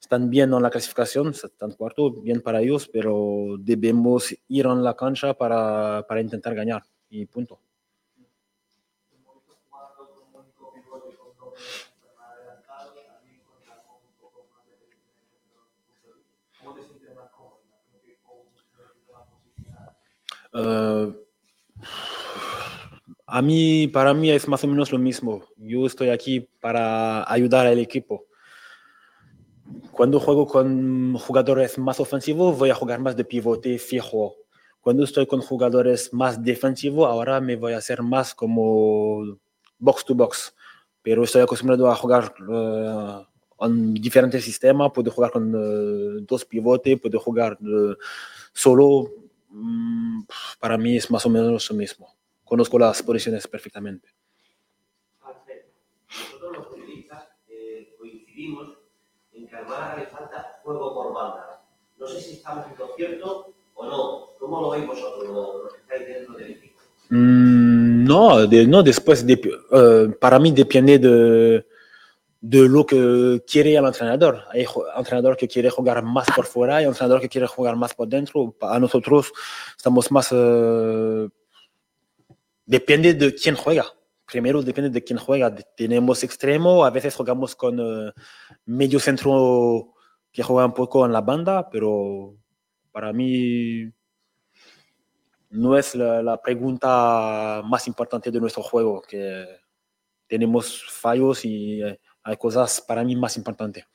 Están 0.00 0.30
bien 0.30 0.52
en 0.52 0.62
la 0.62 0.70
clasificación, 0.70 1.28
están 1.30 1.72
cuarto, 1.72 2.10
bien 2.12 2.40
para 2.40 2.60
ellos, 2.60 2.88
pero 2.92 3.56
debemos 3.58 4.32
ir 4.48 4.66
en 4.66 4.84
la 4.84 4.94
cancha 4.94 5.34
para, 5.34 6.04
para 6.06 6.20
intentar 6.20 6.54
ganar 6.54 6.82
y 7.10 7.26
punto. 7.26 7.58
Eh, 20.56 21.12
a 23.26 23.42
mí, 23.42 23.88
para 23.88 24.14
mí 24.14 24.30
es 24.30 24.48
más 24.48 24.64
o 24.64 24.68
menos 24.68 24.92
lo 24.92 24.98
mismo. 24.98 25.44
Yo 25.56 25.86
estoy 25.86 26.10
aquí 26.10 26.48
para 26.60 27.30
ayudar 27.30 27.66
al 27.66 27.78
equipo. 27.78 28.26
Cuando 29.90 30.20
juego 30.20 30.46
con 30.46 31.14
jugadores 31.18 31.76
más 31.78 31.98
ofensivos, 31.98 32.56
voy 32.56 32.70
a 32.70 32.74
jugar 32.74 33.00
más 33.00 33.16
de 33.16 33.24
pivote 33.24 33.78
fijo. 33.78 34.36
Cuando 34.80 35.02
estoy 35.02 35.26
con 35.26 35.40
jugadores 35.40 36.12
más 36.12 36.42
defensivos, 36.42 37.08
ahora 37.08 37.40
me 37.40 37.56
voy 37.56 37.72
a 37.72 37.78
hacer 37.78 38.02
más 38.02 38.34
como 38.34 39.38
box 39.78 40.04
to 40.04 40.14
box. 40.14 40.54
Pero 41.02 41.24
estoy 41.24 41.42
acostumbrado 41.42 41.90
a 41.90 41.96
jugar 41.96 42.32
uh, 42.48 43.64
en 43.64 43.94
diferentes 43.94 44.44
sistemas. 44.44 44.92
Puedo 44.94 45.10
jugar 45.10 45.32
con 45.32 45.52
uh, 45.54 46.20
dos 46.20 46.44
pivotes, 46.44 47.00
puedo 47.00 47.18
jugar 47.18 47.58
uh, 47.60 47.96
solo. 48.52 49.10
Mm, 49.58 50.24
para 50.60 50.76
mí 50.76 50.98
es 50.98 51.10
más 51.10 51.24
o 51.24 51.30
menos 51.30 51.70
lo 51.70 51.76
mismo. 51.76 52.14
Conozco 52.44 52.78
las 52.78 53.02
posiciones 53.02 53.48
perfectamente. 53.48 54.08
Nosotros 56.08 56.58
los 56.58 56.66
periodistas 56.66 57.28
eh, 57.48 57.94
coincidimos 57.98 58.76
en 59.32 59.48
que 59.48 59.56
al 59.56 59.64
Málaga 59.64 59.96
le 59.96 60.06
falta 60.06 60.60
juego 60.62 60.94
por 60.94 61.14
banda. 61.14 61.62
No 61.98 62.06
sé 62.06 62.20
si 62.20 62.34
estamos 62.34 62.66
en 62.66 62.78
lo 62.78 62.94
cierto 62.96 63.54
o 63.74 63.86
no. 63.86 64.26
¿Cómo 64.38 64.60
lo 64.60 64.70
veis 64.70 64.86
vosotros, 64.86 65.24
los 65.24 65.72
que 65.72 65.80
estáis 65.80 66.06
dentro 66.06 66.34
del 66.34 66.50
equipo? 66.50 66.78
Mm, 67.08 68.04
no, 68.04 68.46
de, 68.46 68.66
no, 68.66 68.82
después, 68.82 69.26
de, 69.26 69.40
uh, 69.70 70.12
para 70.18 70.38
mí 70.38 70.52
depende 70.52 70.98
de, 70.98 71.66
de 72.40 72.68
lo 72.68 72.84
que 72.86 73.42
quiere 73.46 73.76
el 73.76 73.84
entrenador. 73.84 74.44
Hay 74.50 74.66
entrenador 74.96 75.36
que 75.36 75.48
quiere 75.48 75.70
jugar 75.70 76.02
más 76.02 76.26
por 76.34 76.46
fuera 76.46 76.82
y 76.82 76.84
entrenador 76.84 77.20
que 77.20 77.28
quiere 77.28 77.46
jugar 77.46 77.76
más 77.76 77.94
por 77.94 78.08
dentro. 78.08 78.56
A 78.60 78.78
nosotros 78.78 79.32
estamos 79.76 80.10
más... 80.10 80.32
Uh, 80.32 81.28
depende 82.64 83.14
de 83.14 83.34
quién 83.34 83.54
juega 83.54 83.86
primero 84.26 84.62
depende 84.62 84.90
de 84.90 85.02
quién 85.02 85.18
juega. 85.18 85.54
Tenemos 85.54 86.22
extremo, 86.24 86.84
a 86.84 86.90
veces 86.90 87.14
jugamos 87.14 87.54
con 87.56 87.80
uh, 87.80 88.12
medio 88.66 89.00
centro 89.00 89.94
que 90.32 90.42
juega 90.42 90.66
un 90.66 90.74
poco 90.74 91.06
en 91.06 91.12
la 91.12 91.22
banda, 91.22 91.70
pero 91.70 92.36
para 92.92 93.12
mí 93.12 93.90
no 95.50 95.78
es 95.78 95.94
la, 95.94 96.22
la, 96.22 96.42
pregunta 96.42 97.62
más 97.64 97.86
importante 97.86 98.30
de 98.30 98.40
nuestro 98.40 98.62
juego, 98.62 99.00
que 99.00 99.46
tenemos 100.26 100.84
fallos 100.90 101.44
y 101.44 101.82
eh, 101.82 101.98
hay 102.26 102.36
cosas 102.36 102.80
para 102.80 103.04
mí 103.04 103.14
más 103.14 103.36
importantes. 103.36 103.86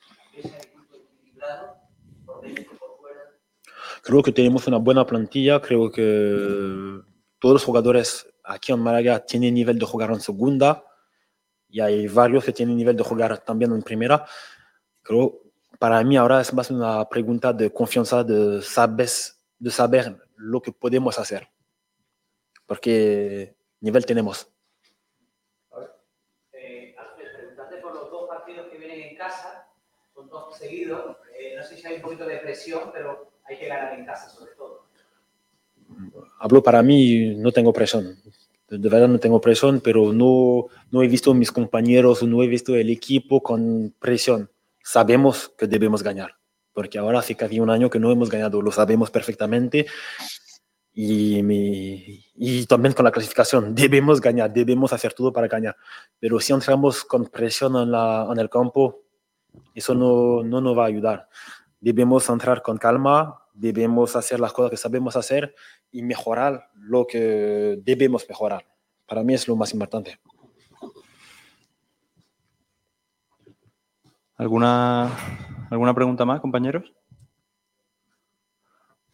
Creo 4.02 4.22
que 4.22 4.32
tenemos 4.32 4.66
una 4.66 4.78
buena 4.78 5.06
plantilla, 5.06 5.60
creo 5.60 5.92
que 5.92 7.00
todos 7.38 7.52
los 7.52 7.64
jugadores 7.64 8.26
aquí 8.42 8.72
en 8.72 8.80
Málaga 8.80 9.24
tiene 9.24 9.52
nivel 9.52 9.78
de 9.78 9.84
jugar 9.84 10.10
en 10.10 10.20
segunda 10.20 10.84
y 11.68 11.80
hay 11.80 12.08
varios 12.08 12.44
que 12.44 12.52
tienen 12.52 12.76
nivel 12.76 12.96
de 12.96 13.04
jugar 13.04 13.38
también 13.44 13.70
en 13.72 13.82
primera. 13.82 14.26
Creo, 15.02 15.42
para 15.78 16.02
mí 16.02 16.16
ahora 16.16 16.40
es 16.40 16.52
más 16.52 16.70
una 16.70 17.08
pregunta 17.08 17.52
de 17.52 17.72
confianza, 17.72 18.24
de, 18.24 18.62
sabes, 18.62 19.38
de 19.58 19.70
saber 19.70 20.16
lo 20.36 20.60
que 20.60 20.72
podemos 20.72 21.18
hacer. 21.18 21.48
Porque 22.66 23.56
nivel 23.80 24.06
tenemos. 24.06 24.48
Eh, 26.52 26.96
preguntarte 27.16 27.76
por 27.76 27.94
los 27.94 28.10
dos 28.10 28.28
partidos 28.28 28.68
que 28.68 28.78
vienen 28.78 29.00
en 29.10 29.16
casa, 29.16 29.68
Eh, 30.66 31.54
no 31.56 31.62
sé 31.62 31.76
si 31.76 31.86
hay 31.86 31.96
un 31.96 32.02
poquito 32.02 32.26
de 32.26 32.38
presión, 32.38 32.90
pero 32.92 33.32
hay 33.44 33.58
que 33.58 33.66
ganar 33.66 33.98
en 33.98 34.04
casa 34.04 34.28
sobre 34.28 34.52
todo. 34.52 34.86
Hablo 36.38 36.62
para 36.62 36.82
mí, 36.82 37.34
no 37.36 37.52
tengo 37.52 37.72
presión 37.72 38.16
de 38.78 38.88
verdad 38.88 39.08
no 39.08 39.18
tengo 39.18 39.40
presión, 39.40 39.80
pero 39.80 40.12
no, 40.12 40.66
no 40.90 41.02
he 41.02 41.08
visto 41.08 41.32
a 41.32 41.34
mis 41.34 41.52
compañeros, 41.52 42.22
no 42.22 42.42
he 42.42 42.46
visto 42.46 42.74
el 42.74 42.90
equipo 42.90 43.42
con 43.42 43.94
presión. 43.98 44.50
Sabemos 44.82 45.52
que 45.58 45.66
debemos 45.66 46.02
ganar, 46.02 46.36
porque 46.72 46.98
ahora 46.98 47.18
hace 47.18 47.34
casi 47.34 47.60
un 47.60 47.70
año 47.70 47.90
que 47.90 47.98
no 47.98 48.10
hemos 48.10 48.30
ganado, 48.30 48.62
lo 48.62 48.72
sabemos 48.72 49.10
perfectamente. 49.10 49.86
Y, 50.94 51.42
mi, 51.42 52.24
y 52.34 52.66
también 52.66 52.94
con 52.94 53.04
la 53.04 53.12
clasificación, 53.12 53.74
debemos 53.74 54.20
ganar, 54.20 54.52
debemos 54.52 54.92
hacer 54.92 55.12
todo 55.12 55.32
para 55.32 55.48
ganar. 55.48 55.76
Pero 56.18 56.40
si 56.40 56.52
entramos 56.52 57.04
con 57.04 57.26
presión 57.26 57.76
en, 57.76 57.92
la, 57.92 58.26
en 58.30 58.38
el 58.38 58.48
campo, 58.48 59.01
eso 59.74 59.94
no, 59.94 60.42
no 60.42 60.60
nos 60.60 60.76
va 60.76 60.84
a 60.84 60.88
ayudar. 60.88 61.28
Debemos 61.80 62.28
entrar 62.28 62.62
con 62.62 62.78
calma, 62.78 63.42
debemos 63.54 64.16
hacer 64.16 64.40
las 64.40 64.52
cosas 64.52 64.70
que 64.70 64.76
sabemos 64.76 65.16
hacer 65.16 65.54
y 65.90 66.02
mejorar 66.02 66.70
lo 66.74 67.06
que 67.06 67.78
debemos 67.82 68.26
mejorar. 68.28 68.66
Para 69.06 69.22
mí 69.22 69.34
es 69.34 69.48
lo 69.48 69.56
más 69.56 69.72
importante. 69.72 70.18
¿Alguna, 74.36 75.10
¿alguna 75.70 75.94
pregunta 75.94 76.24
más, 76.24 76.40
compañeros? 76.40 76.92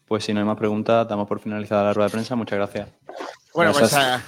Pues 0.06 0.24
si 0.24 0.32
no 0.32 0.40
hay 0.40 0.47
más 0.47 0.56
preguntas, 0.56 1.06
damos 1.06 1.28
por 1.28 1.39
finalizada 1.40 1.85
la 1.85 1.93
rueda 1.93 2.09
de 2.09 2.12
prensa. 2.12 2.35
Muchas 2.35 2.59
gracias. 2.59 2.89
Bueno, 3.59 3.73
pues 3.73 3.93
eh, 3.93 4.21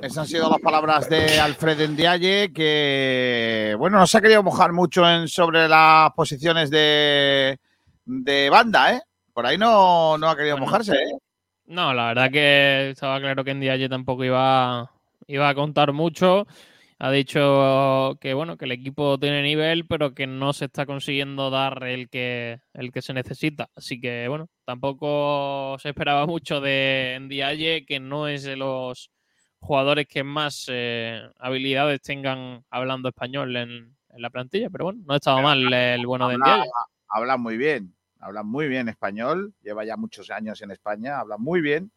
esas 0.00 0.16
han 0.16 0.26
sido 0.26 0.48
las 0.48 0.60
palabras 0.60 1.10
de 1.10 1.38
Alfred 1.38 1.90
Ndiaye, 1.90 2.54
que 2.54 3.76
bueno, 3.78 3.98
no 3.98 4.06
se 4.06 4.16
ha 4.16 4.22
querido 4.22 4.42
mojar 4.42 4.72
mucho 4.72 5.06
en, 5.06 5.28
sobre 5.28 5.68
las 5.68 6.10
posiciones 6.12 6.70
de, 6.70 7.58
de 8.06 8.48
banda, 8.48 8.94
¿eh? 8.94 9.02
Por 9.34 9.44
ahí 9.44 9.58
no, 9.58 10.16
no 10.16 10.30
ha 10.30 10.34
querido 10.34 10.56
mojarse, 10.56 10.94
¿eh? 10.94 11.18
No, 11.66 11.92
la 11.92 12.06
verdad 12.06 12.30
que 12.30 12.90
estaba 12.92 13.20
claro 13.20 13.44
que 13.44 13.50
en 13.50 13.60
Dialle 13.60 13.90
tampoco 13.90 14.24
iba, 14.24 14.90
iba 15.26 15.48
a 15.50 15.54
contar 15.54 15.92
mucho. 15.92 16.46
Ha 17.00 17.10
dicho 17.12 18.18
que 18.20 18.34
bueno, 18.34 18.56
que 18.56 18.64
el 18.64 18.72
equipo 18.72 19.18
tiene 19.18 19.42
nivel, 19.42 19.86
pero 19.86 20.14
que 20.14 20.26
no 20.26 20.52
se 20.52 20.64
está 20.64 20.84
consiguiendo 20.84 21.48
dar 21.50 21.84
el 21.84 22.08
que, 22.08 22.60
el 22.72 22.90
que 22.90 23.02
se 23.02 23.14
necesita. 23.14 23.70
Así 23.76 24.00
que 24.00 24.26
bueno, 24.28 24.48
tampoco 24.64 25.76
se 25.78 25.90
esperaba 25.90 26.26
mucho 26.26 26.60
de 26.60 27.18
Ndiaye, 27.20 27.86
que 27.86 28.00
no 28.00 28.26
es 28.26 28.42
de 28.42 28.56
los 28.56 29.10
jugadores 29.60 30.06
que 30.08 30.24
más 30.24 30.66
eh, 30.68 31.22
habilidades 31.38 32.02
tengan 32.02 32.64
hablando 32.70 33.08
español 33.08 33.56
en, 33.56 33.96
la 34.16 34.30
plantilla, 34.30 34.68
pero 34.70 34.86
bueno, 34.86 35.00
no 35.06 35.12
ha 35.14 35.16
estado 35.18 35.40
mal 35.42 35.72
el 35.72 36.04
bueno 36.04 36.28
de 36.28 36.38
Ndiaye. 36.38 36.64
Habla 37.08 37.36
muy 37.36 37.56
bien 37.56 37.94
habla 38.20 38.42
muy 38.42 38.68
bien 38.68 38.88
español, 38.88 39.54
lleva 39.62 39.84
ya 39.84 39.96
muchos 39.96 40.30
años 40.30 40.60
en 40.62 40.70
España, 40.70 41.18
habla 41.20 41.38
muy 41.38 41.60
bien 41.60 41.92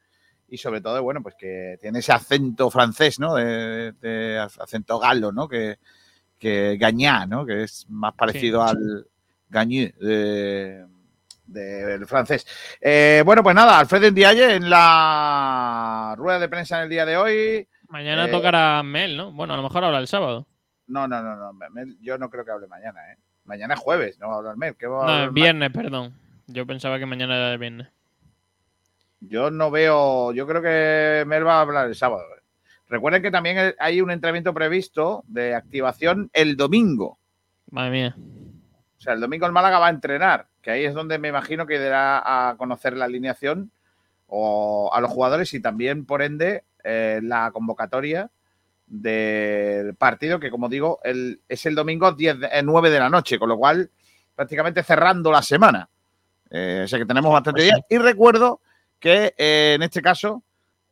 y 0.51 0.57
sobre 0.57 0.81
todo, 0.81 1.01
bueno, 1.01 1.23
pues 1.23 1.35
que 1.35 1.77
tiene 1.79 1.99
ese 1.99 2.11
acento 2.11 2.69
francés, 2.69 3.21
¿no? 3.21 3.35
De, 3.35 4.37
acento 4.37 4.99
galo, 4.99 5.31
¿no? 5.31 5.47
Que, 5.47 5.79
que 6.37 6.75
gañá, 6.75 7.25
¿no? 7.25 7.45
Que 7.45 7.63
es 7.63 7.85
más 7.89 8.13
parecido 8.13 8.61
al 8.61 9.07
gañé 9.47 9.93
del 9.97 10.85
francés. 12.05 12.45
Eh, 12.81 13.23
bueno, 13.25 13.43
pues 13.43 13.55
nada, 13.55 13.79
Alfredo 13.79 14.11
Ndiaye 14.11 14.55
en 14.55 14.69
la 14.69 16.15
rueda 16.17 16.39
de 16.39 16.49
prensa 16.49 16.79
en 16.79 16.83
el 16.83 16.89
día 16.89 17.05
de 17.05 17.15
hoy. 17.15 17.65
Mañana 17.87 18.25
eh, 18.25 18.29
tocará 18.29 18.83
Mel, 18.83 19.15
¿no? 19.15 19.31
Bueno, 19.31 19.53
a 19.53 19.57
lo 19.57 19.63
mejor 19.63 19.85
habla 19.85 19.99
el 19.99 20.07
sábado. 20.07 20.47
No, 20.87 21.07
no, 21.07 21.23
no, 21.23 21.37
no. 21.37 21.53
Mel, 21.53 21.97
yo 22.01 22.17
no 22.17 22.29
creo 22.29 22.43
que 22.43 22.51
hable 22.51 22.67
mañana, 22.67 22.99
¿eh? 23.13 23.17
Mañana 23.45 23.75
es 23.75 23.79
jueves, 23.79 24.19
no 24.19 24.27
va 24.27 24.33
a 24.33 24.37
hablar 24.39 24.57
Mel. 24.57 24.75
¿Qué 24.75 24.87
va 24.87 25.23
a 25.23 25.25
no, 25.27 25.31
viernes, 25.31 25.71
perdón. 25.71 26.13
Yo 26.47 26.67
pensaba 26.67 26.99
que 26.99 27.05
mañana 27.05 27.37
era 27.37 27.53
el 27.53 27.57
viernes. 27.57 27.87
Yo 29.21 29.51
no 29.51 29.71
veo. 29.71 30.33
Yo 30.33 30.45
creo 30.47 30.61
que 30.61 31.23
Mel 31.25 31.45
va 31.45 31.59
a 31.59 31.61
hablar 31.61 31.87
el 31.87 31.95
sábado. 31.95 32.23
Recuerden 32.89 33.21
que 33.21 33.31
también 33.31 33.73
hay 33.79 34.01
un 34.01 34.11
entrenamiento 34.11 34.53
previsto 34.53 35.23
de 35.27 35.55
activación 35.55 36.29
el 36.33 36.57
domingo. 36.57 37.17
Madre 37.69 37.91
mía. 37.91 38.15
O 38.17 39.01
sea, 39.01 39.13
el 39.13 39.21
domingo 39.21 39.45
el 39.45 39.53
Málaga 39.53 39.79
va 39.79 39.87
a 39.87 39.91
entrenar, 39.91 40.47
que 40.61 40.71
ahí 40.71 40.83
es 40.83 40.93
donde 40.93 41.17
me 41.17 41.29
imagino 41.29 41.65
que 41.65 41.79
dará 41.79 42.49
a 42.49 42.57
conocer 42.57 42.97
la 42.97 43.05
alineación 43.05 43.71
o 44.27 44.91
a 44.93 44.99
los 44.99 45.09
jugadores 45.09 45.53
y 45.53 45.61
también, 45.61 46.05
por 46.05 46.21
ende, 46.21 46.65
eh, 46.83 47.21
la 47.23 47.51
convocatoria 47.51 48.29
del 48.87 49.95
partido, 49.95 50.39
que 50.39 50.51
como 50.51 50.67
digo, 50.67 50.99
el, 51.03 51.39
es 51.47 51.65
el 51.65 51.75
domingo 51.75 52.11
10, 52.11 52.37
9 52.63 52.89
de 52.89 52.99
la 52.99 53.09
noche, 53.09 53.39
con 53.39 53.47
lo 53.47 53.57
cual 53.57 53.89
prácticamente 54.35 54.83
cerrando 54.83 55.31
la 55.31 55.41
semana. 55.41 55.89
Eh, 56.49 56.81
o 56.83 56.87
sea 56.87 56.99
que 56.99 57.05
tenemos 57.05 57.31
bastante 57.31 57.63
días. 57.63 57.79
Y 57.89 57.97
recuerdo 57.97 58.59
que 59.01 59.33
eh, 59.37 59.73
en 59.75 59.83
este 59.83 60.01
caso 60.01 60.43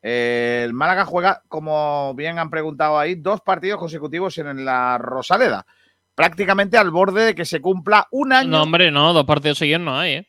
eh, 0.01 0.63
el 0.65 0.73
Málaga 0.73 1.05
juega, 1.05 1.43
como 1.47 2.13
bien 2.15 2.39
han 2.39 2.49
preguntado 2.49 2.99
ahí, 2.99 3.15
dos 3.15 3.41
partidos 3.41 3.79
consecutivos 3.79 4.37
en 4.37 4.65
la 4.65 4.97
Rosaleda. 4.97 5.65
Prácticamente 6.15 6.77
al 6.77 6.91
borde 6.91 7.23
de 7.23 7.35
que 7.35 7.45
se 7.45 7.61
cumpla 7.61 8.07
un 8.11 8.33
año. 8.33 8.49
No, 8.49 8.63
hombre, 8.63 8.91
no, 8.91 9.13
dos 9.13 9.25
partidos 9.25 9.59
seguidos 9.59 9.81
no 9.81 9.97
hay, 9.97 10.13
¿eh? 10.13 10.27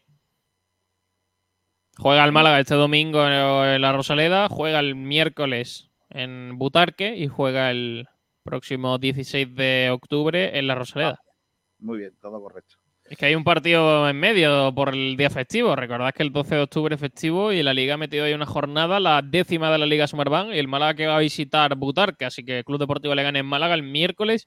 Juega 1.98 2.24
el 2.24 2.32
Málaga 2.32 2.61
este 2.61 2.77
domingo 2.77 3.27
en 3.27 3.82
la 3.82 3.93
Rosaleda, 3.93 4.48
juega 4.48 4.78
el 4.78 4.94
miércoles 4.94 5.90
en 6.09 6.57
Butarque 6.57 7.16
y 7.16 7.27
juega 7.27 7.70
el 7.70 8.09
próximo 8.43 8.98
16 8.98 9.55
de 9.55 9.90
octubre 9.93 10.59
en 10.59 10.66
la 10.66 10.77
Rosaleda. 10.77 11.20
Muy 11.78 11.98
bien, 11.98 12.16
todo 12.20 12.40
correcto. 12.40 12.77
Es 13.11 13.19
que 13.19 13.27
hay 13.27 13.35
un 13.35 13.43
partido 13.43 14.09
en 14.09 14.20
medio 14.20 14.73
por 14.73 14.95
el 14.95 15.16
día 15.16 15.31
festivo. 15.31 15.74
Recordad 15.74 16.15
que 16.15 16.23
el 16.23 16.32
12 16.32 16.55
de 16.55 16.61
octubre 16.62 16.95
es 16.95 17.01
festivo 17.01 17.51
y 17.53 17.61
la 17.61 17.74
Liga 17.74 17.95
ha 17.95 17.97
metido 17.97 18.24
ahí 18.24 18.35
una 18.35 18.47
jornada, 18.47 19.01
la 19.01 19.20
décima 19.20 19.69
de 19.73 19.78
la 19.78 19.87
Liga 19.87 20.07
Summerbank, 20.07 20.55
y 20.55 20.59
el 20.61 20.69
Málaga 20.69 20.95
que 20.95 21.09
va 21.09 21.16
a 21.16 21.19
visitar 21.19 21.74
Butarque. 21.74 22.24
Así 22.24 22.45
que 22.45 22.59
el 22.59 22.65
Club 22.65 22.78
Deportivo 22.78 23.12
le 23.16 23.24
gana 23.24 23.41
en 23.41 23.47
Málaga 23.47 23.74
el 23.74 23.82
miércoles 23.82 24.47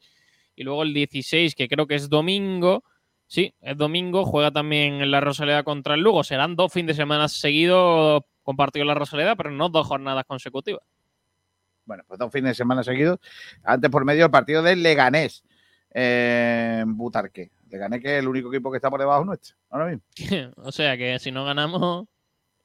y 0.55 0.63
luego 0.63 0.83
el 0.83 0.93
16, 0.93 1.55
que 1.55 1.67
creo 1.67 1.87
que 1.87 1.95
es 1.95 2.07
domingo, 2.07 2.85
Sí, 3.33 3.51
es 3.61 3.75
domingo, 3.75 4.25
juega 4.25 4.51
también 4.51 5.09
la 5.09 5.19
Rosaleda 5.19 5.63
contra 5.63 5.95
el 5.95 6.01
Lugo. 6.01 6.23
Serán 6.23 6.55
dos 6.55 6.71
fines 6.71 6.95
de 6.95 7.01
semana 7.01 7.27
seguidos 7.27 8.21
compartido 8.43 8.85
la 8.85 8.93
Rosaleda, 8.93 9.35
pero 9.35 9.49
no 9.49 9.69
dos 9.69 9.87
jornadas 9.87 10.23
consecutivas. 10.25 10.83
Bueno, 11.83 12.03
pues 12.07 12.19
dos 12.19 12.31
fines 12.31 12.51
de 12.51 12.53
semana 12.53 12.83
seguidos. 12.83 13.19
Antes 13.63 13.89
por 13.89 14.05
medio 14.05 14.25
el 14.25 14.31
partido 14.31 14.61
del 14.61 14.83
Leganés 14.83 15.43
en 15.89 16.95
Butarque. 16.95 17.49
Leganés 17.73 18.01
que 18.01 18.17
es 18.17 18.19
el 18.21 18.27
único 18.27 18.53
equipo 18.53 18.69
que 18.69 18.77
está 18.77 18.91
por 18.91 18.99
debajo 18.99 19.25
nuestro, 19.25 19.55
ahora 19.71 19.87
mismo. 19.87 20.03
o 20.57 20.71
sea 20.71 20.95
que 20.95 21.17
si 21.17 21.31
no 21.31 21.43
ganamos... 21.43 22.07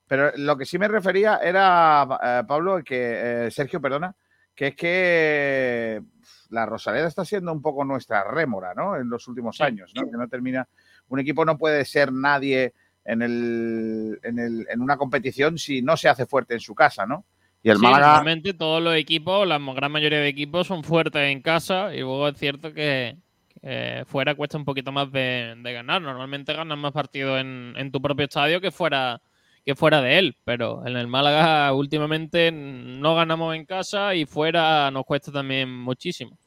Pero 0.06 0.32
lo 0.36 0.56
que 0.56 0.66
sí 0.66 0.78
me 0.78 0.86
refería 0.86 1.38
era, 1.38 2.06
eh, 2.22 2.42
Pablo, 2.46 2.82
que 2.84 3.46
eh, 3.46 3.50
Sergio, 3.50 3.80
perdona, 3.80 4.14
que 4.54 4.68
es 4.68 4.76
que 4.76 6.02
la 6.50 6.66
Rosaleda 6.66 7.08
está 7.08 7.24
siendo 7.24 7.52
un 7.52 7.62
poco 7.62 7.84
nuestra 7.84 8.22
rémora, 8.24 8.74
¿no? 8.74 8.96
En 8.96 9.08
los 9.08 9.26
últimos 9.28 9.60
años, 9.60 9.92
¿no? 9.94 10.10
Que 10.10 10.16
no 10.16 10.28
termina. 10.28 10.66
Un 11.08 11.20
equipo 11.20 11.44
no 11.44 11.56
puede 11.56 11.84
ser 11.84 12.12
nadie 12.12 12.74
en, 13.04 13.22
el, 13.22 14.18
en, 14.22 14.38
el, 14.38 14.66
en 14.70 14.80
una 14.80 14.96
competición 14.96 15.58
si 15.58 15.80
no 15.82 15.96
se 15.96 16.08
hace 16.08 16.26
fuerte 16.26 16.54
en 16.54 16.60
su 16.60 16.74
casa, 16.74 17.06
¿no? 17.06 17.24
Y 17.62 17.70
el 17.70 17.76
Sí, 17.76 17.82
Málaga. 17.82 18.06
Normalmente 18.08 18.54
todos 18.54 18.82
los 18.82 18.94
equipos, 18.94 19.46
la 19.46 19.58
gran 19.58 19.92
mayoría 19.92 20.20
de 20.20 20.28
equipos 20.28 20.66
son 20.66 20.84
fuertes 20.84 21.30
en 21.30 21.42
casa 21.42 21.94
y 21.94 22.00
luego 22.00 22.28
es 22.28 22.38
cierto 22.38 22.72
que, 22.72 23.16
que 23.60 24.04
fuera 24.06 24.34
cuesta 24.34 24.58
un 24.58 24.64
poquito 24.64 24.92
más 24.92 25.10
de, 25.12 25.56
ganar. 25.62 26.02
Normalmente 26.02 26.52
ganas 26.52 26.78
más 26.78 26.92
partidos 26.92 27.40
en, 27.40 27.74
en 27.76 27.90
tu 27.90 28.00
propio 28.00 28.26
estadio 28.26 28.60
que 28.60 28.70
fuera 28.70 29.20
que 29.64 29.74
fuera 29.74 30.00
de 30.00 30.18
él, 30.18 30.36
pero 30.44 30.86
en 30.86 30.96
el 30.96 31.08
Málaga 31.08 31.74
últimamente 31.74 32.50
no 32.50 33.14
ganamos 33.14 33.54
en 33.54 33.66
casa 33.66 34.14
y 34.14 34.24
fuera 34.24 34.90
nos 34.90 35.04
cuesta 35.04 35.30
también 35.30 35.70
muchísimo. 35.70 36.38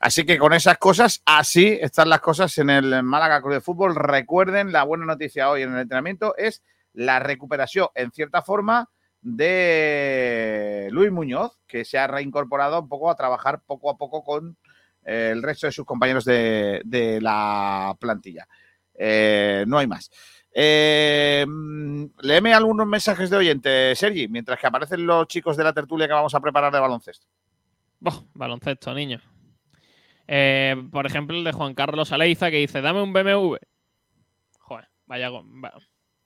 Así 0.00 0.24
que 0.24 0.38
con 0.38 0.52
esas 0.52 0.78
cosas, 0.78 1.22
así 1.26 1.78
están 1.80 2.08
las 2.08 2.20
cosas 2.20 2.56
en 2.58 2.70
el 2.70 3.02
Málaga 3.02 3.42
Club 3.42 3.54
de 3.54 3.60
Fútbol. 3.60 3.94
Recuerden, 3.94 4.72
la 4.72 4.84
buena 4.84 5.06
noticia 5.06 5.50
hoy 5.50 5.62
en 5.62 5.72
el 5.74 5.80
entrenamiento 5.80 6.36
es 6.36 6.62
la 6.92 7.18
recuperación, 7.18 7.88
en 7.94 8.10
cierta 8.12 8.42
forma, 8.42 8.88
de 9.20 10.88
Luis 10.92 11.10
Muñoz, 11.10 11.58
que 11.66 11.84
se 11.84 11.98
ha 11.98 12.06
reincorporado 12.06 12.80
un 12.80 12.88
poco 12.88 13.10
a 13.10 13.16
trabajar 13.16 13.60
poco 13.66 13.90
a 13.90 13.96
poco 13.96 14.22
con 14.22 14.50
eh, 14.50 14.67
el 15.08 15.42
resto 15.42 15.66
de 15.66 15.72
sus 15.72 15.84
compañeros 15.86 16.24
de, 16.24 16.80
de 16.84 17.20
la 17.20 17.96
plantilla. 17.98 18.46
Eh, 18.94 19.64
no 19.66 19.78
hay 19.78 19.86
más. 19.86 20.10
Eh, 20.52 21.44
mm, 21.48 22.04
léeme 22.22 22.52
algunos 22.54 22.86
mensajes 22.86 23.30
de 23.30 23.36
oyente, 23.36 23.94
Sergi, 23.94 24.28
mientras 24.28 24.58
que 24.58 24.66
aparecen 24.66 25.06
los 25.06 25.26
chicos 25.28 25.56
de 25.56 25.64
la 25.64 25.72
tertulia 25.72 26.06
que 26.06 26.12
vamos 26.14 26.34
a 26.34 26.40
preparar 26.40 26.72
de 26.72 26.80
baloncesto. 26.80 27.26
Boh, 28.00 28.28
baloncesto, 28.34 28.92
niño. 28.94 29.20
Eh, 30.26 30.76
por 30.90 31.06
ejemplo, 31.06 31.36
el 31.36 31.44
de 31.44 31.52
Juan 31.52 31.74
Carlos 31.74 32.12
Aleiza 32.12 32.50
que 32.50 32.58
dice, 32.58 32.80
dame 32.80 33.02
un 33.02 33.12
BMW. 33.12 33.56
Joder, 34.58 34.88
vaya... 35.06 35.30
va- 35.30 35.72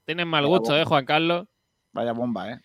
Tienes 0.05 0.27
mal 0.27 0.43
Vaya 0.43 0.49
gusto, 0.59 0.71
bomba. 0.73 0.83
¿eh, 0.83 0.85
Juan 0.85 1.05
Carlos? 1.05 1.47
Vaya 1.93 2.13
bomba, 2.13 2.51
¿eh? 2.53 2.61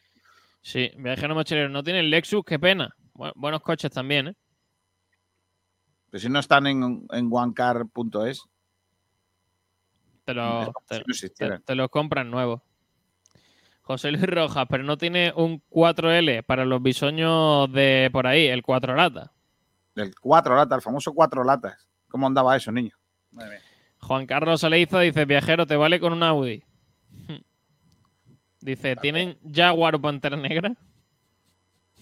Sí, 0.61 0.89
viajero 0.97 1.35
mochilero. 1.35 1.69
No 1.69 1.83
tiene 1.83 1.99
el 1.99 2.09
Lexus, 2.09 2.43
qué 2.43 2.57
pena. 2.57 2.89
Bu- 3.13 3.31
buenos 3.35 3.61
coches 3.61 3.91
también, 3.91 4.29
¿eh? 4.29 4.33
Pero 6.09 6.21
si 6.21 6.29
no 6.29 6.39
están 6.39 6.67
en, 6.67 7.05
en 7.11 7.29
onecar.es. 7.31 8.43
Te 10.25 10.33
lo, 10.33 10.73
te, 10.87 10.95
si 10.95 11.01
no 11.01 11.11
existieran. 11.11 11.59
te- 11.59 11.65
te 11.65 11.75
los 11.75 11.89
compran 11.89 12.29
nuevos. 12.29 12.61
José 13.81 14.11
Luis 14.11 14.23
Rojas, 14.25 14.65
pero 14.69 14.83
no 14.83 14.97
tiene 14.97 15.31
un 15.35 15.61
4L 15.69 16.43
para 16.43 16.65
los 16.65 16.81
bisoños 16.83 17.71
de 17.71 18.09
por 18.11 18.27
ahí, 18.27 18.47
el 18.47 18.61
4 18.61 18.95
lata. 18.95 19.31
El 19.95 20.13
cuatro 20.19 20.55
latas, 20.55 20.75
el 20.77 20.81
famoso 20.83 21.13
cuatro 21.13 21.43
latas. 21.43 21.89
¿Cómo 22.09 22.27
andaba 22.27 22.55
eso, 22.55 22.71
niño? 22.71 22.95
Madre. 23.31 23.61
Juan 23.99 24.27
Carlos 24.27 24.63
Aleiza 24.63 24.99
dice, 24.99 25.25
viajero, 25.25 25.65
te 25.65 25.75
vale 25.75 25.99
con 25.99 26.13
un 26.13 26.21
Audi. 26.23 26.63
Dice, 28.61 28.95
¿tienen 28.97 29.37
Jaguar 29.51 29.95
o 29.95 30.01
Pantera 30.01 30.35
Negra? 30.37 30.73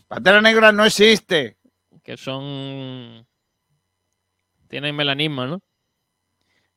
Pantera 0.07 0.41
Negra 0.41 0.72
no 0.72 0.84
existe. 0.86 1.57
Que 2.03 2.18
son... 2.18 3.26
Tienen 4.68 4.96
melanismo, 4.96 5.46
¿no? 5.46 5.62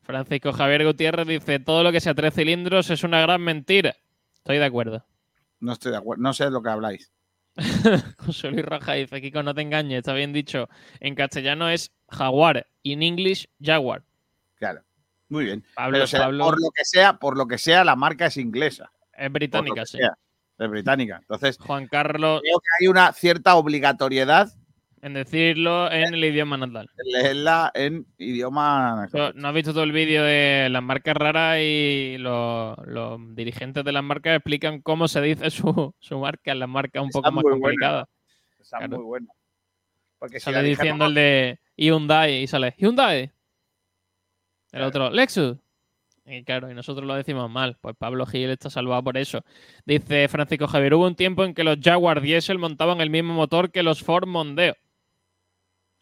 Francisco 0.01 0.53
Javier 0.53 0.85
Gutiérrez 0.85 1.27
dice, 1.27 1.59
todo 1.59 1.83
lo 1.83 1.91
que 1.91 1.99
sea 1.99 2.13
tres 2.15 2.33
cilindros 2.33 2.89
es 2.89 3.03
una 3.03 3.21
gran 3.21 3.41
mentira. 3.41 3.95
Estoy 4.35 4.57
de 4.57 4.65
acuerdo. 4.65 5.05
No 5.59 5.73
estoy 5.73 5.91
de 5.91 5.97
acuerdo. 5.97 6.23
No 6.23 6.33
sé 6.33 6.45
de 6.45 6.51
lo 6.51 6.63
que 6.63 6.69
habláis. 6.69 7.11
José 8.17 8.49
Luis 8.51 8.65
Roja 8.65 8.93
dice, 8.93 9.21
Kiko, 9.21 9.43
no 9.43 9.53
te 9.53 9.61
engañes, 9.61 9.99
está 9.99 10.13
bien 10.13 10.33
dicho. 10.33 10.69
En 10.99 11.13
castellano 11.15 11.69
es 11.69 11.91
jaguar, 12.09 12.65
in 12.83 13.03
English, 13.03 13.47
jaguar. 13.61 14.03
Claro. 14.55 14.81
Muy 15.27 15.45
bien. 15.45 15.63
Pablo- 15.75 15.93
Pero, 15.93 16.03
o 16.05 16.07
sea, 16.07 16.19
Pablo- 16.21 16.43
Por 16.45 16.61
lo 16.61 16.71
que 16.71 16.85
sea, 16.85 17.13
por 17.19 17.37
lo 17.37 17.47
que 17.47 17.57
sea, 17.57 17.83
la 17.83 17.95
marca 17.95 18.27
es 18.27 18.37
inglesa. 18.37 18.91
Es 19.13 19.31
británica, 19.31 19.85
sí. 19.85 19.97
sea. 19.97 20.17
Es 20.57 20.69
británica. 20.69 21.17
Entonces, 21.21 21.57
Juan 21.59 21.87
Carlos, 21.87 22.41
creo 22.41 22.59
que 22.59 22.83
hay 22.83 22.87
una 22.87 23.13
cierta 23.13 23.55
obligatoriedad 23.55 24.49
en 25.01 25.13
decirlo 25.13 25.91
en 25.91 26.13
el 26.13 26.23
idioma 26.23 26.57
natal. 26.57 26.89
en 26.97 27.11
leerla 27.11 27.71
en 27.73 28.05
idioma. 28.17 29.07
Yo- 29.13 29.33
¿No 29.33 29.47
has 29.47 29.53
visto 29.53 29.71
todo 29.73 29.83
el 29.83 29.91
vídeo 29.91 30.23
de 30.23 30.67
las 30.69 30.83
marcas 30.83 31.15
raras 31.15 31.57
y 31.61 32.17
los, 32.19 32.77
los 32.85 33.19
dirigentes 33.35 33.83
de 33.83 33.91
las 33.91 34.03
marcas 34.03 34.35
explican 34.35 34.81
cómo 34.81 35.07
se 35.07 35.21
dice 35.21 35.49
su, 35.49 35.93
su 35.99 36.19
marca? 36.19 36.53
Las 36.55 36.69
marcas 36.69 37.03
un 37.03 37.09
poco 37.09 37.31
más 37.31 37.43
complicadas. 37.43 38.07
Está 38.59 38.77
Claro. 38.79 38.97
muy 38.97 39.05
bueno. 39.05 39.27
Porque 40.19 40.39
Sale 40.39 40.61
diciendo 40.63 41.05
el 41.05 41.13
de 41.13 41.59
Hyundai 41.77 42.43
y 42.43 42.47
sale 42.47 42.75
Hyundai. 42.77 43.31
El 44.71 44.81
otro, 44.83 45.09
Lexus. 45.09 45.57
Y 46.25 46.43
claro, 46.43 46.69
y 46.69 46.75
nosotros 46.75 47.07
lo 47.07 47.15
decimos 47.15 47.49
mal. 47.49 47.77
Pues 47.81 47.95
Pablo 47.97 48.25
Gil 48.27 48.49
está 48.51 48.69
salvado 48.69 49.03
por 49.03 49.17
eso. 49.17 49.43
Dice 49.85 50.27
Francisco 50.27 50.67
Javier, 50.67 50.93
hubo 50.93 51.07
un 51.07 51.15
tiempo 51.15 51.43
en 51.43 51.55
que 51.55 51.63
los 51.63 51.77
Jaguar 51.81 52.21
Diesel 52.21 52.59
montaban 52.59 53.01
el 53.01 53.09
mismo 53.09 53.33
motor 53.33 53.71
que 53.71 53.81
los 53.81 54.03
Ford 54.03 54.27
Mondeo. 54.27 54.75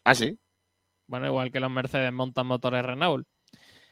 Ah, 0.04 0.14
sí. 0.14 0.38
Bueno, 1.06 1.26
igual 1.26 1.50
que 1.50 1.60
los 1.60 1.70
Mercedes 1.70 2.12
montan 2.12 2.46
motores 2.46 2.84
Renault. 2.84 3.26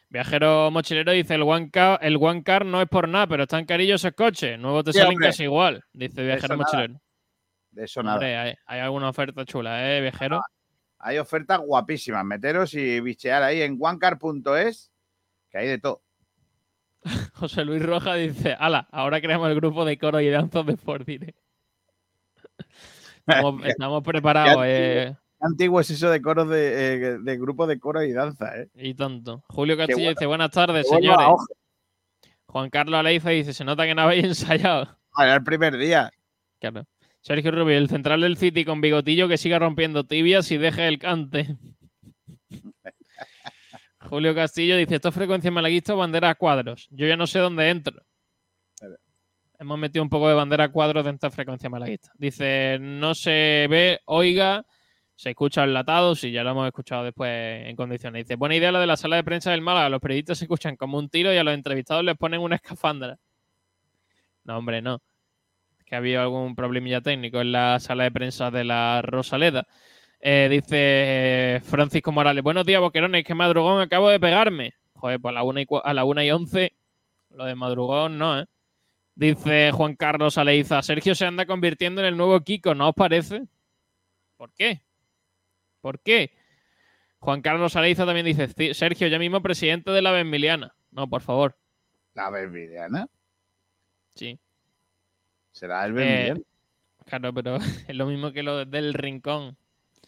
Viajero 0.08 0.70
mochilero 0.70 1.12
dice, 1.12 1.34
el 1.34 1.42
One 1.42 1.70
Car, 1.70 1.98
el 2.02 2.16
One 2.20 2.42
Car 2.44 2.64
no 2.64 2.80
es 2.80 2.88
por 2.88 3.08
nada, 3.08 3.26
pero 3.26 3.42
están 3.42 3.64
carillos 3.64 4.02
esos 4.04 4.14
coches. 4.14 4.58
Nuevos 4.58 4.84
te 4.84 4.92
Sí, 4.92 4.98
salen 4.98 5.14
hombre. 5.14 5.28
casi 5.28 5.42
igual, 5.44 5.82
dice 5.92 6.22
Viajero 6.22 6.56
nada. 6.56 6.70
mochilero. 6.70 7.00
De 7.70 7.84
eso 7.84 8.02
nada. 8.02 8.16
Hombre, 8.16 8.36
hay, 8.36 8.54
hay 8.66 8.80
alguna 8.80 9.08
oferta 9.08 9.44
chula, 9.44 9.96
¿eh, 9.96 10.00
Viajero? 10.00 10.40
Hay 10.98 11.18
ofertas 11.18 11.58
guapísimas. 11.60 12.24
Meteros 12.24 12.72
y 12.74 13.00
bichear 13.00 13.42
ahí 13.42 13.62
en 13.62 13.76
onecar.es, 13.80 14.92
que 15.50 15.58
hay 15.58 15.66
de 15.68 15.78
todo. 15.78 16.02
José 17.34 17.64
Luis 17.64 17.84
Roja 17.84 18.14
dice, 18.14 18.54
ala, 18.58 18.88
ahora 18.92 19.20
creamos 19.20 19.48
el 19.48 19.56
grupo 19.56 19.84
de 19.84 19.98
coro 19.98 20.20
y 20.20 20.28
danzas 20.30 20.64
de 20.66 20.76
Ford 20.76 21.04
Direct". 21.04 21.38
Estamos, 23.26 23.64
estamos 23.64 24.02
preparados, 24.04 24.62
eh, 24.66 25.16
antiguo 25.40 25.80
es 25.80 25.90
eso 25.90 26.10
de 26.10 26.22
coros 26.22 26.48
de, 26.48 26.94
eh, 26.94 27.18
de 27.18 27.38
grupo 27.38 27.66
de 27.66 27.78
coro 27.78 28.02
y 28.02 28.12
danza, 28.12 28.56
¿eh? 28.56 28.68
y 28.74 28.94
tanto. 28.94 29.44
Julio 29.48 29.76
Castillo 29.76 29.98
bueno. 29.98 30.10
dice, 30.10 30.26
buenas 30.26 30.50
tardes, 30.50 30.88
señores. 30.88 31.26
Juan 32.46 32.70
Carlos 32.70 32.98
Aleiza 32.98 33.30
dice, 33.30 33.52
se 33.52 33.64
nota 33.64 33.84
que 33.84 33.94
no 33.94 34.02
habéis 34.02 34.24
ensayado. 34.24 34.98
Era 35.18 35.34
el 35.34 35.44
primer 35.44 35.76
día. 35.76 36.10
Claro. 36.58 36.86
Sergio 37.20 37.50
Rubio, 37.50 37.76
el 37.76 37.88
central 37.88 38.20
del 38.20 38.36
City 38.36 38.64
con 38.64 38.80
bigotillo 38.80 39.26
que 39.28 39.36
siga 39.36 39.58
rompiendo 39.58 40.04
tibias 40.04 40.50
y 40.52 40.58
deje 40.58 40.86
el 40.86 40.98
cante. 40.98 41.56
Julio 44.00 44.34
Castillo 44.34 44.76
dice, 44.76 44.94
esto 44.94 45.08
es 45.08 45.14
frecuencia 45.14 45.50
malaguista 45.50 45.94
o 45.94 45.96
bandera 45.96 46.30
a 46.30 46.34
cuadros. 46.36 46.86
Yo 46.90 47.06
ya 47.06 47.16
no 47.16 47.26
sé 47.26 47.40
dónde 47.40 47.68
entro. 47.68 48.00
Hemos 49.58 49.78
metido 49.78 50.02
un 50.02 50.08
poco 50.08 50.28
de 50.28 50.34
bandera 50.34 50.64
a 50.64 50.68
cuadros 50.72 51.04
dentro 51.04 51.28
de 51.28 51.34
frecuencia 51.34 51.68
malaguista. 51.68 52.12
Dice, 52.14 52.78
no 52.80 53.14
se 53.14 53.66
ve, 53.68 54.00
oiga, 54.04 54.64
se 55.16 55.30
escucha 55.30 55.64
enlatado, 55.64 56.14
sí, 56.14 56.30
ya 56.30 56.44
lo 56.44 56.50
hemos 56.50 56.66
escuchado 56.66 57.04
después 57.04 57.66
en 57.66 57.74
condiciones. 57.74 58.24
Dice, 58.24 58.36
buena 58.36 58.54
idea 58.54 58.70
la 58.70 58.80
de 58.80 58.86
la 58.86 58.96
sala 58.96 59.16
de 59.16 59.24
prensa 59.24 59.50
del 59.50 59.62
Málaga. 59.62 59.88
Los 59.88 60.00
periodistas 60.00 60.38
se 60.38 60.44
escuchan 60.44 60.76
como 60.76 60.98
un 60.98 61.08
tiro 61.08 61.32
y 61.32 61.36
a 61.36 61.44
los 61.44 61.54
entrevistados 61.54 62.04
les 62.04 62.16
ponen 62.16 62.40
una 62.40 62.56
escafandra. 62.56 63.18
No, 64.44 64.58
hombre, 64.58 64.80
no 64.82 65.00
que 65.86 65.94
ha 65.94 65.98
habido 65.98 66.20
algún 66.20 66.54
problemilla 66.54 67.00
técnico 67.00 67.40
en 67.40 67.52
la 67.52 67.78
sala 67.80 68.04
de 68.04 68.10
prensa 68.10 68.50
de 68.50 68.64
la 68.64 69.00
Rosaleda. 69.02 69.66
Eh, 70.20 70.48
dice 70.50 70.66
eh, 70.76 71.60
Francisco 71.62 72.10
Morales, 72.10 72.42
buenos 72.42 72.66
días, 72.66 72.80
boquerones, 72.80 73.24
que 73.24 73.34
madrugón 73.34 73.80
acabo 73.80 74.08
de 74.08 74.18
pegarme. 74.18 74.74
Joder, 74.94 75.20
pues 75.20 75.30
a 75.30 75.34
la 75.34 75.42
una 75.44 75.62
y, 75.62 75.66
a 75.84 75.94
la 75.94 76.04
una 76.04 76.24
y 76.24 76.30
once, 76.32 76.72
lo 77.30 77.44
de 77.44 77.54
madrugón 77.54 78.18
no, 78.18 78.40
¿eh? 78.40 78.46
Dice 79.14 79.70
Juan 79.72 79.94
Carlos 79.94 80.36
Aleiza, 80.36 80.82
Sergio 80.82 81.14
se 81.14 81.24
anda 81.24 81.46
convirtiendo 81.46 82.02
en 82.02 82.08
el 82.08 82.16
nuevo 82.16 82.38
Kiko, 82.40 82.74
¿no 82.74 82.90
os 82.90 82.94
parece? 82.94 83.44
¿Por 84.36 84.52
qué? 84.52 84.82
¿Por 85.86 86.00
qué? 86.00 86.32
Juan 87.20 87.42
Carlos 87.42 87.76
Aleiza 87.76 88.04
también 88.04 88.26
dice, 88.26 88.48
"Sí, 88.48 88.74
Sergio, 88.74 89.06
ya 89.06 89.20
mismo 89.20 89.40
presidente 89.40 89.92
de 89.92 90.02
la 90.02 90.10
Benmiliana. 90.10 90.74
No, 90.90 91.08
por 91.08 91.22
favor. 91.22 91.56
La 92.14 92.28
Benvidiana. 92.28 93.06
Sí. 94.16 94.36
Será 95.52 95.86
el 95.86 95.92
Eh, 95.92 95.94
Benvidiana. 95.94 96.40
claro, 97.04 97.32
pero 97.32 97.56
es 97.88 97.94
lo 97.94 98.06
mismo 98.06 98.32
que 98.32 98.42
lo 98.42 98.64
del 98.64 98.94
rincón. 98.94 99.56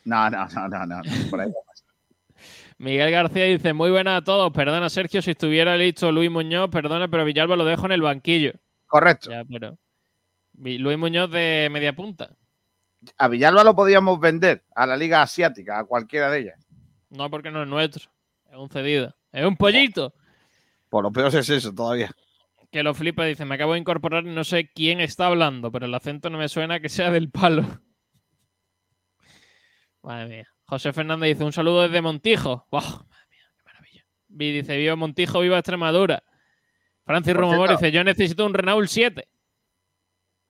No, 0.05 0.29
no, 0.29 0.49
no, 0.49 0.69
no, 0.69 0.85
no. 0.85 1.03
Por 1.31 1.43
ahí. 1.43 1.53
Miguel 2.79 3.13
García 3.13 3.45
dice, 3.45 3.73
muy 3.73 3.93
buena 3.93 4.17
a 4.17 4.25
todos. 4.25 4.53
Perdona, 4.53 4.91
Sergio, 4.91 5.23
si 5.23 5.31
estuviera 5.31 5.77
listo 5.77 6.11
Luis 6.11 6.29
Muñoz, 6.31 6.71
perdona, 6.71 7.07
pero 7.07 7.25
Villalba 7.25 7.55
lo 7.55 7.65
dejo 7.65 7.87
en 7.87 7.93
el 7.93 8.03
banquillo. 8.03 8.51
Correcto. 8.89 9.31
Ya, 9.31 9.45
pero... 9.45 9.79
Luis 10.55 10.99
Muñoz 10.99 11.31
de 11.31 11.69
media 11.71 11.93
punta. 11.95 12.35
A 13.17 13.29
Villalba 13.29 13.65
lo 13.65 13.75
podíamos 13.75 14.19
vender 14.19 14.65
a 14.75 14.87
la 14.87 14.97
Liga 14.97 15.23
Asiática, 15.23 15.79
a 15.79 15.85
cualquiera 15.85 16.31
de 16.31 16.41
ellas. 16.41 16.67
No, 17.11 17.31
porque 17.31 17.51
no 17.51 17.63
es 17.63 17.69
nuestro. 17.69 18.11
Es 18.51 18.57
un 18.57 18.69
cedido. 18.69 19.15
Es 19.33 19.45
un 19.45 19.57
pollito. 19.57 20.15
Por 20.89 21.05
lo 21.05 21.13
peor 21.13 21.35
es 21.35 21.49
eso 21.49 21.73
todavía. 21.73 22.11
Que 22.71 22.83
lo 22.83 22.95
flipa, 22.95 23.25
dice, 23.25 23.45
me 23.45 23.55
acabo 23.55 23.75
de 23.75 23.79
incorporar 23.79 24.27
y 24.27 24.35
no 24.35 24.45
sé 24.45 24.71
quién 24.75 25.01
está 25.01 25.27
hablando, 25.27 25.73
pero 25.73 25.87
el 25.87 25.95
acento 25.95 26.29
no 26.29 26.39
me 26.39 26.49
suena 26.49 26.81
que 26.81 26.89
sea 26.89 27.11
del 27.11 27.31
palo. 27.31 27.63
Madre 30.03 30.29
mía. 30.29 30.49
José 30.67 30.93
Fernández 30.93 31.35
dice, 31.35 31.45
un 31.45 31.53
saludo 31.53 31.83
desde 31.83 32.03
Montijo. 32.03 32.67
¡Wow! 32.71 32.83
Madre 32.83 33.27
mía, 33.31 33.53
qué 33.57 33.63
maravilla. 33.65 34.05
dice, 34.29 34.77
viva 34.77 34.97
Montijo, 34.97 35.41
viva 35.41 35.59
Extremadura. 35.59 36.23
Francis 37.05 37.35
Romamor 37.35 37.71
dice, 37.71 37.91
yo 37.91 38.05
necesito 38.05 38.45
un 38.45 38.53
Renault 38.53 38.87
7. 38.87 39.27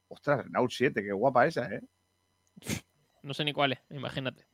Ostras, 0.09 0.45
Renault 0.45 0.73
7, 0.73 1.05
qué 1.05 1.13
guapa 1.13 1.47
esa, 1.47 1.73
¿eh? 1.73 1.81
No 3.23 3.35
sé 3.35 3.45
ni 3.45 3.53
cuál 3.53 3.73
es, 3.73 3.79
imagínate. 3.91 4.47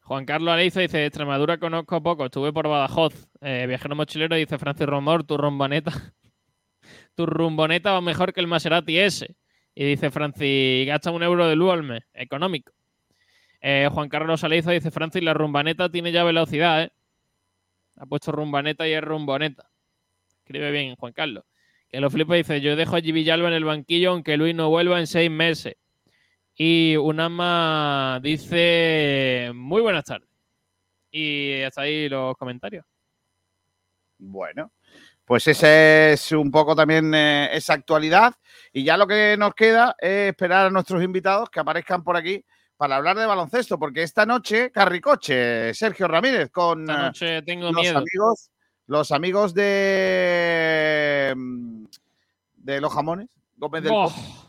Juan 0.00 0.24
Carlos 0.24 0.52
Aleizo 0.52 0.80
dice, 0.80 1.04
Extremadura 1.04 1.58
conozco 1.58 2.00
poco, 2.02 2.26
estuve 2.26 2.52
por 2.52 2.68
Badajoz. 2.68 3.28
Eh, 3.40 3.66
viajero 3.66 3.96
mochilero 3.96 4.36
dice, 4.36 4.56
Francis 4.56 4.86
Romor, 4.86 5.24
tu 5.24 5.36
rumboneta. 5.36 5.90
tu 7.16 7.26
rumboneta 7.26 7.92
va 7.92 8.00
mejor 8.00 8.32
que 8.32 8.40
el 8.40 8.46
Maserati 8.46 8.98
S. 8.98 9.34
Y 9.74 9.84
dice 9.84 10.10
Francis, 10.10 10.86
gasta 10.86 11.10
un 11.10 11.22
euro 11.22 11.48
de 11.48 11.56
luz 11.56 11.72
al 11.72 11.82
mes, 11.82 12.04
económico. 12.14 12.72
Eh, 13.60 13.88
Juan 13.92 14.08
Carlos 14.08 14.44
Aleizo 14.44 14.70
dice, 14.70 14.90
Francis, 14.92 15.22
la 15.22 15.34
rumbaneta 15.34 15.90
tiene 15.90 16.12
ya 16.12 16.22
velocidad, 16.22 16.84
¿eh? 16.84 16.92
Ha 17.96 18.06
puesto 18.06 18.30
rumbaneta 18.30 18.86
y 18.86 18.92
es 18.92 19.02
rumboneta. 19.02 19.68
Escribe 20.38 20.70
bien, 20.70 20.94
Juan 20.94 21.12
Carlos. 21.12 21.44
Que 21.88 22.00
lo 22.00 22.10
flipa 22.10 22.36
dice, 22.36 22.60
yo 22.60 22.76
dejo 22.76 22.96
a 22.96 23.00
Villalba 23.00 23.48
en 23.48 23.54
el 23.54 23.64
banquillo 23.64 24.12
aunque 24.12 24.36
Luis 24.36 24.54
no 24.54 24.68
vuelva 24.68 25.00
en 25.00 25.06
seis 25.06 25.30
meses. 25.30 25.74
Y 26.58 26.96
Unama 26.96 28.18
dice, 28.22 29.52
muy 29.54 29.82
buenas 29.82 30.04
tardes. 30.04 30.28
Y 31.10 31.60
hasta 31.62 31.82
ahí 31.82 32.08
los 32.08 32.34
comentarios. 32.36 32.84
Bueno, 34.18 34.72
pues 35.24 35.46
esa 35.48 36.12
es 36.12 36.32
un 36.32 36.50
poco 36.50 36.74
también 36.74 37.14
eh, 37.14 37.50
esa 37.52 37.74
actualidad. 37.74 38.34
Y 38.72 38.84
ya 38.84 38.96
lo 38.96 39.06
que 39.06 39.36
nos 39.38 39.54
queda 39.54 39.94
es 39.98 40.30
esperar 40.30 40.66
a 40.66 40.70
nuestros 40.70 41.02
invitados 41.02 41.50
que 41.50 41.60
aparezcan 41.60 42.02
por 42.02 42.16
aquí 42.16 42.42
para 42.76 42.96
hablar 42.96 43.18
de 43.18 43.26
baloncesto, 43.26 43.78
porque 43.78 44.02
esta 44.02 44.24
noche, 44.24 44.70
Carricoche, 44.70 45.74
Sergio 45.74 46.08
Ramírez, 46.08 46.50
con 46.50 46.88
esta 46.88 47.42
tengo 47.42 47.70
los 47.72 47.82
miedo. 47.82 47.98
amigos, 47.98 48.50
los 48.86 49.12
amigos 49.12 49.54
de, 49.54 51.34
mm, 51.36 51.84
de 52.56 52.80
los 52.80 52.92
jamones, 52.92 53.28
Gómez 53.56 53.82
del 53.82 53.92
Oh. 53.94 54.45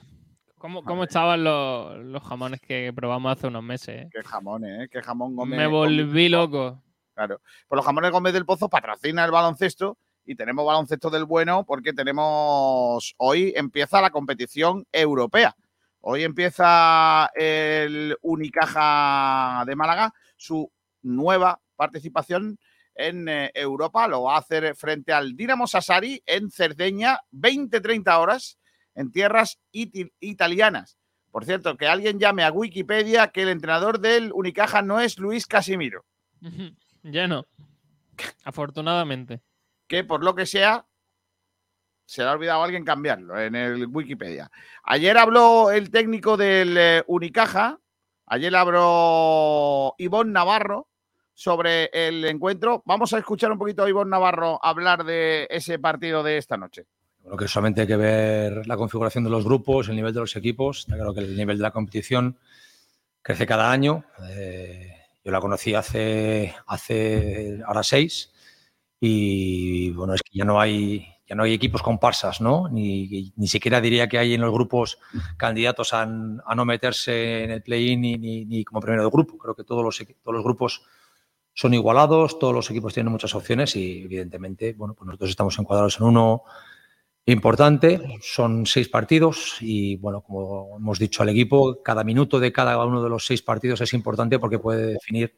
¿Cómo, 0.68 0.84
cómo 0.84 1.06
estaban 1.06 1.46
los, 1.46 1.98
los 2.00 2.22
jamones 2.24 2.60
que 2.60 2.92
probamos 2.94 3.32
hace 3.32 3.48
unos 3.48 3.64
meses? 3.64 4.02
eh? 4.02 4.10
Qué 4.12 4.22
jamones, 4.22 4.82
¿eh? 4.82 4.90
Qué 4.92 5.02
jamón 5.02 5.34
Gómez. 5.34 5.58
Me 5.58 5.66
volví 5.66 6.28
loco. 6.28 6.84
Claro. 7.14 7.40
Pues 7.70 7.78
los 7.78 7.86
jamones 7.86 8.12
Gómez 8.12 8.34
del 8.34 8.46
Pozo 8.46 8.68
patrocina 8.68 9.24
el 9.24 9.32
baloncesto 9.32 9.98
y 10.26 10.36
tenemos 10.36 10.66
baloncesto 10.66 11.10
del 11.10 11.24
bueno 11.24 11.64
porque 11.66 11.94
tenemos. 11.94 13.16
Hoy 13.16 13.54
empieza 13.56 14.02
la 14.02 14.10
competición 14.10 14.86
europea. 14.92 15.56
Hoy 16.02 16.26
empieza 16.26 17.32
el 17.34 18.18
Unicaja 18.22 19.64
de 19.66 19.74
Málaga 19.74 20.14
su 20.36 20.70
nueva 21.02 21.62
participación 21.78 22.60
en 22.94 23.30
eh, 23.30 23.52
Europa. 23.54 24.06
Lo 24.10 24.24
va 24.24 24.36
a 24.36 24.40
hacer 24.40 24.76
frente 24.76 25.14
al 25.14 25.34
Dinamo 25.34 25.66
Sassari 25.66 26.22
en 26.26 26.52
Cerdeña, 26.52 27.22
20-30 27.32 28.20
horas 28.20 28.57
en 28.98 29.12
tierras 29.12 29.60
italianas. 29.72 30.98
Por 31.32 31.46
cierto, 31.46 31.78
que 31.78 31.88
alguien 31.88 32.20
llame 32.20 32.44
a 32.44 32.52
Wikipedia 32.52 33.28
que 33.28 33.44
el 33.44 33.50
entrenador 33.50 34.00
del 34.00 34.32
Unicaja 34.34 34.82
no 34.82 35.00
es 35.00 35.20
Luis 35.20 35.46
Casimiro. 35.46 36.04
ya 37.04 37.28
no. 37.28 37.46
Afortunadamente. 38.44 39.42
que 39.88 40.04
por 40.04 40.24
lo 40.24 40.34
que 40.36 40.48
sea 40.48 40.86
se 42.06 42.24
le 42.24 42.30
ha 42.30 42.32
olvidado 42.32 42.62
a 42.62 42.66
alguien 42.66 42.86
cambiarlo 42.86 43.40
en 43.40 43.54
el 43.54 43.86
Wikipedia. 43.88 44.50
Ayer 44.84 45.18
habló 45.18 45.72
el 45.72 45.92
técnico 45.92 46.38
del 46.38 46.76
eh, 46.78 47.04
Unicaja, 47.06 47.80
ayer 48.26 48.56
habló 48.56 49.94
Ivonne 49.98 50.32
Navarro 50.32 50.88
sobre 51.34 51.90
el 51.94 52.24
encuentro. 52.26 52.82
Vamos 52.86 53.14
a 53.14 53.20
escuchar 53.20 53.52
un 53.52 53.60
poquito 53.60 53.84
a 53.84 53.90
Ivonne 53.90 54.10
Navarro 54.10 54.58
hablar 54.64 55.04
de 55.04 55.48
ese 55.52 55.78
partido 55.80 56.24
de 56.24 56.38
esta 56.38 56.58
noche. 56.58 56.88
Creo 57.28 57.38
que 57.38 57.48
solamente 57.50 57.82
hay 57.82 57.88
que 57.88 57.98
ver 57.98 58.66
la 58.68 58.78
configuración 58.78 59.26
de 59.26 59.30
los 59.30 59.44
grupos, 59.44 59.90
el 59.90 59.98
nivel 59.98 60.14
de 60.14 60.22
los 60.22 60.38
equipos. 60.38 60.80
Está 60.80 60.96
claro 60.96 61.14
que 61.14 61.20
el 61.20 61.36
nivel 61.36 61.58
de 61.58 61.62
la 61.62 61.72
competición 61.72 62.38
crece 63.22 63.46
cada 63.46 63.70
año. 63.70 64.06
Eh, 64.30 64.94
yo 65.26 65.32
la 65.34 65.42
conocí 65.42 65.74
hace, 65.74 66.56
hace 66.66 67.60
ahora 67.66 67.84
seis 67.84 68.32
y 69.02 69.92
bueno, 69.92 70.14
es 70.14 70.22
que 70.24 70.38
ya 70.38 70.46
no 70.46 70.62
hay, 70.62 71.06
ya 71.28 71.36
no 71.36 71.44
hay 71.44 71.54
equipos 71.54 71.84
comparsas, 71.84 72.40
¿no? 72.40 72.70
Ni, 72.70 73.34
ni 73.36 73.48
siquiera 73.50 73.82
diría 73.82 74.08
que 74.08 74.20
hay 74.20 74.34
en 74.34 74.40
los 74.40 74.54
grupos 74.54 74.98
candidatos 75.36 75.94
a, 75.94 76.04
a 76.04 76.56
no 76.56 76.64
meterse 76.64 77.44
en 77.44 77.52
el 77.52 77.62
play-in 77.62 78.00
ni, 78.00 78.46
ni, 78.46 78.64
como 78.64 78.80
primero 78.80 79.04
de 79.04 79.10
grupo. 79.10 79.38
Creo 79.38 79.54
que 79.54 79.66
todos 79.66 79.84
los, 79.84 79.98
todos 79.98 80.34
los 80.34 80.46
grupos 80.46 80.82
son 81.54 81.74
igualados, 81.74 82.40
todos 82.40 82.54
los 82.54 82.72
equipos 82.72 82.94
tienen 82.94 83.12
muchas 83.12 83.36
opciones 83.36 83.76
y 83.76 84.04
evidentemente, 84.04 84.72
bueno, 84.72 84.94
pues 84.94 85.08
nosotros 85.08 85.30
estamos 85.32 85.60
encuadrados 85.60 86.00
en 86.00 86.06
uno 86.06 86.44
importante. 87.34 88.20
Son 88.22 88.66
seis 88.66 88.90
partidos 88.90 89.58
y, 89.60 89.98
bueno, 89.98 90.22
como 90.22 90.78
hemos 90.78 90.98
dicho 90.98 91.24
al 91.24 91.30
equipo, 91.30 91.82
cada 91.84 92.04
minuto 92.04 92.40
de 92.40 92.52
cada 92.52 92.84
uno 92.86 93.04
de 93.04 93.10
los 93.10 93.26
seis 93.26 93.42
partidos 93.42 93.82
es 93.82 93.94
importante 93.94 94.40
porque 94.40 94.60
puede 94.60 94.94
definir 94.94 95.36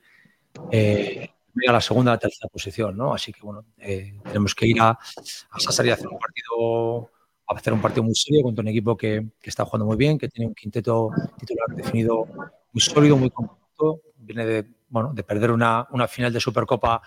eh, 0.71 1.29
a 1.67 1.71
la 1.71 1.81
segunda 1.81 2.11
o 2.11 2.13
la 2.15 2.19
tercera 2.19 2.47
posición, 2.47 2.95
¿no? 2.95 3.13
Así 3.13 3.33
que, 3.33 3.41
bueno, 3.41 3.65
eh, 3.79 4.13
tenemos 4.23 4.53
que 4.53 4.67
ir 4.67 4.79
a, 4.79 4.89
a 4.89 4.95
a 4.95 5.69
hacer 5.69 6.07
un 6.07 6.19
partido 6.19 7.11
a 7.47 7.55
hacer 7.55 7.73
un 7.73 7.81
partido 7.81 8.03
muy 8.03 8.13
serio 8.13 8.43
contra 8.43 8.61
un 8.61 8.67
equipo 8.67 8.95
que, 8.95 9.25
está 9.41 9.65
jugando 9.65 9.87
muy 9.87 9.97
bien, 9.97 10.19
que 10.19 10.29
tiene 10.29 10.47
un 10.47 10.53
quinteto 10.53 11.09
titular 11.39 11.75
definido 11.75 12.27
muy 12.71 12.81
sólido, 12.81 13.17
muy 13.17 13.31
compacto. 13.31 14.01
Viene 14.17 14.45
de, 14.45 14.65
bueno, 14.89 15.11
de 15.15 15.23
perder 15.23 15.49
una 15.49 16.07
final 16.07 16.31
de 16.31 16.39
Supercopa 16.39 17.01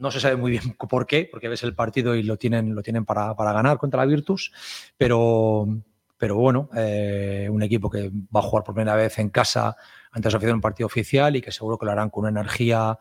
no 0.00 0.10
se 0.10 0.18
sabe 0.18 0.36
muy 0.36 0.50
bien 0.50 0.62
por 0.88 1.06
qué, 1.06 1.28
porque 1.30 1.48
ves 1.48 1.62
el 1.62 1.74
partido 1.74 2.14
y 2.16 2.22
lo 2.22 2.36
tienen, 2.36 2.74
lo 2.74 2.82
tienen 2.82 3.04
para, 3.04 3.36
para 3.36 3.52
ganar 3.52 3.78
contra 3.78 4.00
la 4.00 4.06
Virtus, 4.06 4.52
pero, 4.96 5.68
pero 6.16 6.36
bueno, 6.36 6.68
eh, 6.74 7.48
un 7.50 7.62
equipo 7.62 7.88
que 7.88 8.10
va 8.34 8.40
a 8.40 8.42
jugar 8.42 8.64
por 8.64 8.74
primera 8.74 8.96
vez 8.96 9.18
en 9.18 9.28
casa 9.28 9.76
ante 10.10 10.30
su 10.30 10.36
afición 10.36 10.56
un 10.56 10.60
partido 10.60 10.86
oficial 10.86 11.36
y 11.36 11.42
que 11.42 11.52
seguro 11.52 11.78
que 11.78 11.86
lo 11.86 11.92
harán 11.92 12.10
con 12.10 12.24
una 12.24 12.40
energía 12.40 12.98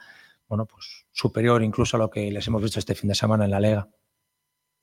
bueno, 0.47 0.65
pues 0.65 1.05
superior 1.11 1.63
incluso 1.63 1.95
a 1.95 1.99
lo 1.99 2.09
que 2.09 2.31
les 2.31 2.45
hemos 2.47 2.61
visto 2.61 2.79
este 2.79 2.95
fin 2.95 3.07
de 3.07 3.15
semana 3.15 3.45
en 3.45 3.51
la 3.51 3.59
Liga. 3.59 3.87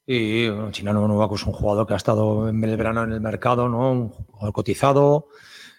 Y 0.07 0.49
bueno, 0.49 0.71
Chinano 0.71 1.35
es 1.35 1.47
un 1.47 1.53
jugador 1.53 1.87
que 1.87 1.95
ha 1.95 1.97
estado 1.97 2.49
en 2.49 2.63
el 2.63 2.77
verano 2.77 3.03
en 3.03 3.13
el 3.13 3.21
mercado, 3.21 3.69
¿no? 3.69 3.91
un 3.91 4.09
jugador 4.11 4.53
cotizado, 4.53 5.29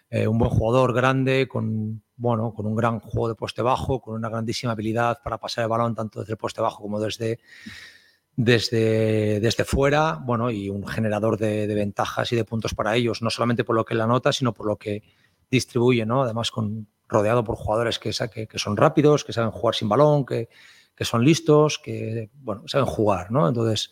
eh, 0.10 0.28
un 0.28 0.38
buen 0.38 0.52
jugador 0.52 0.94
grande, 0.94 1.48
con, 1.48 2.04
bueno, 2.18 2.54
con 2.54 2.66
un 2.66 2.76
gran 2.76 3.00
juego 3.00 3.30
de 3.30 3.36
poste 3.36 3.62
bajo, 3.62 4.02
con 4.02 4.16
una 4.16 4.30
grandísima 4.30 4.74
habilidad 4.74 5.20
para 5.24 5.38
pasar 5.38 5.64
el 5.64 5.70
balón 5.70 5.96
tanto 5.96 6.20
desde 6.20 6.34
el 6.34 6.38
poste 6.38 6.62
bajo 6.62 6.82
como 6.82 7.00
desde, 7.00 7.40
desde, 8.36 9.40
desde 9.40 9.64
fuera, 9.64 10.20
bueno, 10.22 10.52
y 10.52 10.70
un 10.70 10.86
generador 10.86 11.38
de, 11.38 11.68
ventajas 11.68 12.32
y 12.32 12.36
de 12.36 12.44
puntos 12.44 12.74
para 12.74 12.96
ellos, 12.96 13.22
no 13.22 13.30
solamente 13.30 13.64
por 13.64 13.76
lo 13.76 13.86
que 13.86 13.96
la 13.96 14.08
nota, 14.08 14.34
sino 14.34 14.54
por 14.54 14.66
lo 14.66 14.76
que 14.76 15.04
distribuye, 15.50 16.06
¿no? 16.06 16.24
Además, 16.24 16.52
con, 16.52 16.88
rodeado 17.08 17.44
por 17.44 17.56
jugadores 17.56 18.00
que, 18.00 18.12
que, 18.34 18.48
que 18.48 18.60
son 18.60 18.76
rápidos, 18.76 19.24
que 19.24 19.32
saben 19.32 19.52
jugar 19.52 19.76
sin 19.76 19.88
balón, 19.88 20.26
que, 20.26 20.50
que 20.98 21.06
son 21.06 21.24
listos, 21.24 21.78
que, 21.78 22.32
bueno, 22.34 22.64
saben 22.66 22.88
jugar, 22.88 23.32
¿no? 23.32 23.48
Entonces, 23.48 23.92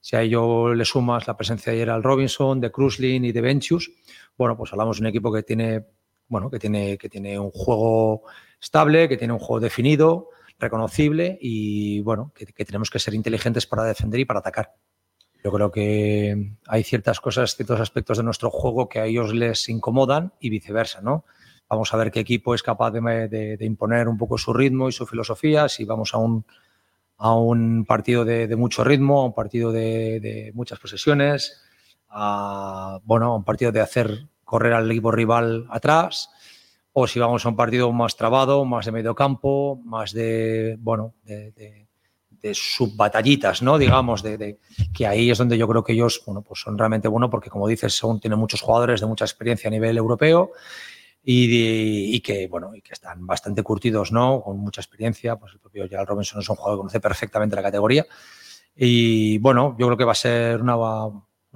si 0.00 0.16
a 0.16 0.22
ello 0.22 0.74
le 0.74 0.84
sumas 0.84 1.28
la 1.28 1.36
presencia 1.36 1.72
de 1.72 1.78
Gerald 1.78 2.04
Robinson, 2.04 2.60
de 2.60 2.72
Cruzlin 2.72 3.24
y 3.24 3.30
de 3.30 3.40
Ventius, 3.40 3.92
bueno, 4.36 4.56
pues 4.56 4.72
hablamos 4.72 4.98
de 4.98 5.02
un 5.02 5.06
equipo 5.06 5.32
que 5.32 5.44
tiene, 5.44 5.86
bueno, 6.28 6.50
que 6.50 6.58
tiene, 6.58 6.98
que 6.98 7.08
tiene 7.08 7.38
un 7.38 7.50
juego 7.50 8.22
estable, 8.60 9.08
que 9.08 9.16
tiene 9.16 9.32
un 9.32 9.38
juego 9.38 9.60
definido, 9.60 10.28
reconocible 10.58 11.38
y, 11.40 12.00
bueno, 12.00 12.32
que, 12.34 12.46
que 12.46 12.64
tenemos 12.64 12.90
que 12.90 12.98
ser 12.98 13.14
inteligentes 13.14 13.66
para 13.66 13.84
defender 13.84 14.20
y 14.20 14.24
para 14.24 14.40
atacar. 14.40 14.74
Yo 15.44 15.50
creo 15.50 15.72
que 15.72 16.52
hay 16.68 16.84
ciertas 16.84 17.20
cosas, 17.20 17.56
ciertos 17.56 17.80
aspectos 17.80 18.16
de 18.18 18.22
nuestro 18.22 18.50
juego 18.50 18.88
que 18.88 19.00
a 19.00 19.06
ellos 19.06 19.34
les 19.34 19.68
incomodan 19.68 20.32
y 20.40 20.50
viceversa, 20.50 21.00
¿no? 21.00 21.24
Vamos 21.68 21.92
a 21.92 21.96
ver 21.96 22.12
qué 22.12 22.20
equipo 22.20 22.54
es 22.54 22.62
capaz 22.62 22.90
de, 22.92 23.00
de- 23.28 23.56
de 23.56 23.64
imponer 23.64 24.06
un 24.06 24.18
poco 24.18 24.38
su 24.38 24.52
ritmo 24.52 24.88
y 24.88 24.92
su 24.92 25.06
filosofía, 25.06 25.68
si 25.68 25.84
vamos 25.84 26.14
a 26.14 26.18
un, 26.18 26.44
a 27.18 27.34
un 27.34 27.84
partido 27.86 28.24
de, 28.24 28.46
de 28.46 28.56
mucho 28.56 28.84
ritmo, 28.84 29.20
a 29.22 29.24
un 29.26 29.34
partido 29.34 29.72
de, 29.72 30.52
muchas 30.54 30.78
posesiones, 30.78 31.60
a, 32.08 33.00
bueno, 33.04 33.32
a 33.32 33.36
un 33.36 33.44
partido 33.44 33.72
de 33.72 33.80
hacer 33.80 34.28
correr 34.52 34.74
al 34.74 34.90
equipo 34.90 35.10
rival 35.10 35.66
atrás, 35.70 36.28
o 36.92 37.06
si 37.06 37.18
vamos 37.18 37.46
a 37.46 37.48
un 37.48 37.56
partido 37.56 37.90
más 37.90 38.16
trabado, 38.16 38.66
más 38.66 38.84
de 38.84 38.92
medio 38.92 39.14
campo, 39.14 39.80
más 39.82 40.12
de, 40.12 40.76
bueno, 40.78 41.14
de, 41.24 41.52
de, 41.52 41.88
de 42.28 42.54
subbatallitas, 42.54 43.62
¿no? 43.62 43.78
Digamos, 43.78 44.22
de, 44.22 44.58
que 44.92 45.06
ahí 45.06 45.30
es 45.30 45.38
donde 45.38 45.56
yo 45.56 45.66
creo 45.66 45.82
que 45.82 45.94
ellos, 45.94 46.22
bueno, 46.26 46.42
pues 46.42 46.60
son 46.60 46.76
realmente 46.76 47.08
buenos 47.08 47.30
porque, 47.30 47.48
como 47.48 47.66
dices, 47.66 47.94
son, 47.94 48.20
tienen 48.20 48.38
muchos 48.38 48.60
jugadores 48.60 49.00
de 49.00 49.06
mucha 49.06 49.24
experiencia 49.24 49.68
a 49.68 49.70
nivel 49.70 49.96
europeo 49.96 50.50
y, 51.24 52.20
que, 52.20 52.46
bueno, 52.48 52.74
y 52.74 52.82
que 52.82 52.92
están 52.92 53.26
bastante 53.26 53.62
curtidos, 53.62 54.12
¿no? 54.12 54.42
Con 54.42 54.58
mucha 54.58 54.82
experiencia, 54.82 55.36
pues 55.36 55.54
el 55.54 55.60
propio 55.60 55.88
Gerald 55.88 56.06
Robinson 56.06 56.40
es 56.40 56.48
un 56.50 56.56
jugador 56.56 56.76
que 56.76 56.80
conoce 56.80 57.00
perfectamente 57.00 57.56
la 57.56 57.62
categoría 57.62 58.04
y, 58.76 59.38
bueno, 59.38 59.74
yo 59.78 59.86
creo 59.86 59.96
que 59.96 60.04
va 60.04 60.12
a 60.12 60.14
ser 60.14 60.60
una 60.60 60.74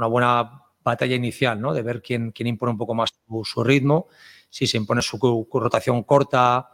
buena 0.09 0.63
batalla 0.93 1.15
inicial, 1.15 1.61
¿no? 1.61 1.73
De 1.73 1.83
ver 1.83 2.03
quién, 2.03 2.33
quién 2.33 2.47
impone 2.47 2.73
un 2.73 2.79
poco 2.79 2.95
más 2.95 3.11
su, 3.27 3.45
su 3.45 3.63
ritmo 3.65 4.09
si 4.57 4.67
se 4.67 4.77
impone 4.77 5.03
su 5.03 5.19
rotación 5.53 6.03
corta, 6.03 6.71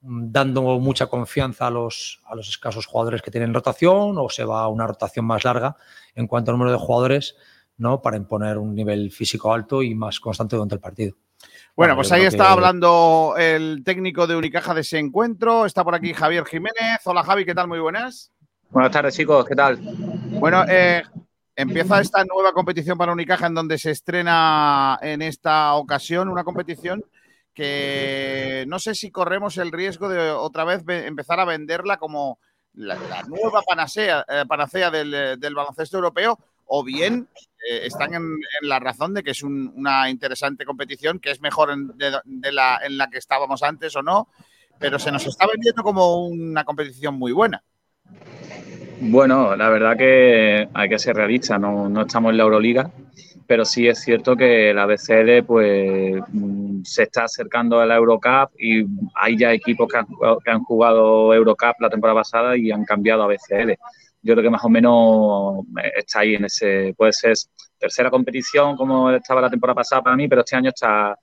mm, 0.00 0.30
dando 0.30 0.62
mucha 0.78 1.06
confianza 1.06 1.68
a 1.68 1.70
los, 1.70 2.20
a 2.26 2.34
los 2.34 2.48
escasos 2.48 2.86
jugadores 2.86 3.22
que 3.22 3.30
tienen 3.30 3.54
rotación 3.54 4.18
o 4.18 4.28
se 4.28 4.44
va 4.44 4.60
a 4.62 4.68
una 4.68 4.86
rotación 4.86 5.24
más 5.24 5.44
larga 5.44 5.76
en 6.14 6.26
cuanto 6.26 6.50
al 6.50 6.58
número 6.58 6.72
de 6.72 6.84
jugadores 6.84 7.36
¿no? 7.78 8.02
para 8.02 8.16
imponer 8.16 8.58
un 8.58 8.74
nivel 8.74 9.10
físico 9.10 9.52
alto 9.52 9.82
y 9.82 9.94
más 9.94 10.20
constante 10.20 10.56
durante 10.56 10.74
el 10.74 10.80
partido. 10.80 11.16
Bueno, 11.74 11.94
bueno 11.94 11.96
pues 11.96 12.12
ahí 12.12 12.24
está 12.24 12.44
que... 12.44 12.50
hablando 12.50 13.34
el 13.38 13.82
técnico 13.84 14.26
de 14.26 14.36
Unicaja 14.36 14.74
de 14.74 14.80
ese 14.80 14.98
encuentro. 14.98 15.66
Está 15.66 15.84
por 15.84 15.94
aquí 15.94 16.12
Javier 16.12 16.44
Jiménez. 16.44 17.00
Hola 17.04 17.22
Javi, 17.22 17.44
¿qué 17.44 17.54
tal? 17.54 17.68
Muy 17.68 17.78
buenas. 17.78 18.32
Buenas 18.70 18.92
tardes 18.92 19.14
chicos, 19.14 19.46
¿qué 19.46 19.54
tal? 19.54 19.78
Bueno, 20.40 20.64
eh, 20.68 21.02
Empieza 21.56 22.00
esta 22.02 22.22
nueva 22.24 22.52
competición 22.52 22.98
para 22.98 23.12
Unicaja 23.12 23.46
en 23.46 23.54
donde 23.54 23.78
se 23.78 23.90
estrena 23.90 24.98
en 25.00 25.22
esta 25.22 25.72
ocasión 25.74 26.28
una 26.28 26.44
competición 26.44 27.02
que 27.54 28.66
no 28.68 28.78
sé 28.78 28.94
si 28.94 29.10
corremos 29.10 29.56
el 29.56 29.72
riesgo 29.72 30.10
de 30.10 30.30
otra 30.30 30.64
vez 30.64 30.82
empezar 30.86 31.40
a 31.40 31.46
venderla 31.46 31.96
como 31.96 32.38
la, 32.74 32.96
la 32.96 33.22
nueva 33.22 33.62
panacea, 33.62 34.26
eh, 34.28 34.44
panacea 34.46 34.90
del, 34.90 35.40
del, 35.40 35.54
baloncesto 35.54 35.96
europeo 35.96 36.38
o 36.66 36.84
bien 36.84 37.26
eh, 37.66 37.86
están 37.86 38.12
en, 38.12 38.22
en, 38.22 38.68
la 38.68 38.78
razón 38.78 39.14
de 39.14 39.22
que 39.22 39.30
es 39.30 39.42
un, 39.42 39.72
una 39.74 40.10
interesante 40.10 40.66
competición, 40.66 41.18
que 41.18 41.30
es 41.30 41.40
mejor 41.40 41.70
en, 41.70 41.96
de, 41.96 42.18
de 42.24 42.52
la, 42.52 42.78
en 42.84 42.98
la 42.98 43.08
que 43.08 43.16
estábamos 43.16 43.62
antes 43.62 43.96
o 43.96 44.02
no, 44.02 44.28
pero 44.78 44.98
se 44.98 45.10
nos 45.10 45.26
está 45.26 45.46
vendiendo 45.46 45.82
como 45.82 46.26
una 46.26 46.64
competición 46.64 47.14
muy 47.14 47.32
buena. 47.32 47.64
Bueno, 48.98 49.54
la 49.56 49.68
verdad 49.68 49.96
que 49.96 50.68
hay 50.72 50.88
que 50.88 50.98
ser 50.98 51.16
realista, 51.16 51.58
no, 51.58 51.88
no, 51.88 52.02
estamos 52.02 52.30
en 52.30 52.38
la 52.38 52.44
Euroliga, 52.44 52.90
pero 53.46 53.64
sí 53.64 53.86
es 53.86 54.00
cierto 54.00 54.34
que 54.34 54.72
la 54.72 54.86
BCL 54.86 55.44
pues 55.46 56.22
se 56.82 57.02
está 57.02 57.24
acercando 57.24 57.78
a 57.78 57.84
la 57.86 57.96
Eurocup 57.96 58.50
y 58.58 58.86
hay 59.14 59.36
ya 59.36 59.52
equipos 59.52 59.86
que 59.88 59.98
han, 59.98 60.06
jugado, 60.06 60.38
que 60.40 60.50
han 60.50 60.62
jugado 60.64 61.34
Eurocup 61.34 61.74
la 61.78 61.90
temporada 61.90 62.20
pasada 62.20 62.56
y 62.56 62.70
han 62.70 62.84
cambiado 62.84 63.22
a 63.22 63.26
BCL. 63.26 63.72
Yo 64.22 64.34
creo 64.34 64.42
que 64.42 64.50
más 64.50 64.64
o 64.64 64.70
menos 64.70 65.66
está 65.94 66.20
ahí 66.20 66.34
en 66.34 66.46
ese, 66.46 66.94
puede 66.96 67.12
ser 67.12 67.34
tercera 67.78 68.10
competición 68.10 68.76
como 68.76 69.10
estaba 69.10 69.42
la 69.42 69.50
temporada 69.50 69.74
pasada 69.74 70.02
para 70.02 70.16
mí, 70.16 70.26
pero 70.26 70.40
este 70.40 70.56
año 70.56 70.70
está 70.70 71.14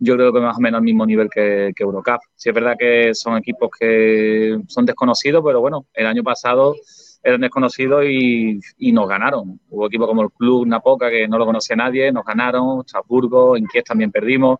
yo 0.00 0.14
creo 0.14 0.32
que 0.32 0.40
más 0.40 0.56
o 0.56 0.60
menos 0.60 0.78
al 0.78 0.84
mismo 0.84 1.04
nivel 1.04 1.28
que, 1.28 1.72
que 1.76 1.82
Eurocup. 1.82 2.20
Sí 2.36 2.48
es 2.48 2.54
verdad 2.54 2.76
que 2.78 3.14
son 3.14 3.36
equipos 3.36 3.68
que 3.78 4.58
son 4.68 4.86
desconocidos, 4.86 5.42
pero 5.44 5.60
bueno, 5.60 5.86
el 5.92 6.06
año 6.06 6.22
pasado 6.22 6.74
eran 7.22 7.40
desconocidos 7.40 8.04
y, 8.04 8.58
y, 8.78 8.92
nos 8.92 9.08
ganaron. 9.08 9.60
Hubo 9.70 9.86
equipos 9.86 10.06
como 10.06 10.22
el 10.22 10.30
Club 10.30 10.66
Napoca, 10.66 11.10
que 11.10 11.26
no 11.28 11.38
lo 11.38 11.46
conocía 11.46 11.76
nadie, 11.76 12.12
nos 12.12 12.24
ganaron, 12.24 12.84
Chaburgo, 12.84 13.56
Inquies 13.56 13.84
también 13.84 14.10
perdimos. 14.10 14.58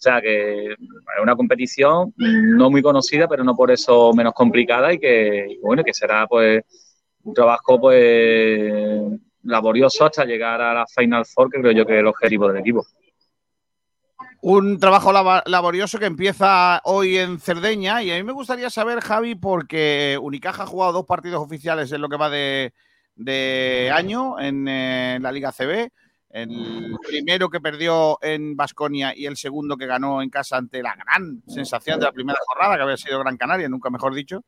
O 0.00 0.02
sea 0.02 0.20
que 0.20 0.72
es 0.72 0.78
una 1.22 1.36
competición 1.36 2.14
no 2.16 2.70
muy 2.70 2.80
conocida, 2.80 3.28
pero 3.28 3.44
no 3.44 3.54
por 3.54 3.70
eso 3.70 4.14
menos 4.14 4.32
complicada 4.32 4.94
y 4.94 4.98
que, 4.98 5.58
bueno, 5.62 5.84
que 5.84 5.92
será 5.92 6.26
pues 6.26 6.62
un 7.22 7.34
trabajo 7.34 7.78
pues 7.78 9.02
laborioso 9.42 10.06
hasta 10.06 10.24
llegar 10.24 10.60
a 10.62 10.72
la 10.72 10.86
Final 10.86 11.26
Four, 11.26 11.50
que 11.50 11.60
creo 11.60 11.72
yo 11.72 11.86
que 11.86 11.94
es 11.94 12.00
el 12.00 12.06
objetivo 12.06 12.48
del 12.48 12.58
equipo. 12.58 12.86
Un 14.42 14.80
trabajo 14.80 15.12
laborioso 15.12 15.98
que 15.98 16.06
empieza 16.06 16.80
hoy 16.84 17.18
en 17.18 17.38
Cerdeña 17.38 18.02
y 18.02 18.10
a 18.10 18.14
mí 18.14 18.22
me 18.22 18.32
gustaría 18.32 18.70
saber, 18.70 19.00
Javi, 19.00 19.34
porque 19.34 20.18
Unicaja 20.20 20.62
ha 20.62 20.66
jugado 20.66 20.94
dos 20.94 21.04
partidos 21.04 21.42
oficiales 21.42 21.92
en 21.92 22.00
lo 22.00 22.08
que 22.08 22.16
va 22.16 22.30
de, 22.30 22.72
año 23.92 24.40
en 24.40 24.66
eh, 24.66 25.18
la 25.20 25.30
Liga 25.30 25.52
CB. 25.52 25.90
El 26.30 26.96
primero 27.06 27.50
que 27.50 27.60
perdió 27.60 28.18
en 28.22 28.56
Basconia 28.56 29.12
y 29.14 29.26
el 29.26 29.36
segundo 29.36 29.76
que 29.76 29.86
ganó 29.86 30.22
en 30.22 30.30
casa 30.30 30.56
ante 30.56 30.82
la 30.82 30.94
gran 30.94 31.42
sensación 31.46 31.98
de 31.98 32.06
la 32.06 32.12
primera 32.12 32.38
jornada, 32.46 32.76
que 32.76 32.82
había 32.82 32.96
sido 32.96 33.18
Gran 33.18 33.36
Canaria, 33.36 33.68
nunca 33.68 33.90
mejor 33.90 34.14
dicho. 34.14 34.44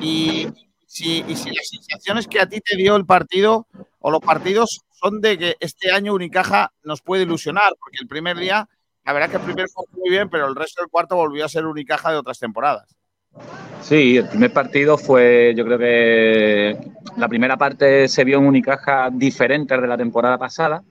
Y 0.00 0.46
si, 0.86 1.22
y 1.28 1.36
si 1.36 1.50
las 1.50 1.68
sensaciones 1.68 2.28
que 2.28 2.40
a 2.40 2.48
ti 2.48 2.60
te 2.62 2.76
dio 2.76 2.96
el 2.96 3.04
partido 3.04 3.66
o 3.98 4.10
los 4.10 4.20
partidos 4.20 4.80
son 4.90 5.20
de 5.20 5.36
que 5.36 5.56
este 5.60 5.92
año 5.92 6.14
Unicaja 6.14 6.72
nos 6.82 7.02
puede 7.02 7.24
ilusionar, 7.24 7.74
porque 7.78 7.98
el 8.00 8.08
primer 8.08 8.38
día 8.38 8.68
la 9.08 9.14
verdad 9.14 9.30
es 9.30 9.30
que 9.30 9.38
el 9.38 9.54
primer 9.54 9.68
fue 9.70 9.84
muy 9.92 10.10
bien, 10.10 10.28
pero 10.28 10.46
el 10.46 10.54
resto 10.54 10.82
del 10.82 10.90
cuarto 10.90 11.16
volvió 11.16 11.42
a 11.42 11.48
ser 11.48 11.64
Unicaja 11.64 12.10
de 12.10 12.18
otras 12.18 12.38
temporadas. 12.38 12.94
Sí, 13.80 14.18
el 14.18 14.28
primer 14.28 14.52
partido 14.52 14.98
fue, 14.98 15.54
yo 15.56 15.64
creo 15.64 15.78
que 15.78 16.78
la 17.16 17.26
primera 17.26 17.56
parte 17.56 18.06
se 18.06 18.22
vio 18.24 18.36
en 18.36 18.44
Unicaja 18.44 19.08
diferente 19.10 19.80
de 19.80 19.86
la 19.86 19.96
temporada 19.96 20.36
pasada, 20.36 20.82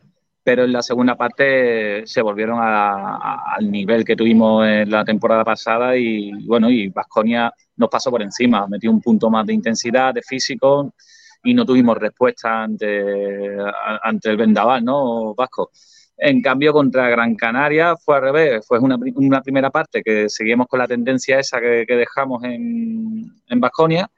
pero 0.41 0.63
en 0.63 0.73
la 0.73 0.81
segunda 0.81 1.13
parte 1.13 2.07
se 2.07 2.23
volvieron 2.23 2.59
al 2.59 3.69
nivel 3.69 4.03
que 4.03 4.15
tuvimos 4.15 4.65
en 4.65 4.89
la 4.89 5.05
temporada 5.05 5.43
pasada 5.45 5.95
y 5.95 6.31
bueno, 6.47 6.71
y 6.71 6.87
Vasconia 6.87 7.53
nos 7.75 7.89
pasó 7.89 8.09
por 8.09 8.23
encima, 8.23 8.65
metió 8.67 8.89
un 8.89 8.99
punto 8.99 9.29
más 9.29 9.45
de 9.45 9.53
intensidad, 9.53 10.11
de 10.11 10.23
físico 10.23 10.91
y 11.43 11.53
no 11.53 11.63
tuvimos 11.65 11.95
respuesta 11.95 12.63
ante, 12.63 13.57
ante 14.01 14.31
el 14.31 14.37
vendaval, 14.37 14.83
¿no, 14.83 15.35
Vasco? 15.35 15.69
En 16.17 16.41
cambio, 16.41 16.73
contra 16.73 17.09
Gran 17.09 17.35
Canaria 17.35 17.95
fue 17.95 18.15
al 18.15 18.21
revés. 18.23 18.65
Fue 18.67 18.79
una, 18.79 18.97
primera 19.41 19.69
parte 19.69 20.01
que 20.01 20.29
seguimos 20.29 20.67
con 20.67 20.79
la 20.79 20.87
tendencia 20.87 21.39
esa 21.39 21.61
que, 21.61 21.85
dejamos 21.87 22.43
en, 22.43 23.23
en 23.47 23.59
Baskonia. 23.59 24.09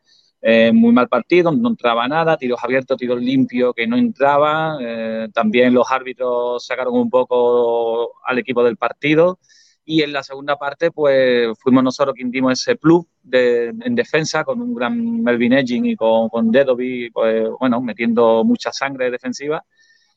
Eh, 0.42 0.72
muy 0.74 0.94
mal 0.94 1.10
partido, 1.10 1.52
no 1.52 1.68
entraba 1.68 2.08
nada, 2.08 2.38
tiros 2.38 2.64
abiertos, 2.64 2.98
tiros 2.98 3.20
limpios 3.22 3.74
que 3.76 3.86
no 3.86 3.98
entraban. 3.98 4.78
Eh, 4.82 5.28
también 5.34 5.74
los 5.74 5.92
árbitros 5.92 6.66
sacaron 6.66 6.96
un 6.96 7.10
poco 7.10 8.14
al 8.26 8.40
equipo 8.40 8.64
del 8.64 8.78
partido. 8.78 9.40
Y 9.84 10.02
en 10.04 10.14
la 10.14 10.24
segunda 10.24 10.56
parte, 10.56 10.92
pues 10.92 11.50
fuimos 11.60 11.84
nosotros 11.84 12.16
quien 12.16 12.32
dimos 12.32 12.54
ese 12.54 12.76
plus 12.76 13.06
en 13.32 13.96
defensa 13.96 14.44
con 14.44 14.62
un 14.62 14.74
gran 14.76 15.24
Melvin 15.24 15.54
Edging 15.54 15.86
y 15.86 15.96
con, 15.96 16.30
con 16.30 16.52
Dedovi, 16.52 17.10
pues 17.12 17.50
bueno, 17.60 17.82
metiendo 17.82 18.44
mucha 18.46 18.72
sangre 18.72 19.12
defensiva 19.12 19.66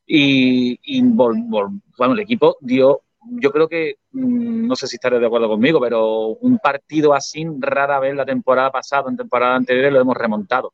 y, 0.07 1.03
vol, 1.03 1.37
bueno, 1.97 2.15
el 2.15 2.21
equipo 2.21 2.57
dio, 2.61 3.03
yo 3.21 3.53
creo 3.53 3.69
que, 3.69 3.97
mmm, 4.13 4.67
no 4.67 4.77
sé 4.77 4.87
si 4.87 4.97
estaré 4.97 5.19
de 5.19 5.27
acuerdo 5.27 5.49
conmigo, 5.49 5.81
pero 5.81 6.27
un 6.29 6.59
partido 6.59 7.15
así 7.15 7.47
rara 7.59 8.01
vez 8.01 8.15
la 8.15 8.27
temporada 8.27 8.71
pasada, 8.71 9.11
en 9.11 9.17
temporada 9.17 9.57
anterior 9.57 9.93
lo 9.93 10.01
hemos 10.01 10.17
remontado. 10.17 10.73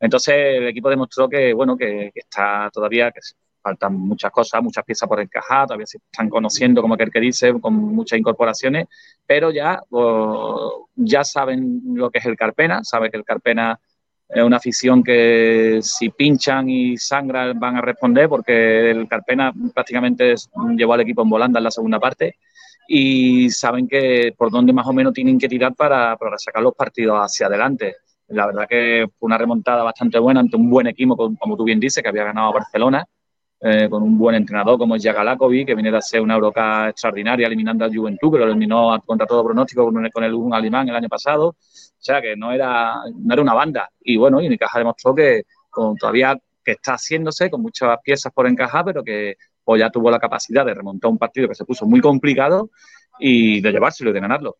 Entonces 0.00 0.34
el 0.36 0.68
equipo 0.68 0.90
demostró 0.90 1.28
que, 1.28 1.52
bueno, 1.52 1.76
que, 1.76 2.12
está 2.14 2.70
todavía, 2.72 3.10
que 3.10 3.20
faltan 3.60 3.94
muchas 3.94 4.30
cosas, 4.30 4.62
muchas 4.62 4.84
piezas 4.84 5.08
por 5.08 5.20
encajar, 5.20 5.66
todavía 5.66 5.86
se 5.86 5.98
están 5.98 6.30
conociendo, 6.30 6.80
como 6.80 6.94
aquel 6.94 7.10
que 7.10 7.20
dice, 7.20 7.52
con 7.60 7.74
muchas 7.74 8.18
incorporaciones, 8.18 8.86
pero 9.26 9.50
ya, 9.50 9.82
oh, 9.90 10.88
ya 10.94 11.24
saben 11.24 11.82
lo 11.94 12.10
que 12.10 12.18
es 12.18 12.26
el 12.26 12.36
Carpena, 12.36 12.84
sabe 12.84 13.10
que 13.10 13.16
el 13.16 13.24
Carpena 13.24 13.78
es 14.28 14.42
una 14.42 14.58
afición 14.58 15.02
que 15.02 15.78
si 15.82 16.10
pinchan 16.10 16.68
y 16.68 16.96
sangran 16.98 17.58
van 17.58 17.76
a 17.76 17.80
responder 17.80 18.28
porque 18.28 18.90
el 18.90 19.08
Carpena 19.08 19.52
prácticamente 19.72 20.34
llevó 20.76 20.92
al 20.92 21.00
equipo 21.00 21.22
en 21.22 21.30
volanda 21.30 21.58
en 21.58 21.64
la 21.64 21.70
segunda 21.70 21.98
parte 21.98 22.36
y 22.86 23.50
saben 23.50 23.88
que 23.88 24.34
por 24.36 24.50
dónde 24.50 24.72
más 24.72 24.86
o 24.86 24.92
menos 24.92 25.12
tienen 25.12 25.38
que 25.38 25.48
tirar 25.48 25.74
para, 25.74 26.16
para 26.16 26.38
sacar 26.38 26.62
los 26.62 26.74
partidos 26.74 27.18
hacia 27.18 27.46
adelante. 27.46 27.96
La 28.28 28.46
verdad 28.46 28.66
que 28.68 29.06
fue 29.18 29.26
una 29.26 29.38
remontada 29.38 29.82
bastante 29.82 30.18
buena 30.18 30.40
ante 30.40 30.56
un 30.56 30.68
buen 30.68 30.86
equipo, 30.86 31.16
como 31.16 31.56
tú 31.56 31.64
bien 31.64 31.80
dices, 31.80 32.02
que 32.02 32.08
había 32.08 32.24
ganado 32.24 32.48
a 32.48 32.52
Barcelona, 32.52 33.06
eh, 33.60 33.88
con 33.90 34.02
un 34.02 34.16
buen 34.16 34.36
entrenador 34.36 34.78
como 34.78 34.94
es 34.94 35.02
Jagalakovic, 35.02 35.66
que 35.66 35.74
viene 35.74 35.96
a 35.96 36.00
ser 36.00 36.20
una 36.20 36.34
Eurocup 36.34 36.88
extraordinaria, 36.88 37.46
eliminando 37.46 37.84
al 37.84 37.94
Juventud, 37.94 38.32
que 38.32 38.38
lo 38.38 38.44
eliminó 38.44 39.00
contra 39.04 39.26
todo 39.26 39.44
pronóstico 39.44 39.92
con 40.12 40.24
el, 40.24 40.34
un 40.34 40.54
alemán 40.54 40.88
el 40.88 40.96
año 40.96 41.08
pasado. 41.08 41.48
O 41.48 41.56
sea, 42.00 42.22
que 42.22 42.36
no 42.36 42.52
era, 42.52 42.94
no 43.16 43.32
era 43.32 43.42
una 43.42 43.54
banda. 43.54 43.90
Y 44.00 44.16
bueno, 44.16 44.40
y 44.40 44.46
Unicaja 44.46 44.78
demostró 44.78 45.14
que 45.14 45.42
todavía 45.98 46.38
que 46.64 46.72
está 46.72 46.92
haciéndose, 46.92 47.50
con 47.50 47.62
muchas 47.62 47.98
piezas 48.04 48.32
por 48.32 48.46
encajar, 48.46 48.84
pero 48.84 49.02
que 49.02 49.36
pues, 49.64 49.80
ya 49.80 49.90
tuvo 49.90 50.10
la 50.10 50.18
capacidad 50.18 50.64
de 50.64 50.74
remontar 50.74 51.10
un 51.10 51.18
partido 51.18 51.48
que 51.48 51.54
se 51.54 51.64
puso 51.64 51.86
muy 51.86 52.00
complicado 52.00 52.70
y 53.18 53.60
de 53.60 53.72
llevárselo 53.72 54.10
y 54.10 54.12
de 54.12 54.20
ganarlo. 54.20 54.58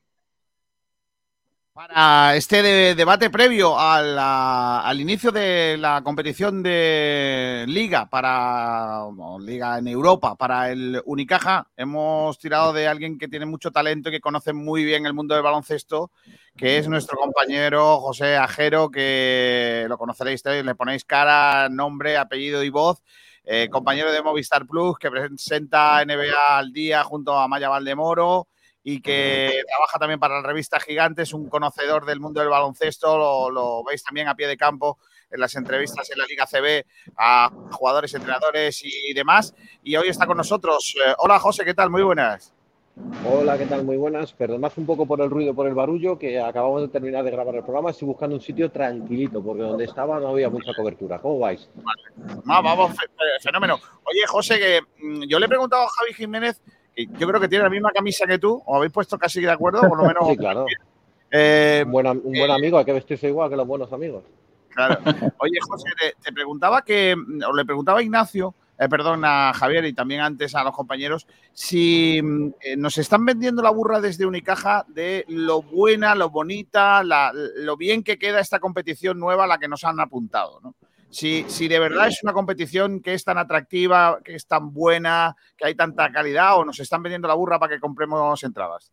Para 1.78 2.34
este 2.34 2.96
debate 2.96 3.30
previo 3.30 3.78
al 3.78 5.00
inicio 5.00 5.30
de 5.30 5.76
la 5.78 6.02
competición 6.02 6.60
de 6.60 7.66
Liga 7.68 8.10
para 8.10 9.04
Liga 9.38 9.78
en 9.78 9.86
Europa 9.86 10.34
para 10.34 10.72
el 10.72 11.00
Unicaja, 11.04 11.68
hemos 11.76 12.36
tirado 12.40 12.72
de 12.72 12.88
alguien 12.88 13.16
que 13.16 13.28
tiene 13.28 13.46
mucho 13.46 13.70
talento 13.70 14.08
y 14.08 14.12
que 14.12 14.20
conoce 14.20 14.52
muy 14.52 14.82
bien 14.82 15.06
el 15.06 15.14
mundo 15.14 15.36
del 15.36 15.44
baloncesto, 15.44 16.10
que 16.56 16.78
es 16.78 16.88
nuestro 16.88 17.16
compañero 17.16 18.00
José 18.00 18.36
Ajero, 18.36 18.90
que 18.90 19.86
lo 19.88 19.98
conoceréis, 19.98 20.44
le 20.44 20.74
ponéis 20.74 21.04
cara, 21.04 21.68
nombre, 21.68 22.16
apellido 22.16 22.64
y 22.64 22.70
voz. 22.70 23.04
Eh, 23.44 23.68
compañero 23.70 24.10
de 24.10 24.20
Movistar 24.20 24.66
Plus, 24.66 24.98
que 24.98 25.12
presenta 25.12 26.04
NBA 26.04 26.58
al 26.58 26.72
día 26.72 27.04
junto 27.04 27.38
a 27.38 27.46
Maya 27.46 27.68
Valdemoro 27.68 28.48
y 28.90 29.02
que 29.02 29.64
trabaja 29.68 29.98
también 29.98 30.18
para 30.18 30.40
la 30.40 30.48
revista 30.48 30.80
Gigantes, 30.80 31.34
un 31.34 31.50
conocedor 31.50 32.06
del 32.06 32.20
mundo 32.20 32.40
del 32.40 32.48
baloncesto, 32.48 33.50
lo, 33.50 33.84
veis 33.84 34.02
también 34.02 34.28
a 34.28 34.34
pie 34.34 34.46
de 34.46 34.56
campo 34.56 34.96
en 35.30 35.40
las 35.40 35.54
entrevistas 35.56 36.10
en 36.10 36.16
la 36.16 36.24
Liga 36.24 36.46
CB 36.46 36.86
a 37.18 37.50
jugadores, 37.70 38.14
entrenadores 38.14 38.82
y 38.82 39.12
demás. 39.12 39.54
Y 39.82 39.94
hoy 39.96 40.08
está 40.08 40.26
con 40.26 40.38
nosotros. 40.38 40.96
Eh, 41.06 41.14
hola 41.18 41.38
José, 41.38 41.66
¿qué 41.66 41.74
tal? 41.74 41.90
Muy 41.90 42.02
buenas. 42.02 42.54
Hola, 43.30 43.58
¿qué 43.58 43.66
tal? 43.66 43.84
Muy 43.84 43.98
buenas. 43.98 44.32
Perdonad 44.32 44.72
un 44.76 44.86
poco 44.86 45.04
por 45.04 45.20
el 45.20 45.28
ruido, 45.28 45.54
por 45.54 45.66
el 45.66 45.74
barullo, 45.74 46.18
que 46.18 46.40
acabamos 46.40 46.80
de 46.80 46.88
terminar 46.88 47.24
de 47.24 47.30
grabar 47.30 47.54
el 47.56 47.62
programa. 47.64 47.90
Estoy 47.90 48.08
buscando 48.08 48.36
un 48.36 48.42
sitio 48.42 48.70
tranquilito, 48.70 49.42
porque 49.42 49.64
donde 49.64 49.84
estaba 49.84 50.18
no 50.18 50.28
había 50.28 50.48
mucha 50.48 50.72
cobertura. 50.74 51.18
¿Cómo 51.18 51.40
vais? 51.40 51.68
vamos, 52.44 52.92
fenómeno. 53.42 53.78
Oye, 54.04 54.26
José, 54.26 54.58
que 54.58 54.80
mm, 55.04 55.24
yo 55.24 55.38
le 55.38 55.44
he 55.44 55.48
preguntado 55.48 55.82
a 55.82 55.88
Javi 55.88 56.14
Jiménez 56.14 56.62
yo 57.06 57.28
creo 57.28 57.40
que 57.40 57.48
tiene 57.48 57.64
la 57.64 57.70
misma 57.70 57.92
camisa 57.92 58.26
que 58.26 58.38
tú, 58.38 58.60
o 58.66 58.76
habéis 58.76 58.92
puesto 58.92 59.18
casi 59.18 59.40
de 59.40 59.50
acuerdo, 59.50 59.80
por 59.88 59.98
lo 59.98 60.04
menos. 60.04 60.26
sí, 60.28 60.36
claro. 60.36 60.66
Eh, 61.30 61.82
un, 61.84 61.92
buen, 61.92 62.06
eh, 62.06 62.52
amigo, 62.52 62.78
hay 62.78 62.84
que 62.84 62.92
vestirse 62.92 63.28
igual 63.28 63.50
que 63.50 63.56
los 63.56 63.66
buenos 63.66 63.92
amigos. 63.92 64.24
Claro. 64.70 64.98
Oye, 65.38 65.58
José, 65.60 65.90
te, 66.22 66.32
preguntaba 66.32 66.82
que, 66.82 67.14
o 67.46 67.54
le 67.54 67.64
preguntaba 67.64 68.00
a 68.00 68.02
Ignacio, 68.02 68.54
eh, 68.78 68.88
perdón, 68.88 69.24
a 69.24 69.52
Javier 69.54 69.84
y 69.84 69.92
también 69.92 70.20
antes 70.20 70.54
a 70.54 70.64
los 70.64 70.74
compañeros, 70.74 71.26
si 71.52 72.20
nos 72.76 72.96
están 72.98 73.24
vendiendo 73.24 73.62
la 73.62 73.70
burra 73.70 74.00
desde 74.00 74.26
Unicaja 74.26 74.84
de 74.88 75.24
lo 75.28 75.62
buena, 75.62 76.14
lo 76.14 76.30
bonita, 76.30 77.02
lo 77.02 77.76
bien 77.76 78.02
que 78.02 78.18
queda 78.18 78.40
esta 78.40 78.60
competición 78.60 79.18
nueva 79.18 79.44
a 79.44 79.48
la 79.48 79.58
que 79.58 79.68
nos 79.68 79.84
han 79.84 80.00
apuntado, 80.00 80.60
¿no? 80.62 80.74
Si, 81.10 81.44
si 81.48 81.68
de 81.68 81.78
verdad 81.78 82.08
es 82.08 82.22
una 82.22 82.32
competición 82.32 83.00
que 83.00 83.14
es 83.14 83.24
tan 83.24 83.38
atractiva, 83.38 84.20
que 84.22 84.34
es 84.34 84.46
tan 84.46 84.72
buena, 84.72 85.34
que 85.56 85.66
hay 85.66 85.74
tanta 85.74 86.10
calidad, 86.12 86.58
o 86.58 86.64
nos 86.64 86.78
están 86.80 87.02
vendiendo 87.02 87.28
la 87.28 87.34
burra 87.34 87.58
para 87.58 87.74
que 87.74 87.80
compremos 87.80 88.42
entradas. 88.44 88.92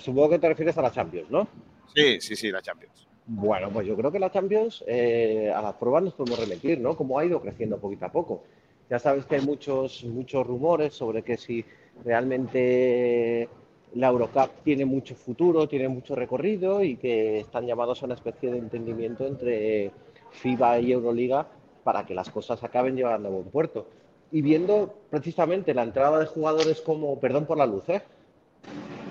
supongo 0.00 0.30
que 0.30 0.38
te 0.38 0.48
refieres 0.48 0.76
a 0.78 0.82
la 0.82 0.92
Champions, 0.92 1.30
¿no? 1.30 1.48
Sí, 1.94 2.20
sí, 2.20 2.36
sí, 2.36 2.50
la 2.50 2.60
Champions. 2.60 3.08
Bueno, 3.26 3.70
pues 3.70 3.86
yo 3.86 3.96
creo 3.96 4.12
que 4.12 4.18
la 4.18 4.30
Champions 4.30 4.84
eh, 4.86 5.50
a 5.54 5.62
las 5.62 5.74
pruebas 5.74 6.02
nos 6.02 6.14
podemos 6.14 6.38
remitir, 6.38 6.78
¿no? 6.78 6.94
Como 6.94 7.18
ha 7.18 7.24
ido 7.24 7.40
creciendo 7.40 7.78
poquito 7.78 8.04
a 8.04 8.12
poco. 8.12 8.44
Ya 8.90 8.98
sabes 8.98 9.24
que 9.24 9.36
hay 9.36 9.40
muchos, 9.40 10.04
muchos 10.04 10.46
rumores 10.46 10.92
sobre 10.92 11.22
que 11.22 11.38
si 11.38 11.64
realmente 12.04 13.48
la 13.94 14.08
Eurocup 14.08 14.62
tiene 14.62 14.84
mucho 14.84 15.14
futuro, 15.14 15.66
tiene 15.66 15.88
mucho 15.88 16.14
recorrido 16.14 16.82
y 16.82 16.96
que 16.96 17.40
están 17.40 17.66
llamados 17.66 18.02
a 18.02 18.06
una 18.06 18.14
especie 18.14 18.50
de 18.50 18.58
entendimiento 18.58 19.26
entre 19.26 19.90
FIBA 20.34 20.80
y 20.80 20.92
Euroliga 20.92 21.46
para 21.82 22.06
que 22.06 22.14
las 22.14 22.30
cosas 22.30 22.62
acaben 22.62 22.96
llevando 22.96 23.28
a 23.28 23.32
buen 23.32 23.46
puerto. 23.46 23.86
Y 24.32 24.42
viendo 24.42 24.94
precisamente 25.10 25.74
la 25.74 25.82
entrada 25.82 26.18
de 26.18 26.26
jugadores 26.26 26.80
como, 26.80 27.18
perdón 27.20 27.46
por 27.46 27.58
la 27.58 27.66
luz, 27.66 27.88
¿eh? 27.88 28.02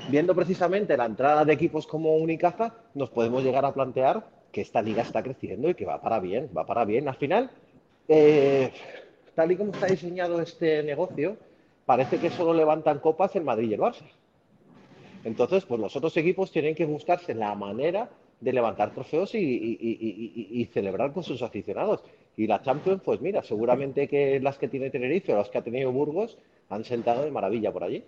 viendo 0.09 0.35
precisamente 0.35 0.97
la 0.97 1.05
entrada 1.05 1.45
de 1.45 1.53
equipos 1.53 1.87
como 1.87 2.15
Unicaja, 2.17 2.75
nos 2.93 3.09
podemos 3.09 3.43
llegar 3.43 3.65
a 3.65 3.73
plantear 3.73 4.27
que 4.51 4.61
esta 4.61 4.81
liga 4.81 5.01
está 5.01 5.23
creciendo 5.23 5.69
y 5.69 5.75
que 5.75 5.85
va 5.85 6.01
para 6.01 6.19
bien, 6.19 6.49
va 6.55 6.65
para 6.65 6.85
bien. 6.85 7.07
Al 7.07 7.15
final, 7.15 7.49
eh, 8.07 8.71
tal 9.35 9.51
y 9.51 9.55
como 9.55 9.71
está 9.71 9.87
diseñado 9.87 10.41
este 10.41 10.83
negocio, 10.83 11.37
parece 11.85 12.19
que 12.19 12.29
solo 12.29 12.53
levantan 12.53 12.99
copas 12.99 13.35
el 13.35 13.43
Madrid 13.43 13.69
y 13.69 13.73
el 13.73 13.79
Barça. 13.79 14.05
Entonces, 15.23 15.65
pues 15.65 15.79
los 15.79 15.95
otros 15.95 16.15
equipos 16.17 16.51
tienen 16.51 16.75
que 16.75 16.85
buscarse 16.85 17.33
la 17.33 17.55
manera 17.55 18.09
de 18.43 18.53
levantar 18.53 18.93
trofeos 18.93 19.33
y, 19.35 20.69
celebrar 20.73 21.13
con 21.13 21.23
sus 21.23 21.41
aficionados. 21.41 22.03
Y 22.35 22.47
la 22.47 22.61
Champions, 22.61 23.01
pues 23.03 23.21
mira, 23.21 23.43
seguramente 23.43 24.07
que 24.07 24.39
las 24.39 24.57
que 24.57 24.67
tiene 24.67 24.89
Tenerife 24.89 25.33
o 25.33 25.37
las 25.37 25.49
que 25.49 25.59
ha 25.59 25.63
tenido 25.63 25.91
Burgos 25.91 26.37
han 26.69 26.83
sentado 26.83 27.23
de 27.23 27.31
maravilla 27.31 27.71
por 27.71 27.83
allí. 27.83 28.03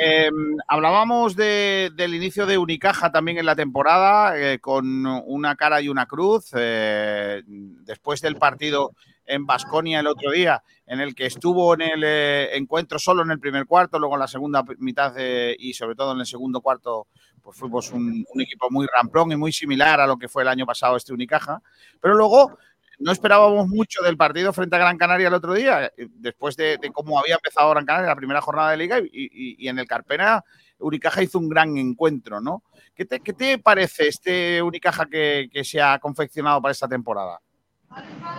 Em, 0.00 0.56
hablábamos 0.68 1.34
del 1.34 2.14
inicio 2.14 2.46
de 2.46 2.56
Unicaja 2.56 3.10
también 3.10 3.38
en 3.38 3.46
la 3.46 3.56
temporada, 3.56 4.38
eh, 4.38 4.60
con 4.60 5.04
una 5.04 5.56
cara 5.56 5.80
y 5.80 5.88
una 5.88 6.06
cruz. 6.06 6.52
Eh, 6.54 7.42
después 7.44 8.20
del 8.20 8.36
partido 8.36 8.92
en 9.26 9.44
Basconia 9.44 9.98
el 9.98 10.06
otro 10.06 10.30
día, 10.30 10.62
en 10.86 11.00
el 11.00 11.16
que 11.16 11.26
estuvo 11.26 11.74
en 11.74 11.82
el 11.82 12.04
eh, 12.04 12.56
encuentro 12.56 13.00
solo 13.00 13.22
en 13.22 13.32
el 13.32 13.40
primer 13.40 13.66
cuarto, 13.66 13.98
luego 13.98 14.14
en 14.14 14.20
la 14.20 14.28
segunda 14.28 14.62
mitad 14.78 15.14
y 15.58 15.74
sobre 15.74 15.96
todo 15.96 16.12
en 16.12 16.20
el 16.20 16.26
segundo 16.26 16.60
cuarto 16.60 17.08
pues 17.48 17.56
fuimos 17.56 17.90
un, 17.92 18.26
equipo 18.38 18.70
muy 18.70 18.86
ramplón 18.94 19.32
y 19.32 19.36
muy 19.36 19.52
similar 19.52 20.02
a 20.02 20.06
lo 20.06 20.18
que 20.18 20.28
fue 20.28 20.42
el 20.42 20.48
año 20.48 20.66
pasado 20.66 20.98
este 20.98 21.14
Unicaja. 21.14 21.62
Pero 21.98 22.14
luego 22.14 22.58
no 22.98 23.10
esperábamos 23.10 23.66
mucho 23.68 24.02
del 24.02 24.18
partido 24.18 24.52
frente 24.52 24.76
a 24.76 24.80
Gran 24.80 24.98
Canaria 24.98 25.28
el 25.28 25.32
otro 25.32 25.54
día, 25.54 25.86
eh, 25.96 26.08
después 26.16 26.56
de, 26.56 26.78
cómo 26.92 27.18
había 27.18 27.36
empezado 27.36 27.70
Gran 27.70 27.86
Canaria 27.86 28.08
la 28.08 28.16
primera 28.16 28.42
jornada 28.42 28.72
de 28.72 28.76
liga 28.76 28.98
y, 29.00 29.66
en 29.66 29.78
el 29.78 29.86
Carpena 29.86 30.44
Unicaja 30.78 31.22
hizo 31.22 31.38
un 31.38 31.48
gran 31.48 31.78
encuentro, 31.78 32.38
¿no? 32.38 32.64
¿Qué 32.94 33.06
te, 33.06 33.56
parece 33.56 34.08
este 34.08 34.60
Unicaja 34.60 35.06
que, 35.06 35.48
se 35.64 35.80
ha 35.80 35.98
confeccionado 36.00 36.60
para 36.60 36.72
esta 36.72 36.86
temporada? 36.86 37.40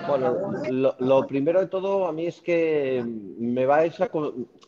Bueno, 0.08 0.54
lo, 1.00 1.28
primero 1.28 1.60
de 1.60 1.68
todo 1.68 2.08
a 2.08 2.14
mí 2.14 2.28
es 2.28 2.42
que 2.42 3.04
me 3.06 3.66
va 3.66 3.82
a, 3.82 4.10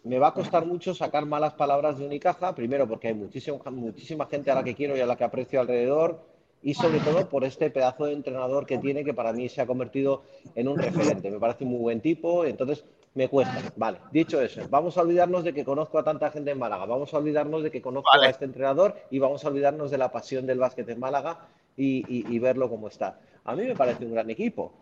me 0.03 0.20
va 0.20 0.28
a 0.28 0.34
costar 0.34 0.66
mucho 0.66 0.94
sacar 0.94 1.26
malas 1.26 1.53
palabras 1.53 1.98
de 1.98 2.06
Unicaja, 2.06 2.56
primero 2.56 2.88
porque 2.88 3.10
hay 3.10 3.14
muchísima, 3.14 3.58
muchísima 3.72 4.26
gente 4.26 4.52
a 4.52 4.56
la 4.56 4.64
que 4.64 4.76
quiero 4.76 4.98
y 4.98 5.02
a 5.02 5.06
la 5.06 5.16
que 5.16 5.24
aprecio 5.24 5.62
alrededor, 5.62 6.22
y 6.64 6.74
sobre 6.74 6.99
todo 6.99 7.28
por 7.28 7.44
este 7.44 7.70
pedazo 7.70 8.06
de 8.06 8.14
entrenador 8.14 8.66
que 8.66 8.78
tiene, 8.78 9.03
que 9.03 9.14
para 9.14 9.34
mí 9.34 9.49
se 9.49 9.62
ha 9.62 9.68
convertido 9.68 10.24
en 10.56 10.68
un 10.68 10.78
referente. 10.78 11.32
Me 11.32 11.40
parece 11.40 11.64
un 11.64 11.72
muy 11.72 11.80
buen 11.80 12.02
tipo, 12.02 12.45
entonces 12.45 12.86
me 13.16 13.28
cuesta. 13.28 13.62
Vale, 13.76 13.99
dicho 14.12 14.40
eso, 14.41 14.62
vamos 14.70 14.98
a 14.98 15.02
olvidarnos 15.02 15.44
de 15.44 15.53
que 15.53 15.66
conozco 15.66 15.98
a 15.98 16.03
tanta 16.03 16.30
gente 16.32 16.52
en 16.52 16.60
Málaga, 16.60 16.86
vamos 16.86 17.14
a 17.14 17.18
olvidarnos 17.18 17.64
de 17.64 17.72
que 17.72 17.82
conozco 17.82 18.10
a 18.14 18.28
este 18.28 18.45
entrenador 18.45 18.95
y 19.10 19.20
vamos 19.20 19.44
a 19.44 19.48
olvidarnos 19.48 19.91
de 19.91 19.98
la 19.98 20.12
pasión 20.12 20.45
del 20.45 20.60
básquet 20.60 20.88
en 20.90 20.99
Málaga 20.99 21.40
y, 21.78 22.03
y 22.08 22.40
verlo 22.40 22.70
como 22.70 22.88
está. 22.88 23.20
A 23.44 23.56
mí 23.56 23.64
me 23.64 23.76
parece 23.76 24.06
un 24.06 24.14
gran 24.14 24.30
equipo. 24.30 24.74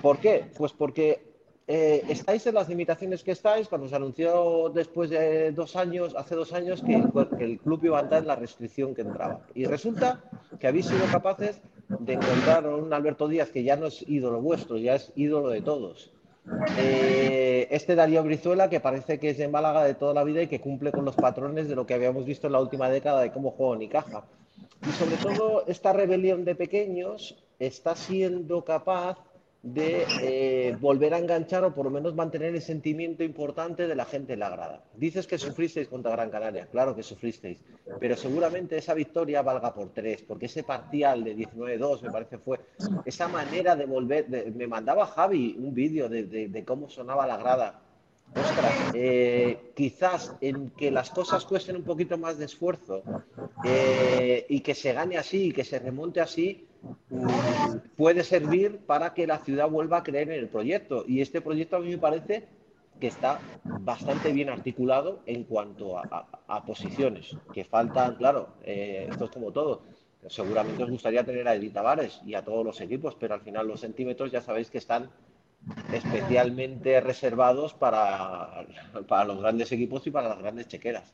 ¿Por 0.00 0.18
qué? 0.18 0.46
Pues 0.56 0.72
porque 0.72 1.32
eh, 1.66 2.04
estáis 2.08 2.46
en 2.46 2.54
las 2.54 2.68
limitaciones 2.68 3.22
que 3.22 3.32
estáis 3.32 3.68
cuando 3.68 3.88
se 3.88 3.96
anunció 3.96 4.70
después 4.74 5.10
de 5.10 5.52
dos 5.52 5.76
años, 5.76 6.14
hace 6.16 6.34
dos 6.34 6.52
años, 6.52 6.82
que, 6.82 7.02
el 7.44 7.58
club 7.58 7.84
iba 7.84 7.98
a 7.98 8.02
entrar 8.02 8.22
en 8.22 8.28
la 8.28 8.36
restricción 8.36 8.94
que 8.94 9.02
entraba. 9.02 9.40
Y 9.54 9.64
resulta 9.64 10.22
que 10.58 10.66
habéis 10.66 10.86
sido 10.86 11.04
capaces 11.10 11.60
de 11.88 12.14
encontrar 12.14 12.66
un 12.66 12.92
Alberto 12.92 13.28
Díaz 13.28 13.50
que 13.50 13.62
ya 13.62 13.76
no 13.76 13.86
es 13.86 14.04
ídolo 14.08 14.40
vuestro, 14.40 14.76
ya 14.76 14.94
es 14.96 15.12
ídolo 15.14 15.50
de 15.50 15.62
todos. 15.62 16.12
Eh, 16.76 17.68
este 17.70 17.94
Darío 17.94 18.24
Brizuela, 18.24 18.68
que 18.68 18.80
parece 18.80 19.20
que 19.20 19.30
es 19.30 19.38
de 19.38 19.46
Málaga 19.46 19.84
de 19.84 19.94
toda 19.94 20.14
la 20.14 20.24
vida 20.24 20.42
y 20.42 20.48
que 20.48 20.60
cumple 20.60 20.90
con 20.90 21.04
los 21.04 21.14
patrones 21.14 21.68
de 21.68 21.76
lo 21.76 21.86
que 21.86 21.94
habíamos 21.94 22.24
visto 22.24 22.48
en 22.48 22.54
la 22.54 22.60
última 22.60 22.90
década 22.90 23.20
de 23.20 23.30
cómo 23.30 23.52
juega 23.52 23.76
Nicaja. 23.76 24.24
Y 24.86 24.90
sobre 24.90 25.16
todo, 25.16 25.64
esta 25.68 25.92
rebelión 25.92 26.44
de 26.44 26.56
pequeños 26.56 27.36
está 27.66 27.94
siendo 27.94 28.64
capaz 28.64 29.18
de 29.62 30.04
eh, 30.20 30.76
volver 30.80 31.14
a 31.14 31.18
enganchar 31.18 31.62
o 31.64 31.72
por 31.72 31.84
lo 31.84 31.90
menos 31.90 32.16
mantener 32.16 32.52
el 32.52 32.62
sentimiento 32.62 33.22
importante 33.22 33.86
de 33.86 33.94
la 33.94 34.04
gente 34.04 34.32
en 34.32 34.40
la 34.40 34.50
grada. 34.50 34.82
Dices 34.96 35.28
que 35.28 35.38
sufristeis 35.38 35.86
contra 35.86 36.10
Gran 36.10 36.30
Canaria, 36.30 36.66
claro 36.66 36.96
que 36.96 37.04
sufristeis, 37.04 37.62
pero 38.00 38.16
seguramente 38.16 38.76
esa 38.76 38.92
victoria 38.92 39.40
valga 39.42 39.72
por 39.72 39.90
tres, 39.90 40.22
porque 40.22 40.46
ese 40.46 40.64
parcial 40.64 41.22
de 41.22 41.36
19-2 41.36 42.02
me 42.02 42.10
parece 42.10 42.38
fue 42.38 42.58
esa 43.04 43.28
manera 43.28 43.76
de 43.76 43.86
volver, 43.86 44.28
me 44.28 44.66
mandaba 44.66 45.06
Javi 45.06 45.54
un 45.56 45.72
vídeo 45.72 46.08
de, 46.08 46.64
cómo 46.66 46.88
sonaba 46.88 47.26
la 47.26 47.36
grada. 47.36 47.82
Ostras, 48.34 48.92
eh, 48.94 49.72
quizás 49.76 50.34
en 50.40 50.70
que 50.70 50.90
las 50.90 51.10
cosas 51.10 51.44
cuesten 51.44 51.76
un 51.76 51.82
poquito 51.82 52.16
más 52.16 52.38
de 52.38 52.46
esfuerzo 52.46 53.02
eh, 53.62 54.46
y 54.48 54.60
que 54.60 54.74
se 54.74 54.94
gane 54.94 55.18
así 55.18 55.48
y 55.48 55.52
que 55.52 55.64
se 55.64 55.78
remonte 55.78 56.18
así, 56.18 56.66
puede 57.96 58.24
servir 58.24 58.78
para 58.86 59.14
que 59.14 59.26
la 59.26 59.38
ciudad 59.38 59.68
vuelva 59.68 59.98
a 59.98 60.02
creer 60.02 60.30
en 60.30 60.38
el 60.38 60.48
proyecto. 60.48 61.04
Y 61.06 61.20
este 61.20 61.40
proyecto 61.40 61.76
a 61.76 61.80
mí 61.80 61.90
me 61.90 61.98
parece 61.98 62.48
que 63.00 63.08
está 63.08 63.40
bastante 63.64 64.32
bien 64.32 64.48
articulado 64.48 65.22
en 65.26 65.44
cuanto 65.44 65.98
a, 65.98 66.64
posiciones, 66.64 67.36
que 67.52 67.64
faltan, 67.64 68.14
claro, 68.16 68.50
eh, 68.62 69.08
esto 69.10 69.24
es 69.24 69.30
como 69.30 69.50
todo. 69.50 69.82
Seguramente 70.28 70.84
os 70.84 70.90
gustaría 70.90 71.24
tener 71.24 71.48
a 71.48 71.54
Edith 71.54 71.72
Tavares 71.72 72.20
y 72.24 72.34
a 72.34 72.44
todos 72.44 72.64
los 72.64 72.80
equipos, 72.80 73.16
pero 73.18 73.34
al 73.34 73.40
final 73.40 73.66
los 73.66 73.80
centímetros 73.80 74.30
ya 74.30 74.40
sabéis 74.40 74.70
que 74.70 74.78
están 74.78 75.10
especialmente 75.92 77.00
reservados 77.00 77.74
para, 77.74 78.66
para 79.08 79.24
los 79.24 79.40
grandes 79.40 79.72
equipos 79.72 80.06
y 80.06 80.10
para 80.10 80.28
las 80.28 80.38
grandes 80.38 80.68
chequeras. 80.68 81.12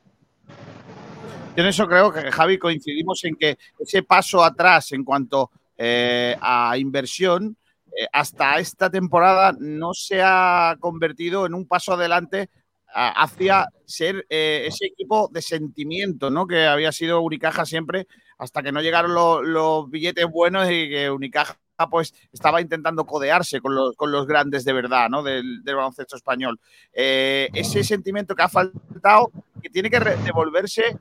En 1.57 1.67
eso 1.67 1.89
creo 1.89 2.13
que, 2.13 2.31
Javi, 2.31 2.59
coincidimos 2.59 3.25
en 3.25 3.35
que 3.35 3.59
ese 3.79 4.03
paso 4.03 4.45
atrás 4.45 4.93
en 4.93 5.05
cuanto 5.05 5.51
eh, 5.79 6.37
a 6.41 6.77
inversión 6.77 7.57
eh, 7.97 8.07
hasta 8.13 8.59
esta 8.59 8.91
temporada 8.91 9.55
no 9.59 9.95
se 9.95 10.21
ha 10.23 10.77
convertido 10.81 11.47
en 11.47 11.55
un 11.55 11.67
paso 11.67 11.95
adelante 11.95 12.51
hacia 12.91 13.69
ser 13.85 14.27
eh, 14.31 14.65
ese 14.67 14.87
equipo 14.87 15.29
de 15.33 15.43
sentimiento, 15.43 16.31
¿no? 16.31 16.47
Que 16.47 16.67
había 16.67 16.91
sido 16.91 17.21
Unicaja 17.21 17.67
siempre 17.67 18.07
hasta 18.39 18.63
que 18.63 18.73
no 18.73 18.81
llegaron 18.81 19.15
los 19.15 19.91
billetes 19.91 20.27
buenos 20.27 20.71
y 20.71 20.89
que 20.89 21.11
Unicaja 21.11 21.59
pues 21.87 22.13
estaba 22.33 22.61
intentando 22.61 23.05
codearse 23.05 23.61
con 23.61 23.75
los, 23.75 23.95
con 23.95 24.11
los 24.11 24.27
grandes 24.27 24.65
de 24.65 24.73
verdad, 24.73 25.09
¿no? 25.09 25.23
Del, 25.23 25.63
baloncesto 25.65 26.17
español. 26.17 26.59
Eh, 26.93 27.49
ese 27.55 27.85
sentimiento 27.85 28.35
que 28.35 28.43
ha 28.43 28.49
faltado, 28.49 29.31
que 29.63 29.71
tiene 29.71 29.91
que 29.91 30.01
devolverse 30.01 30.97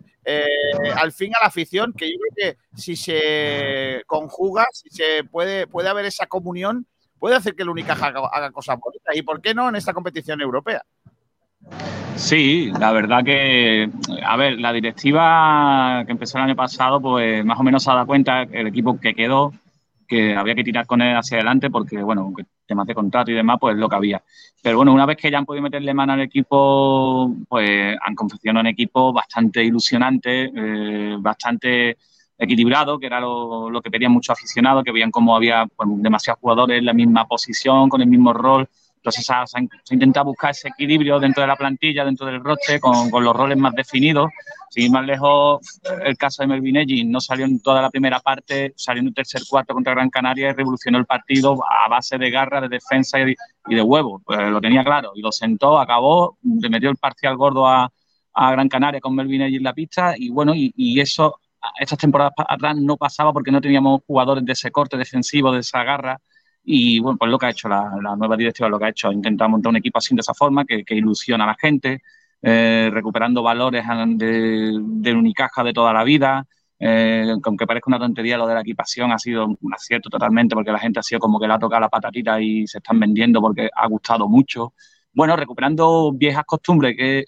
al 0.98 1.12
fin 1.14 1.32
a 1.36 1.42
la 1.42 1.48
afición, 1.48 1.94
que 1.94 2.12
yo 2.12 2.18
creo 2.20 2.54
que 2.54 2.58
si 2.76 2.96
se 2.96 4.04
conjuga, 4.06 4.66
si 4.74 4.90
se 4.90 5.24
puede, 5.24 5.68
puede 5.68 5.88
haber 5.90 6.06
esa 6.06 6.28
comunión, 6.28 6.86
puede 7.20 7.36
hacer 7.36 7.56
que 7.56 7.64
el 7.64 7.70
Unicaja 7.70 8.08
haga, 8.08 8.52
cosas 8.52 8.78
bonitas. 8.80 9.16
¿Y 9.16 9.22
por 9.22 9.42
qué 9.42 9.54
no 9.54 9.70
en 9.70 9.76
esta 9.76 9.94
competición 9.94 10.42
europea? 10.42 10.84
Sí, 12.16 12.72
la 12.80 12.92
verdad 12.92 13.24
que, 13.24 13.90
a 14.26 14.38
ver, 14.38 14.60
la 14.60 14.74
directiva 14.74 16.04
que 16.06 16.12
empezó 16.12 16.38
el 16.38 16.46
año 16.46 16.56
pasado, 16.56 17.00
pues 17.00 17.46
más 17.46 17.60
o 17.60 17.64
menos 17.64 17.84
se 17.84 17.92
ha 17.92 17.94
dado 17.94 18.08
cuenta 18.08 18.44
el 18.44 18.68
equipo 18.68 19.00
que 19.00 19.14
quedó, 19.14 19.54
que 20.08 20.36
había 20.36 20.56
que 20.56 20.64
tirar 20.64 20.86
con 20.86 21.02
él 21.02 21.16
hacia 21.16 21.38
adelante 21.38 21.70
porque, 21.70 22.02
bueno, 22.02 22.34
temas 22.66 22.88
de 22.88 22.96
contrato 22.96 23.32
y 23.32 23.36
demás, 23.36 23.58
pues 23.60 23.76
lo 23.76 23.90
que 23.90 23.96
había. 23.96 24.24
Pero 24.62 24.78
bueno, 24.78 24.94
una 24.94 25.06
vez 25.06 25.18
que 25.18 25.30
ya 25.30 25.38
han 25.38 25.46
podido 25.46 25.64
meterle 25.64 25.94
mano 25.94 26.14
al 26.14 26.22
equipo, 26.22 27.36
pues 27.48 27.98
han 28.02 28.16
confeccionado 28.16 28.62
un 28.62 28.68
equipo 28.68 29.12
bastante 29.12 29.64
ilusionante, 29.64 30.52
eh, 30.56 31.18
bastante 31.20 31.98
equilibrado, 32.38 33.00
que 33.00 33.08
era 33.08 33.20
lo, 33.20 33.82
que 33.84 33.92
pedían 33.92 34.12
muchos 34.12 34.38
aficionados, 34.38 34.84
que 34.84 34.92
veían 34.92 35.12
como 35.12 35.36
había 35.36 35.66
pues, 35.66 35.90
demasiados 35.96 36.40
jugadores 36.40 36.80
en 36.80 36.86
la 36.86 36.94
misma 36.94 37.28
posición, 37.28 37.90
con 37.90 38.02
el 38.02 38.08
mismo 38.08 38.34
rol. 38.34 38.68
Entonces 39.08 39.26
se 39.26 39.34
ha, 39.34 39.46
intentado 39.92 40.26
buscar 40.26 40.52
ese 40.52 40.68
equilibrio 40.68 41.20
dentro 41.20 41.42
de 41.42 41.48
la 41.48 41.56
plantilla, 41.56 42.04
dentro 42.04 42.26
del 42.26 42.44
roster, 42.44 42.80
con, 42.80 43.10
los 43.24 43.36
roles 43.36 43.58
más 43.58 43.74
definidos. 43.74 44.30
Sin 44.70 44.92
más 44.92 45.06
lejos, 45.06 45.80
el 46.04 46.18
caso 46.18 46.44
de 46.44 46.48
Melvin 46.48 46.78
Edgin 46.78 47.10
no 47.10 47.22
salió 47.22 47.46
en 47.46 47.62
toda 47.62 47.82
la 47.82 47.90
primera 47.90 48.20
parte, 48.20 48.74
salió 48.76 49.02
en 49.02 49.08
un 49.08 49.14
tercer 49.14 49.42
cuarto 49.50 49.74
contra 49.74 49.94
Gran 49.94 50.10
Canaria 50.10 50.50
y 50.50 50.54
revolucionó 50.54 50.98
el 50.98 51.06
partido 51.06 51.58
a 51.64 51.88
base 51.88 52.18
de 52.18 52.30
garra, 52.30 52.60
de 52.60 52.68
defensa 52.68 53.18
y, 53.20 53.36
de 53.74 53.82
huevo. 53.82 54.22
Pues 54.26 54.40
lo 54.50 54.60
tenía 54.60 54.84
claro 54.84 55.14
y 55.16 55.22
lo 55.22 55.32
sentó, 55.32 55.80
acabó, 55.80 56.38
le 56.44 56.70
metió 56.70 56.90
el 56.90 56.98
parcial 56.98 57.38
gordo 57.38 57.68
a, 57.68 57.92
Gran 58.36 58.70
Canaria 58.70 59.02
con 59.02 59.16
Melvin 59.16 59.42
Edgin 59.42 59.58
en 59.58 59.64
la 59.64 59.74
pista 59.74 60.14
y 60.16 60.30
bueno, 60.30 60.54
y 60.56 61.00
eso 61.00 61.40
estas 61.80 61.98
temporadas 61.98 62.34
atrás 62.38 62.76
no 62.78 62.98
pasaba 62.98 63.34
porque 63.34 63.52
no 63.52 63.62
teníamos 63.62 64.02
jugadores 64.06 64.46
de 64.46 64.54
ese 64.54 64.72
corte 64.72 64.98
defensivo, 64.98 65.52
de 65.52 65.60
esa 65.60 65.84
garra. 65.84 66.20
Y 66.70 67.00
bueno, 67.00 67.18
pues 67.18 67.32
lo 67.32 67.40
que 67.40 67.46
ha 67.46 67.50
hecho 67.52 67.70
la, 67.70 67.90
nueva 68.18 68.36
directiva, 68.36 68.68
lo 68.68 68.78
que 68.78 68.86
ha 68.86 68.90
hecho, 68.90 69.08
ha 69.08 69.14
intentado 69.14 69.50
montar 69.50 69.70
un 69.70 69.78
equipo 69.78 70.00
así 70.00 70.14
de 70.14 70.20
esa 70.20 70.34
forma, 70.34 70.66
que, 70.66 70.84
ilusiona 70.90 71.46
a 71.46 71.48
la 71.48 71.56
gente, 71.56 72.02
eh, 72.42 72.90
recuperando 72.92 73.42
valores 73.42 73.86
de, 74.18 75.14
Unicaja 75.14 75.64
de 75.64 75.72
toda 75.72 75.94
la 75.94 76.04
vida. 76.04 76.46
Eh, 76.78 77.34
aunque 77.42 77.66
parezca 77.66 77.90
una 77.90 78.00
tontería, 78.00 78.38
lo 78.38 78.46
de 78.46 78.54
la 78.54 78.62
equipación 78.62 79.14
ha 79.14 79.18
sido 79.18 79.46
un 79.48 79.74
acierto 79.74 80.10
totalmente, 80.10 80.56
porque 80.56 80.74
la 80.74 80.80
gente 80.80 81.00
ha 81.00 81.04
sido 81.04 81.22
como 81.22 81.40
que 81.40 81.48
le 81.48 81.54
ha 81.54 81.60
tocado 81.60 81.80
la 81.80 81.90
patatita 81.90 82.42
y 82.42 82.68
se 82.68 82.80
están 82.80 83.00
vendiendo 83.00 83.40
porque 83.40 83.70
ha 83.74 83.88
gustado 83.88 84.28
mucho. 84.28 84.74
Bueno, 85.14 85.38
recuperando 85.38 86.12
viejas 86.12 86.44
costumbres 86.46 86.98
que 86.98 87.24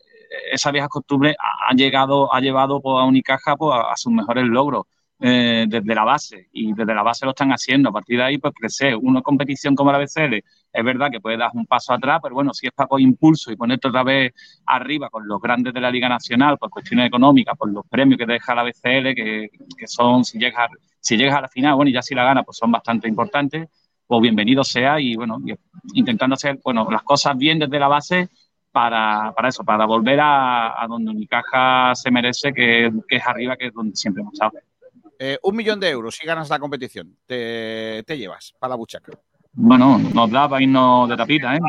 esa 0.52 0.70
vieja 0.72 0.90
costumbre 0.90 1.38
ha 1.40 1.74
llegado, 1.74 2.34
ha 2.34 2.42
llevado 2.42 2.82
pues, 2.82 2.94
a 3.00 3.06
Unicaja 3.06 3.56
pues, 3.56 3.74
a, 3.74 3.96
sus 3.96 4.12
mejores 4.12 4.44
logros 4.44 4.86
eh, 5.22 5.66
desde 5.68 5.96
la 5.96 6.06
base 6.06 6.48
y 6.54 6.72
desde 6.74 6.96
la 6.96 7.04
base 7.04 7.26
lo 7.26 7.32
están 7.32 7.52
haciendo. 7.52 7.90
A 7.90 7.92
partir 7.92 8.18
de 8.18 8.24
ahí, 8.24 8.38
pues 8.38 8.54
crecer. 8.54 8.96
Una 8.96 9.22
competición 9.22 9.76
como 9.76 9.92
la 9.92 9.98
BCL 9.98 10.36
es 10.72 10.84
verdad 10.86 11.10
que 11.12 11.20
puede 11.20 11.36
dar 11.38 11.52
un 11.54 11.66
paso 11.66 11.94
atrás, 11.94 12.20
pero 12.24 12.36
bueno, 12.36 12.54
si 12.54 12.68
es 12.68 12.74
para 12.74 12.88
con 12.88 13.02
impulso 13.02 13.52
y 13.52 13.58
ponerte 13.58 13.90
otra 13.90 14.04
vez 14.04 14.34
arriba 14.66 15.10
con 15.10 15.28
los 15.28 15.42
grandes 15.42 15.74
de 15.74 15.82
la 15.82 15.92
Liga 15.92 16.08
Nacional 16.08 16.58
por 16.58 16.70
cuestiones 16.70 17.08
económicas, 17.08 17.58
por 17.58 17.70
los 17.70 17.86
premios 17.88 18.18
que 18.18 18.26
te 18.26 18.34
deja 18.34 18.56
la 18.56 18.64
BCL, 18.64 19.14
que, 19.16 19.50
son, 19.88 20.24
si 20.24 20.40
llegas, 20.40 20.70
si 21.00 21.18
llegas 21.18 21.36
a 21.36 21.42
la 21.42 21.50
final, 21.50 21.76
bueno, 21.76 21.90
y 21.90 21.94
ya 21.94 22.02
si 22.02 22.16
la 22.16 22.24
gana, 22.24 22.44
pues 22.44 22.58
son 22.58 22.72
bastante 22.72 23.08
importantes, 23.08 23.68
pues 24.08 24.22
bienvenido 24.22 24.64
sea 24.64 25.00
y 25.02 25.16
bueno, 25.16 25.40
intentando 25.94 26.36
hacer, 26.36 26.60
bueno, 26.64 26.88
las 26.90 27.04
cosas 27.04 27.38
bien 27.38 27.60
desde 27.60 27.78
la 27.78 27.88
base 27.88 28.30
para, 28.72 29.34
para 29.36 29.50
eso, 29.50 29.64
para 29.66 29.86
volver 29.86 30.20
a, 30.22 30.82
a 30.82 30.88
donde 30.88 31.12
Unicaja 31.12 31.94
se 31.96 32.10
merece, 32.12 32.54
que, 32.54 32.92
que, 33.08 33.18
es 33.18 33.28
arriba, 33.28 33.58
que 33.58 33.68
es 33.68 33.74
donde 33.74 33.96
siempre 33.96 34.22
hemos 34.22 34.34
estado. 34.34 34.54
Eh, 35.22 35.38
un 35.44 35.54
millón 35.54 35.82
de 35.82 35.90
euros 35.90 36.16
si 36.16 36.26
ganas 36.26 36.50
la 36.50 36.60
competición, 36.60 37.18
te, 37.26 38.04
te 38.08 38.18
llevas 38.18 38.54
para 38.58 38.70
la 38.70 38.76
buchaca. 38.78 39.12
Bueno, 39.52 39.98
nos 39.98 40.32
da 40.32 40.48
para 40.48 40.64
irnos 40.64 41.10
de 41.10 41.18
tapita, 41.18 41.58
¿eh? 41.58 41.60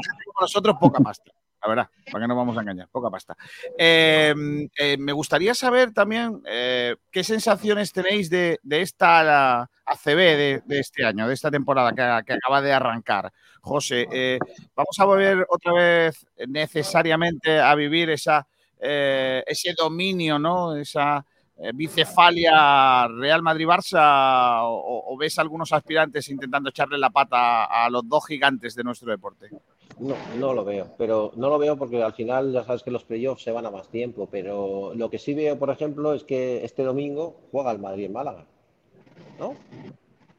Nosotros 0.41 0.77
poca 0.81 1.01
pasta 1.01 1.33
la 1.63 1.69
verdad, 1.69 1.91
para 2.11 2.25
que 2.25 2.29
no 2.29 2.37
vamos 2.37 2.57
a 2.57 2.63
engañar, 2.63 2.89
poca 2.89 3.11
pasta. 3.11 3.37
Eh, 3.77 4.35
eh, 4.79 4.97
me 4.99 5.13
gustaría 5.13 5.53
saber 5.53 5.93
también 5.93 6.43
qué 6.43 7.23
sensaciones 7.23 7.93
tenéis 7.93 8.31
de, 8.31 8.59
esta 8.71 9.69
ACB 9.85 10.17
de, 10.17 10.63
este 10.71 11.05
año, 11.05 11.29
de 11.29 11.35
esta 11.35 11.51
temporada 11.51 11.93
que, 12.25 12.33
acaba 12.33 12.63
de 12.63 12.73
arrancar. 12.73 13.31
José, 13.61 14.39
vamos 14.75 14.99
a 14.99 15.05
volver 15.05 15.47
otra 15.51 15.75
vez 15.75 16.27
necesariamente 16.49 17.61
a 17.61 17.75
vivir 17.75 18.09
esa, 18.09 18.47
ese 18.81 19.75
dominio, 19.77 20.39
¿no? 20.39 20.77
Esa 20.77 21.27
bicefalia 21.75 23.07
Real 23.09 23.43
Madrid-Barça 23.43 24.63
o 24.65 25.17
ves 25.19 25.39
algunos 25.39 25.73
aspirantes 25.73 26.29
intentando 26.29 26.71
echarle 26.71 26.99
la 26.99 27.11
pata 27.11 27.65
a 27.65 27.91
los 27.91 28.09
dos 28.09 28.27
gigantes 28.27 28.75
de 28.75 28.85
nuestro 28.85 29.11
deporte? 29.11 29.51
No, 29.99 30.15
no 30.39 30.55
lo 30.55 30.65
veo, 30.65 30.95
pero 30.97 31.33
no 31.37 31.51
lo 31.51 31.59
veo 31.59 31.77
porque 31.77 32.03
al 32.03 32.15
final 32.15 32.53
ya 32.53 32.65
sabes 32.65 32.83
que 32.83 32.91
los 32.91 33.05
playoffs 33.05 33.43
se 33.43 33.53
van 33.53 33.67
a 33.67 33.71
más 33.71 33.89
tiempo, 33.89 34.29
pero 34.31 34.95
lo 34.95 35.11
que 35.11 35.19
sí 35.19 35.35
veo, 35.35 35.59
por 35.59 35.69
ejemplo, 35.69 36.15
es 36.15 36.25
que 36.25 36.65
este 36.65 36.83
domingo 36.83 37.37
juega 37.51 37.73
el 37.73 37.79
Madrid 37.79 38.07
en 38.07 38.15
Málaga, 38.15 38.47
¿no? 39.39 39.55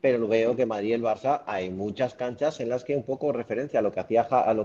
Pero 0.01 0.27
veo 0.27 0.55
que 0.55 0.65
Madrid 0.65 0.89
y 0.89 0.93
el 0.93 1.03
Barça 1.03 1.43
hay 1.45 1.69
muchas 1.69 2.15
canchas 2.15 2.59
en 2.59 2.69
las 2.69 2.83
que 2.83 2.95
un 2.95 3.03
poco 3.03 3.31
referencia 3.31 3.79
a 3.79 3.83
lo 3.83 3.91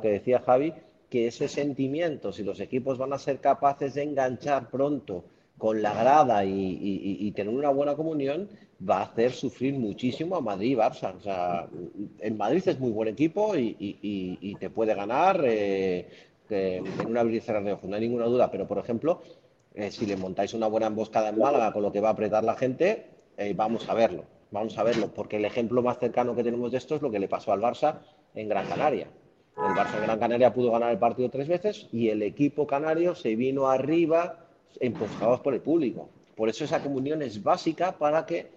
que 0.01 0.09
decía 0.09 0.41
Javi, 0.41 0.73
que 1.11 1.27
ese 1.27 1.49
sentimiento, 1.49 2.33
si 2.33 2.43
los 2.43 2.59
equipos 2.61 2.97
van 2.97 3.13
a 3.13 3.19
ser 3.19 3.39
capaces 3.41 3.93
de 3.95 4.03
enganchar 4.03 4.71
pronto 4.71 5.25
con 5.59 5.81
la 5.83 5.95
grada 5.95 6.45
y, 6.45 7.33
tener 7.33 7.55
una 7.55 7.71
buena 7.71 7.95
comunión, 7.95 8.49
va 8.87 8.99
a 8.99 9.05
hacer 9.05 9.33
sufrir 9.33 9.75
muchísimo 9.75 10.37
a 10.37 10.41
Madrid 10.41 10.73
y 10.73 10.75
Barça. 10.75 11.15
O 11.15 12.35
Madrid 12.35 12.63
es 12.67 12.79
muy 12.79 12.91
buen 12.91 13.09
equipo 13.09 13.57
y, 13.57 14.57
te 14.61 14.71
puede 14.71 14.95
ganar 14.95 15.41
eh, 15.45 16.09
en 16.51 17.07
una 17.07 17.21
abrir 17.21 17.43
de 17.43 17.73
ojos, 17.73 17.89
no 17.89 17.97
hay 17.97 18.03
ninguna 18.03 18.27
duda. 18.27 18.51
Pero, 18.51 18.67
por 18.67 18.79
ejemplo, 18.79 19.23
eh, 19.75 19.91
si 19.91 20.07
le 20.07 20.17
montáis 20.17 20.55
una 20.55 20.67
buena 20.67 20.87
emboscada 20.87 21.31
en 21.31 21.39
Málaga 21.39 21.73
con 21.73 21.83
lo 21.83 21.93
que 21.93 22.01
va 22.01 22.09
a 22.09 22.13
apretar 22.13 22.45
la 22.45 22.57
gente, 22.57 23.07
eh, 23.37 23.53
vamos 23.55 23.89
a 23.89 23.95
verlo. 23.95 24.25
Vamos 24.51 24.79
a 24.79 24.85
verlo, 24.85 25.13
porque 25.13 25.37
el 25.37 25.45
ejemplo 25.45 25.83
más 25.83 25.99
cercano 25.99 26.35
que 26.37 26.45
tenemos 26.45 26.71
de 26.71 26.79
esto 26.79 26.95
es 26.95 27.03
lo 27.03 27.11
que 27.11 27.19
le 27.19 27.29
pasó 27.29 27.53
al 27.53 27.61
Barça 27.61 27.99
en 28.35 28.49
Gran 28.49 28.67
Canaria. 28.67 29.09
El 29.57 29.75
Barça 29.75 29.97
en 29.97 30.05
Gran 30.05 30.19
Canaria 30.19 30.55
pudo 30.55 30.71
ganar 30.71 30.93
el 30.93 30.99
partido 30.99 31.29
tres 31.29 31.49
veces 31.49 31.89
y 31.93 32.11
el 32.11 32.23
equipo 32.23 32.67
canario 32.67 33.15
se 33.15 33.35
vino 33.35 33.69
arriba 33.69 34.46
empujados 34.81 35.41
por 35.41 35.55
el 35.55 35.61
público. 35.61 36.09
Por 36.35 36.49
eso 36.49 36.65
esa 36.65 36.83
comunión 36.83 37.23
es 37.23 37.43
básica 37.43 37.97
para 37.97 38.27
que 38.27 38.49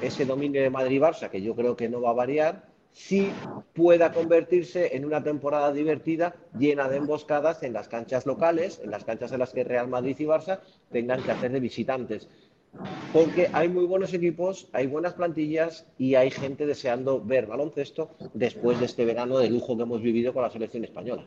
ese 0.00 0.24
dominio 0.24 0.62
de 0.62 0.70
Madrid-Barça, 0.70 1.30
que 1.30 1.42
yo 1.42 1.54
creo 1.54 1.76
que 1.76 1.88
no 1.88 2.00
va 2.00 2.10
a 2.10 2.14
variar, 2.14 2.68
sí 2.92 3.30
pueda 3.74 4.12
convertirse 4.12 4.96
en 4.96 5.04
una 5.04 5.22
temporada 5.22 5.72
divertida 5.72 6.34
llena 6.58 6.88
de 6.88 6.96
emboscadas 6.96 7.62
en 7.62 7.74
las 7.74 7.88
canchas 7.88 8.24
locales, 8.24 8.80
en 8.82 8.90
las 8.90 9.04
canchas 9.04 9.32
en 9.32 9.38
las 9.38 9.52
que 9.52 9.64
Real 9.64 9.88
Madrid 9.88 10.16
y 10.18 10.24
Barça 10.24 10.60
tengan 10.90 11.22
que 11.22 11.30
hacer 11.30 11.52
de 11.52 11.60
visitantes. 11.60 12.28
Porque 13.12 13.48
hay 13.52 13.68
muy 13.68 13.84
buenos 13.84 14.12
equipos, 14.12 14.68
hay 14.72 14.86
buenas 14.86 15.14
plantillas 15.14 15.86
y 15.98 16.14
hay 16.14 16.30
gente 16.30 16.66
deseando 16.66 17.22
ver 17.22 17.46
baloncesto 17.46 18.10
después 18.34 18.78
de 18.80 18.86
este 18.86 19.04
verano 19.04 19.38
de 19.38 19.50
lujo 19.50 19.76
que 19.76 19.82
hemos 19.82 20.02
vivido 20.02 20.32
con 20.32 20.42
la 20.42 20.50
selección 20.50 20.84
española. 20.84 21.24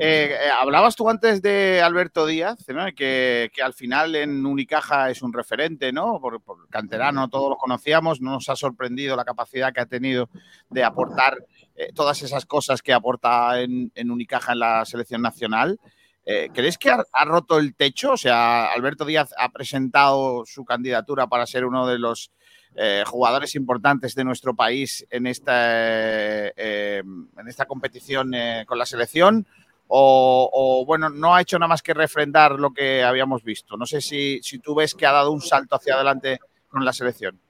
Eh, 0.00 0.30
eh, 0.30 0.50
hablabas 0.56 0.94
tú 0.94 1.10
antes 1.10 1.42
de 1.42 1.82
Alberto 1.82 2.24
Díaz, 2.24 2.64
que, 2.94 3.50
al 3.60 3.74
final 3.74 4.14
en 4.14 4.46
Unicaja 4.46 5.10
es 5.10 5.22
un 5.22 5.32
referente, 5.32 5.92
¿no? 5.92 6.20
Por, 6.20 6.40
canterano, 6.68 7.28
todos 7.28 7.50
lo 7.50 7.56
conocíamos, 7.56 8.20
no 8.20 8.30
nos 8.30 8.48
ha 8.48 8.54
sorprendido 8.54 9.16
la 9.16 9.24
capacidad 9.24 9.72
que 9.72 9.80
ha 9.80 9.86
tenido 9.86 10.30
de 10.70 10.84
aportar 10.84 11.38
eh, 11.74 11.90
todas 11.94 12.22
esas 12.22 12.46
cosas 12.46 12.80
que 12.80 12.92
aporta 12.92 13.60
en, 13.60 13.90
Unicaja 14.08 14.52
en 14.52 14.60
la 14.60 14.84
selección 14.84 15.20
nacional. 15.20 15.80
¿Crees 16.52 16.76
que 16.76 16.90
ha, 16.90 17.24
roto 17.24 17.58
el 17.58 17.74
techo? 17.74 18.12
O 18.12 18.16
sea, 18.18 18.66
Alberto 18.66 19.06
Díaz 19.06 19.32
ha 19.38 19.48
presentado 19.48 20.44
su 20.44 20.62
candidatura 20.62 21.26
para 21.26 21.46
ser 21.46 21.64
uno 21.64 21.86
de 21.86 21.98
los 21.98 22.30
jugadores 23.06 23.54
importantes 23.54 24.14
de 24.14 24.24
nuestro 24.24 24.54
país 24.54 25.06
en 25.08 25.26
esta, 25.26 26.48
en 26.48 27.48
esta 27.48 27.64
competición 27.64 28.32
con 28.66 28.76
la 28.76 28.84
selección 28.84 29.46
o, 29.88 30.84
bueno, 30.86 31.08
no 31.08 31.34
ha 31.34 31.40
hecho 31.40 31.58
nada 31.58 31.68
más 31.68 31.82
que 31.82 31.94
refrendar 31.94 32.52
lo 32.52 32.70
que 32.72 33.02
habíamos 33.02 33.42
visto. 33.42 33.76
No 33.76 33.86
sé 33.86 34.00
si, 34.00 34.40
si 34.42 34.58
tú 34.58 34.74
ves 34.74 34.94
que 34.94 35.06
ha 35.06 35.12
dado 35.12 35.32
un 35.32 35.40
salto 35.40 35.76
hacia 35.76 35.94
adelante 35.94 36.38
con 36.68 36.84
la 36.84 36.92
selección. 36.92 37.40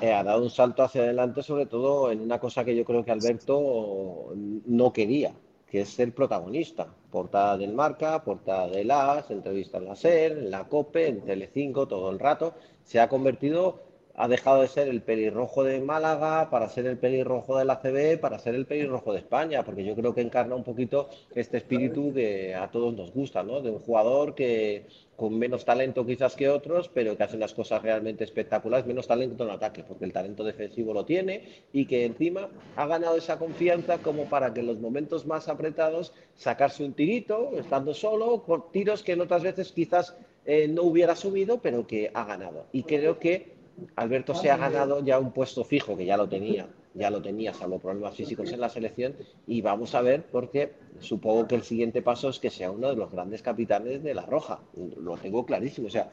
Eh, 0.00 0.12
ha 0.12 0.24
dado 0.24 0.42
un 0.42 0.50
salto 0.50 0.82
hacia 0.82 1.02
adelante, 1.02 1.42
sobre 1.42 1.66
todo 1.66 2.10
en 2.10 2.20
una 2.20 2.38
cosa 2.38 2.64
que 2.64 2.74
yo 2.74 2.84
creo 2.84 3.04
que 3.04 3.10
Alberto 3.10 4.32
no 4.34 4.92
quería, 4.92 5.34
que 5.70 5.82
es 5.82 5.90
ser 5.90 6.14
protagonista. 6.14 6.88
Portada 7.10 7.58
del 7.58 7.74
Marca, 7.74 8.22
portada 8.22 8.68
del 8.68 8.90
AS, 8.90 9.30
entrevista 9.30 9.78
en 9.78 9.84
la 9.86 9.96
SER, 9.96 10.32
en 10.32 10.50
la 10.50 10.66
COPE, 10.68 11.08
en 11.08 11.24
Telecinco, 11.24 11.86
todo 11.86 12.10
el 12.10 12.18
rato. 12.18 12.54
Se 12.84 13.00
ha 13.00 13.08
convertido 13.08 13.89
ha 14.20 14.28
dejado 14.28 14.60
de 14.60 14.68
ser 14.68 14.88
el 14.88 15.00
pelirrojo 15.00 15.64
de 15.64 15.80
Málaga 15.80 16.50
para 16.50 16.68
ser 16.68 16.84
el 16.84 16.98
pelirrojo 16.98 17.56
de 17.56 17.64
la 17.64 17.80
CB, 17.80 18.20
para 18.20 18.38
ser 18.38 18.54
el 18.54 18.66
pelirrojo 18.66 19.14
de 19.14 19.20
España, 19.20 19.64
porque 19.64 19.82
yo 19.82 19.94
creo 19.94 20.14
que 20.14 20.20
encarna 20.20 20.54
un 20.54 20.62
poquito 20.62 21.08
este 21.34 21.56
espíritu 21.56 22.12
que 22.12 22.54
a 22.54 22.70
todos 22.70 22.94
nos 22.94 23.14
gusta, 23.14 23.42
¿no? 23.42 23.62
De 23.62 23.70
un 23.70 23.78
jugador 23.78 24.34
que 24.34 24.84
con 25.16 25.38
menos 25.38 25.64
talento 25.64 26.04
quizás 26.04 26.36
que 26.36 26.50
otros, 26.50 26.90
pero 26.92 27.16
que 27.16 27.22
hace 27.22 27.36
unas 27.36 27.54
cosas 27.54 27.80
realmente 27.80 28.24
espectaculares, 28.24 28.86
menos 28.86 29.06
talento 29.06 29.44
en 29.44 29.50
ataque, 29.50 29.84
porque 29.88 30.04
el 30.04 30.12
talento 30.12 30.44
defensivo 30.44 30.92
lo 30.92 31.06
tiene 31.06 31.64
y 31.72 31.86
que 31.86 32.04
encima 32.04 32.50
ha 32.76 32.86
ganado 32.86 33.16
esa 33.16 33.38
confianza 33.38 33.98
como 33.98 34.24
para 34.24 34.52
que 34.52 34.60
en 34.60 34.66
los 34.66 34.80
momentos 34.80 35.24
más 35.24 35.48
apretados 35.48 36.12
sacarse 36.34 36.84
un 36.84 36.92
tirito, 36.92 37.52
estando 37.58 37.94
solo, 37.94 38.42
con 38.42 38.70
tiros 38.70 39.02
que 39.02 39.12
en 39.12 39.22
otras 39.22 39.42
veces 39.42 39.72
quizás 39.72 40.14
eh, 40.44 40.68
no 40.68 40.82
hubiera 40.82 41.16
subido, 41.16 41.62
pero 41.62 41.86
que 41.86 42.10
ha 42.12 42.24
ganado. 42.24 42.66
Y 42.72 42.82
creo 42.82 43.18
que 43.18 43.59
Alberto 43.96 44.34
se 44.34 44.50
ha 44.50 44.56
ganado 44.56 45.04
ya 45.04 45.18
un 45.18 45.32
puesto 45.32 45.64
fijo, 45.64 45.96
que 45.96 46.04
ya 46.04 46.16
lo 46.16 46.28
tenía, 46.28 46.68
ya 46.94 47.10
lo 47.10 47.22
tenía, 47.22 47.54
salvo 47.54 47.78
problemas 47.78 48.16
físicos 48.16 48.52
en 48.52 48.60
la 48.60 48.68
selección, 48.68 49.14
y 49.46 49.62
vamos 49.62 49.94
a 49.94 50.02
ver, 50.02 50.24
porque 50.30 50.72
supongo 50.98 51.46
que 51.46 51.54
el 51.54 51.62
siguiente 51.62 52.02
paso 52.02 52.28
es 52.28 52.38
que 52.38 52.50
sea 52.50 52.70
uno 52.70 52.88
de 52.88 52.96
los 52.96 53.10
grandes 53.10 53.42
capitanes 53.42 54.02
de 54.02 54.14
la 54.14 54.26
Roja, 54.26 54.60
lo 54.96 55.16
tengo 55.16 55.44
clarísimo, 55.44 55.88
o 55.88 55.90
sea, 55.90 56.10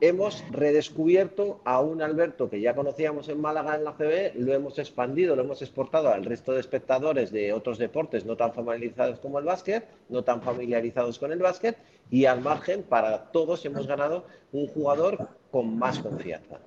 hemos 0.00 0.42
redescubierto 0.50 1.60
a 1.64 1.80
un 1.80 2.00
Alberto 2.00 2.48
que 2.48 2.60
ya 2.60 2.74
conocíamos 2.74 3.28
en 3.28 3.40
Málaga 3.40 3.76
en 3.76 3.84
la 3.84 3.92
CB, 3.92 4.34
lo 4.36 4.54
hemos 4.54 4.78
expandido, 4.78 5.36
lo 5.36 5.42
hemos 5.42 5.60
exportado 5.60 6.08
al 6.08 6.24
resto 6.24 6.52
de 6.52 6.60
espectadores 6.60 7.30
de 7.30 7.52
otros 7.52 7.78
deportes 7.78 8.24
no 8.24 8.36
tan 8.36 8.52
familiarizados 8.54 9.20
como 9.20 9.38
el 9.38 9.44
básquet, 9.44 9.86
no 10.08 10.24
tan 10.24 10.40
familiarizados 10.40 11.18
con 11.18 11.32
el 11.32 11.38
básquet, 11.38 11.76
y 12.10 12.24
al 12.24 12.40
margen, 12.40 12.82
para 12.82 13.30
todos 13.30 13.64
hemos 13.66 13.86
ganado 13.86 14.24
un 14.52 14.66
jugador 14.68 15.28
con 15.50 15.78
más 15.78 15.98
confianza. 15.98 16.58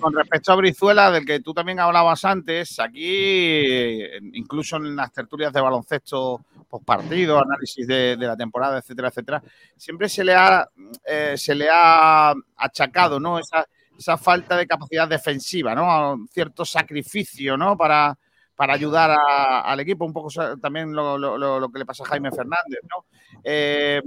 Con 0.00 0.14
respecto 0.14 0.52
a 0.52 0.56
Brizuela, 0.56 1.10
del 1.10 1.26
que 1.26 1.40
tú 1.40 1.52
también 1.52 1.78
hablabas 1.78 2.24
antes, 2.24 2.78
aquí, 2.80 4.02
incluso 4.32 4.76
en 4.76 4.96
las 4.96 5.12
tertulias 5.12 5.52
de 5.52 5.60
baloncesto 5.60 6.44
post 6.68 6.84
partido, 6.84 7.38
análisis 7.38 7.86
de, 7.86 8.16
la 8.16 8.36
temporada, 8.36 8.78
etcétera, 8.78 9.08
etcétera, 9.08 9.42
siempre 9.76 10.08
se 10.08 10.24
le 10.24 10.34
ha, 10.34 10.68
eh, 11.04 11.34
se 11.36 11.54
le 11.54 11.68
ha 11.70 12.32
achacado 12.56 13.18
¿no? 13.18 13.38
esa, 13.38 13.66
esa 13.98 14.16
falta 14.16 14.56
de 14.56 14.66
capacidad 14.66 15.08
defensiva, 15.08 15.74
¿no? 15.74 16.26
cierto 16.32 16.64
sacrificio 16.64 17.56
¿no? 17.56 17.76
para, 17.76 18.16
para 18.60 18.74
ayudar 18.74 19.16
al 19.64 19.80
equipo, 19.80 20.04
un 20.04 20.12
poco 20.12 20.28
también 20.60 20.92
lo, 20.92 21.72
que 21.72 21.78
le 21.78 21.86
pasa 21.86 22.04
a 22.04 22.08
Jaime 22.08 22.30
Fernández, 22.30 22.80
¿no? 22.90 23.06
Eh, 23.42 24.02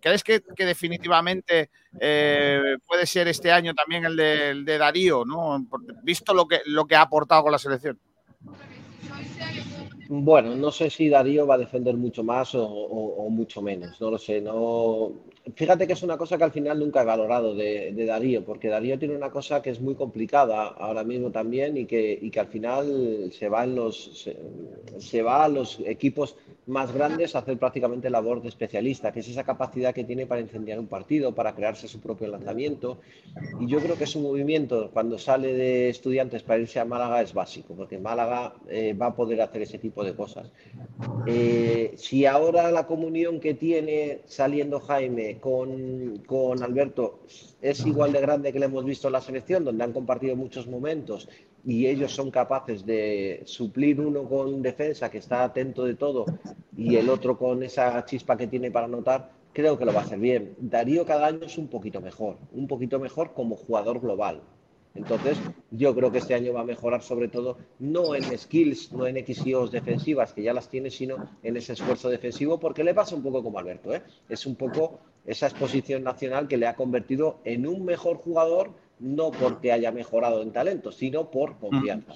¿Crees 0.00 0.22
que, 0.22 0.40
definitivamente 0.58 1.70
eh, 1.98 2.76
puede 2.86 3.04
ser 3.04 3.26
este 3.26 3.50
año 3.50 3.74
también 3.74 4.04
el 4.04 4.14
de, 4.64 4.78
Darío, 4.78 5.24
¿no? 5.24 5.66
Visto 6.04 6.32
lo 6.32 6.46
que, 6.46 6.60
lo 6.66 6.86
que 6.86 6.94
ha 6.94 7.00
aportado 7.00 7.42
con 7.42 7.50
la 7.50 7.58
selección. 7.58 7.98
Bueno, 10.08 10.54
no 10.54 10.70
sé 10.70 10.88
si 10.88 11.08
Darío 11.08 11.44
va 11.44 11.56
a 11.56 11.58
defender 11.58 11.96
mucho 11.96 12.22
más 12.22 12.52
o, 12.54 13.26
mucho 13.28 13.60
menos, 13.60 14.00
no 14.00 14.12
lo 14.12 14.18
sé. 14.18 14.40
No... 14.40 15.14
Fíjate 15.54 15.86
que 15.86 15.94
es 15.94 16.02
una 16.02 16.18
cosa 16.18 16.36
que 16.36 16.44
al 16.44 16.52
final 16.52 16.78
nunca 16.78 17.00
he 17.00 17.04
valorado 17.04 17.54
de, 17.54 17.92
Darío, 18.06 18.44
porque 18.44 18.68
Darío 18.68 18.98
tiene 18.98 19.16
una 19.16 19.30
cosa 19.30 19.62
que 19.62 19.70
es 19.70 19.80
muy 19.80 19.94
complicada 19.94 20.66
ahora 20.68 21.02
mismo 21.02 21.30
también 21.30 21.78
y 21.78 21.86
que, 21.86 22.18
y 22.20 22.30
que 22.30 22.40
al 22.40 22.48
final 22.48 23.30
se 23.32 23.48
va, 23.48 23.64
en 23.64 23.74
los, 23.74 24.28
se 24.98 25.22
va 25.22 25.44
a 25.44 25.48
los 25.48 25.80
equipos 25.86 26.36
más 26.66 26.92
grandes 26.92 27.34
hacer 27.34 27.58
prácticamente 27.58 28.10
labor 28.10 28.42
de 28.42 28.48
especialista, 28.48 29.12
que 29.12 29.20
es 29.20 29.28
esa 29.28 29.44
capacidad 29.44 29.94
que 29.94 30.04
tiene 30.04 30.26
para 30.26 30.40
incendiar 30.40 30.78
un 30.78 30.86
partido, 30.86 31.34
para 31.34 31.54
crearse 31.54 31.88
su 31.88 32.00
propio 32.00 32.28
lanzamiento. 32.28 32.98
Y 33.58 33.66
yo 33.66 33.80
creo 33.80 33.96
que 33.96 34.06
su 34.06 34.20
movimiento 34.20 34.90
cuando 34.92 35.18
sale 35.18 35.52
de 35.54 35.88
estudiantes 35.88 36.42
para 36.42 36.60
irse 36.60 36.80
a 36.80 36.84
Málaga 36.84 37.22
es 37.22 37.32
básico, 37.32 37.74
porque 37.74 37.98
Málaga 37.98 38.54
eh, 38.68 38.94
va 38.94 39.06
a 39.06 39.14
poder 39.14 39.40
hacer 39.40 39.62
ese 39.62 39.78
tipo 39.78 40.04
de 40.04 40.14
cosas. 40.14 40.50
Eh, 41.26 41.92
si 41.96 42.26
ahora 42.26 42.70
la 42.70 42.86
comunión 42.86 43.40
que 43.40 43.54
tiene 43.54 44.20
saliendo 44.26 44.80
Jaime 44.80 45.29
con, 45.38 46.22
con 46.26 46.62
Alberto 46.62 47.20
es 47.60 47.86
igual 47.86 48.12
de 48.12 48.20
grande 48.20 48.52
que 48.52 48.58
le 48.58 48.66
hemos 48.66 48.84
visto 48.84 49.08
en 49.08 49.12
la 49.12 49.20
selección, 49.20 49.64
donde 49.64 49.84
han 49.84 49.92
compartido 49.92 50.34
muchos 50.34 50.66
momentos 50.66 51.28
y 51.64 51.86
ellos 51.86 52.12
son 52.12 52.30
capaces 52.30 52.86
de 52.86 53.42
suplir 53.44 54.00
uno 54.00 54.24
con 54.24 54.62
defensa 54.62 55.10
que 55.10 55.18
está 55.18 55.44
atento 55.44 55.84
de 55.84 55.94
todo 55.94 56.24
y 56.76 56.96
el 56.96 57.10
otro 57.10 57.36
con 57.36 57.62
esa 57.62 58.04
chispa 58.04 58.36
que 58.36 58.46
tiene 58.46 58.70
para 58.70 58.86
anotar, 58.86 59.32
creo 59.52 59.78
que 59.78 59.84
lo 59.84 59.92
va 59.92 60.00
a 60.00 60.04
hacer 60.04 60.18
bien. 60.18 60.54
Darío 60.58 61.04
cada 61.04 61.26
año 61.26 61.44
es 61.44 61.58
un 61.58 61.68
poquito 61.68 62.00
mejor, 62.00 62.36
un 62.52 62.66
poquito 62.66 62.98
mejor 62.98 63.34
como 63.34 63.56
jugador 63.56 64.00
global. 64.00 64.40
Entonces, 64.94 65.38
yo 65.70 65.94
creo 65.94 66.10
que 66.10 66.18
este 66.18 66.34
año 66.34 66.52
va 66.52 66.62
a 66.62 66.64
mejorar 66.64 67.02
sobre 67.02 67.28
todo 67.28 67.58
no 67.78 68.14
en 68.14 68.36
skills, 68.36 68.92
no 68.92 69.06
en 69.06 69.24
XIOs 69.24 69.70
defensivas, 69.70 70.32
que 70.32 70.42
ya 70.42 70.52
las 70.52 70.68
tiene, 70.68 70.90
sino 70.90 71.16
en 71.42 71.56
ese 71.56 71.74
esfuerzo 71.74 72.08
defensivo, 72.08 72.58
porque 72.58 72.82
le 72.82 72.94
pasa 72.94 73.14
un 73.14 73.22
poco 73.22 73.42
como 73.42 73.58
Alberto. 73.58 73.94
¿eh? 73.94 74.02
Es 74.28 74.46
un 74.46 74.56
poco 74.56 74.98
esa 75.24 75.46
exposición 75.46 76.02
nacional 76.02 76.48
que 76.48 76.56
le 76.56 76.66
ha 76.66 76.74
convertido 76.74 77.38
en 77.44 77.66
un 77.66 77.84
mejor 77.84 78.16
jugador 78.16 78.72
no 78.98 79.30
porque 79.30 79.72
haya 79.72 79.92
mejorado 79.92 80.42
en 80.42 80.52
talento, 80.52 80.92
sino 80.92 81.30
por 81.30 81.58
confianza. 81.58 82.14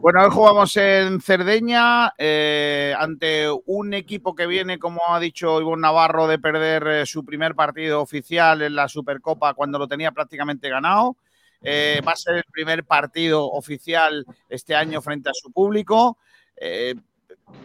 Bueno, 0.00 0.22
hoy 0.22 0.30
jugamos 0.30 0.74
en 0.76 1.20
Cerdeña 1.20 2.14
eh, 2.16 2.94
ante 2.96 3.46
un 3.66 3.92
equipo 3.92 4.34
que 4.34 4.46
viene, 4.46 4.78
como 4.78 5.00
ha 5.08 5.20
dicho 5.20 5.60
Ivonne 5.60 5.82
Navarro, 5.82 6.26
de 6.26 6.38
perder 6.38 6.86
eh, 6.86 7.06
su 7.06 7.24
primer 7.24 7.54
partido 7.54 8.00
oficial 8.00 8.62
en 8.62 8.76
la 8.76 8.88
Supercopa 8.88 9.52
cuando 9.52 9.78
lo 9.78 9.88
tenía 9.88 10.12
prácticamente 10.12 10.70
ganado. 10.70 11.16
Eh, 11.62 12.00
va 12.06 12.12
a 12.12 12.16
ser 12.16 12.36
el 12.36 12.44
primer 12.50 12.84
partido 12.84 13.50
oficial 13.50 14.24
este 14.48 14.74
año 14.74 15.02
frente 15.02 15.28
a 15.28 15.34
su 15.34 15.52
público 15.52 16.16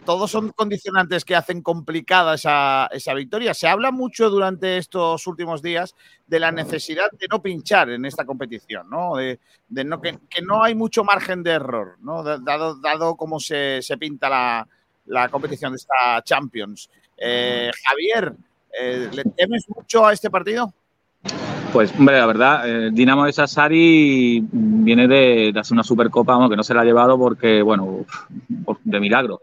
todos 0.04 0.30
son 0.30 0.50
condicionantes 0.50 1.24
que 1.24 1.34
hacen 1.34 1.62
complicada 1.62 2.34
esa, 2.34 3.14
victoria. 3.14 3.54
Se 3.54 3.66
habla 3.66 3.90
mucho 3.90 4.30
durante 4.30 4.78
estos 4.78 5.26
últimos 5.26 5.62
días 5.62 5.94
de 6.26 6.40
la 6.40 6.52
necesidad 6.52 7.10
de 7.12 7.26
no 7.28 7.42
pinchar 7.42 7.90
en 7.90 8.04
esta 8.04 8.24
competición, 8.24 8.88
¿no? 8.88 9.16
De, 9.16 9.38
no, 9.68 10.00
que, 10.00 10.18
no 10.42 10.62
hay 10.62 10.74
mucho 10.74 11.02
margen 11.04 11.42
de 11.42 11.52
error, 11.52 11.96
¿no? 12.00 12.22
Dado, 12.22 12.76
dado 12.76 13.16
cómo 13.16 13.40
se, 13.40 13.80
pinta 13.98 14.66
la, 15.06 15.28
competición 15.28 15.72
de 15.72 15.76
esta 15.76 16.22
Champions. 16.22 16.88
Eh, 17.16 17.70
Javier, 17.84 18.32
eh, 18.78 19.08
¿le 19.12 19.24
temes 19.24 19.64
mucho 19.68 20.06
a 20.06 20.12
este 20.12 20.30
partido? 20.30 20.72
Pues, 21.76 21.92
hombre, 21.98 22.16
la 22.16 22.24
verdad, 22.24 22.66
el 22.66 22.84
eh, 22.84 22.90
Dinamo 22.90 23.26
de 23.26 23.34
Sassari 23.34 24.42
viene 24.50 25.06
de, 25.06 25.52
hacer 25.54 25.74
una 25.74 25.82
supercopa, 25.82 26.48
que 26.48 26.56
no 26.56 26.62
se 26.62 26.72
la 26.72 26.80
ha 26.80 26.84
llevado 26.86 27.18
porque, 27.18 27.60
bueno, 27.60 28.06
de 28.82 28.98
milagro. 28.98 29.42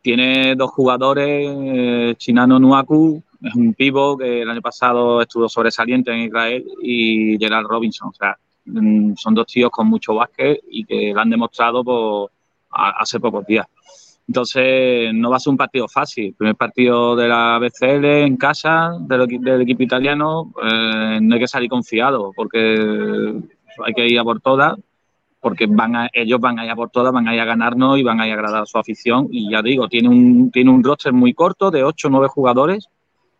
Tiene 0.00 0.56
dos 0.56 0.70
jugadores, 0.70 1.46
eh, 1.46 2.14
Chinano 2.16 2.58
Nuaku, 2.58 3.22
es 3.42 3.54
un 3.54 3.74
pivo 3.74 4.16
que 4.16 4.40
el 4.40 4.48
año 4.48 4.62
pasado 4.62 5.20
estuvo 5.20 5.46
sobresaliente 5.46 6.10
en 6.10 6.20
Israel, 6.20 6.64
y 6.80 7.36
Gerald 7.36 7.68
Robinson. 7.68 8.08
O 8.08 8.14
sea, 8.14 8.34
mm, 8.64 9.12
son 9.16 9.34
dos 9.34 9.46
tíos 9.46 9.70
con 9.70 9.86
mucho 9.86 10.14
básquet 10.14 10.62
y 10.70 10.86
que 10.86 11.12
lo 11.12 11.20
han 11.20 11.28
demostrado 11.28 12.30
hace 12.70 13.20
pocos 13.20 13.44
días. 13.44 13.66
Entonces, 14.26 15.12
no 15.12 15.30
va 15.30 15.36
a 15.36 15.40
ser 15.40 15.50
un 15.50 15.56
partido 15.56 15.86
fácil. 15.86 16.26
El 16.26 16.34
primer 16.34 16.56
partido 16.56 17.14
de 17.14 17.28
la 17.28 17.58
BCL 17.58 18.04
en 18.04 18.36
casa, 18.36 18.96
del, 19.00 19.60
equipo 19.60 19.82
italiano, 19.82 20.52
eh, 20.62 21.18
no 21.20 21.34
hay 21.34 21.40
que 21.40 21.48
salir 21.48 21.68
confiado, 21.68 22.32
porque 22.34 23.34
hay 23.84 23.94
que 23.94 24.08
ir 24.08 24.18
a 24.18 24.24
por 24.24 24.40
todas, 24.40 24.76
porque 25.40 25.66
van 25.66 26.08
ellos 26.14 26.40
van 26.40 26.58
a 26.58 26.64
ir 26.64 26.70
a 26.70 26.76
por 26.76 26.88
todas, 26.88 27.12
van 27.12 27.28
a 27.28 27.34
ir 27.34 27.40
a 27.40 27.44
ganarnos 27.44 27.98
y 27.98 28.02
van 28.02 28.18
a 28.20 28.26
ir 28.26 28.32
a 28.32 28.36
agradar 28.36 28.62
a 28.62 28.66
su 28.66 28.78
afición. 28.78 29.28
Y 29.30 29.50
ya 29.50 29.60
digo, 29.60 29.88
tiene 29.88 30.08
un, 30.08 30.50
tiene 30.50 30.70
un 30.70 30.82
roster 30.82 31.12
muy 31.12 31.34
corto 31.34 31.70
de 31.70 31.84
8 31.84 32.08
o 32.08 32.10
9 32.10 32.28
jugadores, 32.28 32.88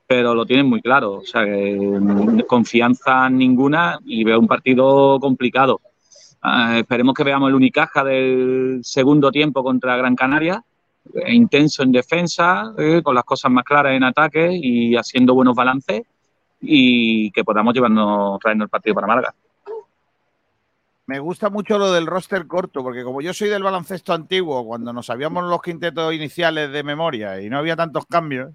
pero 0.06 0.34
lo 0.34 0.44
tienen 0.44 0.68
muy 0.68 0.82
claro. 0.82 1.14
O 1.14 1.24
sea, 1.24 1.46
confianza 2.46 3.30
ninguna 3.30 3.98
y 4.04 4.22
veo 4.22 4.38
un 4.38 4.46
partido 4.46 5.18
complicado. 5.18 5.80
Ah, 6.42 6.78
esperemos 6.78 7.14
que 7.14 7.24
veamos 7.24 7.48
el 7.48 7.54
Unicaja 7.54 8.04
del 8.04 8.80
segundo 8.82 9.30
tiempo 9.32 9.64
contra 9.64 9.96
Gran 9.96 10.14
Canaria 10.14 10.62
intenso 11.28 11.82
en 11.82 11.92
defensa, 11.92 12.72
eh, 12.78 13.02
con 13.02 13.14
las 13.14 13.24
cosas 13.24 13.50
más 13.50 13.64
claras 13.64 13.92
en 13.92 14.04
ataque 14.04 14.50
y 14.52 14.96
haciendo 14.96 15.34
buenos 15.34 15.54
balances 15.54 16.02
y 16.60 17.30
que 17.30 17.44
podamos 17.44 17.74
llevarnos, 17.74 18.38
traernos 18.40 18.66
el 18.66 18.70
partido 18.70 18.94
para 18.94 19.06
Málaga. 19.06 19.34
Me 21.06 21.18
gusta 21.18 21.50
mucho 21.50 21.78
lo 21.78 21.92
del 21.92 22.06
roster 22.06 22.46
corto, 22.46 22.82
porque 22.82 23.04
como 23.04 23.20
yo 23.20 23.34
soy 23.34 23.50
del 23.50 23.62
baloncesto 23.62 24.14
antiguo, 24.14 24.64
cuando 24.64 24.92
nos 24.92 25.06
sabíamos 25.06 25.44
los 25.44 25.60
quintetos 25.60 26.14
iniciales 26.14 26.72
de 26.72 26.82
memoria 26.82 27.42
y 27.42 27.50
no 27.50 27.58
había 27.58 27.76
tantos 27.76 28.06
cambios, 28.06 28.52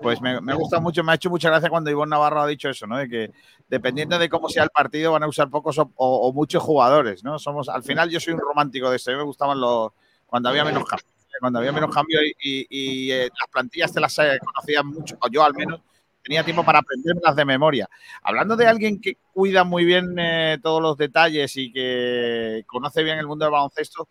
pues 0.00 0.20
me, 0.20 0.54
gusta 0.54 0.80
mucho, 0.80 1.04
me 1.04 1.12
ha 1.12 1.14
hecho 1.14 1.30
mucha 1.30 1.50
gracia 1.50 1.70
cuando 1.70 1.90
Ivonne 1.90 2.10
Navarro 2.10 2.42
ha 2.42 2.46
dicho 2.48 2.68
eso, 2.68 2.86
¿no? 2.86 2.98
De 2.98 3.08
que 3.08 3.30
dependiendo 3.68 4.18
de 4.18 4.28
cómo 4.28 4.48
sea 4.48 4.64
el 4.64 4.70
partido 4.70 5.12
van 5.12 5.22
a 5.22 5.28
usar 5.28 5.48
pocos 5.50 5.78
o, 5.78 6.32
muchos 6.32 6.62
jugadores, 6.64 7.22
¿no? 7.22 7.38
Somos, 7.38 7.68
al 7.68 7.84
final 7.84 8.10
yo 8.10 8.18
soy 8.18 8.34
un 8.34 8.40
romántico 8.40 8.90
de 8.90 8.98
mí 8.98 9.14
me 9.14 9.22
gustaban 9.22 9.60
los, 9.60 9.92
cuando 10.26 10.48
había 10.48 10.64
menos 10.64 10.84
cambios, 10.84 11.13
cuando 11.40 11.58
había 11.58 11.72
menos 11.72 11.94
cambios 11.94 12.22
y, 12.42 13.10
eh, 13.10 13.28
las 13.28 13.48
plantillas 13.50 13.92
te 13.92 14.00
las 14.00 14.18
eh, 14.18 14.38
conocía 14.44 14.82
mucho, 14.82 15.16
o 15.20 15.28
yo 15.28 15.44
al 15.44 15.54
menos, 15.54 15.80
tenía 16.24 16.42
tiempo 16.42 16.64
para 16.64 16.78
aprenderlas 16.78 17.36
de 17.36 17.44
memoria. 17.44 17.88
Hablando 18.22 18.56
de 18.56 18.66
alguien 18.66 19.00
que 19.00 19.18
cuida 19.32 19.62
muy 19.62 19.84
bien 19.84 20.18
eh, 20.18 20.58
todos 20.62 20.80
los 20.80 20.96
detalles 20.96 21.54
y 21.56 21.70
que 21.70 22.64
conoce 22.66 23.02
bien 23.02 23.18
el 23.18 23.26
mundo 23.26 23.44
del 23.44 23.52
baloncesto, 23.52 24.08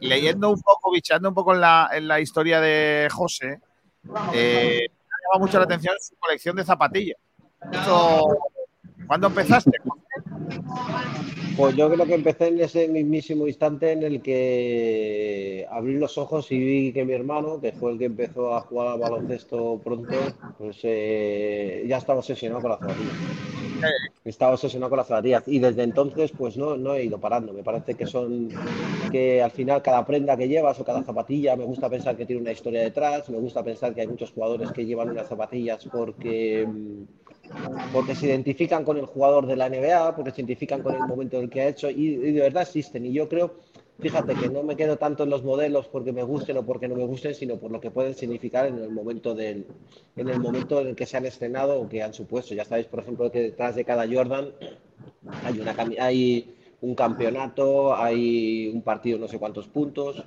leyendo 0.00 0.50
un 0.50 0.62
poco, 0.62 0.92
bichando 0.92 1.28
un 1.28 1.34
poco 1.34 1.54
en 1.54 1.60
la, 1.60 1.90
en 1.92 2.06
la 2.06 2.20
historia 2.20 2.60
de 2.60 3.08
José, 3.10 3.60
eh, 4.32 4.86
me 4.88 5.12
ha 5.12 5.18
llamado 5.24 5.40
mucho 5.40 5.58
la 5.58 5.64
atención 5.64 5.94
su 6.00 6.14
colección 6.16 6.54
de 6.56 6.64
zapatillas. 6.64 7.18
¿Cuándo 9.06 9.26
empezaste? 9.28 9.72
Pues 11.56 11.74
yo 11.74 11.90
creo 11.90 12.04
que 12.04 12.14
empecé 12.14 12.48
en 12.48 12.60
ese 12.60 12.86
mismísimo 12.86 13.46
instante 13.46 13.92
en 13.92 14.02
el 14.02 14.20
que 14.20 15.66
abrí 15.70 15.98
los 15.98 16.18
ojos 16.18 16.52
y 16.52 16.58
vi 16.58 16.92
que 16.92 17.04
mi 17.04 17.14
hermano, 17.14 17.60
que 17.60 17.72
fue 17.72 17.92
el 17.92 17.98
que 17.98 18.04
empezó 18.04 18.54
a 18.54 18.60
jugar 18.60 18.88
al 18.88 19.00
baloncesto 19.00 19.80
pronto, 19.82 20.16
pues 20.58 20.78
eh, 20.82 21.84
ya 21.88 21.96
estaba 21.96 22.18
obsesionado 22.18 22.60
con 22.60 22.72
las 22.72 22.80
zapatillas. 22.80 23.14
Estaba 24.24 24.52
obsesionado 24.52 24.90
con 24.90 24.98
las 24.98 25.06
zapatillas 25.06 25.44
y 25.46 25.58
desde 25.58 25.82
entonces 25.82 26.30
pues 26.36 26.58
no, 26.58 26.76
no 26.76 26.94
he 26.94 27.04
ido 27.04 27.18
parando. 27.18 27.54
Me 27.54 27.62
parece 27.62 27.94
que 27.94 28.06
son 28.06 28.50
que 29.10 29.42
al 29.42 29.50
final 29.50 29.80
cada 29.80 30.04
prenda 30.04 30.36
que 30.36 30.48
llevas 30.48 30.78
o 30.78 30.84
cada 30.84 31.02
zapatilla 31.04 31.56
me 31.56 31.64
gusta 31.64 31.88
pensar 31.88 32.18
que 32.18 32.26
tiene 32.26 32.42
una 32.42 32.52
historia 32.52 32.82
detrás, 32.82 33.30
me 33.30 33.38
gusta 33.38 33.62
pensar 33.62 33.94
que 33.94 34.02
hay 34.02 34.08
muchos 34.08 34.30
jugadores 34.30 34.72
que 34.72 34.84
llevan 34.84 35.08
unas 35.08 35.26
zapatillas 35.26 35.88
porque 35.90 36.66
mm, 36.66 37.02
porque 37.92 38.14
se 38.14 38.26
identifican 38.26 38.84
con 38.84 38.96
el 38.96 39.06
jugador 39.06 39.46
de 39.46 39.56
la 39.56 39.68
NBA, 39.68 40.14
porque 40.14 40.30
se 40.30 40.40
identifican 40.40 40.82
con 40.82 40.94
el 40.94 41.00
momento 41.00 41.38
del 41.38 41.50
que 41.50 41.62
ha 41.62 41.68
hecho 41.68 41.90
y, 41.90 42.16
de 42.16 42.40
verdad 42.40 42.62
existen. 42.62 43.06
Y 43.06 43.12
yo 43.12 43.28
creo, 43.28 43.54
fíjate 43.98 44.34
que 44.34 44.48
no 44.48 44.62
me 44.62 44.76
quedo 44.76 44.96
tanto 44.96 45.24
en 45.24 45.30
los 45.30 45.42
modelos 45.44 45.88
porque 45.88 46.12
me 46.12 46.22
gusten 46.22 46.56
o 46.58 46.64
porque 46.64 46.88
no 46.88 46.96
me 46.96 47.04
gusten, 47.04 47.34
sino 47.34 47.56
por 47.56 47.70
lo 47.70 47.80
que 47.80 47.90
pueden 47.90 48.14
significar 48.14 48.66
en 48.66 48.78
el 48.78 48.90
momento 48.90 49.34
del, 49.34 49.66
en 50.16 50.28
el 50.28 50.40
momento 50.40 50.80
en 50.80 50.88
el 50.88 50.96
que 50.96 51.06
se 51.06 51.16
han 51.16 51.26
estrenado 51.26 51.80
o 51.80 51.88
que 51.88 52.02
han 52.02 52.14
supuesto. 52.14 52.54
Ya 52.54 52.64
sabéis, 52.64 52.86
por 52.86 53.00
ejemplo, 53.00 53.30
que 53.30 53.42
detrás 53.42 53.74
de 53.74 53.84
cada 53.84 54.06
Jordan 54.06 54.52
hay 55.44 55.60
una 55.60 55.74
hay 55.98 56.54
un 56.80 56.94
campeonato, 56.94 57.96
hay 57.96 58.68
un 58.68 58.82
partido 58.82 59.18
no 59.18 59.28
sé 59.28 59.38
cuántos 59.38 59.66
puntos. 59.68 60.22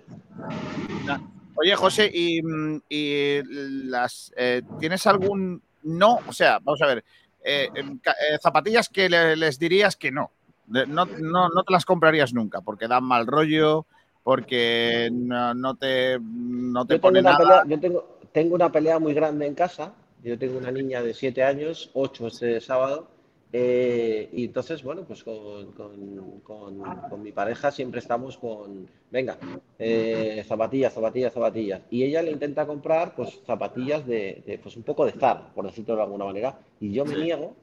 Oye, 1.55 1.75
José, 1.75 2.09
¿y, 2.13 2.41
mm, 2.41 2.81
y 2.87 3.41
las, 3.43 4.31
eh, 4.37 4.61
tienes 4.79 5.05
algún 5.07 5.61
no? 5.83 6.19
O 6.27 6.33
sea, 6.33 6.59
vamos 6.59 6.81
a 6.81 6.87
ver, 6.87 7.03
eh, 7.43 7.69
em, 7.75 7.99
eh, 8.05 8.37
zapatillas 8.41 8.89
que 8.89 9.09
le- 9.09 9.35
les 9.35 9.57
dirías 9.59 9.95
que 9.95 10.11
no. 10.11 10.31
No, 10.67 10.85
no, 11.05 11.49
no 11.49 11.63
te 11.63 11.73
las 11.73 11.83
comprarías 11.85 12.31
nunca 12.33 12.61
porque 12.61 12.87
dan 12.87 13.03
mal 13.03 13.25
rollo, 13.25 13.87
porque 14.23 15.09
no, 15.11 15.53
no 15.55 15.75
te, 15.75 16.19
no 16.21 16.85
te 16.85 16.95
Yo 16.95 17.01
pone 17.01 17.21
nada. 17.23 17.37
pelea, 17.37 17.63
yo 17.67 17.79
tengo, 17.79 18.19
tengo 18.31 18.55
una 18.55 18.71
pelea 18.71 18.99
muy 18.99 19.13
grande 19.13 19.47
en 19.47 19.55
casa. 19.55 19.93
Yo 20.23 20.37
tengo 20.37 20.57
una 20.57 20.69
niña 20.71 21.01
de 21.01 21.13
7 21.13 21.43
años, 21.43 21.89
8 21.93 22.27
este 22.27 22.59
sábado. 22.61 23.09
Eh, 23.51 24.29
y 24.31 24.45
entonces, 24.45 24.83
bueno, 24.83 25.03
pues 25.05 25.23
con, 25.23 25.71
con- 25.71 26.39
con- 26.43 26.83
con 27.09 27.23
mi 27.23 27.31
pareja 27.31 27.71
siempre 27.71 27.99
estamos 27.99 28.37
con, 28.37 28.87
venga, 29.09 29.37
eh, 29.79 30.43
zapatillas, 30.47 30.93
zapatillas, 30.93 31.33
zapatillas. 31.33 31.81
Y 31.89 32.03
ella 32.03 32.21
le 32.21 32.31
intenta 32.31 32.65
comprar, 32.67 33.15
pues, 33.15 33.41
zapatillas 33.47 34.05
de, 34.05 34.43
de, 34.45 34.59
pues, 34.59 34.77
un 34.77 34.83
poco 34.83 35.05
de 35.05 35.13
Zara, 35.13 35.51
por 35.55 35.65
decirlo 35.65 35.95
de 35.95 36.01
alguna 36.03 36.25
manera. 36.25 36.59
Y 36.79 36.91
yo 36.91 37.05
me 37.05 37.15
niego, 37.15 37.55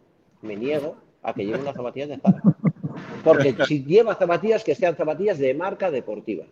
me 0.42 0.56
niego 0.56 0.96
a 1.22 1.32
que 1.32 1.44
lleve 1.46 1.60
unas 1.60 1.76
zapatillas 1.76 2.08
de 2.08 2.16
Zara. 2.18 2.42
Porque 3.22 3.54
si 3.66 3.84
lleva 3.84 4.14
zapatillas, 4.14 4.64
que 4.64 4.74
sean 4.74 4.96
zapatillas 4.96 5.38
de 5.38 5.54
marca 5.54 5.90
deportiva. 5.90 6.44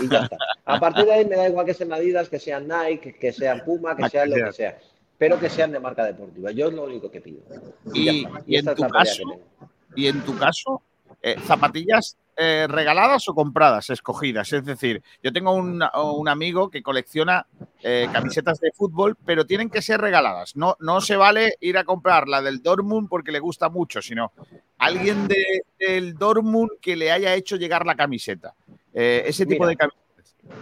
Y 0.00 0.08
ya 0.08 0.24
está. 0.24 0.36
A 0.66 0.78
partir 0.78 1.06
de 1.06 1.12
ahí 1.12 1.24
me 1.24 1.36
da 1.36 1.48
igual 1.48 1.64
que 1.66 1.72
sean 1.74 1.92
Adidas, 1.92 2.28
que 2.28 2.38
sean 2.38 2.68
Nike, 2.68 3.14
que 3.14 3.32
sean 3.32 3.64
Puma, 3.64 3.96
que 3.96 4.04
Ah, 4.04 4.08
sean 4.10 4.28
lo 4.30 4.36
que 4.36 4.52
sea. 4.52 4.78
Pero 5.18 5.38
que 5.38 5.48
sean 5.48 5.72
de 5.72 5.80
marca 5.80 6.04
deportiva. 6.04 6.50
Yo 6.50 6.68
es 6.68 6.74
lo 6.74 6.84
único 6.84 7.10
que 7.10 7.20
pido. 7.20 7.40
Y, 7.92 8.26
y 8.46 8.56
en 8.56 8.74
tu 8.74 8.88
caso, 8.88 9.22
y 9.94 10.06
en 10.08 10.20
tu 10.22 10.36
caso, 10.36 10.82
eh, 11.22 11.36
zapatillas 11.46 12.16
eh, 12.36 12.66
regaladas 12.68 13.28
o 13.28 13.34
compradas, 13.34 13.90
escogidas. 13.90 14.52
Es 14.52 14.64
decir, 14.64 15.02
yo 15.22 15.32
tengo 15.32 15.52
un, 15.54 15.80
un 15.94 16.28
amigo 16.28 16.68
que 16.68 16.82
colecciona 16.82 17.46
eh, 17.80 18.08
camisetas 18.12 18.58
de 18.58 18.72
fútbol, 18.72 19.16
pero 19.24 19.46
tienen 19.46 19.70
que 19.70 19.82
ser 19.82 20.00
regaladas. 20.00 20.56
No, 20.56 20.76
no 20.80 21.00
se 21.00 21.14
vale 21.14 21.54
ir 21.60 21.78
a 21.78 21.84
comprar 21.84 22.26
la 22.26 22.42
del 22.42 22.60
Dortmund 22.60 23.08
porque 23.08 23.30
le 23.30 23.38
gusta 23.38 23.68
mucho, 23.68 24.02
sino 24.02 24.32
alguien 24.78 25.28
de- 25.28 25.62
del 25.78 26.14
Dortmund 26.14 26.72
que 26.80 26.96
le 26.96 27.12
haya 27.12 27.34
hecho 27.36 27.54
llegar 27.54 27.86
la 27.86 27.94
camiseta. 27.94 28.54
Eh, 28.92 29.22
ese 29.26 29.46
tipo 29.46 29.62
Mira. 29.62 29.68
de 29.70 29.76
camisetas. 29.76 30.03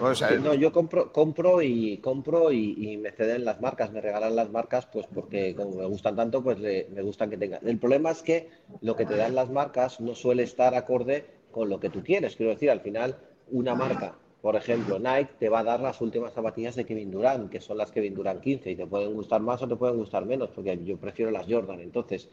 O 0.00 0.14
sea, 0.14 0.30
no, 0.38 0.54
yo 0.54 0.72
compro, 0.72 1.12
compro 1.12 1.62
y 1.62 1.98
compro 1.98 2.52
y, 2.52 2.92
y 2.92 2.96
me 2.96 3.12
ceden 3.12 3.44
las 3.44 3.60
marcas, 3.60 3.92
me 3.92 4.00
regalan 4.00 4.36
las 4.36 4.50
marcas, 4.50 4.86
pues 4.86 5.06
porque 5.12 5.54
como 5.54 5.76
me 5.76 5.86
gustan 5.86 6.16
tanto, 6.16 6.42
pues 6.42 6.58
le- 6.58 6.86
me 6.94 7.02
gustan 7.02 7.30
que 7.30 7.36
tengan. 7.36 7.66
El 7.66 7.78
problema 7.78 8.10
es 8.10 8.22
que 8.22 8.48
lo 8.80 8.96
que 8.96 9.06
te 9.06 9.16
dan 9.16 9.34
las 9.34 9.50
marcas 9.50 10.00
no 10.00 10.14
suele 10.14 10.42
estar 10.44 10.74
acorde 10.74 11.24
con 11.50 11.68
lo 11.68 11.78
que 11.80 11.90
tú 11.90 12.02
quieres. 12.02 12.36
Quiero 12.36 12.52
decir, 12.52 12.70
al 12.70 12.80
final, 12.80 13.16
una 13.50 13.74
marca, 13.74 14.14
por 14.40 14.56
ejemplo, 14.56 14.98
Nike, 14.98 15.30
te 15.38 15.48
va 15.48 15.60
a 15.60 15.64
dar 15.64 15.80
las 15.80 16.00
últimas 16.00 16.32
zapatillas 16.32 16.74
de 16.74 16.84
Kevin 16.84 17.10
Durant, 17.10 17.50
que 17.50 17.60
son 17.60 17.76
las 17.78 17.92
Kevin 17.92 18.14
Durant 18.14 18.40
15, 18.40 18.70
y 18.70 18.76
te 18.76 18.86
pueden 18.86 19.12
gustar 19.14 19.40
más 19.40 19.62
o 19.62 19.68
te 19.68 19.76
pueden 19.76 19.98
gustar 19.98 20.24
menos, 20.24 20.50
porque 20.50 20.78
yo 20.84 20.96
prefiero 20.96 21.30
las 21.30 21.46
Jordan. 21.48 21.80
Entonces, 21.80 22.28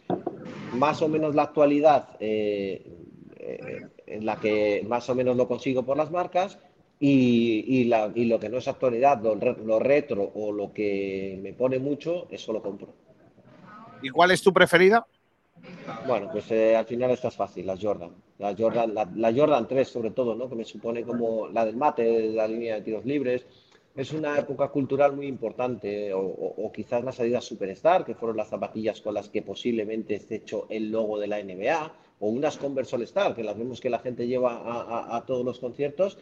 más 0.74 1.02
o 1.02 1.08
menos 1.10 1.36
la 1.36 1.44
actualidad 1.44 2.10
eh, 2.20 2.84
eh, 3.38 3.82
en 4.08 4.26
la 4.26 4.40
que 4.40 4.84
más 4.88 5.10
o 5.10 5.16
menos 5.16 5.36
lo 5.36 5.48
consigo 5.48 5.84
por 5.84 5.98
las 5.98 6.12
marcas 6.12 6.58
y, 7.00 7.64
y 7.68 7.84
la- 7.86 8.12
y 8.14 8.26
lo 8.26 8.40
que 8.40 8.50
no 8.50 8.58
es 8.58 8.68
actualidad, 8.68 9.22
lo, 9.22 9.36
lo 9.36 9.80
retro 9.80 10.32
o 10.36 10.52
lo 10.52 10.74
que 10.74 11.40
me 11.42 11.54
pone 11.54 11.80
mucho, 11.80 12.28
eso 12.30 12.52
lo 12.54 12.62
compro. 12.62 12.90
¿Y 14.02 14.10
cuál 14.10 14.32
es 14.32 14.42
tu 14.42 14.52
preferida? 14.54 15.06
Bueno, 16.08 16.30
pues 16.32 16.50
eh, 16.52 16.76
al 16.76 16.86
final 16.86 17.12
esta 17.12 17.28
es 17.30 17.36
fácil, 17.36 17.66
las 17.66 17.80
Jordan. 17.82 18.12
La 18.38 18.56
Jordan, 18.58 18.94
la, 18.94 19.10
la 19.16 19.34
Jordan 19.34 19.68
3 19.68 19.88
sobre 19.90 20.12
todo, 20.12 20.36
¿no? 20.36 20.50
Que 20.50 20.56
me 20.56 20.64
supone 20.66 21.04
como 21.04 21.48
la 21.50 21.66
del 21.66 21.76
mate, 21.76 22.30
la 22.30 22.48
línea 22.48 22.76
de 22.76 22.82
tiros 22.82 23.06
libres. 23.06 23.46
Es 23.96 24.14
una 24.14 24.38
época 24.40 24.70
cultural 24.70 25.14
muy 25.14 25.28
importante, 25.28 26.14
o, 26.14 26.20
o- 26.22 26.66
o 26.66 26.72
quizás 26.72 27.04
las 27.04 27.20
Adidas 27.20 27.44
Superstar, 27.44 28.06
que 28.06 28.16
fueron 28.16 28.38
las 28.38 28.48
zapatillas 28.50 29.02
con 29.02 29.14
las 29.16 29.28
que 29.30 29.42
posiblemente 29.42 30.16
esté 30.16 30.36
hecho 30.36 30.68
el 30.70 30.90
logo 30.92 31.20
de 31.20 31.28
la 31.28 31.40
NBA, 31.40 31.92
o 32.22 32.30
unas 32.30 32.58
Converse 32.58 32.96
All 32.96 33.02
Star, 33.04 33.36
que 33.36 33.44
las 33.44 33.58
vemos 33.58 33.82
que 33.82 33.90
la 33.90 34.00
gente 34.00 34.28
lleva 34.28 34.54
a, 34.54 34.82
a- 34.82 35.18
a 35.18 35.26
todos 35.26 35.44
los 35.44 35.60
conciertos, 35.60 36.18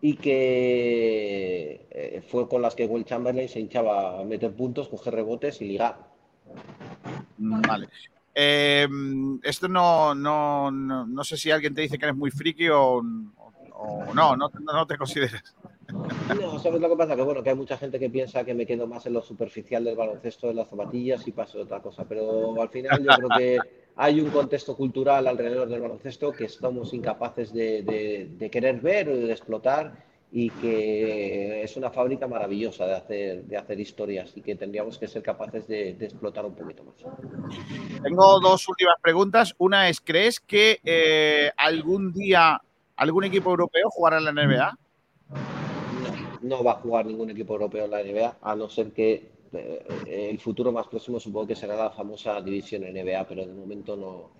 y 0.00 0.14
que 0.16 1.86
eh, 1.90 2.22
fue 2.28 2.48
con 2.48 2.62
las 2.62 2.74
que 2.74 2.86
Will 2.86 3.04
Chamberlain 3.04 3.48
se 3.48 3.60
hinchaba 3.60 4.20
a 4.20 4.24
meter 4.24 4.54
puntos, 4.54 4.88
coger 4.88 5.14
rebotes 5.14 5.60
y 5.62 5.66
ligar. 5.66 5.98
Mm, 7.38 7.62
Vale. 7.62 7.88
Eh, 8.34 8.86
esto 9.42 9.66
no, 9.66 10.14
no, 10.14 10.70
no, 10.70 11.06
no 11.06 11.24
sé 11.24 11.38
si 11.38 11.50
alguien 11.50 11.74
te 11.74 11.80
dice 11.80 11.98
que 11.98 12.04
eres 12.04 12.16
muy 12.16 12.30
friki 12.30 12.68
o, 12.68 13.02
no, 13.02 14.36
no, 14.36 14.50
no 14.60 14.86
te 14.86 14.98
consideras. 14.98 15.56
No, 15.92 16.58
¿sabes 16.58 16.80
lo 16.80 16.88
que 16.88 16.96
pasa? 16.96 17.14
Que 17.14 17.22
bueno, 17.22 17.42
que 17.42 17.50
hay 17.50 17.56
mucha 17.56 17.76
gente 17.76 17.98
que 17.98 18.10
piensa 18.10 18.44
que 18.44 18.54
me 18.54 18.66
quedo 18.66 18.86
más 18.86 19.06
en 19.06 19.12
lo 19.12 19.22
superficial 19.22 19.84
del 19.84 19.96
baloncesto 19.96 20.48
de 20.48 20.54
las 20.54 20.68
zapatillas 20.68 21.26
y 21.26 21.32
paso 21.32 21.58
de 21.58 21.64
otra 21.64 21.80
cosa, 21.80 22.04
pero 22.08 22.60
al 22.60 22.68
final 22.68 23.02
yo 23.02 23.10
creo 23.10 23.28
que 23.36 23.58
hay 23.96 24.20
un 24.20 24.30
contexto 24.30 24.76
cultural 24.76 25.26
alrededor 25.26 25.68
del 25.68 25.80
baloncesto 25.80 26.32
que 26.32 26.44
estamos 26.44 26.92
incapaces 26.92 27.52
de, 27.52 28.48
querer 28.50 28.80
ver 28.80 29.08
o 29.08 29.16
de 29.16 29.30
explotar 29.32 30.04
y 30.32 30.50
que 30.50 31.62
es 31.62 31.76
una 31.76 31.90
fábrica 31.90 32.26
maravillosa 32.26 32.84
de 32.84 32.94
hacer, 32.94 33.44
de 33.44 33.56
hacer 33.56 33.78
historias 33.78 34.36
y 34.36 34.42
que 34.42 34.56
tendríamos 34.56 34.98
que 34.98 35.06
ser 35.06 35.22
capaces 35.22 35.68
de, 35.68 35.94
de 35.94 36.06
explotar 36.06 36.44
un 36.44 36.54
poquito 36.54 36.82
más. 36.82 36.96
Tengo 38.02 38.40
dos 38.40 38.68
últimas 38.68 38.96
preguntas. 39.00 39.54
Una 39.58 39.88
es, 39.88 40.00
¿crees 40.00 40.40
que 40.40 40.80
eh, 40.84 41.52
algún 41.56 42.12
día 42.12 42.60
algún 42.96 43.24
equipo 43.24 43.50
europeo 43.50 43.88
jugará 43.90 44.18
en 44.18 44.24
la 44.24 44.32
NBA? 44.32 44.78
No 46.46 46.62
va 46.62 46.72
a 46.72 46.76
jugar 46.76 47.06
ningún 47.06 47.30
equipo 47.30 47.54
europeo 47.54 47.84
en 47.84 47.90
la 47.90 48.02
NBA, 48.02 48.36
a 48.40 48.54
no 48.54 48.68
ser 48.68 48.92
que 48.92 49.30
eh, 49.52 50.30
el 50.30 50.38
futuro 50.38 50.72
más 50.72 50.86
próximo 50.86 51.20
supongo 51.20 51.48
que 51.48 51.56
será 51.56 51.76
la 51.76 51.90
famosa 51.90 52.40
división 52.40 52.82
NBA, 52.82 53.26
pero 53.28 53.46
de 53.46 53.52
momento 53.52 53.96
no, 53.96 54.30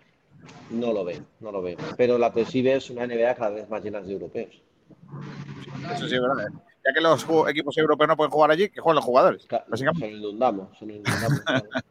no 0.70 0.92
lo 0.92 1.04
veo, 1.04 1.20
no 1.40 1.52
lo 1.52 1.62
veo. 1.62 1.76
Pero 1.96 2.18
la 2.18 2.32
que 2.32 2.44
sí 2.44 2.66
es 2.68 2.90
una 2.90 3.06
NBA 3.06 3.34
cada 3.34 3.50
vez 3.50 3.68
más 3.68 3.82
llena 3.82 4.00
de 4.00 4.12
europeos. 4.12 4.62
Eso 5.94 6.08
sí, 6.08 6.18
verdad. 6.18 6.48
ya 6.84 6.92
que 6.92 7.00
los 7.00 7.26
equipos 7.48 7.76
europeos 7.76 8.08
no 8.08 8.16
pueden 8.16 8.30
jugar 8.30 8.50
allí, 8.50 8.68
que 8.68 8.80
jueguen 8.80 8.96
los 8.96 9.04
jugadores. 9.04 9.46
básicamente. 9.68 10.08
Se 10.08 10.16
inundamos, 10.16 10.78
se 10.78 10.84
inundamos. 10.84 11.42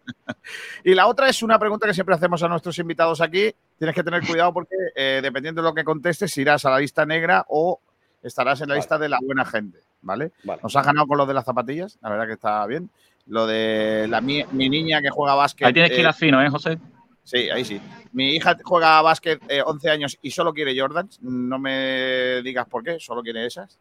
Y 0.83 0.93
la 0.93 1.07
otra 1.07 1.27
es 1.29 1.41
una 1.41 1.57
pregunta 1.57 1.87
que 1.87 1.93
siempre 1.93 2.15
hacemos 2.15 2.41
a 2.43 2.47
nuestros 2.47 2.77
invitados 2.77 3.21
aquí. 3.21 3.53
Tienes 3.77 3.95
que 3.95 4.03
tener 4.03 4.25
cuidado 4.25 4.53
porque 4.53 4.75
eh, 4.95 5.19
dependiendo 5.21 5.61
de 5.61 5.67
lo 5.67 5.73
que 5.73 5.83
contestes, 5.83 6.37
irás 6.37 6.65
a 6.65 6.69
la 6.69 6.79
lista 6.79 7.05
negra 7.05 7.45
o 7.49 7.81
estarás 8.21 8.61
en 8.61 8.69
la 8.69 8.75
lista 8.75 8.97
de 8.97 9.09
la 9.09 9.19
buena 9.21 9.45
gente, 9.45 9.79
¿vale? 10.05 10.31
Nos 10.63 10.73
has 10.75 10.85
ganado 10.85 11.05
con 11.07 11.17
lo 11.17 11.25
de 11.25 11.33
las 11.33 11.43
zapatillas, 11.43 11.97
la 12.01 12.09
verdad 12.09 12.27
que 12.27 12.33
está 12.33 12.65
bien. 12.65 12.89
Lo 13.27 13.45
de 13.47 14.05
la, 14.07 14.21
mi, 14.21 14.43
mi 14.51 14.69
niña 14.69 15.01
que 15.01 15.09
juega 15.09 15.33
básquet. 15.35 15.67
Ahí 15.67 15.73
tienes 15.73 15.91
que 15.91 15.99
ir 15.99 16.05
eh, 16.05 16.09
a 16.09 16.13
fino, 16.13 16.41
¿eh, 16.41 16.49
José? 16.49 16.77
Sí, 17.23 17.49
ahí 17.49 17.65
sí. 17.65 17.81
Mi 18.13 18.35
hija 18.35 18.55
juega 18.63 19.01
básquet 19.01 19.41
eh, 19.49 19.63
11 19.65 19.89
años 19.89 20.17
y 20.21 20.29
solo 20.29 20.53
quiere 20.53 20.79
Jordans. 20.79 21.19
No 21.21 21.57
me 21.57 22.41
digas 22.43 22.67
por 22.67 22.83
qué, 22.83 22.99
solo 22.99 23.23
quiere 23.23 23.45
esas. 23.47 23.79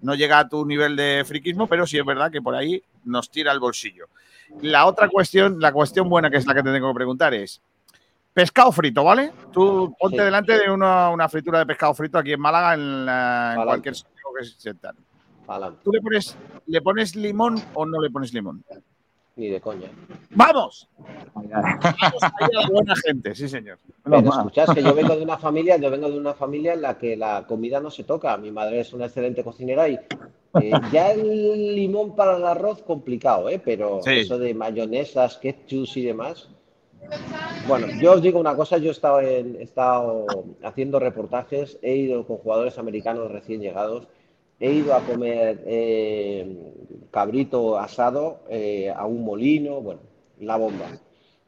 No 0.00 0.14
llega 0.14 0.38
a 0.38 0.48
tu 0.48 0.64
nivel 0.64 0.96
de 0.96 1.22
friquismo, 1.26 1.66
pero 1.66 1.86
sí 1.86 1.98
es 1.98 2.04
verdad 2.06 2.30
que 2.32 2.40
por 2.40 2.54
ahí 2.54 2.82
nos 3.04 3.30
tira 3.30 3.52
el 3.52 3.60
bolsillo. 3.60 4.06
La 4.62 4.86
otra 4.86 5.08
cuestión, 5.08 5.60
la 5.60 5.70
cuestión 5.72 6.08
buena 6.08 6.30
que 6.30 6.38
es 6.38 6.46
la 6.46 6.54
que 6.54 6.62
te 6.62 6.72
tengo 6.72 6.88
que 6.88 6.94
preguntar 6.94 7.34
es, 7.34 7.60
pescado 8.32 8.72
frito, 8.72 9.04
¿vale? 9.04 9.32
Tú 9.52 9.94
ponte 9.98 10.16
Sí. 10.18 10.24
delante 10.24 10.58
de 10.58 10.70
una, 10.70 11.10
una 11.10 11.28
fritura 11.28 11.58
de 11.58 11.66
pescado 11.66 11.92
frito 11.92 12.16
aquí 12.16 12.32
en 12.32 12.40
Málaga, 12.40 12.72
en, 12.74 13.04
la- 13.04 13.50
en 13.50 13.56
Pa'lante. 13.56 13.66
cualquier 13.66 13.94
sitio 13.96 14.12
que 14.38 14.44
se 14.46 14.74
tal. 14.74 14.94
Pa'lante. 15.48 15.80
¿Tú 15.82 15.90
le 15.92 16.00
pones, 16.02 16.36
le 16.66 16.82
pones 16.82 17.16
limón 17.16 17.56
o 17.72 17.86
no 17.86 18.02
le 18.02 18.10
pones 18.10 18.34
limón? 18.34 18.62
Ni 19.36 19.48
de 19.48 19.60
coña. 19.62 19.88
¡Vamos! 20.34 20.88
Vamos 21.34 22.70
buena 22.70 22.94
gente, 22.96 23.34
sí, 23.34 23.48
señor. 23.48 23.78
Pero 24.04 24.18
escuchás 24.18 24.74
que 24.74 24.82
yo 24.82 24.94
vengo 24.94 25.16
de 25.16 25.22
una 25.22 25.38
familia, 25.38 25.78
yo 25.78 25.90
vengo 25.90 26.10
de 26.10 26.18
una 26.18 26.34
familia 26.34 26.74
en 26.74 26.82
la 26.82 26.98
que 26.98 27.16
la 27.16 27.46
comida 27.46 27.80
no 27.80 27.90
se 27.90 28.04
toca. 28.04 28.36
Mi 28.36 28.50
madre 28.50 28.80
es 28.80 28.92
una 28.92 29.06
excelente 29.06 29.42
cocinera 29.42 29.88
y 29.88 29.94
eh, 30.60 30.70
ya 30.92 31.12
el 31.12 31.74
limón 31.74 32.14
para 32.14 32.36
el 32.36 32.44
arroz 32.44 32.82
complicado, 32.82 33.48
¿eh? 33.48 33.58
Pero 33.64 34.00
Sí. 34.02 34.10
eso 34.20 34.38
de 34.38 34.52
mayonesas, 34.52 35.38
ketchup 35.38 35.88
y 35.94 36.02
demás. 36.02 36.50
Bueno, 37.66 37.86
yo 38.02 38.12
os 38.14 38.20
digo 38.22 38.38
una 38.38 38.54
cosa, 38.54 38.76
yo 38.76 38.88
he 38.88 38.92
estado, 38.92 39.20
en- 39.22 39.56
he 39.56 39.62
estado 39.62 40.26
haciendo 40.62 40.98
reportajes, 40.98 41.78
he 41.80 41.94
ido 41.96 42.26
con 42.26 42.36
jugadores 42.36 42.76
americanos 42.76 43.30
recién 43.30 43.60
llegados, 43.62 44.08
he 44.60 44.72
ido 44.72 44.94
a 44.94 45.00
comer 45.00 45.62
eh, 45.66 46.72
cabrito 47.10 47.78
asado 47.78 48.40
eh, 48.48 48.90
a 48.94 49.06
un 49.06 49.24
molino, 49.24 49.80
bueno, 49.80 50.00
la 50.40 50.56
bomba. 50.56 50.86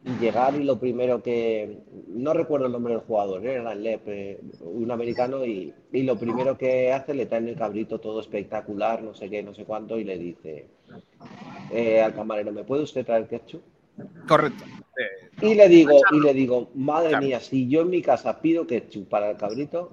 Y 0.03 0.19
llegar 0.19 0.55
y 0.55 0.65
lo 0.65 0.79
primero 0.79 1.23
que, 1.23 1.81
no 2.09 2.33
recuerdo 2.33 2.67
el 2.67 2.73
nombre 2.73 2.95
del 2.95 3.03
jugador, 3.03 3.45
¿eh? 3.45 3.55
era 3.57 3.73
el 3.73 3.83
Lep, 3.83 4.03
eh, 4.07 4.41
un 4.61 4.91
americano, 4.91 5.45
y, 5.45 5.75
y 5.93 6.03
lo 6.05 6.17
primero 6.17 6.57
que 6.57 6.91
hace, 6.91 7.13
le 7.13 7.27
traen 7.27 7.49
el 7.49 7.57
cabrito 7.57 8.01
todo 8.01 8.21
espectacular, 8.21 9.03
no 9.03 9.13
sé 9.13 9.29
qué, 9.29 9.43
no 9.43 9.53
sé 9.53 9.65
cuánto, 9.65 9.99
y 9.99 10.05
le 10.05 10.17
dice 10.17 10.69
eh, 11.71 12.01
al 12.01 12.15
camarero, 12.15 12.51
¿me 12.51 12.65
puede 12.65 12.85
usted 12.85 13.05
traer 13.05 13.29
ketchup? 13.29 13.63
Correcto. 14.27 14.65
Y 15.43 15.55
le 15.55 15.69
digo, 15.69 16.01
y 16.13 16.21
le 16.21 16.33
digo, 16.33 16.71
madre 16.75 17.19
mía, 17.19 17.39
si 17.39 17.69
yo 17.69 17.83
en 17.83 17.91
mi 17.91 18.01
casa 18.01 18.41
pido 18.41 18.67
ketchup 18.67 19.07
para 19.07 19.31
el 19.31 19.37
cabrito, 19.37 19.91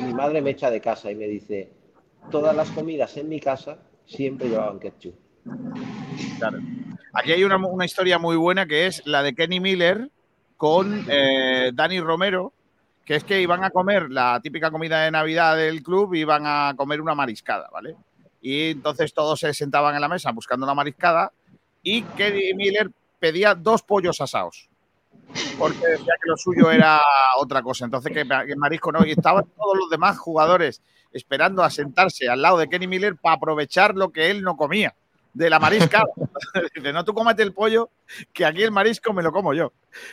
mi 0.00 0.14
madre 0.14 0.40
me 0.40 0.50
echa 0.50 0.70
de 0.70 0.80
casa 0.80 1.10
y 1.10 1.16
me 1.16 1.26
dice, 1.26 1.68
todas 2.30 2.54
las 2.54 2.70
comidas 2.70 3.16
en 3.16 3.28
mi 3.28 3.40
casa 3.40 3.78
siempre 4.06 4.48
llevaban 4.48 4.78
ketchup. 4.78 5.14
Claro. 6.38 6.58
Aquí 7.12 7.32
hay 7.32 7.44
una, 7.44 7.56
una 7.56 7.84
historia 7.84 8.18
muy 8.18 8.36
buena 8.36 8.66
que 8.66 8.86
es 8.86 9.06
la 9.06 9.22
de 9.22 9.34
Kenny 9.34 9.60
Miller 9.60 10.10
con 10.56 11.04
eh, 11.08 11.72
Dani 11.74 12.00
Romero, 12.00 12.52
que 13.04 13.16
es 13.16 13.24
que 13.24 13.42
iban 13.42 13.64
a 13.64 13.70
comer 13.70 14.10
la 14.10 14.40
típica 14.40 14.70
comida 14.70 15.02
de 15.02 15.10
Navidad 15.10 15.56
del 15.56 15.82
club, 15.82 16.14
iban 16.14 16.44
a 16.46 16.74
comer 16.76 17.00
una 17.00 17.14
mariscada, 17.14 17.68
¿vale? 17.72 17.96
Y 18.40 18.70
entonces 18.70 19.12
todos 19.12 19.40
se 19.40 19.52
sentaban 19.54 19.94
en 19.94 20.00
la 20.00 20.08
mesa 20.08 20.30
buscando 20.32 20.66
la 20.66 20.74
mariscada 20.74 21.32
y 21.82 22.02
Kenny 22.02 22.54
Miller 22.54 22.90
pedía 23.18 23.54
dos 23.54 23.82
pollos 23.82 24.20
asados. 24.20 24.68
Porque 25.58 25.86
decía 25.86 26.14
que 26.22 26.28
lo 26.28 26.36
suyo 26.36 26.70
era 26.70 27.00
otra 27.38 27.62
cosa. 27.62 27.84
Entonces, 27.84 28.12
que, 28.12 28.26
que 28.46 28.56
marisco 28.56 28.92
no. 28.92 29.04
Y 29.04 29.12
estaban 29.12 29.44
todos 29.56 29.76
los 29.78 29.90
demás 29.90 30.18
jugadores 30.18 30.82
esperando 31.12 31.62
a 31.62 31.70
sentarse 31.70 32.28
al 32.28 32.42
lado 32.42 32.58
de 32.58 32.68
Kenny 32.68 32.86
Miller 32.86 33.16
para 33.16 33.36
aprovechar 33.36 33.94
lo 33.94 34.10
que 34.10 34.30
él 34.30 34.42
no 34.42 34.56
comía 34.56 34.94
de 35.32 35.50
la 35.50 35.58
marisca. 35.58 36.04
Dice, 36.74 36.92
no, 36.92 37.04
tú 37.04 37.14
cómete 37.14 37.42
el 37.42 37.52
pollo, 37.52 37.90
que 38.32 38.44
aquí 38.44 38.62
el 38.62 38.70
marisco 38.70 39.12
me 39.12 39.22
lo 39.22 39.32
como 39.32 39.54
yo. 39.54 39.72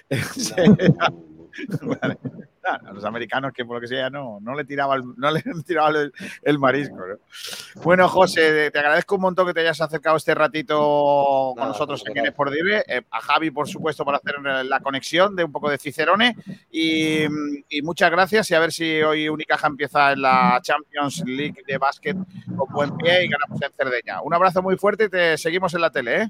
Vale. 2.01 2.17
Claro, 2.61 2.87
a 2.89 2.93
los 2.93 3.05
americanos 3.05 3.53
que 3.53 3.63
por 3.63 3.77
lo 3.77 3.81
que 3.81 3.87
sea 3.87 4.09
no, 4.09 4.39
no 4.41 4.53
le 4.53 4.65
tiraba 4.65 4.95
el, 4.95 5.03
no 5.15 5.31
le 5.31 5.41
tiraba 5.65 5.89
el, 5.89 6.13
el 6.43 6.59
marisco. 6.59 6.97
¿no? 6.97 7.15
Bueno, 7.83 8.07
José, 8.09 8.69
te 8.71 8.79
agradezco 8.79 9.15
un 9.15 9.21
montón 9.21 9.47
que 9.47 9.53
te 9.53 9.61
hayas 9.61 9.79
acercado 9.79 10.17
este 10.17 10.35
ratito 10.35 11.53
con 11.57 11.67
nosotros 11.67 12.03
aquí 12.07 12.19
en 12.19 12.25
Sport. 12.27 12.53
Eh, 12.53 13.01
a 13.11 13.21
Javi, 13.21 13.51
por 13.51 13.67
supuesto, 13.67 14.03
por 14.03 14.15
hacer 14.15 14.35
la 14.41 14.79
conexión 14.81 15.35
de 15.35 15.43
un 15.43 15.51
poco 15.51 15.69
de 15.69 15.77
Cicerone. 15.77 16.35
Y, 16.71 17.23
y 17.69 17.81
muchas 17.81 18.11
gracias. 18.11 18.51
Y 18.51 18.55
a 18.55 18.59
ver 18.59 18.71
si 18.71 19.01
hoy 19.01 19.29
Unicaja 19.29 19.67
empieza 19.67 20.11
en 20.11 20.21
la 20.21 20.59
Champions 20.61 21.23
League 21.25 21.63
de 21.65 21.77
básquet 21.77 22.17
con 22.55 22.67
buen 22.73 22.97
pie 22.97 23.25
y 23.25 23.29
ganamos 23.29 23.61
en 23.61 23.71
Cerdeña. 23.71 24.21
Un 24.21 24.33
abrazo 24.33 24.61
muy 24.61 24.77
fuerte 24.77 25.05
y 25.05 25.09
te 25.09 25.37
seguimos 25.37 25.73
en 25.73 25.81
la 25.81 25.91
tele. 25.91 26.21
¿eh? 26.23 26.29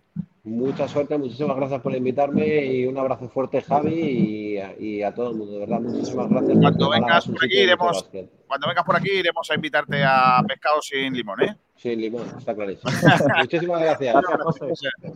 Mucha 0.50 0.88
suerte, 0.88 1.16
muchísimas 1.16 1.56
gracias 1.56 1.80
por 1.80 1.96
invitarme 1.96 2.66
y 2.66 2.86
un 2.88 2.98
abrazo 2.98 3.30
fuerte, 3.30 3.62
Javi, 3.62 3.94
y 3.94 4.58
a, 4.58 4.76
y 4.80 5.04
a 5.04 5.14
todo 5.14 5.30
el 5.30 5.38
mundo. 5.38 5.54
De 5.54 5.60
verdad, 5.60 5.80
muchísimas 5.80 6.28
gracias. 6.28 6.58
Cuando 6.60 6.90
vengas 6.90 7.28
por 7.28 7.46
aquí 7.46 7.60
iremos, 7.60 8.10
cuando 8.48 8.68
vengas 8.68 8.84
por 8.84 8.96
aquí 8.96 9.12
iremos 9.12 9.52
a 9.52 9.56
invitarte 9.56 10.04
a 10.04 10.44
pescado 10.48 10.82
sin 10.82 11.14
limón, 11.14 11.44
¿eh? 11.44 11.56
Sin 11.76 12.02
limón, 12.02 12.26
está 12.36 12.56
clarísimo. 12.56 12.92
muchísimas 13.38 13.80
gracias. 13.80 14.16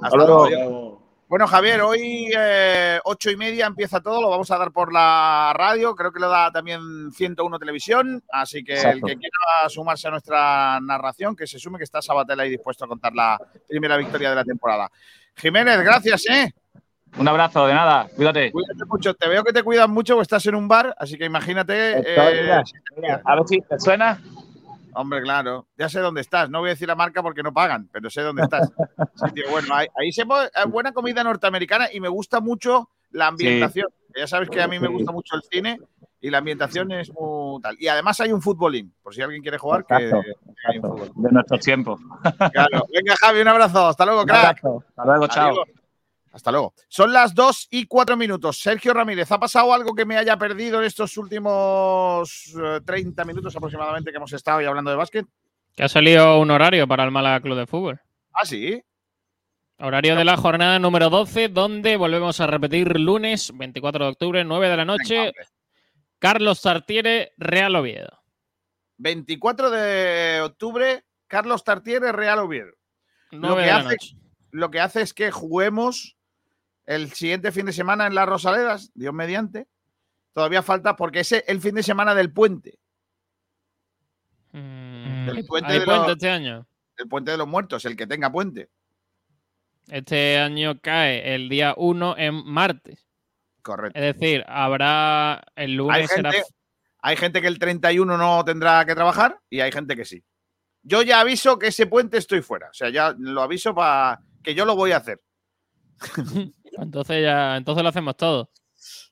Hasta 0.01 0.17
luego. 0.17 1.02
Bueno, 1.33 1.47
Javier, 1.47 1.81
hoy 1.81 2.31
eh, 2.37 2.99
ocho 3.05 3.31
y 3.31 3.35
media 3.35 3.65
empieza 3.65 3.99
todo, 3.99 4.21
lo 4.21 4.29
vamos 4.29 4.51
a 4.51 4.57
dar 4.59 4.71
por 4.71 4.93
la 4.93 5.51
radio, 5.55 5.95
creo 5.95 6.11
que 6.11 6.19
lo 6.19 6.29
da 6.29 6.51
también 6.51 7.11
101 7.11 7.57
Televisión, 7.57 8.23
así 8.29 8.63
que 8.63 8.79
el 8.79 9.01
que 9.01 9.17
quiera 9.17 9.67
sumarse 9.67 10.09
a 10.09 10.11
nuestra 10.11 10.79
narración, 10.79 11.35
que 11.35 11.47
se 11.47 11.57
sume, 11.57 11.79
que 11.79 11.85
está 11.85 12.03
Sabatel 12.03 12.39
ahí 12.39 12.51
dispuesto 12.51 12.85
a 12.85 12.87
contar 12.87 13.15
la 13.15 13.39
primera 13.67 13.97
victoria 13.97 14.29
de 14.29 14.35
la 14.35 14.43
temporada. 14.43 14.91
Jiménez, 15.35 15.81
gracias, 15.81 16.23
¿eh? 16.29 16.53
Un 17.17 17.27
abrazo, 17.27 17.65
de 17.65 17.73
nada, 17.73 18.07
cuídate. 18.15 18.51
Cuídate 18.51 18.85
mucho, 18.85 19.15
te 19.15 19.27
veo 19.27 19.43
que 19.43 19.53
te 19.53 19.63
cuidas 19.63 19.89
mucho, 19.89 20.13
porque 20.13 20.25
estás 20.25 20.45
en 20.45 20.53
un 20.53 20.67
bar, 20.67 20.95
así 20.99 21.17
que 21.17 21.25
imagínate... 21.25 22.13
Eh, 22.13 22.61
a 23.25 23.35
ver 23.35 23.47
si 23.47 23.59
te 23.59 23.79
suena. 23.79 24.21
Hombre, 24.95 25.21
claro. 25.21 25.67
Ya 25.77 25.89
sé 25.89 25.99
dónde 25.99 26.21
estás. 26.21 26.49
No 26.49 26.59
voy 26.59 26.69
a 26.69 26.73
decir 26.73 26.87
la 26.87 26.95
marca 26.95 27.21
porque 27.21 27.43
no 27.43 27.53
pagan, 27.53 27.89
pero 27.91 28.09
sé 28.09 28.21
dónde 28.21 28.43
estás. 28.43 28.71
Bueno. 29.51 29.73
Ahí, 29.75 29.87
ahí 29.99 30.11
se 30.11 30.25
puede- 30.25 30.47
eh, 30.47 30.65
buena 30.67 30.91
comida 30.91 31.23
norteamericana 31.23 31.87
y 31.91 31.99
me 31.99 32.09
gusta 32.09 32.39
mucho 32.39 32.89
la 33.11 33.27
ambientación. 33.27 33.87
Ya 34.15 34.27
sabes 34.27 34.49
que 34.49 34.61
a 34.61 34.67
mí 34.67 34.79
me 34.79 34.87
gusta 34.87 35.11
mucho 35.11 35.35
el 35.35 35.41
cine 35.43 35.79
y 36.21 36.29
la 36.29 36.37
ambientación 36.39 36.91
es 36.91 37.11
muy 37.13 37.61
tal. 37.61 37.75
Y 37.79 37.87
además 37.87 38.19
hay 38.21 38.31
un 38.31 38.41
futbolín, 38.41 38.93
por 39.01 39.13
si 39.13 39.21
alguien 39.21 39.41
quiere 39.41 39.57
jugar, 39.57 39.85
que 39.85 39.95
Exacto, 39.95 40.21
que 40.23 40.33
hay 40.71 40.77
un. 40.79 41.23
De 41.23 41.31
nuestros 41.31 41.59
tiempos. 41.59 41.99
Claro. 42.51 42.85
Venga, 42.93 43.15
Javi, 43.19 43.41
un 43.41 43.47
abrazo. 43.47 43.87
Hasta 43.87 44.05
luego, 44.05 44.25
crack. 44.25 44.57
Hasta 44.63 45.05
luego, 45.05 45.27
chao. 45.27 45.49
Adiós. 45.49 45.67
Hasta 46.33 46.51
luego. 46.51 46.73
Son 46.87 47.13
las 47.13 47.35
2 47.35 47.67
y 47.69 47.85
4 47.85 48.17
minutos. 48.17 48.59
Sergio 48.59 48.91
Ramírez, 48.91 49.31
¿ha 49.31 49.39
pasado 49.39 49.71
algo 49.71 49.93
que 49.93 50.03
me 50.03 50.17
haya 50.17 50.35
perdido 50.35 50.79
en 50.79 50.85
estos 50.85 51.15
últimos 51.17 52.51
eh, 52.59 52.81
30 52.83 53.23
minutos 53.23 53.55
aproximadamente 53.55 54.09
que 54.09 54.17
hemos 54.17 54.33
estado 54.33 54.59
y 54.59 54.65
hablando 54.65 54.89
de 54.89 54.97
básquet? 54.97 55.27
Que 55.75 55.83
ha 55.83 55.89
salido 55.89 56.39
un 56.39 56.49
horario 56.49 56.87
para 56.87 57.03
el 57.03 57.11
Málaga 57.11 57.39
Club 57.39 57.57
de 57.57 57.67
Fútbol. 57.67 58.01
Ah, 58.33 58.45
sí. 58.45 58.83
Horario 59.77 60.15
de 60.15 60.25
la 60.25 60.35
jornada 60.35 60.79
número 60.79 61.11
12, 61.11 61.49
donde 61.49 61.97
volvemos 61.97 62.39
a 62.39 62.47
repetir 62.47 62.99
lunes 62.99 63.51
24 63.55 64.05
de 64.05 64.11
octubre, 64.11 64.43
9 64.43 64.69
de 64.69 64.77
la 64.77 64.85
noche. 64.85 65.33
Carlos 66.17 66.63
Tartiere, 66.63 67.33
Real 67.37 67.75
Oviedo. 67.75 68.23
24 68.97 69.69
de 69.69 70.41
octubre, 70.41 71.03
Carlos 71.27 71.63
Tartiere, 71.63 72.11
Real 72.11 72.39
Oviedo. 72.39 72.71
Lo 73.29 73.49
9 73.49 73.63
que, 73.63 73.71
hace, 73.71 73.97
lo 74.49 74.71
que 74.71 74.79
hace 74.79 75.01
es 75.01 75.13
que 75.13 75.29
juguemos 75.29 76.17
el 76.85 77.11
siguiente 77.13 77.51
fin 77.51 77.65
de 77.65 77.73
semana 77.73 78.07
en 78.07 78.15
las 78.15 78.27
Rosaledas, 78.27 78.91
Dios 78.93 79.13
mediante. 79.13 79.67
Todavía 80.33 80.63
falta 80.63 80.95
porque 80.95 81.21
es 81.21 81.31
el 81.31 81.61
fin 81.61 81.75
de 81.75 81.83
semana 81.83 82.15
del 82.15 82.31
puente. 82.31 82.79
Del 84.51 85.45
puente, 85.47 85.71
¿Hay 85.71 85.79
de 85.79 85.85
puente 85.85 86.07
los, 86.07 86.11
este 86.11 86.29
año? 86.29 86.67
el 86.97 87.07
puente 87.07 87.31
de 87.31 87.37
los 87.37 87.47
muertos, 87.47 87.85
el 87.85 87.95
que 87.95 88.07
tenga 88.07 88.31
puente. 88.31 88.69
Este 89.87 90.37
año 90.37 90.79
cae 90.79 91.35
el 91.35 91.49
día 91.49 91.73
1 91.77 92.15
en 92.17 92.45
martes. 92.45 93.05
Correcto. 93.61 93.99
Es 93.99 94.15
decir, 94.15 94.43
habrá 94.47 95.43
el 95.55 95.71
Hay 95.71 95.75
lunes 95.75 96.09
será 96.09 96.31
gente, 96.31 96.47
hay 97.01 97.17
gente 97.17 97.41
que 97.41 97.47
el 97.47 97.59
31 97.59 98.17
no 98.17 98.45
tendrá 98.45 98.85
que 98.85 98.95
trabajar 98.95 99.39
y 99.49 99.59
hay 99.61 99.71
gente 99.71 99.95
que 99.95 100.05
sí. 100.05 100.23
Yo 100.83 101.01
ya 101.01 101.21
aviso 101.21 101.57
que 101.57 101.67
ese 101.67 101.87
puente 101.87 102.17
estoy 102.17 102.41
fuera. 102.41 102.69
O 102.69 102.73
sea, 102.73 102.89
ya 102.89 103.15
lo 103.17 103.41
aviso 103.41 103.73
para 103.73 104.19
que 104.43 104.53
yo 104.53 104.65
lo 104.65 104.75
voy 104.75 104.91
a 104.91 104.97
hacer. 104.97 105.21
Entonces 106.77 107.23
ya, 107.23 107.55
entonces 107.55 107.83
lo 107.83 107.89
hacemos 107.89 108.17
todo. 108.17 108.49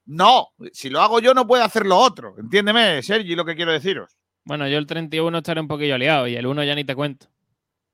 No, 0.05 0.47
si 0.73 0.89
lo 0.89 0.99
hago 0.99 1.19
yo 1.19 1.33
no 1.33 1.45
puede 1.45 1.63
hacerlo 1.63 1.97
otro. 1.97 2.35
Entiéndeme, 2.37 3.03
Sergi, 3.03 3.35
lo 3.35 3.45
que 3.45 3.55
quiero 3.55 3.71
deciros. 3.71 4.17
Bueno, 4.43 4.67
yo 4.67 4.77
el 4.77 4.87
31 4.87 5.37
estaré 5.37 5.61
un 5.61 5.67
poquillo 5.67 5.97
liado 5.97 6.27
y 6.27 6.35
el 6.35 6.47
1 6.47 6.63
ya 6.63 6.73
ni 6.73 6.83
te 6.83 6.95
cuento. 6.95 7.27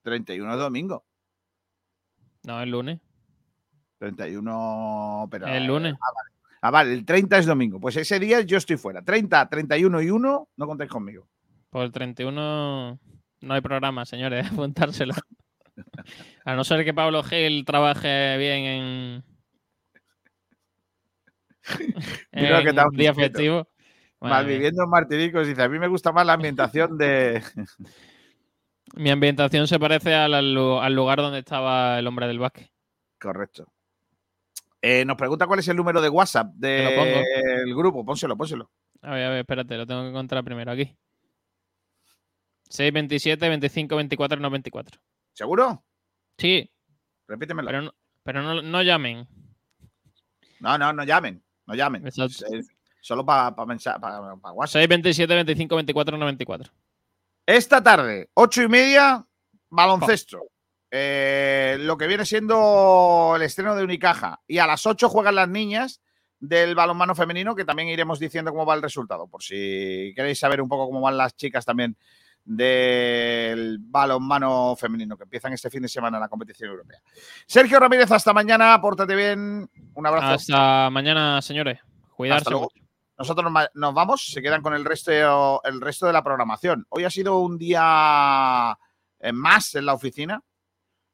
31 0.03 0.53
es 0.53 0.60
domingo. 0.60 1.06
No, 2.44 2.61
el 2.61 2.72
lunes. 2.72 2.99
31, 3.99 5.28
pero... 5.30 5.48
El 5.48 5.65
lunes. 5.65 5.95
Ah, 5.95 6.11
vale. 6.15 6.38
Ah, 6.61 6.72
vale, 6.72 6.94
el 6.94 7.06
30 7.06 7.38
es 7.38 7.45
domingo. 7.45 7.80
Pues 7.80 7.98
ese 7.98 8.19
día 8.19 8.41
yo 8.41 8.57
estoy 8.57 8.78
fuera. 8.78 9.02
30, 9.02 9.49
31 9.49 10.02
y 10.02 10.10
1, 10.10 10.49
no 10.56 10.68
contéis 10.68 10.90
conmigo. 10.90 11.28
Por 11.69 11.84
el 11.84 11.91
31 11.91 12.99
no 13.41 13.53
hay 13.53 13.61
programa, 13.61 14.06
señores, 14.06 14.48
apuntárselo. 14.52 15.14
A 16.45 16.56
no 16.56 16.64
ser 16.64 16.84
que 16.86 16.94
Pablo 16.94 17.24
Gil 17.24 17.66
trabaje 17.66 18.38
bien 18.38 18.64
en, 18.66 19.24
Mira 22.32 22.64
que 22.64 22.70
en 22.70 22.76
tan 22.76 22.90
día 22.90 23.14
festivo. 23.14 23.68
Malviviendo 24.20 24.84
en 24.84 24.90
Martiricos 24.90 25.45
dice, 25.48 25.62
a 25.64 25.70
mí 25.70 25.78
me 25.78 25.88
gusta 25.88 26.12
más 26.12 26.26
la 26.26 26.34
ambientación 26.34 26.98
de... 26.98 27.41
Mi 28.95 29.10
ambientación 29.12 29.68
se 29.68 29.80
parece 29.80 30.14
al, 30.16 30.34
al 30.34 30.54
lu- 30.54 30.80
al 30.80 30.95
lugar 30.95 31.18
donde 31.20 31.40
estaba 31.40 31.99
el 31.99 32.08
hombre 32.08 32.26
del 32.26 32.40
básquet. 32.40 32.72
Correcto. 33.20 33.68
Eh, 34.82 35.04
nos 35.04 35.18
pregunta 35.18 35.45
cuál 35.45 35.60
es 35.60 35.68
el 35.68 35.76
número 35.76 35.99
de 36.02 36.08
WhatsApp 36.08 36.54
del 36.54 37.76
grupo. 37.76 38.06
Pónselo, 38.06 38.38
pónselo. 38.38 38.72
A 39.02 39.12
ver, 39.14 39.26
a 39.26 39.30
ver, 39.30 39.40
espérate, 39.40 39.76
lo 39.76 39.86
tengo 39.86 40.04
que 40.04 40.10
encontrar 40.10 40.44
primero 40.44 40.72
aquí. 40.72 40.95
627 42.70 43.49
25 43.49 43.95
24 43.98 44.40
94. 44.40 44.99
¿Seguro? 45.38 45.84
Sí. 46.35 46.68
Repítemelo. 47.27 47.68
Pero 47.68 47.81
no, 47.84 47.93
pero 48.23 48.41
no, 48.41 48.59
no 48.59 48.81
llamen. 48.81 49.27
No, 50.59 50.80
no, 50.80 50.91
no 50.93 51.03
llamen. 51.03 51.43
No 51.68 51.76
llamen. 51.76 52.07
Exacto. 52.07 52.43
Es- 52.51 52.68
Solo 53.01 53.23
para 53.23 53.49
WhatsApp. 53.49 54.01
WhatsApp. 54.03 54.81
627 54.81 55.34
25 55.35 55.76
24 55.76 56.18
94. 56.18 56.73
Esta 57.45 57.81
tarde, 57.84 58.30
ocho 58.34 58.64
y 58.64 58.68
media, 58.68 59.23
baloncesto. 59.69 60.41
Eh, 60.89 61.77
lo 61.81 61.95
que 61.97 62.07
viene 62.07 62.26
siendo 62.26 63.34
el 63.35 63.43
estreno 63.43 63.76
de 63.76 63.84
Unicaja. 63.84 64.41
Y 64.47 64.57
a 64.57 64.65
las 64.65 64.85
8 64.88 65.07
juegan 65.07 65.35
las 65.35 65.47
niñas 65.47 66.01
del 66.39 66.73
balonmano 66.73 67.14
femenino, 67.14 67.55
que 67.55 67.64
también 67.64 67.89
iremos 67.89 68.19
diciendo 68.19 68.51
cómo 68.51 68.65
va 68.65 68.73
el 68.73 68.81
resultado, 68.81 69.27
por 69.27 69.43
si 69.43 70.11
queréis 70.15 70.39
saber 70.39 70.61
un 70.61 70.68
poco 70.68 70.88
cómo 70.88 70.99
van 70.99 71.15
las 71.18 71.35
chicas 71.35 71.64
también 71.64 71.95
del 72.48 73.78
balonmano 73.80 74.76
femenino, 74.78 75.18
que 75.18 75.24
empiezan 75.24 75.52
este 75.52 75.69
fin 75.69 75.82
de 75.82 75.90
semana 75.90 76.18
en 76.18 76.22
la 76.22 76.30
competición 76.30 76.69
europea. 76.69 76.99
Sergio 77.45 77.78
Ramírez, 77.78 78.10
hasta 78.10 78.32
mañana, 78.34 78.80
pórtate 78.80 79.15
bien, 79.15 79.69
un 79.94 80.07
abrazo. 80.07 80.34
Hasta 80.34 80.90
mañana, 80.90 81.41
señores. 81.41 81.80
Cuidarse. 82.15 82.40
Hasta 82.40 82.52
luego. 82.52 82.72
mucho. 82.74 82.88
Nosotros 83.18 83.52
nos 83.74 83.94
vamos, 83.94 84.28
se 84.28 84.41
quedan 84.41 84.61
con 84.61 84.74
el 84.74 84.86
resto, 84.86 85.61
el 85.64 85.82
resto 85.82 86.06
de 86.06 86.14
la 86.14 86.24
programación. 86.24 86.86
Hoy 86.90 87.03
ha 87.03 87.10
sido 87.10 87.40
un 87.40 87.57
día 87.57 88.78
eh, 89.19 89.32
más 89.34 89.76
en 89.76 89.86
la 89.86 89.94
oficina. 89.94 90.41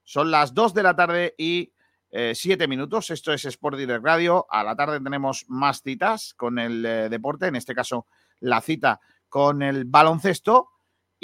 Son 0.04 0.30
las 0.30 0.54
2 0.54 0.74
de 0.74 0.84
la 0.84 0.96
tarde 0.96 1.34
y 1.38 1.74
7 2.12 2.68
minutos. 2.68 3.10
Esto 3.10 3.34
es 3.34 3.44
Sport 3.46 3.78
Direct 3.78 4.04
Radio. 4.04 4.46
A 4.50 4.64
la 4.64 4.76
tarde 4.76 5.00
tenemos 5.00 5.46
más 5.48 5.82
citas 5.82 6.36
con 6.36 6.60
el 6.60 6.86
eh, 6.86 7.10
deporte, 7.10 7.48
en 7.48 7.56
este 7.56 7.74
caso 7.74 8.06
la 8.40 8.62
cita 8.62 9.00
con 9.30 9.64
el 9.64 9.86
baloncesto. 9.86 10.70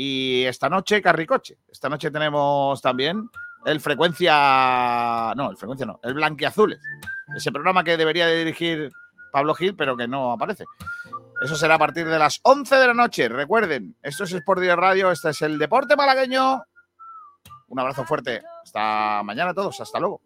Y 0.02 0.46
esta 0.46 0.70
noche, 0.70 1.02
Carricoche. 1.02 1.58
Esta 1.70 1.90
noche 1.90 2.10
tenemos 2.10 2.82
también 2.82 3.30
el 3.66 3.82
Frecuencia. 3.82 5.34
No, 5.36 5.52
el 5.52 5.58
Frecuencia 5.58 5.86
no, 5.86 6.00
el 6.02 6.14
Blanquiazules. 6.14 6.80
Ese 7.36 7.52
programa 7.52 7.84
que 7.84 7.98
debería 7.98 8.26
de 8.26 8.38
dirigir 8.38 8.92
Pablo 9.34 9.54
Gil, 9.54 9.76
pero 9.76 9.98
que 9.98 10.08
no 10.08 10.32
aparece. 10.32 10.64
Eso 11.42 11.58
será 11.58 11.76
a 11.76 11.80
partir 11.80 12.08
de 12.08 12.18
las 12.18 12.40
11 12.44 12.78
de 12.78 12.88
la 12.88 12.94
noche. 12.94 13.28
Recuerden, 13.28 13.98
esto 14.02 14.24
es 14.24 14.32
Sport 14.32 14.62
Direct 14.62 14.80
Radio, 14.80 15.12
este 15.12 15.32
es 15.32 15.42
el 15.42 15.60
deporte 15.60 15.98
malagueño. 15.98 16.64
Un 17.68 17.80
abrazo 17.82 18.06
fuerte. 18.06 18.42
Hasta 18.64 19.22
mañana 19.24 19.52
a 19.52 19.54
todos. 19.54 19.82
Hasta 19.82 20.00
luego. 20.00 20.22